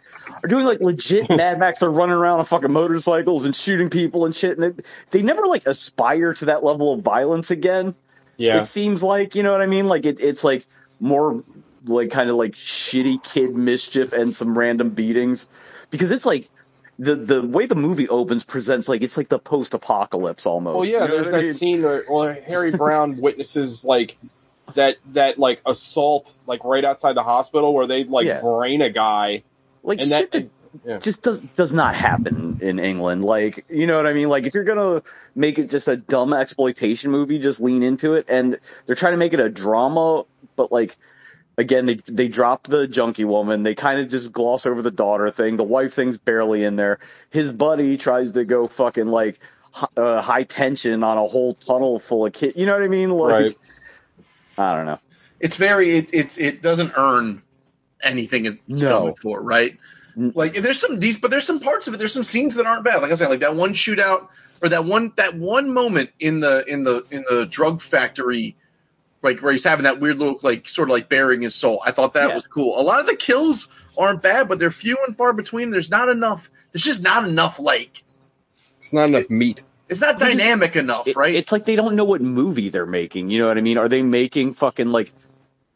are 0.42 0.48
doing 0.48 0.64
like 0.64 0.80
legit 0.80 1.28
Mad 1.36 1.58
Max. 1.58 1.80
They're 1.80 1.90
running 1.90 2.14
around 2.14 2.38
on 2.38 2.44
fucking 2.44 2.72
motorcycles 2.72 3.46
and 3.46 3.54
shooting 3.56 3.90
people 3.90 4.24
and 4.26 4.34
shit, 4.34 4.58
and 4.58 4.74
they, 4.76 4.82
they 5.10 5.22
never 5.22 5.42
like 5.46 5.66
aspire 5.66 6.34
to 6.34 6.44
that 6.46 6.62
level 6.62 6.92
of 6.94 7.02
violence 7.02 7.50
again. 7.50 7.94
yeah, 8.36 8.60
It 8.60 8.64
seems 8.66 9.02
like 9.02 9.34
you 9.34 9.42
know 9.42 9.52
what 9.52 9.60
I 9.60 9.66
mean. 9.66 9.88
Like 9.88 10.06
it, 10.06 10.20
it's 10.20 10.44
like 10.44 10.64
more 11.00 11.42
like 11.84 12.10
kind 12.10 12.28
of 12.30 12.36
like 12.36 12.52
shitty 12.52 13.22
kid 13.24 13.56
mischief 13.56 14.12
and 14.12 14.34
some 14.36 14.56
random 14.56 14.90
beatings 14.90 15.48
because 15.90 16.12
it's 16.12 16.26
like. 16.26 16.48
The, 17.00 17.14
the 17.14 17.46
way 17.46 17.66
the 17.66 17.76
movie 17.76 18.08
opens 18.08 18.44
presents 18.44 18.88
like 18.88 19.02
it's 19.02 19.16
like 19.16 19.28
the 19.28 19.38
post 19.38 19.74
apocalypse 19.74 20.46
almost. 20.46 20.76
Well, 20.76 20.84
yeah, 20.86 21.02
You 21.04 21.08
know 21.08 21.14
there's 21.14 21.26
what 21.26 21.34
I 21.36 21.38
that 21.38 21.44
mean? 21.44 21.54
scene 21.54 21.82
where 21.82 22.02
well, 22.10 22.36
Harry 22.48 22.72
Brown 22.72 23.16
witnesses 23.20 23.84
like 23.84 24.16
that 24.74 24.96
that 25.12 25.38
like 25.38 25.62
assault 25.64 26.34
like 26.46 26.64
right 26.64 26.84
outside 26.84 27.14
the 27.14 27.22
hospital 27.22 27.72
where 27.72 27.86
they 27.86 28.04
like 28.04 28.26
Yeah. 28.26 28.40
brain 28.40 28.82
a 28.82 28.90
guy 28.90 29.42
like 29.82 30.00
and 30.00 30.08
shit 30.08 30.30
that 30.32 30.42
that 30.42 30.50
yeah. 30.84 30.98
just 30.98 31.22
does 31.22 31.40
does 31.40 31.72
not 31.72 31.94
happen 31.94 32.58
in 32.60 32.78
England. 32.78 33.24
Like, 33.24 33.64
you 33.70 33.86
know 33.86 33.96
what 33.96 34.06
I 34.06 34.12
mean? 34.12 34.28
Like, 34.28 34.44
if 34.44 34.54
you're 34.54 34.64
gonna 34.64 35.02
make 35.34 35.58
it 35.58 35.70
just 35.70 35.88
a 35.88 35.96
dumb 35.96 36.32
exploitation 36.32 37.10
movie, 37.10 37.38
just 37.38 37.60
lean 37.60 37.82
into 37.82 38.14
it. 38.14 38.26
And 38.28 38.58
they're 38.86 38.96
trying 38.96 39.12
to 39.14 39.18
make 39.18 39.32
it 39.32 39.40
a 39.40 39.48
drama, 39.48 40.24
but 40.56 40.70
like, 40.72 40.96
again, 41.58 41.84
they 41.84 41.94
they 42.06 42.28
drop 42.28 42.62
the 42.66 42.86
junkie 42.88 43.26
woman. 43.26 43.62
They 43.64 43.74
kind 43.74 44.00
of 44.00 44.08
just 44.08 44.32
gloss 44.32 44.64
over 44.64 44.80
the 44.80 44.90
daughter 44.90 45.30
thing. 45.30 45.56
The 45.56 45.64
wife 45.64 45.92
thing's 45.92 46.16
barely 46.16 46.64
in 46.64 46.76
there. 46.76 47.00
His 47.30 47.52
buddy 47.52 47.98
tries 47.98 48.32
to 48.32 48.46
go 48.46 48.66
fucking 48.66 49.08
like 49.08 49.38
hi- 49.74 49.88
uh, 49.96 50.22
high 50.22 50.44
tension 50.44 51.02
on 51.02 51.18
a 51.18 51.24
whole 51.24 51.52
tunnel 51.54 51.98
full 51.98 52.24
of 52.24 52.32
kids. 52.32 52.56
You 52.56 52.64
know 52.64 52.72
what 52.74 52.82
I 52.82 52.88
mean? 52.88 53.10
Like, 53.10 53.32
Right. 53.32 53.58
I 54.56 54.74
don't 54.74 54.86
know. 54.86 54.98
It's 55.40 55.56
very 55.56 55.96
it 55.98 56.10
it's 56.14 56.38
it 56.38 56.62
doesn't 56.62 56.94
earn 56.96 57.42
anything 58.02 58.46
it's 58.46 58.58
No. 58.68 59.00
going 59.02 59.14
for, 59.16 59.40
right? 59.40 59.76
Like 60.16 60.54
there's 60.54 60.80
some 60.80 60.98
these 60.98 61.18
but 61.20 61.30
there's 61.30 61.46
some 61.46 61.60
parts 61.60 61.86
of 61.86 61.94
it, 61.94 61.98
there's 61.98 62.12
some 62.14 62.24
scenes 62.24 62.56
that 62.56 62.66
aren't 62.66 62.82
bad. 62.84 63.02
Like 63.02 63.12
I 63.12 63.14
said, 63.14 63.28
like 63.30 63.40
that 63.40 63.54
one 63.54 63.72
shootout 63.72 64.28
or 64.60 64.68
that 64.70 64.84
one 64.84 65.12
that 65.16 65.34
one 65.36 65.72
moment 65.72 66.10
in 66.18 66.40
the 66.40 66.64
in 66.66 66.82
the 66.82 67.04
in 67.12 67.24
the 67.28 67.46
drug 67.46 67.80
factory 67.80 68.56
like 69.22 69.40
where 69.40 69.52
he's 69.52 69.64
having 69.64 69.84
that 69.84 70.00
weird 70.00 70.18
little 70.18 70.38
like 70.42 70.68
sort 70.68 70.88
of 70.88 70.92
like 70.92 71.08
bearing 71.08 71.42
his 71.42 71.54
soul. 71.54 71.82
I 71.84 71.90
thought 71.92 72.12
that 72.14 72.28
Yeah. 72.28 72.34
was 72.36 72.46
cool. 72.46 72.80
A 72.80 72.82
lot 72.82 73.00
of 73.00 73.06
the 73.06 73.16
kills 73.16 73.68
aren't 73.98 74.22
bad, 74.22 74.48
but 74.48 74.58
they're 74.58 74.70
few 74.70 74.96
and 75.06 75.16
far 75.16 75.32
between. 75.32 75.70
There's 75.70 75.90
not 75.90 76.08
enough. 76.08 76.50
There's 76.72 76.84
just 76.84 77.02
not 77.02 77.26
enough 77.26 77.58
like 77.58 78.02
It's 78.80 78.92
not 78.92 79.08
enough 79.08 79.28
meat. 79.30 79.62
it's 79.88 80.00
not 80.00 80.18
They 80.18 80.26
just- 80.26 80.38
dynamic 80.38 80.76
enough, 80.76 81.08
It- 81.08 81.16
right? 81.16 81.34
It's 81.34 81.50
like 81.52 81.64
they 81.64 81.76
don't 81.76 81.96
know 81.96 82.04
what 82.04 82.20
movie 82.20 82.68
they're 82.68 82.86
making. 82.86 83.30
You 83.30 83.40
know 83.40 83.48
what 83.48 83.58
I 83.58 83.60
mean? 83.62 83.78
Are 83.78 83.88
they 83.88 84.02
making 84.02 84.52
fucking 84.54 84.88
like 84.88 85.12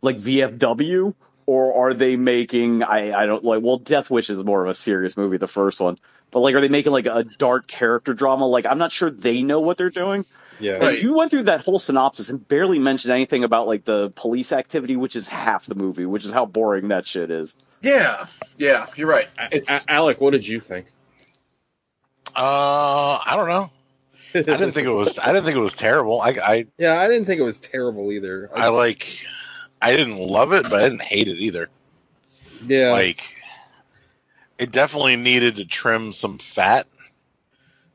like 0.03 0.19
VFW 0.19 1.15
or 1.47 1.87
are 1.87 1.95
they 1.95 2.17
making 2.17 2.83
I 2.83 3.13
I 3.13 3.27
don't 3.27 3.45
like 3.45 3.63
well 3.63 3.79
Death 3.79 4.11
Wish 4.11 4.31
is 4.31 4.43
more 4.45 4.63
of 4.63 4.69
a 4.71 4.75
serious 4.75 5.17
movie 5.17 5.37
the 5.39 5.49
first 5.49 5.81
one. 5.81 5.97
But 6.31 6.41
like 6.41 6.55
are 6.55 6.61
they 6.61 6.69
making 6.69 6.93
like 6.93 7.07
a 7.07 7.25
dark 7.25 7.67
character 7.67 8.15
drama? 8.15 8.47
Like 8.47 8.67
I'm 8.67 8.79
not 8.79 8.93
sure 8.93 9.11
they 9.11 9.43
know 9.43 9.61
what 9.61 9.77
they're 9.79 9.91
doing. 9.91 10.25
Yeah, 10.61 10.75
Right. 10.77 11.01
You 11.03 11.17
went 11.17 11.31
through 11.31 11.45
that 11.45 11.61
whole 11.63 11.79
synopsis 11.79 12.31
and 12.31 12.47
barely 12.47 12.79
mentioned 12.79 13.13
anything 13.13 13.43
about 13.45 13.67
like 13.67 13.85
the 13.85 14.11
police 14.11 14.53
activity, 14.53 14.97
which 14.97 15.17
is 15.17 15.27
half 15.27 15.67
the 15.67 15.75
movie, 15.75 16.07
which 16.07 16.25
is 16.25 16.33
how 16.33 16.47
boring 16.47 16.89
that 16.89 17.07
shit 17.07 17.31
is. 17.31 17.57
yeah, 17.81 18.27
yeah, 18.59 18.87
you're 18.97 19.09
right. 19.09 19.29
It's 19.51 19.69
A- 19.71 19.83
Alec, 19.89 20.21
what 20.21 20.31
did 20.31 20.47
you 20.47 20.61
think? 20.61 20.87
Uh, 22.35 23.19
I 23.25 23.35
don't 23.37 23.49
know. 23.49 23.71
I 24.35 24.41
didn't 24.43 24.71
think 24.71 24.87
it 24.87 24.95
was. 24.95 25.19
I 25.19 25.27
didn't 25.27 25.45
think 25.45 25.57
it 25.57 25.61
was 25.61 25.75
terrible. 25.75 26.21
I, 26.21 26.31
I, 26.31 26.67
Yeah, 26.79 26.99
I 26.99 27.09
didn't 27.09 27.27
think 27.27 27.41
it 27.41 27.45
was 27.45 27.59
terrible 27.59 28.11
either. 28.13 28.49
I 28.55 28.69
like. 28.69 29.25
I 29.81 29.95
didn't 29.97 30.17
love 30.17 30.53
it, 30.53 30.63
but 30.65 30.75
I 30.75 30.85
didn't 30.85 31.03
hate 31.03 31.29
it 31.29 31.39
either. 31.39 31.69
yeah, 32.67 32.93
Like, 32.93 33.35
it 34.59 34.71
definitely 34.71 35.17
needed 35.17 35.57
to 35.57 35.65
trim 35.67 36.13
some 36.13 36.39
fat. 36.39 36.87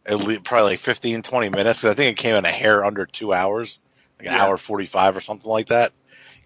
At 0.08 0.20
least 0.22 0.44
probably 0.44 0.72
like 0.72 0.80
15, 0.80 1.22
20 1.22 1.50
minutes. 1.50 1.82
'cause 1.82 1.92
I 1.92 1.94
think 1.94 2.18
it 2.18 2.22
came 2.22 2.36
in 2.36 2.46
a 2.46 2.52
hair 2.52 2.86
under 2.86 3.06
two 3.06 3.34
hours, 3.34 3.82
like 4.20 4.30
an 4.30 4.34
Yeah. 4.34 4.46
hour 4.46 4.58
forty-five 4.58 5.18
or 5.18 5.22
something 5.22 5.50
like 5.50 5.68
that. 5.68 5.92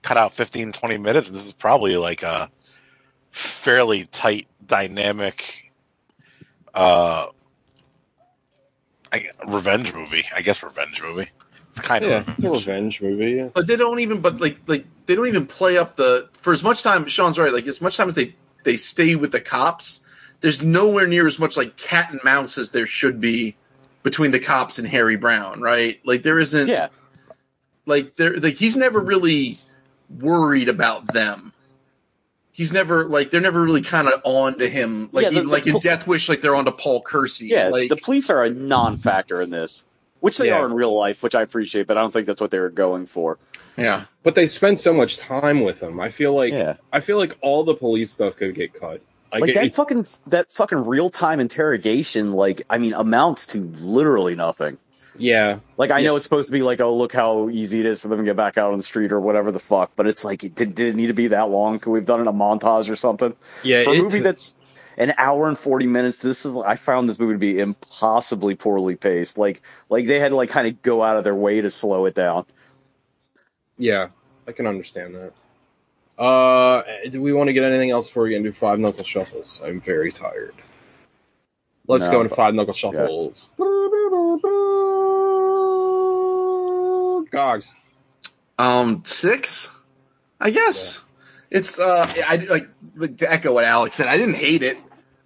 Cut 0.01 0.17
out 0.17 0.33
15, 0.33 0.71
20 0.71 0.97
minutes, 0.97 1.29
and 1.29 1.37
this 1.37 1.45
is 1.45 1.53
probably 1.53 1.95
like 1.95 2.23
a 2.23 2.49
fairly 3.31 4.05
tight, 4.05 4.47
dynamic, 4.65 5.71
uh, 6.73 7.27
I, 9.13 9.29
revenge 9.45 9.93
movie. 9.93 10.25
I 10.33 10.41
guess 10.41 10.63
revenge 10.63 11.01
movie. 11.01 11.29
It's 11.71 11.81
kind 11.81 12.03
yeah, 12.03 12.17
of 12.19 12.29
it's 12.29 12.43
a 12.43 12.49
revenge 12.49 13.01
movie. 13.01 13.31
Yeah. 13.31 13.49
but 13.53 13.67
they 13.67 13.75
don't 13.75 13.99
even 13.99 14.21
but 14.21 14.41
like 14.41 14.57
like 14.67 14.85
they 15.05 15.15
don't 15.15 15.27
even 15.27 15.47
play 15.47 15.77
up 15.77 15.95
the 15.95 16.29
for 16.39 16.51
as 16.53 16.63
much 16.63 16.81
time 16.83 17.07
Sean's 17.07 17.37
right, 17.37 17.53
like 17.53 17.67
as 17.67 17.79
much 17.81 17.95
time 17.97 18.07
as 18.07 18.15
they 18.15 18.35
they 18.63 18.77
stay 18.77 19.15
with 19.15 19.31
the 19.31 19.39
cops, 19.41 20.01
there's 20.41 20.61
nowhere 20.61 21.07
near 21.07 21.25
as 21.25 21.39
much 21.39 21.55
like 21.57 21.77
cat 21.77 22.11
and 22.11 22.19
mouse 22.23 22.57
as 22.57 22.71
there 22.71 22.85
should 22.85 23.21
be 23.21 23.55
between 24.03 24.31
the 24.31 24.39
cops 24.39 24.79
and 24.79 24.87
Harry 24.87 25.15
Brown, 25.17 25.61
right? 25.61 25.99
Like 26.03 26.23
there 26.23 26.39
isn't 26.39 26.67
Yeah. 26.67 26.89
like 27.85 28.15
there 28.15 28.37
like 28.37 28.55
he's 28.55 28.75
never 28.77 28.99
really 28.99 29.57
worried 30.09 30.69
about 30.69 31.07
them. 31.13 31.53
He's 32.53 32.73
never 32.73 33.05
like 33.05 33.29
they're 33.29 33.39
never 33.41 33.61
really 33.63 33.81
kind 33.81 34.07
of 34.07 34.21
on 34.25 34.57
to 34.59 34.67
him 34.69 35.09
like 35.11 35.23
Yeah, 35.23 35.29
the- 35.29 35.35
even, 35.37 35.47
the 35.47 35.51
like 35.53 35.65
in 35.67 35.71
pol- 35.73 35.81
Death 35.81 36.05
Wish 36.07 36.27
like 36.29 36.41
they're 36.41 36.55
on 36.55 36.65
to 36.65 36.71
Paul 36.71 37.01
Kersey. 37.01 37.47
Yeah, 37.47 37.69
like 37.69 37.89
the 37.89 37.95
police 37.95 38.29
are 38.29 38.43
a 38.43 38.49
non-factor 38.49 39.41
in 39.41 39.49
this, 39.51 39.85
which 40.19 40.37
they 40.37 40.47
Yeah. 40.47 40.57
are 40.59 40.65
in 40.65 40.73
real 40.73 40.93
life, 40.97 41.23
which 41.23 41.33
I 41.35 41.43
appreciate, 41.43 41.87
but 41.87 41.97
I 41.97 42.01
don't 42.01 42.11
think 42.11 42.27
that's 42.27 42.41
what 42.41 42.51
they 42.51 42.59
were 42.59 42.69
going 42.69 43.05
for. 43.05 43.37
yeah. 43.77 44.03
But 44.23 44.35
they 44.35 44.47
spend 44.47 44.79
so 44.79 44.93
much 44.93 45.17
time 45.17 45.61
with 45.61 45.81
him. 45.81 45.99
I 45.99 46.09
feel 46.09 46.33
like 46.33 46.51
Yeah. 46.53 46.75
I 46.91 46.99
feel 46.99 47.17
like 47.17 47.37
all 47.41 47.63
the 47.63 47.73
police 47.73 48.11
stuff 48.11 48.35
could 48.35 48.53
get 48.53 48.73
cut. 48.73 49.01
Like, 49.31 49.41
Like 49.41 49.53
that 49.53 49.65
it- 49.65 49.73
fucking 49.73 50.05
that 50.27 50.51
fucking 50.51 50.85
real 50.85 51.09
time 51.09 51.39
interrogation, 51.39 52.33
like 52.33 52.63
I 52.69 52.77
mean, 52.77 52.93
amounts 52.93 53.47
to 53.47 53.61
literally 53.61 54.35
nothing. 54.35 54.77
Yeah. 55.17 55.59
Like 55.77 55.91
I 55.91 55.99
Yeah. 55.99 56.07
know 56.07 56.15
it's 56.17 56.25
supposed 56.25 56.49
to 56.49 56.53
be 56.53 56.61
like, 56.63 56.81
oh, 56.81 56.95
look 56.95 57.13
how 57.13 57.49
easy 57.49 57.79
it 57.81 57.85
is 57.85 58.01
for 58.01 58.07
them 58.07 58.19
to 58.19 58.23
get 58.25 58.35
back 58.35 58.57
out 58.57 58.71
on 58.71 58.77
the 58.77 58.83
street 58.83 59.11
or 59.11 59.19
whatever 59.19 59.51
the 59.51 59.59
fuck, 59.59 59.91
but 59.95 60.07
it's 60.07 60.23
like, 60.25 60.43
it 60.43 60.55
did, 60.55 60.73
did 60.75 60.87
it 60.87 60.95
need 60.95 61.07
to 61.07 61.13
be 61.13 61.27
that 61.27 61.49
long? 61.49 61.79
Could 61.79 61.91
we've 61.91 62.05
done 62.05 62.19
it 62.19 62.23
in 62.23 62.27
a 62.27 62.33
montage 62.33 62.89
or 62.89 62.95
something? 62.95 63.35
Yeah. 63.63 63.83
For 63.83 63.93
a 63.93 63.97
movie 64.01 64.19
that's 64.19 64.55
an 64.97 65.13
hour 65.17 65.47
and 65.47 65.57
forty 65.57 65.87
minutes, 65.87 66.21
this 66.21 66.45
is 66.45 66.57
I 66.57 66.75
found 66.75 67.07
this 67.09 67.17
movie 67.19 67.33
to 67.33 67.39
be 67.39 67.59
impossibly 67.59 68.55
poorly 68.55 68.95
paced. 68.95 69.37
Like 69.37 69.61
like 69.89 70.05
they 70.05 70.19
had 70.19 70.29
to 70.29 70.35
like 70.35 70.49
kind 70.49 70.67
of 70.67 70.81
go 70.81 71.01
out 71.03 71.17
of 71.17 71.23
their 71.23 71.35
way 71.35 71.61
to 71.61 71.69
slow 71.69 72.05
it 72.05 72.15
down. 72.15 72.45
Yeah, 73.77 74.09
I 74.47 74.51
can 74.51 74.67
understand 74.67 75.15
that. 75.15 75.31
Uh, 76.23 76.83
do 77.09 77.19
we 77.21 77.33
want 77.33 77.47
to 77.47 77.53
get 77.53 77.63
anything 77.63 77.89
else 77.89 78.07
before 78.07 78.23
we 78.23 78.29
get 78.29 78.37
into 78.37 78.53
five 78.53 78.77
knuckle 78.79 79.03
shuffles? 79.03 79.59
I'm 79.65 79.81
very 79.81 80.11
tired. 80.11 80.53
Let's 81.87 82.05
No, 82.05 82.11
go 82.11 82.21
into 82.21 82.29
but- 82.29 82.35
five 82.35 82.53
knuckle 82.53 82.73
shuffles. 82.75 83.49
Gogs. 87.31 87.73
Um, 88.59 89.03
six, 89.05 89.69
I 90.39 90.49
guess. 90.51 90.99
It's 91.49 91.79
uh, 91.79 92.05
I 92.27 92.35
like, 92.35 92.67
like 92.95 93.17
to 93.17 93.31
echo 93.31 93.53
what 93.53 93.63
Alex 93.63 93.95
said. 93.95 94.07
I 94.07 94.17
didn't 94.17 94.35
hate 94.35 94.63
it. 94.63 94.77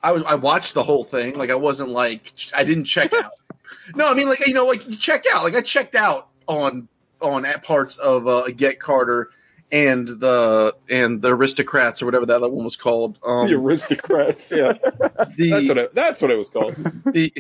I 0.02 0.12
was 0.14 0.24
I 0.24 0.36
watched 0.36 0.74
the 0.76 0.84
whole 0.84 1.04
thing. 1.04 1.38
Like 1.38 1.50
I 1.50 1.56
wasn't 1.56 1.90
like 1.90 2.32
I 2.56 2.64
didn't 2.64 2.86
check 2.86 3.12
out. 3.22 3.32
No, 3.96 4.10
I 4.10 4.14
mean 4.14 4.28
like 4.30 4.46
you 4.48 4.54
know 4.54 4.66
like 4.66 4.88
you 4.88 4.96
check 4.96 5.26
out. 5.32 5.44
Like 5.44 5.56
I 5.56 5.62
checked 5.62 5.96
out 5.96 6.30
on 6.48 6.88
on 7.22 7.46
at 7.46 7.64
parts 7.64 7.98
of 7.98 8.28
uh, 8.28 8.44
Get 8.56 8.80
Carter 8.80 9.30
and 9.72 10.08
the 10.08 10.76
and 10.90 11.22
the 11.22 11.36
aristocrats 11.36 12.02
or 12.02 12.06
whatever 12.06 12.28
that 12.28 12.36
other 12.38 12.50
one 12.50 12.64
was 12.64 12.76
called. 12.76 13.18
Um, 13.26 13.48
the 13.48 13.56
aristocrats. 13.56 14.52
Yeah, 14.52 14.74
the, 15.38 15.50
that's 15.50 15.70
what 15.70 15.78
it, 15.78 15.96
that's 15.96 16.22
what 16.22 16.32
it 16.32 16.38
was 16.38 16.50
called. 16.50 16.76
the 17.06 17.34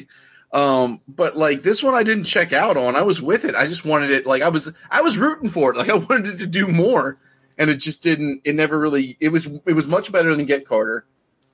um 0.51 1.01
but 1.07 1.35
like 1.35 1.61
this 1.61 1.83
one 1.83 1.95
I 1.95 2.03
didn't 2.03 2.25
check 2.25 2.53
out 2.53 2.77
on. 2.77 2.95
I 2.95 3.03
was 3.03 3.21
with 3.21 3.45
it. 3.45 3.55
I 3.55 3.67
just 3.67 3.85
wanted 3.85 4.11
it 4.11 4.25
like 4.25 4.41
I 4.41 4.49
was 4.49 4.71
I 4.89 5.01
was 5.01 5.17
rooting 5.17 5.49
for 5.49 5.71
it. 5.71 5.77
Like 5.77 5.89
I 5.89 5.95
wanted 5.95 6.35
it 6.35 6.39
to 6.39 6.47
do 6.47 6.67
more 6.67 7.17
and 7.57 7.69
it 7.69 7.77
just 7.77 8.03
didn't 8.03 8.41
it 8.45 8.55
never 8.55 8.77
really 8.77 9.17
it 9.19 9.29
was 9.29 9.45
it 9.45 9.73
was 9.73 9.87
much 9.87 10.11
better 10.11 10.35
than 10.35 10.45
Get 10.45 10.67
Carter. 10.67 11.05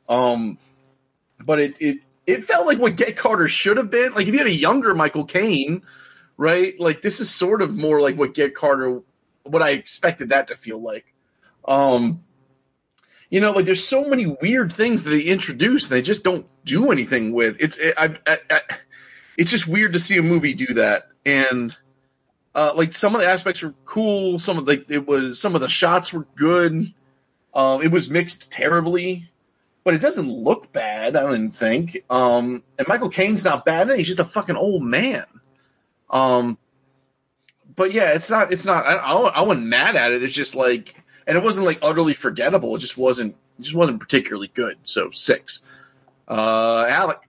Um 0.08 0.58
but 1.44 1.60
it 1.60 1.76
it 1.80 1.98
it 2.28 2.46
felt 2.46 2.68
like 2.68 2.78
what 2.78 2.96
Get 2.96 3.18
Carter 3.18 3.48
should 3.48 3.78
have 3.78 3.90
been. 3.90 4.14
Like 4.14 4.28
if 4.28 4.34
you 4.34 4.38
had 4.38 4.48
a 4.48 4.54
younger 4.54 4.94
Michael 4.94 5.26
Caine, 5.26 5.84
right? 6.38 6.80
Like 6.80 7.02
this 7.02 7.20
is 7.20 7.30
sort 7.30 7.62
of 7.62 7.76
more 7.76 8.02
like 8.02 8.16
what 8.18 8.34
Get 8.34 8.56
Carter 8.56 9.02
what 9.44 9.62
I 9.62 9.72
expected 9.72 10.30
that 10.30 10.48
to 10.48 10.56
feel 10.56 10.82
like. 10.82 11.14
Um 11.66 12.24
you 13.32 13.40
know, 13.40 13.52
like 13.52 13.66
there's 13.66 13.88
so 13.88 14.04
many 14.04 14.26
weird 14.26 14.74
things 14.74 15.04
that 15.04 15.10
they 15.10 15.22
introduce 15.22 15.86
and 15.86 15.92
they 15.92 16.02
just 16.02 16.24
don't 16.24 16.46
do 16.66 16.92
anything 16.92 17.32
with. 17.32 17.62
It's 17.62 17.78
it, 17.78 17.96
I, 17.98 18.18
I, 18.28 18.38
I, 18.50 18.62
it's 19.38 19.52
just 19.52 19.68
weird 19.68 19.94
to 19.94 20.00
see 20.00 20.18
a 20.18 20.22
movie 20.22 20.54
do 20.54 20.74
that. 20.74 21.04
And 21.26 21.76
uh, 22.54 22.74
like 22.76 22.92
some 22.92 23.16
of 23.16 23.22
the 23.22 23.28
aspects 23.28 23.64
were 23.64 23.74
cool. 23.86 24.38
Some 24.38 24.58
of 24.58 24.66
the 24.66 24.84
it 24.90 25.08
was 25.08 25.40
some 25.40 25.56
of 25.56 25.62
the 25.62 25.70
shots 25.70 26.12
were 26.12 26.28
good. 26.36 26.94
Um, 27.54 27.82
it 27.82 27.90
was 27.90 28.10
mixed 28.10 28.52
terribly, 28.52 29.24
but 29.86 29.94
it 29.94 30.02
doesn't 30.02 30.28
look 30.30 30.74
bad. 30.74 31.16
I 31.16 31.22
don't 31.22 31.52
think. 31.52 32.04
Um, 32.10 32.64
and 32.78 32.88
Michael 32.88 33.10
Caine's 33.10 33.46
not 33.46 33.64
bad. 33.64 33.90
He's 33.92 34.08
just 34.08 34.20
a 34.20 34.26
fucking 34.26 34.58
old 34.58 34.84
man. 34.84 35.26
Um, 36.10 36.58
but 37.76 37.94
yeah, 37.94 38.14
it's 38.14 38.30
not. 38.30 38.52
It's 38.52 38.66
not. 38.66 38.86
I, 38.86 38.96
I, 38.96 39.14
I 39.14 39.42
wasn't 39.42 39.68
mad 39.68 39.96
at 39.96 40.12
it. 40.12 40.24
It's 40.24 40.34
just 40.34 40.56
like, 40.56 40.96
and 41.28 41.38
it 41.38 41.44
wasn't 41.44 41.66
like 41.66 41.80
utterly 41.82 42.14
forgettable. 42.14 42.76
It 42.76 42.80
just 42.80 42.98
wasn't. 42.98 43.36
It 43.60 43.64
just 43.64 43.76
wasn't 43.76 44.00
particularly 44.00 44.50
good. 44.54 44.78
So 44.86 45.12
six. 45.12 45.62
Uh, 46.28 46.86
Alec. 46.88 47.20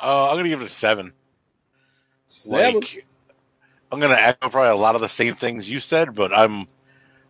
Uh, 0.00 0.30
I'm 0.30 0.36
gonna 0.36 0.48
give 0.48 0.62
it 0.62 0.66
a 0.66 0.68
seven. 0.68 1.12
Seven. 2.26 2.74
Like, 2.74 3.06
I'm 3.90 4.00
gonna 4.00 4.14
echo 4.14 4.48
probably 4.48 4.70
a 4.70 4.76
lot 4.76 4.94
of 4.94 5.00
the 5.00 5.08
same 5.08 5.34
things 5.34 5.68
you 5.68 5.80
said, 5.80 6.14
but 6.14 6.32
I'm 6.32 6.66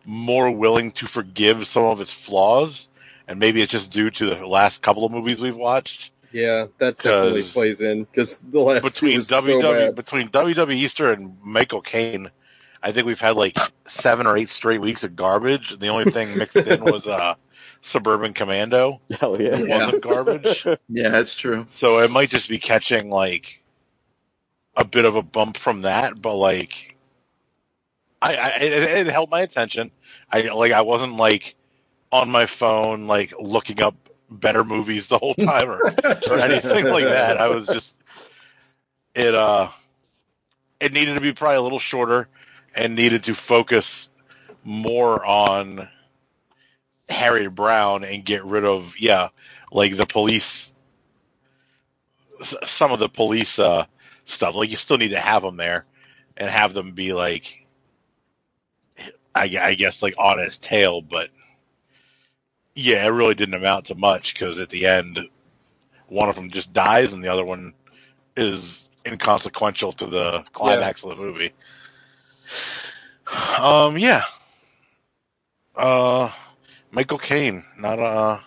more 0.05 0.51
willing 0.51 0.91
to 0.91 1.07
forgive 1.07 1.65
some 1.67 1.83
of 1.83 2.01
its 2.01 2.11
flaws, 2.13 2.89
and 3.27 3.39
maybe 3.39 3.61
it's 3.61 3.71
just 3.71 3.91
due 3.93 4.09
to 4.09 4.35
the 4.35 4.47
last 4.47 4.81
couple 4.81 5.05
of 5.05 5.11
movies 5.11 5.41
we've 5.41 5.55
watched. 5.55 6.11
Yeah, 6.31 6.67
that 6.77 6.97
definitely 6.97 7.43
plays 7.43 7.81
in 7.81 8.03
because 8.03 8.37
the 8.39 8.59
last 8.59 8.83
two 8.83 8.89
between 8.89 9.17
was 9.17 9.27
so 9.27 9.41
WW 9.41 9.61
bad. 9.61 9.95
between 9.95 10.29
WW 10.29 10.73
Easter 10.73 11.11
and 11.11 11.37
Michael 11.43 11.81
Caine, 11.81 12.29
I 12.81 12.91
think 12.91 13.07
we've 13.07 13.19
had 13.19 13.35
like 13.35 13.57
seven 13.87 14.27
or 14.27 14.37
eight 14.37 14.49
straight 14.49 14.81
weeks 14.81 15.03
of 15.03 15.15
garbage. 15.15 15.77
The 15.77 15.87
only 15.87 16.11
thing 16.11 16.37
mixed 16.37 16.57
in 16.57 16.83
was 16.83 17.07
uh, 17.07 17.35
Suburban 17.81 18.33
Commando. 18.33 19.01
Hell 19.19 19.41
yeah. 19.41 19.57
It 19.57 19.69
wasn't 19.69 20.03
garbage. 20.03 20.65
Yeah, 20.89 21.09
that's 21.09 21.35
true. 21.35 21.65
So 21.71 21.99
it 21.99 22.11
might 22.11 22.29
just 22.29 22.49
be 22.49 22.59
catching 22.59 23.09
like 23.09 23.61
a 24.75 24.85
bit 24.85 25.05
of 25.05 25.15
a 25.15 25.21
bump 25.21 25.57
from 25.57 25.81
that, 25.81 26.19
but 26.21 26.35
like 26.35 26.97
I, 28.21 28.35
I 28.35 28.49
it, 28.61 29.07
it 29.07 29.07
held 29.07 29.29
my 29.29 29.41
attention. 29.41 29.91
I 30.31 30.41
like 30.53 30.71
I 30.71 30.81
wasn't 30.81 31.15
like 31.15 31.55
on 32.11 32.29
my 32.29 32.45
phone 32.45 33.07
like 33.07 33.33
looking 33.39 33.81
up 33.81 33.95
better 34.29 34.63
movies 34.63 35.07
the 35.07 35.17
whole 35.17 35.35
time 35.35 35.69
or, 35.69 35.81
or 35.81 36.39
anything 36.39 36.85
like 36.85 37.05
that. 37.05 37.37
I 37.37 37.47
was 37.47 37.67
just 37.67 37.95
it 39.15 39.33
uh 39.33 39.69
it 40.79 40.93
needed 40.93 41.15
to 41.15 41.21
be 41.21 41.33
probably 41.33 41.57
a 41.57 41.61
little 41.61 41.79
shorter 41.79 42.27
and 42.75 42.95
needed 42.95 43.23
to 43.23 43.33
focus 43.33 44.11
more 44.63 45.25
on 45.25 45.89
Harry 47.09 47.49
Brown 47.49 48.03
and 48.03 48.23
get 48.23 48.45
rid 48.45 48.65
of 48.65 48.95
yeah 48.99 49.29
like 49.71 49.95
the 49.95 50.05
police 50.05 50.71
some 52.41 52.91
of 52.91 52.99
the 52.99 53.09
police 53.09 53.59
uh, 53.59 53.85
stuff. 54.25 54.55
Like 54.55 54.69
you 54.69 54.77
still 54.77 54.97
need 54.97 55.09
to 55.09 55.19
have 55.19 55.41
them 55.41 55.57
there 55.57 55.85
and 56.37 56.49
have 56.49 56.73
them 56.73 56.93
be 56.93 57.13
like, 57.13 57.65
I, 59.35 59.57
I 59.59 59.73
guess 59.75 60.01
like 60.01 60.15
on 60.17 60.39
his 60.39 60.57
tail. 60.57 61.01
But 61.01 61.29
yeah, 62.75 63.05
it 63.05 63.09
really 63.09 63.35
didn't 63.35 63.55
amount 63.55 63.87
to 63.87 63.95
much 63.95 64.33
because 64.33 64.59
at 64.59 64.69
the 64.69 64.87
end, 64.87 65.19
one 66.07 66.29
of 66.29 66.35
them 66.35 66.49
just 66.49 66.73
dies 66.73 67.13
and 67.13 67.23
the 67.23 67.31
other 67.31 67.45
one 67.45 67.73
is 68.35 68.87
inconsequential 69.05 69.91
to 69.93 70.05
the 70.07 70.43
climax 70.53 71.03
of 71.03 71.09
the 71.09 71.15
movie. 71.15 71.51
Um, 73.59 73.97
yeah. 73.97 74.23
Uh, 75.75 76.31
Michael 76.91 77.17
Caine, 77.17 77.63
not 77.77 77.99
a 77.99 78.41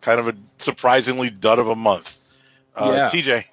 kind 0.00 0.20
of 0.20 0.28
a 0.28 0.34
surprisingly 0.58 1.30
dud 1.30 1.58
of 1.58 1.68
a 1.68 1.76
month. 1.76 2.20
Uh, 2.74 2.92
Yeah. 2.94 3.08
TJ. 3.08 3.44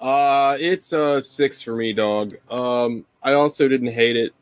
Uh, 0.00 0.56
it's 0.60 0.92
a 0.92 1.22
six 1.22 1.62
for 1.62 1.74
me, 1.74 1.92
dog. 1.92 2.34
Um, 2.50 3.04
I 3.22 3.34
also 3.34 3.68
didn't 3.68 3.92
hate 3.92 4.16
it, 4.16 4.34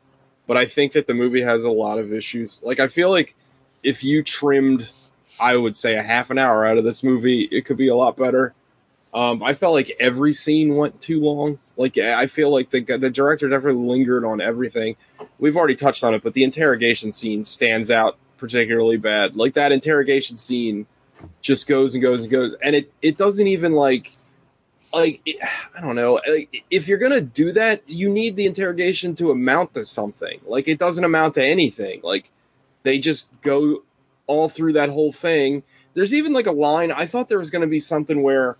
but 0.45 0.57
I 0.57 0.65
think 0.65 0.93
that 0.93 1.07
the 1.07 1.13
movie 1.13 1.41
has 1.41 1.63
a 1.63 1.71
lot 1.71 1.99
of 1.99 2.11
issues. 2.11 2.61
Like, 2.63 2.79
I 2.79 2.87
feel 2.87 3.09
like 3.09 3.35
if 3.83 4.03
you 4.03 4.23
trimmed, 4.23 4.89
I 5.39 5.55
would 5.55 5.75
say 5.75 5.95
a 5.95 6.03
half 6.03 6.29
an 6.29 6.37
hour 6.37 6.65
out 6.65 6.77
of 6.77 6.83
this 6.83 7.03
movie, 7.03 7.41
it 7.41 7.65
could 7.65 7.77
be 7.77 7.89
a 7.89 7.95
lot 7.95 8.17
better. 8.17 8.53
Um, 9.13 9.43
I 9.43 9.53
felt 9.53 9.73
like 9.73 9.95
every 9.99 10.33
scene 10.33 10.75
went 10.75 10.99
too 10.99 11.21
long. 11.21 11.59
Like, 11.77 11.97
I 11.97 12.27
feel 12.27 12.51
like 12.51 12.71
the 12.71 12.81
the 12.81 13.11
director 13.11 13.47
definitely 13.47 13.87
lingered 13.87 14.25
on 14.25 14.41
everything. 14.41 14.95
We've 15.37 15.55
already 15.55 15.75
touched 15.75 16.03
on 16.03 16.15
it, 16.15 16.23
but 16.23 16.33
the 16.33 16.43
interrogation 16.43 17.11
scene 17.11 17.45
stands 17.45 17.91
out 17.91 18.17
particularly 18.37 18.97
bad. 18.97 19.35
Like 19.35 19.53
that 19.53 19.71
interrogation 19.71 20.37
scene 20.37 20.87
just 21.41 21.67
goes 21.67 21.93
and 21.93 22.01
goes 22.01 22.23
and 22.23 22.31
goes, 22.31 22.55
and 22.55 22.75
it 22.75 22.91
it 23.01 23.17
doesn't 23.17 23.47
even 23.47 23.73
like 23.73 24.15
like 24.91 25.21
it, 25.25 25.37
I 25.77 25.81
don't 25.81 25.95
know. 25.95 26.19
Like, 26.27 26.63
if 26.71 26.87
you're 26.87 26.97
gonna 26.97 27.21
do 27.21 27.51
that, 27.53 27.83
you 27.87 28.09
need 28.09 28.35
the 28.35 28.47
interrogation 28.47 29.15
to 29.15 29.31
amount 29.31 29.75
to 29.75 29.85
something. 29.85 30.39
Like 30.45 30.67
it 30.67 30.79
doesn't 30.79 31.03
amount 31.03 31.35
to 31.35 31.45
anything. 31.45 32.01
Like 32.03 32.29
they 32.83 32.99
just 32.99 33.29
go 33.41 33.83
all 34.27 34.49
through 34.49 34.73
that 34.73 34.89
whole 34.89 35.11
thing. 35.11 35.63
There's 35.93 36.13
even 36.13 36.33
like 36.33 36.47
a 36.47 36.51
line. 36.51 36.91
I 36.91 37.05
thought 37.05 37.29
there 37.29 37.39
was 37.39 37.51
gonna 37.51 37.67
be 37.67 37.79
something 37.79 38.21
where 38.21 38.57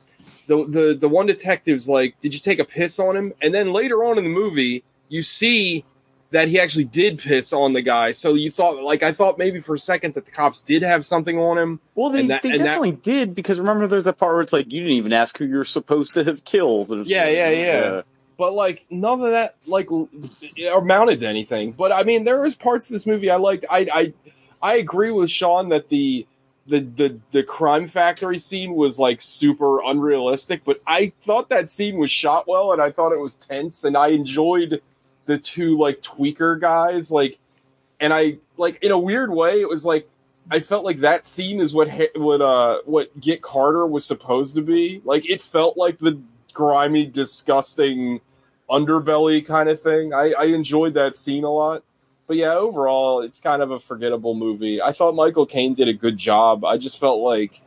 the 0.48 0.66
the 0.66 0.98
the 1.00 1.10
one 1.10 1.26
detective's 1.26 1.88
like, 1.88 2.20
"Did 2.22 2.34
you 2.34 2.40
take 2.40 2.60
a 2.60 2.66
piss 2.66 3.00
on 3.00 3.16
him?" 3.16 3.34
And 3.42 3.54
then 3.54 3.72
later 3.74 4.04
on 4.04 4.18
in 4.18 4.24
the 4.24 4.30
movie, 4.30 4.84
you 5.10 5.24
see 5.24 5.84
that 6.32 6.48
he 6.48 6.60
actually 6.60 6.86
did 6.86 7.20
piss 7.20 7.54
on 7.54 7.74
the 7.74 7.82
guy. 7.84 8.12
So 8.12 8.34
you 8.34 8.50
thought, 8.50 8.82
like, 8.82 9.04
I 9.04 9.12
thought 9.12 9.38
maybe 9.38 9.60
for 9.60 9.76
a 9.76 9.80
second 9.80 10.16
that 10.16 10.26
the 10.26 10.32
cops 10.32 10.62
did 10.62 10.82
have 10.82 11.06
something 11.06 11.38
on 11.38 11.60
him. 11.60 11.80
Well, 11.94 12.10
they, 12.10 12.26
that- 12.26 12.42
they 12.42 12.50
and 12.50 12.60
that- 12.60 12.64
definitely 12.64 12.94
did 12.94 13.36
because 13.36 13.60
remember, 13.60 13.86
there's 13.86 14.06
that 14.06 14.18
part 14.18 14.34
where 14.34 14.42
it's 14.42 14.52
like 14.54 14.74
you 14.74 14.80
didn't 14.82 14.96
even 14.98 15.14
ask 15.14 15.38
who 15.38 15.46
you're 15.46 15.64
supposed 15.64 16.16
to 16.16 16.24
have 16.24 16.44
killed. 16.44 16.92
It's 16.92 17.08
Yeah, 17.10 17.30
yeah, 17.30 17.50
yeah. 17.52 18.02
But 18.44 18.56
like 18.56 18.86
none 18.90 19.22
of 19.22 19.32
that 19.32 19.56
like 19.68 19.88
amounted 20.70 21.22
to 21.22 21.28
anything. 21.30 21.72
But 21.72 21.94
I 21.94 22.04
mean, 22.04 22.26
there 22.26 22.42
was 22.42 22.56
parts 22.56 22.90
of 22.90 22.92
this 22.92 23.06
movie 23.06 23.30
I 23.30 23.38
liked. 23.38 23.66
I 23.70 23.88
I 23.94 24.14
I 24.62 24.76
agree 24.76 25.12
with 25.12 25.30
Sean 25.30 25.70
that 25.70 25.88
the 25.88 26.28
the 26.68 26.82
the 26.82 27.20
the 27.32 27.44
crime 27.44 27.88
factory 27.88 28.40
scene 28.40 28.76
was 28.76 29.00
like 29.00 29.22
super 29.22 29.82
unrealistic, 29.82 30.66
but 30.66 30.82
I 30.86 31.14
thought 31.22 31.52
that 31.52 31.70
scene 31.70 31.98
was 31.98 32.12
shot 32.12 32.46
well, 32.46 32.74
and 32.74 32.82
I 32.82 32.92
thought 32.92 33.14
it 33.14 33.20
was 33.20 33.36
tense, 33.36 33.86
and 33.86 33.96
I 33.96 34.08
enjoyed 34.08 34.82
the 35.26 35.38
two 35.38 35.78
like 35.78 36.02
tweaker 36.02 36.60
guys, 36.60 37.14
like, 37.14 37.40
and 38.02 38.12
I 38.12 38.40
like 38.58 38.84
in 38.84 38.92
a 38.92 39.00
weird 39.00 39.32
way, 39.32 39.62
it 39.62 39.70
was 39.70 39.86
like. 39.86 40.10
I 40.52 40.60
felt 40.60 40.84
like 40.84 41.00
that 41.00 41.26
scene 41.26 41.62
is 41.62 41.74
what 41.74 41.90
Ha- 41.90 42.18
what 42.18 42.42
uh 42.42 42.80
what 42.84 43.18
Get 43.18 43.42
Carter 43.42 43.88
was 43.88 44.04
supposed 44.04 44.56
to 44.56 44.62
be. 44.62 45.02
Like 45.06 45.30
it 45.30 45.42
felt 45.42 45.78
like 45.78 45.98
the 46.00 46.22
grimy, 46.54 47.06
disgusting, 47.06 48.22
underbelly 48.74 49.46
kind 49.46 49.70
of 49.70 49.82
thing. 49.82 50.14
I, 50.14 50.34
I 50.34 50.46
enjoyed 50.46 50.96
that 50.96 51.16
scene 51.16 51.44
a 51.44 51.50
lot. 51.52 51.84
But 52.26 52.38
yeah, 52.38 52.54
overall, 52.54 53.22
it's 53.22 53.40
kind 53.42 53.62
of 53.62 53.72
a 53.72 53.80
forgettable 53.80 54.34
movie. 54.34 54.82
I 54.82 54.94
thought 54.94 55.14
Michael 55.14 55.46
Caine 55.46 55.74
did 55.76 55.90
a 55.90 55.94
good 55.94 56.18
job. 56.18 56.64
I 56.66 56.78
just 56.78 57.00
felt 57.00 57.20
like, 57.20 57.62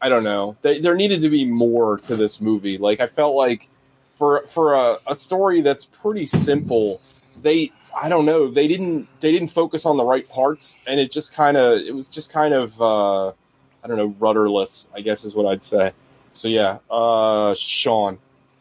I 0.00 0.08
don't 0.08 0.24
know, 0.24 0.56
there, 0.62 0.80
there 0.80 0.94
needed 0.96 1.22
to 1.22 1.28
be 1.28 1.44
more 1.44 1.98
to 1.98 2.16
this 2.16 2.40
movie. 2.40 2.78
Like 2.78 3.00
I 3.00 3.06
felt 3.06 3.36
like 3.36 3.68
for 4.14 4.46
for 4.46 4.74
a, 4.74 4.96
a 5.06 5.14
story 5.14 5.60
that's 5.60 5.84
pretty 5.84 6.26
simple, 6.26 7.00
they 7.42 7.72
I 7.94 8.08
don't 8.08 8.24
know, 8.24 8.48
they 8.50 8.68
didn't 8.68 9.08
they 9.20 9.32
didn't 9.32 9.48
focus 9.48 9.84
on 9.84 9.98
the 9.98 10.04
right 10.04 10.26
parts, 10.26 10.80
and 10.86 10.98
it 10.98 11.12
just 11.12 11.34
kind 11.34 11.56
of 11.58 11.80
it 11.80 11.94
was 11.94 12.08
just 12.08 12.32
kind 12.32 12.54
of 12.54 12.80
uh, 12.80 13.28
I 13.28 13.86
don't 13.86 13.98
know 13.98 14.14
rudderless. 14.18 14.88
I 14.94 15.02
guess 15.02 15.24
is 15.24 15.34
what 15.34 15.46
I'd 15.46 15.62
say. 15.62 15.92
So 16.32 16.48
yeah, 16.48 16.78
uh, 16.90 17.54
Sean. 17.54 18.18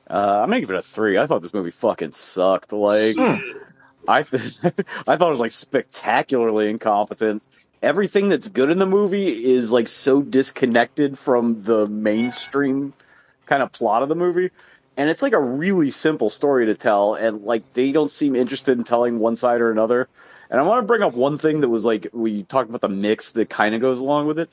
Uh, 0.10 0.40
I'm 0.42 0.50
gonna 0.50 0.62
give 0.62 0.72
it 0.72 0.76
a 0.76 0.82
three. 0.82 1.18
I 1.18 1.28
thought 1.28 1.42
this 1.42 1.54
movie 1.54 1.72
fucking 1.72 2.14
sucked. 2.14 2.74
Like, 2.74 3.16
I 4.08 4.24
th- 4.24 4.58
I 4.64 4.72
thought 5.16 5.28
it 5.28 5.30
was 5.30 5.40
like 5.40 5.52
spectacularly 5.52 6.70
incompetent. 6.70 7.44
Everything 7.82 8.30
that's 8.30 8.50
good 8.50 8.72
in 8.72 8.80
the 8.80 8.86
movie 8.86 9.28
is 9.28 9.72
like 9.72 9.88
so 9.88 10.22
disconnected 10.22 11.18
from 11.18 11.64
the 11.64 11.88
mainstream 11.88 12.94
kind 13.46 13.64
of 13.64 13.72
plot 13.72 14.04
of 14.04 14.10
the 14.10 14.16
movie. 14.16 14.50
And 14.98 15.10
it's 15.10 15.22
like 15.22 15.34
a 15.34 15.40
really 15.40 15.92
simple 15.92 16.30
story 16.30 16.66
to 16.66 16.76
tell, 16.76 17.14
and 17.14 17.44
like 17.44 17.74
they 17.74 17.92
don't 17.92 18.12
seem 18.12 18.36
interested 18.36 18.78
in 18.78 18.84
telling 18.84 19.20
one 19.20 19.36
side 19.38 19.62
or 19.62 19.72
another. 19.72 20.10
And 20.50 20.60
I 20.60 20.64
want 20.64 20.82
to 20.84 20.88
bring 20.88 21.04
up 21.04 21.14
one 21.14 21.38
thing 21.38 21.62
that 21.62 21.70
was 21.70 21.86
like 21.86 22.08
we 22.12 22.44
talked 22.44 22.70
about 22.70 22.82
the 22.82 22.90
mix 22.90 23.34
that 23.34 23.50
kind 23.50 23.76
of 23.76 23.82
goes 23.82 24.00
along 24.00 24.28
with 24.28 24.40
it. 24.40 24.50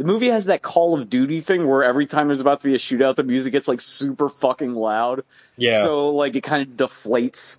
The 0.00 0.06
movie 0.06 0.28
has 0.28 0.46
that 0.46 0.62
Call 0.62 0.98
of 0.98 1.10
Duty 1.10 1.42
thing 1.42 1.66
where 1.66 1.84
every 1.84 2.06
time 2.06 2.28
there's 2.28 2.40
about 2.40 2.62
to 2.62 2.66
be 2.66 2.74
a 2.74 2.78
shootout, 2.78 3.16
the 3.16 3.22
music 3.22 3.52
gets 3.52 3.68
like 3.68 3.82
super 3.82 4.30
fucking 4.30 4.72
loud. 4.72 5.24
Yeah. 5.58 5.82
So 5.82 6.14
like 6.14 6.34
it 6.36 6.40
kind 6.40 6.62
of 6.66 6.74
deflates 6.74 7.58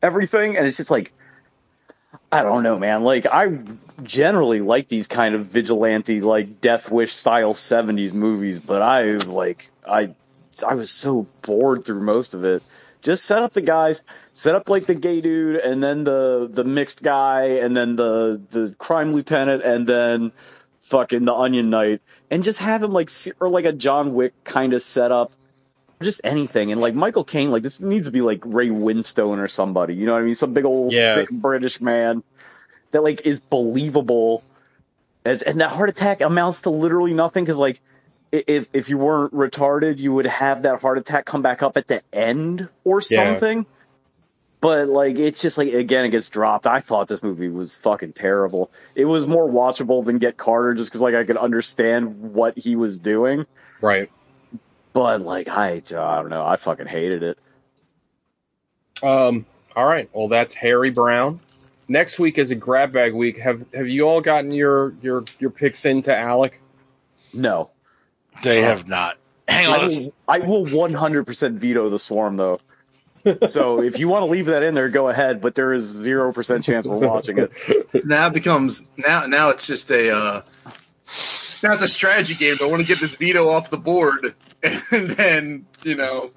everything, 0.00 0.56
and 0.56 0.68
it's 0.68 0.76
just 0.76 0.92
like 0.92 1.12
I 2.30 2.44
don't 2.44 2.62
know, 2.62 2.78
man. 2.78 3.02
Like 3.02 3.26
I 3.26 3.58
generally 4.04 4.60
like 4.60 4.86
these 4.86 5.08
kind 5.08 5.34
of 5.34 5.46
vigilante, 5.46 6.20
like 6.20 6.60
Death 6.60 6.92
Wish 6.92 7.12
style 7.12 7.54
'70s 7.54 8.12
movies, 8.12 8.60
but 8.60 8.80
I 8.80 9.16
like 9.16 9.68
I 9.84 10.14
I 10.64 10.74
was 10.74 10.92
so 10.92 11.26
bored 11.42 11.84
through 11.84 12.02
most 12.02 12.34
of 12.34 12.44
it. 12.44 12.62
Just 13.02 13.24
set 13.24 13.42
up 13.42 13.52
the 13.52 13.62
guys, 13.62 14.04
set 14.32 14.54
up 14.54 14.70
like 14.70 14.86
the 14.86 14.94
gay 14.94 15.20
dude, 15.20 15.56
and 15.56 15.82
then 15.82 16.04
the 16.04 16.48
the 16.48 16.62
mixed 16.62 17.02
guy, 17.02 17.58
and 17.64 17.76
then 17.76 17.96
the 17.96 18.40
the 18.50 18.76
crime 18.78 19.12
lieutenant, 19.12 19.64
and 19.64 19.88
then 19.88 20.30
fucking 20.84 21.24
the 21.24 21.34
Onion 21.34 21.70
Knight, 21.70 22.00
and 22.30 22.42
just 22.42 22.60
have 22.60 22.82
him 22.82 22.92
like 22.92 23.10
or 23.40 23.48
like 23.48 23.64
a 23.64 23.72
John 23.72 24.14
Wick 24.14 24.32
kind 24.44 24.72
of 24.72 24.82
setup, 24.82 25.30
or 26.00 26.04
just 26.04 26.20
anything. 26.24 26.72
And 26.72 26.80
like 26.80 26.94
Michael 26.94 27.24
Caine, 27.24 27.50
like 27.50 27.62
this 27.62 27.80
needs 27.80 28.06
to 28.06 28.12
be 28.12 28.20
like 28.20 28.40
Ray 28.44 28.68
Winstone 28.68 29.38
or 29.38 29.48
somebody. 29.48 29.94
You 29.94 30.06
know 30.06 30.12
what 30.12 30.22
I 30.22 30.24
mean? 30.24 30.34
Some 30.34 30.52
big 30.54 30.64
old 30.64 30.92
Yeah. 30.92 31.16
thick 31.16 31.30
British 31.30 31.80
man 31.80 32.22
that 32.92 33.02
like 33.02 33.26
is 33.26 33.40
believable. 33.40 34.42
As 35.24 35.42
and 35.42 35.60
that 35.60 35.70
heart 35.70 35.88
attack 35.88 36.20
amounts 36.20 36.62
to 36.62 36.70
literally 36.70 37.14
nothing 37.14 37.44
because 37.44 37.58
like 37.58 37.80
if 38.30 38.68
if 38.72 38.90
you 38.90 38.98
weren't 38.98 39.32
retarded, 39.32 39.98
you 39.98 40.12
would 40.12 40.26
have 40.26 40.62
that 40.62 40.80
heart 40.80 40.98
attack 40.98 41.24
come 41.24 41.40
back 41.42 41.62
up 41.62 41.76
at 41.76 41.86
the 41.86 42.02
end 42.12 42.68
or 42.84 43.00
Yeah. 43.08 43.18
Something. 44.64 44.86
But 44.86 44.92
like 44.92 45.18
it's 45.18 45.42
just 45.42 45.58
like 45.58 45.72
again 45.72 46.06
it 46.06 46.10
gets 46.10 46.28
dropped. 46.28 46.66
I 46.66 46.80
thought 46.80 47.08
this 47.08 47.22
movie 47.22 47.48
was 47.48 47.76
fucking 47.76 48.12
terrible. 48.12 48.70
It 48.94 49.04
was 49.04 49.26
more 49.26 49.48
watchable 49.48 50.04
than 50.04 50.18
Get 50.18 50.36
Carter 50.36 50.74
just 50.74 50.90
because 50.90 51.00
like 51.00 51.14
I 51.14 51.24
could 51.24 51.36
understand 51.36 52.34
what 52.34 52.58
he 52.58 52.76
was 52.76 52.98
doing. 52.98 53.46
Right. 53.80 54.10
But 54.92 55.20
like 55.20 55.48
I 55.48 55.76
I 55.76 55.80
don't 55.80 56.30
know. 56.30 56.44
I 56.44 56.56
fucking 56.56 56.86
hated 56.86 57.22
it. 57.22 57.38
Um. 59.02 59.46
All 59.76 59.86
right. 59.86 60.08
Well, 60.12 60.28
that's 60.28 60.54
Harry 60.54 60.90
Brown. 60.90 61.40
Next 61.88 62.18
week 62.18 62.38
is 62.38 62.50
a 62.50 62.54
grab 62.54 62.92
bag 62.92 63.12
week. 63.12 63.38
Have 63.38 63.66
Have 63.74 63.88
you 63.88 64.08
all 64.08 64.20
gotten 64.20 64.52
your 64.52 64.94
your 65.02 65.24
your 65.38 65.50
picks 65.50 65.84
into 65.84 66.16
Alec? 66.16 66.60
No. 67.32 67.70
They 68.42 68.62
have 68.62 68.88
not. 68.88 69.16
Hang 69.46 69.66
I 69.66 69.78
on. 69.78 69.86
will, 69.86 70.14
I 70.26 70.38
will 70.38 70.64
100% 70.64 71.52
veto 71.52 71.90
the 71.90 71.98
swarm 71.98 72.36
though. 72.36 72.60
So 73.44 73.82
if 73.82 73.98
you 73.98 74.08
want 74.08 74.22
to 74.22 74.30
leave 74.30 74.46
that 74.46 74.62
in 74.62 74.74
there, 74.74 74.88
go 74.88 75.08
ahead. 75.08 75.40
But 75.40 75.54
there 75.54 75.72
is 75.72 75.84
zero 75.84 76.32
percent 76.32 76.64
chance 76.64 76.86
we're 76.86 77.06
watching 77.06 77.38
it. 77.38 78.04
now 78.04 78.26
it 78.28 78.32
becomes 78.34 78.86
now 78.96 79.26
now 79.26 79.50
it's 79.50 79.66
just 79.66 79.90
a 79.90 80.14
uh, 80.14 80.42
now 81.62 81.72
it's 81.72 81.82
a 81.82 81.88
strategy 81.88 82.34
game. 82.34 82.56
I 82.60 82.66
want 82.66 82.82
to 82.82 82.88
get 82.88 83.00
this 83.00 83.14
veto 83.14 83.48
off 83.48 83.70
the 83.70 83.78
board, 83.78 84.34
and 84.62 85.10
then 85.10 85.66
you 85.82 85.94
know 85.96 86.30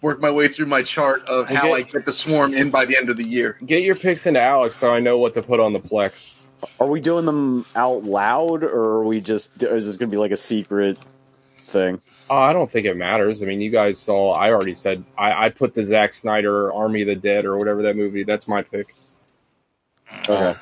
work 0.00 0.20
my 0.20 0.30
way 0.30 0.48
through 0.48 0.66
my 0.66 0.82
chart 0.82 1.28
of 1.28 1.48
how 1.48 1.68
get- 1.68 1.74
I 1.74 1.82
get 1.82 2.04
the 2.04 2.12
swarm 2.12 2.54
in 2.54 2.70
by 2.70 2.84
the 2.84 2.96
end 2.96 3.08
of 3.08 3.16
the 3.16 3.24
year. 3.24 3.56
Get 3.64 3.82
your 3.82 3.94
picks 3.94 4.26
into 4.26 4.40
Alex 4.42 4.76
so 4.76 4.92
I 4.92 5.00
know 5.00 5.18
what 5.18 5.34
to 5.34 5.42
put 5.42 5.60
on 5.60 5.72
the 5.72 5.80
Plex. 5.80 6.34
Are 6.78 6.86
we 6.86 7.00
doing 7.00 7.26
them 7.26 7.66
out 7.74 8.04
loud, 8.04 8.62
or 8.62 8.98
are 9.00 9.04
we 9.04 9.20
just? 9.20 9.62
Is 9.62 9.86
this 9.86 9.96
gonna 9.96 10.10
be 10.10 10.16
like 10.16 10.30
a 10.30 10.36
secret 10.36 10.98
thing? 11.62 12.00
Oh, 12.34 12.38
I 12.38 12.54
don't 12.54 12.70
think 12.70 12.86
it 12.86 12.96
matters. 12.96 13.42
I 13.42 13.46
mean, 13.46 13.60
you 13.60 13.68
guys 13.68 13.98
saw. 13.98 14.32
I 14.32 14.52
already 14.52 14.72
said 14.72 15.04
I, 15.18 15.46
I 15.46 15.48
put 15.50 15.74
the 15.74 15.84
Zack 15.84 16.14
Snyder 16.14 16.72
Army 16.72 17.02
of 17.02 17.08
the 17.08 17.14
Dead 17.16 17.44
or 17.44 17.58
whatever 17.58 17.82
that 17.82 17.94
movie. 17.96 18.24
That's 18.24 18.48
my 18.48 18.62
pick. 18.62 18.94
Okay. 20.28 20.58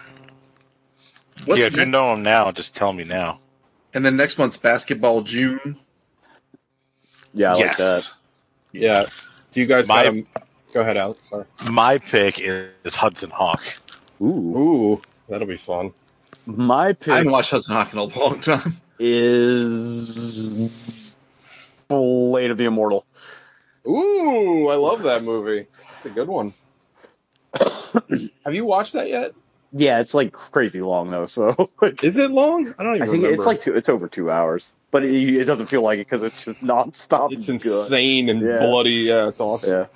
What's 1.45 1.61
yeah, 1.61 1.67
if 1.67 1.73
you 1.75 1.79
next? 1.79 1.91
know 1.93 2.09
them 2.11 2.25
now, 2.25 2.51
just 2.51 2.75
tell 2.75 2.93
me 2.93 3.05
now. 3.05 3.39
And 3.95 4.05
then 4.05 4.17
next 4.17 4.37
month's 4.37 4.57
basketball 4.57 5.23
June. 5.23 5.77
Yeah, 7.33 7.55
I 7.55 7.59
yes. 7.59 7.69
like 7.69 7.77
that. 7.77 8.15
Yeah. 8.73 9.07
Do 9.53 9.61
you 9.61 9.67
guys 9.67 9.87
My- 9.87 10.03
got 10.03 10.07
'em- 10.07 10.27
Go 10.75 10.81
ahead, 10.81 10.97
Alex. 10.97 11.29
Sorry. 11.29 11.45
My 11.71 11.99
pick 11.99 12.41
is 12.41 12.97
Hudson 12.97 13.31
Hawk. 13.31 13.63
Ooh, 14.21 14.25
Ooh, 14.27 15.03
that'll 15.29 15.47
be 15.47 15.57
fun. 15.57 15.93
my 16.47 16.95
pick 16.95 17.09
I 17.11 17.17
haven't 17.19 17.31
watched 17.33 17.53
Hudson 17.53 17.75
Hawk 17.75 17.93
in 17.93 17.99
a 18.01 18.05
long 18.05 18.41
time. 18.41 18.75
is 18.99 20.53
Blade 21.91 22.51
of 22.53 22.57
the 22.59 22.67
Immortal. 22.67 23.05
Ooh, 23.87 24.69
I 24.69 24.77
love 24.77 25.03
that 25.03 25.23
movie. 25.25 25.67
It's 25.93 26.07
a 26.07 26.11
good 26.11 26.29
one. 26.29 26.55
Have 28.45 28.55
you 28.55 28.65
watched 28.65 28.93
that 28.93 29.09
yet? 29.09 29.33
Yeah, 29.73 30.01
it's 30.01 30.15
like 30.15 30.33
crazy 30.33 30.81
long 30.81 31.11
though. 31.11 31.27
So 31.27 31.55
like, 31.83 32.03
Is 32.05 32.17
it 32.17 32.31
long? 32.31 32.73
I 32.79 32.83
don't 32.85 32.97
even 32.97 33.03
I 33.03 33.11
think 33.11 33.23
remember. 33.25 33.35
it's 33.35 33.47
like 33.47 33.61
two, 33.61 33.75
it's 33.75 33.89
over 33.89 34.09
two 34.09 34.31
hours, 34.31 34.73
but 34.93 35.05
it, 35.05 35.13
it 35.37 35.45
doesn't 35.47 35.67
feel 35.67 35.83
like 35.83 35.99
it 35.99 36.07
because 36.07 36.23
it's 36.23 36.45
just 36.45 36.61
nonstop. 36.61 37.33
it's 37.33 37.47
guts. 37.49 37.65
insane 37.67 38.29
and 38.29 38.47
Yeah. 38.47 38.61
bloody. 38.61 38.93
Yeah, 38.93 39.29
it's 39.29 39.41
awesome. 39.41 39.71
Yeah. 39.73 39.87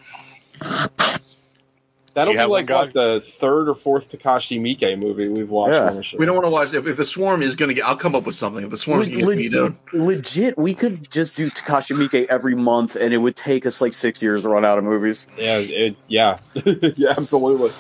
That'll 2.15 2.33
be 2.35 2.39
like 2.45 2.71
what 2.71 2.93
the 2.93 3.21
third 3.21 3.69
or 3.69 3.75
fourth 3.75 4.11
Takashi 4.11 4.61
Miike 4.61 4.99
movie 4.99 5.29
we've 5.29 5.51
watched. 5.51 5.75
Yeah. 5.75 5.89
on 5.91 5.97
the 5.97 6.03
show. 6.05 6.17
We 6.17 6.27
don't 6.27 6.37
want 6.37 6.47
to 6.47 6.51
watch 6.51 6.73
if, 6.73 6.87
if 6.87 6.97
the 6.97 7.05
swarm 7.05 7.43
is 7.43 7.57
going 7.57 7.69
to 7.71 7.75
get. 7.75 7.85
I'll 7.85 7.97
come 7.97 8.15
up 8.15 8.25
with 8.25 8.37
something. 8.37 8.63
If 8.65 8.71
the 8.71 8.77
swarm's 8.77 9.09
going 9.09 9.21
to 9.21 9.27
Le- 9.27 9.37
get 9.37 9.51
vetoed, 9.51 9.77
legit, 9.93 10.57
we 10.57 10.75
could 10.75 11.11
just 11.11 11.37
do 11.37 11.49
Takashi 11.51 11.97
Miike 11.97 12.27
every 12.27 12.55
month, 12.55 12.97
and 12.97 13.13
it 13.13 13.19
would 13.19 13.35
take 13.37 13.67
us 13.67 13.81
like 13.81 13.93
six 13.93 14.23
years 14.23 14.43
to 14.43 14.49
run 14.49 14.65
out 14.65 14.79
of 14.79 14.85
movies. 14.85 15.27
Yeah, 15.37 15.59
it, 15.59 15.97
yeah, 16.07 16.39
yeah, 16.65 17.15
absolutely. 17.17 17.73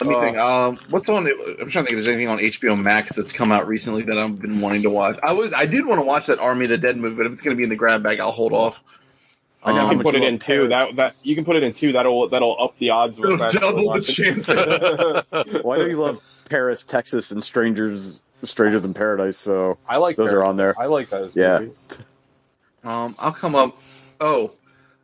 Let 0.00 0.08
me 0.08 0.14
Uh, 0.14 0.20
think. 0.20 0.38
Um, 0.38 0.78
what's 0.90 1.08
on? 1.08 1.26
I'm 1.26 1.68
trying 1.68 1.84
to 1.84 1.90
think. 1.90 1.90
If 1.90 1.94
there's 1.96 2.08
anything 2.08 2.28
on 2.28 2.38
HBO 2.38 2.80
Max 2.80 3.14
that's 3.16 3.32
come 3.32 3.50
out 3.52 3.66
recently 3.66 4.04
that 4.04 4.16
I've 4.16 4.40
been 4.40 4.60
wanting 4.60 4.82
to 4.82 4.90
watch. 4.90 5.18
I 5.22 5.32
was. 5.32 5.52
I 5.52 5.66
did 5.66 5.84
want 5.84 6.00
to 6.00 6.06
watch 6.06 6.26
that 6.26 6.38
Army 6.38 6.64
of 6.66 6.70
the 6.70 6.78
Dead 6.78 6.96
movie, 6.96 7.16
but 7.16 7.26
if 7.26 7.32
it's 7.32 7.42
going 7.42 7.56
to 7.56 7.58
be 7.58 7.64
in 7.64 7.68
the 7.70 7.76
grab 7.76 8.02
bag, 8.02 8.20
I'll 8.20 8.30
hold 8.30 8.52
off. 8.52 8.82
I 9.64 9.72
know 9.72 9.74
You 9.74 9.80
how 9.80 9.84
Um, 9.84 9.88
can 9.90 9.98
much 9.98 10.04
put 10.04 10.14
it 10.14 10.22
in 10.22 10.38
two. 10.38 10.68
Paris. 10.68 10.70
That 10.70 10.96
that 10.96 11.14
you 11.22 11.34
can 11.34 11.44
put 11.44 11.56
it 11.56 11.62
in 11.62 11.72
two. 11.72 11.92
That'll 11.92 12.28
that'll 12.28 12.56
up 12.62 12.78
the 12.78 12.90
odds 12.90 13.18
of 13.18 13.24
us 13.24 13.54
It'll 13.54 13.72
double 13.72 13.92
the 13.92 14.00
chance. 14.00 14.48
Why 15.64 15.76
do 15.78 15.82
know 15.82 15.88
you 15.88 16.00
love 16.00 16.20
Paris, 16.48 16.84
Texas, 16.84 17.32
and 17.32 17.42
Strangers, 17.44 18.22
Stranger 18.44 18.78
Than 18.80 18.94
Paradise. 18.94 19.36
So 19.36 19.76
I 19.88 19.96
like 19.98 20.16
Those 20.16 20.32
are 20.32 20.44
on 20.44 20.56
there. 20.56 20.74
I 20.78 20.86
like 20.86 21.08
those 21.10 21.34
Yeah. 21.36 21.58
movies. 21.60 22.00
um, 22.84 23.16
I'll 23.18 23.32
come 23.32 23.54
up. 23.54 23.78
Oh, 24.20 24.52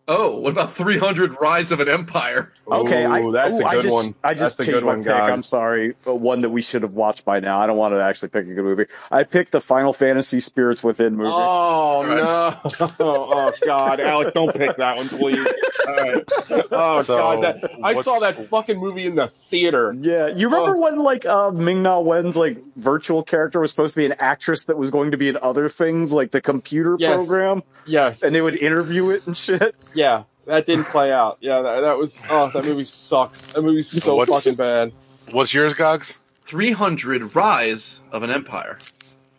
oh. 0.08 0.38
What 0.38 0.52
about 0.52 0.74
300 0.74 1.40
Rise 1.40 1.72
of 1.72 1.80
an 1.80 1.88
Empire? 1.88 2.52
Okay, 2.66 3.04
I, 3.04 3.20
Ooh, 3.20 3.32
that's 3.32 3.58
ooh, 3.58 3.62
a 3.62 3.66
I 3.66 3.74
good 3.74 3.82
just, 3.82 3.94
one. 3.94 4.14
I 4.24 4.34
just 4.34 4.56
that's 4.56 4.60
a 4.68 4.72
changed 4.72 4.72
good 4.80 4.84
my 4.84 4.92
one, 4.94 4.98
pick. 5.02 5.06
guys. 5.12 5.30
I'm 5.30 5.42
sorry, 5.42 5.94
but 6.04 6.16
one 6.16 6.40
that 6.40 6.50
we 6.50 6.62
should 6.62 6.82
have 6.82 6.94
watched 6.94 7.24
by 7.24 7.40
now. 7.40 7.58
I 7.58 7.66
don't 7.66 7.76
want 7.76 7.94
to 7.94 8.02
actually 8.02 8.28
pick 8.30 8.46
a 8.46 8.54
good 8.54 8.64
movie. 8.64 8.86
I 9.10 9.24
picked 9.24 9.52
the 9.52 9.60
Final 9.60 9.92
Fantasy 9.92 10.40
Spirits 10.40 10.82
Within 10.82 11.16
movie. 11.16 11.30
Oh 11.32 12.04
Right. 12.06 12.16
no! 12.16 12.86
oh 13.00 13.52
God, 13.64 14.00
Alec, 14.00 14.34
don't 14.34 14.54
pick 14.54 14.76
that 14.76 14.96
one, 14.96 15.08
please. 15.08 15.46
All 15.86 15.94
right. 15.94 16.24
Oh 16.70 17.02
So, 17.02 17.16
God, 17.16 17.42
that, 17.44 17.70
I 17.82 17.94
saw 17.94 18.20
that 18.20 18.36
fucking 18.46 18.78
movie 18.78 19.06
in 19.06 19.14
the 19.14 19.26
theater. 19.28 19.94
Yeah, 19.98 20.28
you 20.28 20.48
remember 20.48 20.76
Oh. 20.76 20.80
when 20.80 20.98
like 20.98 21.26
uh, 21.26 21.50
Ming 21.50 21.82
Na 21.82 22.00
Wen's 22.00 22.36
like 22.36 22.62
virtual 22.76 23.22
character 23.22 23.60
was 23.60 23.70
supposed 23.70 23.94
to 23.94 24.00
be 24.00 24.06
an 24.06 24.14
actress 24.18 24.64
that 24.66 24.76
was 24.76 24.90
going 24.90 25.10
to 25.12 25.16
be 25.16 25.28
in 25.28 25.36
other 25.40 25.68
things, 25.68 26.12
like 26.12 26.30
the 26.30 26.40
computer 26.40 26.96
Yes. 26.98 27.16
program, 27.26 27.62
Yes, 27.86 28.22
and 28.22 28.34
they 28.34 28.40
would 28.40 28.56
interview 28.56 29.10
it 29.10 29.26
and 29.26 29.36
shit. 29.36 29.74
yeah, 29.94 30.24
that 30.46 30.66
didn't 30.66 30.84
play 30.86 31.12
out. 31.12 31.38
Yeah, 31.40 31.62
that, 31.62 31.80
that 31.80 31.98
was. 31.98 32.22
Oh, 32.28 32.50
that 32.50 32.66
movie 32.66 32.84
sucks. 32.84 33.48
That 33.48 33.62
movie's 33.62 33.88
so 33.88 34.16
What's- 34.16 34.32
fucking 34.34 34.56
bad. 34.56 34.92
What's 35.30 35.52
yours, 35.54 35.74
Gogs? 35.74 36.20
300 36.46 37.34
Rise 37.34 37.98
of 38.12 38.22
an 38.22 38.30
Empire. 38.30 38.78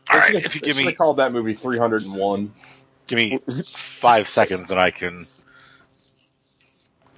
All 0.09 0.17
right, 0.19 0.33
They 0.33 0.43
if 0.43 0.55
you 0.55 0.61
give 0.61 0.75
me 0.77 0.83
should've 0.83 0.97
called 0.97 1.17
that 1.17 1.31
movie 1.31 1.53
301. 1.53 2.51
give 3.07 3.17
me 3.17 3.37
five 3.39 4.27
seconds, 4.27 4.71
and 4.71 4.79
I 4.79 4.91
can. 4.91 5.25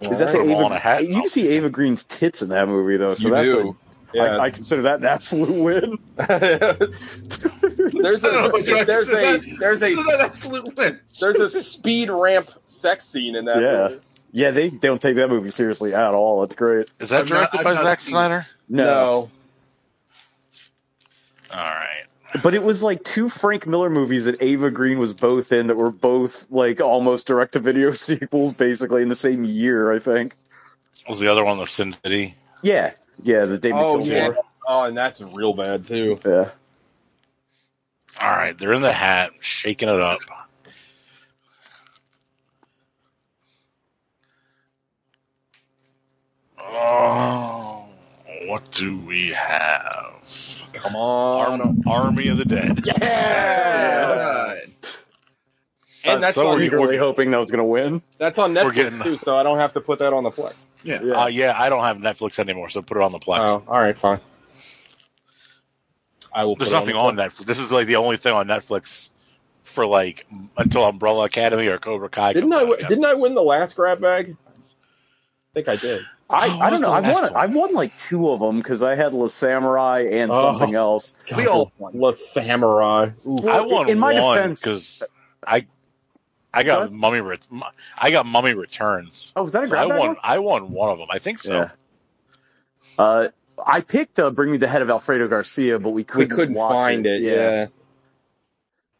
Is 0.01 0.19
that 0.19 0.31
Put 0.31 0.45
the 0.45 0.51
'em 0.51 0.51
all 0.55 0.59
in 0.61 0.65
Eva? 0.67 0.79
hat. 0.79 1.03
You 1.07 1.15
can 1.15 1.27
see 1.29 1.55
Eva 1.57 1.69
Green's 1.69 2.03
tits 2.03 2.41
in 2.41 2.49
that 2.49 2.67
movie 2.67 2.97
though, 2.97 3.15
so 3.15 3.29
You 3.29 3.33
that's 3.35 3.53
do. 3.53 3.77
A, 4.17 4.21
I, 4.21 4.25
Yeah. 4.33 4.39
I 4.39 4.49
consider 4.51 4.83
that 4.83 4.99
an 4.99 5.05
absolute 5.05 5.63
win. 5.63 5.97
there's 6.17 8.23
I 8.23 8.31
don't 8.31 8.33
know 8.65 8.79
a 8.79 8.85
there's 8.85 9.09
a 9.09 9.39
there's 9.59 9.83
a 9.83 9.95
This 9.95 9.99
is 9.99 10.07
an 10.07 10.21
absolute 10.21 10.77
win. 10.77 10.99
there's 11.21 11.39
a 11.39 11.49
speed 11.49 12.09
ramp 12.09 12.49
sex 12.65 13.05
scene 13.05 13.35
in 13.35 13.45
that 13.45 13.61
Yeah. 13.61 13.87
movie. 13.89 14.01
Yeah, 14.33 14.51
they 14.51 14.69
don't 14.69 15.01
take 15.01 15.15
that 15.15 15.29
movie 15.29 15.49
seriously 15.49 15.95
at 15.95 16.13
all. 16.13 16.43
It's 16.43 16.55
great. 16.55 16.89
Is 16.99 17.09
that 17.09 17.21
I've 17.21 17.29
not- 17.29 17.35
directed 17.51 17.57
I've 17.59 17.63
by 17.63 17.73
not 17.75 17.83
Zack 17.83 17.99
seen 18.01 18.11
Snyder? 18.11 18.45
No. 18.69 19.29
All 21.51 21.59
right. 21.59 22.03
But 22.43 22.53
it 22.53 22.61
was 22.61 22.83
like 22.83 23.03
two 23.03 23.29
Frank 23.29 23.65
Miller 23.65 23.89
movies 23.89 24.25
that 24.25 24.41
Eva 24.41 24.69
Green 24.69 24.99
was 24.99 25.13
both 25.13 25.51
in 25.53 25.67
that 25.67 25.77
were 25.77 25.91
both 25.91 26.51
like 26.51 26.81
almost 26.81 27.25
direct 27.27 27.53
to 27.53 27.59
video 27.59 27.91
sequels 27.91 28.53
basically 28.53 29.01
in 29.01 29.09
the 29.09 29.15
same 29.15 29.45
year, 29.45 29.91
I 29.91 29.99
think. 29.99 30.35
Was 31.07 31.19
the 31.21 31.29
other 31.29 31.45
one 31.45 31.57
the 31.57 31.65
Sin 31.65 31.93
City? 32.03 32.35
Yeah. 32.61 32.93
Yeah, 33.23 33.45
the 33.45 33.57
David 33.57 33.77
Oh 33.79 33.97
Kilmer. 34.03 34.33
yeah. 34.33 34.41
Oh, 34.67 34.83
and 34.83 34.97
that's 34.97 35.21
real 35.21 35.53
bad 35.53 35.85
too. 35.85 36.19
Yeah. 36.25 36.49
All 38.19 38.29
right, 38.31 38.57
they're 38.57 38.73
in 38.73 38.81
the 38.81 38.91
hat, 38.91 39.31
shaking 39.41 39.89
it 39.89 40.01
up. 40.01 40.19
Oh, 46.59 47.87
what 48.47 48.71
do 48.71 48.97
we 48.99 49.29
have? 49.29 50.15
Come 50.73 50.95
on. 50.95 51.61
Arm, 51.61 51.83
Army 51.87 52.27
of 52.29 52.37
the 52.37 52.45
Dead. 52.45 52.81
Yeah. 52.85 54.09
Alright. 54.11 55.03
And 56.13 56.23
that's 56.23 56.35
So 56.35 56.45
on, 56.47 56.59
we're- 56.59 56.97
hoping 56.97 57.31
that 57.31 57.37
was 57.39 57.51
going 57.51 57.59
to 57.59 57.63
win. 57.65 58.01
that's 58.17 58.37
on 58.37 58.53
Netflix 58.53 58.73
getting- 58.73 58.99
too, 59.01 59.17
so 59.17 59.35
I 59.37 59.43
don't 59.43 59.57
have 59.59 59.73
to 59.73 59.81
put 59.81 59.99
that 59.99 60.13
on 60.13 60.23
the 60.23 60.31
Plex. 60.31 60.65
Yeah. 60.83 61.01
Yeah. 61.03 61.13
Uh, 61.23 61.27
yeah, 61.27 61.55
I 61.57 61.69
don't 61.69 61.83
have 61.83 61.97
Netflix 61.97 62.39
anymore, 62.39 62.69
so 62.69 62.81
put 62.81 62.97
it 62.97 63.03
on 63.03 63.11
the 63.11 63.19
Plex. 63.19 63.47
Oh, 63.47 63.63
all 63.67 63.81
right, 63.81 63.97
fine. 63.97 64.19
I 66.33 66.45
will. 66.45 66.55
There's 66.55 66.69
put 66.69 66.75
it 66.75 66.79
nothing 66.79 66.95
the 66.95 66.99
on 67.01 67.15
Plex. 67.15 67.25
Netflix. 67.41 67.45
This 67.45 67.59
is 67.59 67.71
like 67.71 67.87
the 67.87 67.95
only 67.97 68.17
thing 68.17 68.33
on 68.33 68.47
Netflix 68.47 69.09
for 69.63 69.85
like 69.85 70.25
until 70.57 70.85
Umbrella 70.85 71.25
Academy 71.25 71.67
or 71.67 71.77
Cobra 71.77 72.09
Kai. 72.09 72.33
Didn't 72.33 72.53
I? 72.53 72.61
out. 72.63 72.79
Didn't 72.87 73.05
I 73.05 73.13
win 73.15 73.33
the 73.35 73.41
last 73.43 73.75
grab 73.75 73.99
bag? 74.01 74.35
I 74.35 75.53
think 75.53 75.67
I 75.67 75.75
did. 75.77 76.01
I, 76.29 76.49
Oh, 76.49 76.59
I 76.59 76.69
don't 76.69 76.81
know. 76.81 76.91
I've 76.91 77.05
won? 77.11 77.35
I've 77.35 77.55
won 77.55 77.73
like 77.73 77.95
two 77.97 78.29
of 78.29 78.41
them 78.41 78.57
because 78.57 78.83
I 78.83 78.95
had 78.95 79.13
La 79.13 79.27
Samurai 79.27 80.07
and 80.11 80.29
Oh. 80.31 80.35
something 80.35 80.75
else. 80.75 81.15
We 81.35 81.47
all 81.47 81.71
won. 81.77 81.93
La 81.97 82.11
Samurai. 82.11 83.11
Oof. 83.25 83.45
I 83.45 83.61
won 83.65 83.89
in 83.89 83.97
my 83.97 84.19
one 84.21 84.37
defense- 84.37 84.61
because 84.63 85.03
I 85.45 85.65
I 86.57 86.63
got 86.63 86.79
ahead. 86.79 86.91
Mummy 86.91 87.21
Ret- 87.21 87.47
I 87.97 88.11
got 88.11 88.25
Mummy 88.25 88.53
Returns. 88.53 89.33
Oh, 89.35 89.43
was 89.43 89.53
that 89.53 89.63
a 89.63 89.67
So 89.67 89.75
I 89.77 89.85
grab 89.85 89.89
bag 89.89 89.99
won. 89.99 90.07
one? 90.09 90.17
I 90.23 90.39
won 90.39 90.71
one 90.71 90.89
of 90.91 90.97
them. 90.99 91.07
I 91.11 91.19
think 91.19 91.39
so. 91.39 91.53
Yeah. 91.55 91.69
Uh, 92.97 93.27
I 93.65 93.81
picked 93.81 94.19
uh, 94.19 94.31
Bring 94.31 94.51
Me 94.51 94.57
the 94.57 94.67
Head 94.67 94.81
of 94.81 94.89
Alfredo 94.89 95.27
Garcia, 95.27 95.79
but 95.79 95.89
we 95.89 96.01
we 96.01 96.03
couldn't, 96.03 96.35
couldn't 96.35 96.55
watch 96.55 96.81
find 96.83 97.05
it. 97.05 97.21
Yeah. 97.21 97.67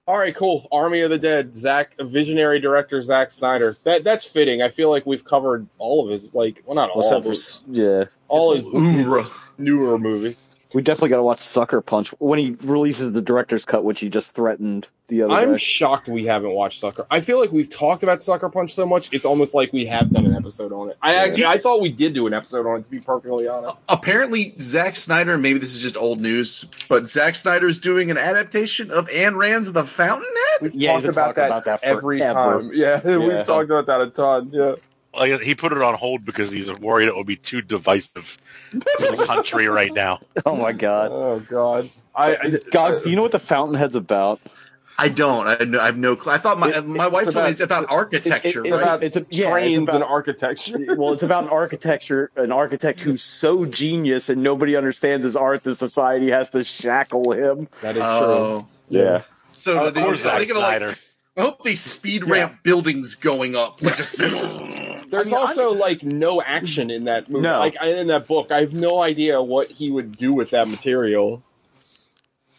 All 0.07 0.17
right, 0.17 0.33
cool. 0.33 0.67
Army 0.71 1.01
of 1.01 1.09
the 1.09 1.17
Dead. 1.17 1.53
Zack, 1.53 1.95
visionary 1.99 2.61
director 2.61 3.01
Zack 3.01 3.29
Snyder. 3.29 3.73
That 3.83 4.05
that's 4.05 4.23
fitting. 4.23 4.61
I 4.61 4.69
feel 4.69 4.89
like 4.89 5.05
we've 5.05 5.25
covered 5.25 5.67
all 5.77 6.05
of 6.05 6.11
his, 6.11 6.33
like, 6.33 6.63
well, 6.65 6.75
not 6.75 6.91
all, 6.91 7.01
Except 7.01 7.23
for 7.25 7.29
but 7.29 7.35
s- 7.37 7.61
yeah, 7.69 8.05
all 8.29 8.55
his, 8.55 8.73
Oeuvre. 8.73 8.93
his 8.93 9.33
newer 9.57 9.97
movies. 9.99 10.46
We 10.77 10.83
definitely 10.83 11.09
got 11.09 11.15
to 11.17 11.23
watch 11.23 11.39
Sucker 11.39 11.81
Punch 11.81 12.09
when 12.19 12.37
he 12.37 12.51
releases 12.51 13.11
the 13.11 13.19
director's 13.23 13.65
cut, 13.65 13.83
which 13.83 13.99
he 13.99 14.09
just 14.09 14.35
threatened 14.35 14.87
the 15.07 15.23
other 15.23 15.33
I'm 15.33 15.51
day. 15.53 15.57
shocked 15.57 16.07
we 16.07 16.27
haven't 16.27 16.51
watched 16.51 16.79
Sucker. 16.79 17.07
I 17.09 17.19
feel 17.21 17.39
like 17.39 17.51
we've 17.51 17.67
talked 17.67 18.03
about 18.03 18.21
Sucker 18.21 18.47
Punch 18.49 18.75
so 18.75 18.85
much, 18.85 19.09
it's 19.11 19.25
almost 19.25 19.55
like 19.55 19.73
we 19.73 19.87
have 19.87 20.13
done 20.13 20.27
an 20.27 20.35
episode 20.35 20.71
on 20.71 20.91
it. 20.91 20.97
I 21.01 21.15
actually, 21.15 21.45
I 21.47 21.57
thought 21.57 21.81
we 21.81 21.89
did 21.89 22.13
do 22.13 22.27
an 22.27 22.35
episode 22.35 22.67
on 22.67 22.81
it, 22.81 22.83
to 22.83 22.91
be 22.91 22.99
perfectly 22.99 23.47
honest. 23.47 23.75
Apparently, 23.89 24.53
Zack 24.59 24.97
Snyder, 24.97 25.35
maybe 25.35 25.57
this 25.57 25.73
is 25.75 25.81
just 25.81 25.97
old 25.97 26.21
news, 26.21 26.63
but 26.89 27.09
Zack 27.09 27.33
Snyder 27.33 27.65
is 27.65 27.79
doing 27.79 28.11
an 28.11 28.19
adaptation 28.19 28.91
of 28.91 29.07
Ayn 29.07 29.35
Rand's 29.35 29.71
The 29.71 29.83
Fountainhead? 29.83 30.61
We've 30.61 30.75
Yeah, 30.75 30.91
talked 30.93 31.05
about, 31.07 31.15
talking 31.35 31.41
that 31.41 31.47
about 31.47 31.65
that 31.65 31.79
every 31.81 32.19
forever. 32.19 32.33
time. 32.61 32.71
Yeah, 32.75 33.01
Yeah. 33.05 33.17
we've 33.17 33.45
talked 33.45 33.71
about 33.71 33.87
that 33.87 34.01
a 34.01 34.07
ton. 34.11 34.51
Yeah. 34.53 34.75
Like 35.17 35.41
he 35.41 35.55
put 35.55 35.71
it 35.71 35.81
on 35.81 35.95
hold 35.95 36.23
because 36.25 36.51
he's 36.51 36.71
worried 36.71 37.07
it 37.07 37.15
would 37.15 37.27
be 37.27 37.35
too 37.35 37.61
divisive 37.61 38.37
for 38.71 39.15
the 39.15 39.23
country 39.27 39.67
right 39.67 39.91
now. 39.93 40.19
oh 40.45 40.55
my 40.55 40.71
god, 40.73 41.11
Oh 41.11 41.39
God. 41.39 41.89
I, 42.15 42.35
I 42.35 42.59
Gogs, 42.71 43.01
do 43.01 43.09
you 43.09 43.15
know 43.15 43.23
what 43.23 43.31
the 43.31 43.39
Fountainhead's 43.39 43.95
about? 43.95 44.39
I 44.99 45.09
don't. 45.09 45.45
I 45.45 45.51
have 45.59 45.67
no, 45.69 45.79
I 45.79 45.85
have 45.85 45.97
no 45.97 46.15
clue. 46.15 46.31
I 46.33 46.39
thought 46.39 46.57
my, 46.57 46.69
It- 46.69 46.85
my 46.87 47.07
wife 47.07 47.25
it's 47.27 47.33
told 47.33 47.35
me 47.35 47.41
about- 47.41 47.51
it's 47.51 47.61
about 47.61 47.85
architecture. 47.91 48.61
it's 48.61 48.71
right? 48.71 48.81
about 48.81 49.03
it's 49.03 49.15
a- 49.15 49.25
yeah, 49.29 49.51
trains 49.51 49.77
it's 49.77 49.83
about- 49.83 49.95
and 49.95 50.03
architecture. 50.03 50.77
well, 50.97 51.13
it's 51.13 51.21
about 51.21 51.43
an 51.43 51.49
architecture, 51.49 52.31
an 52.35 52.51
architect 52.51 53.01
who's 53.01 53.21
so 53.21 53.65
genius 53.65 54.29
and 54.29 54.41
nobody 54.41 54.75
understands 54.75 55.23
his 55.23 55.35
art 55.35 55.61
that 55.63 55.75
society 55.75 56.31
has 56.31 56.49
to 56.51 56.63
shackle 56.63 57.31
him. 57.31 57.67
That 57.81 57.95
is 57.95 58.01
Oh. 58.03 58.67
Yeah. 58.89 59.21
So 59.53 59.73
Of 59.77 59.77
are 59.87 59.91
they, 59.91 60.01
course, 60.01 60.25
are 60.25 60.39
they 60.39 60.45
Zack 60.45 60.55
gonna 60.55 60.85
like? 60.85 60.97
Snyder. 61.37 61.47
I 61.47 61.51
hope 61.51 61.63
they 61.63 61.75
speed 61.75 62.27
ramp 62.27 62.63
buildings 62.63 63.15
going 63.15 63.55
up. 63.55 63.81
Like 63.81 63.95
just. 63.97 64.63
There's 65.09 65.27
I 65.27 65.29
mean, 65.31 65.39
also 65.39 65.73
like 65.73 66.03
no 66.03 66.41
action 66.41 66.91
in 66.91 67.05
that 67.05 67.29
movie. 67.29 67.43
No. 67.43 67.59
Like 67.59 67.81
in 67.81 68.07
that 68.07 68.27
book, 68.27 68.51
I 68.51 68.59
have 68.59 68.73
no 68.73 68.99
idea 68.99 69.41
what 69.41 69.67
he 69.67 69.89
would 69.89 70.17
do 70.17 70.33
with 70.33 70.49
that 70.49 70.67
material. 70.67 71.41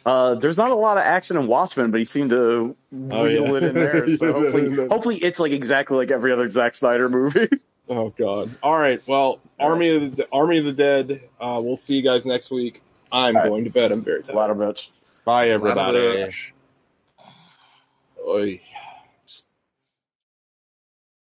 Uh, 0.06 0.36
there's 0.36 0.56
not 0.56 0.70
a 0.70 0.74
lot 0.74 0.96
of 0.96 1.02
action 1.02 1.36
in 1.36 1.46
Watchmen, 1.46 1.90
but 1.90 1.98
he 1.98 2.05
seemed 2.05 2.30
to 2.30 2.74
Oh, 2.94 3.24
wheel 3.24 3.48
yeah. 3.48 3.55
it 3.56 3.62
in 3.64 3.74
there. 3.74 4.09
So 4.09 4.32
hopefully, 4.40 4.74
hopefully 4.88 5.16
it's 5.16 5.38
like 5.38 5.52
exactly 5.52 5.98
like 5.98 6.10
every 6.10 6.32
other 6.32 6.48
Zack 6.48 6.74
Snyder 6.74 7.09
movie. 7.09 7.48
Oh 7.90 8.10
God. 8.10 8.50
All 8.62 8.78
right. 8.78 9.00
Well, 9.09 9.40
Army 9.59 9.96
of 9.96 10.14
the 10.16 10.28
Army 10.30 10.59
of 10.59 10.66
the 10.66 10.74
Dead. 10.74 11.22
Uh, 11.40 11.59
we'll 11.64 11.74
see 11.74 11.94
you 11.96 12.02
guys 12.02 12.26
next 12.26 12.50
week. 12.50 12.82
I'm 13.10 13.34
All 13.34 13.42
right. 13.42 13.48
going 13.48 13.64
to 13.64 13.70
bed. 13.70 13.92
I'm 13.92 14.02
very 14.02 14.22
tired. 14.22 14.36
Ladder 14.36 14.55
bitch. 14.55 14.90
Bye, 15.24 15.48
everybody. 15.48 16.30
Oi. 18.24 18.61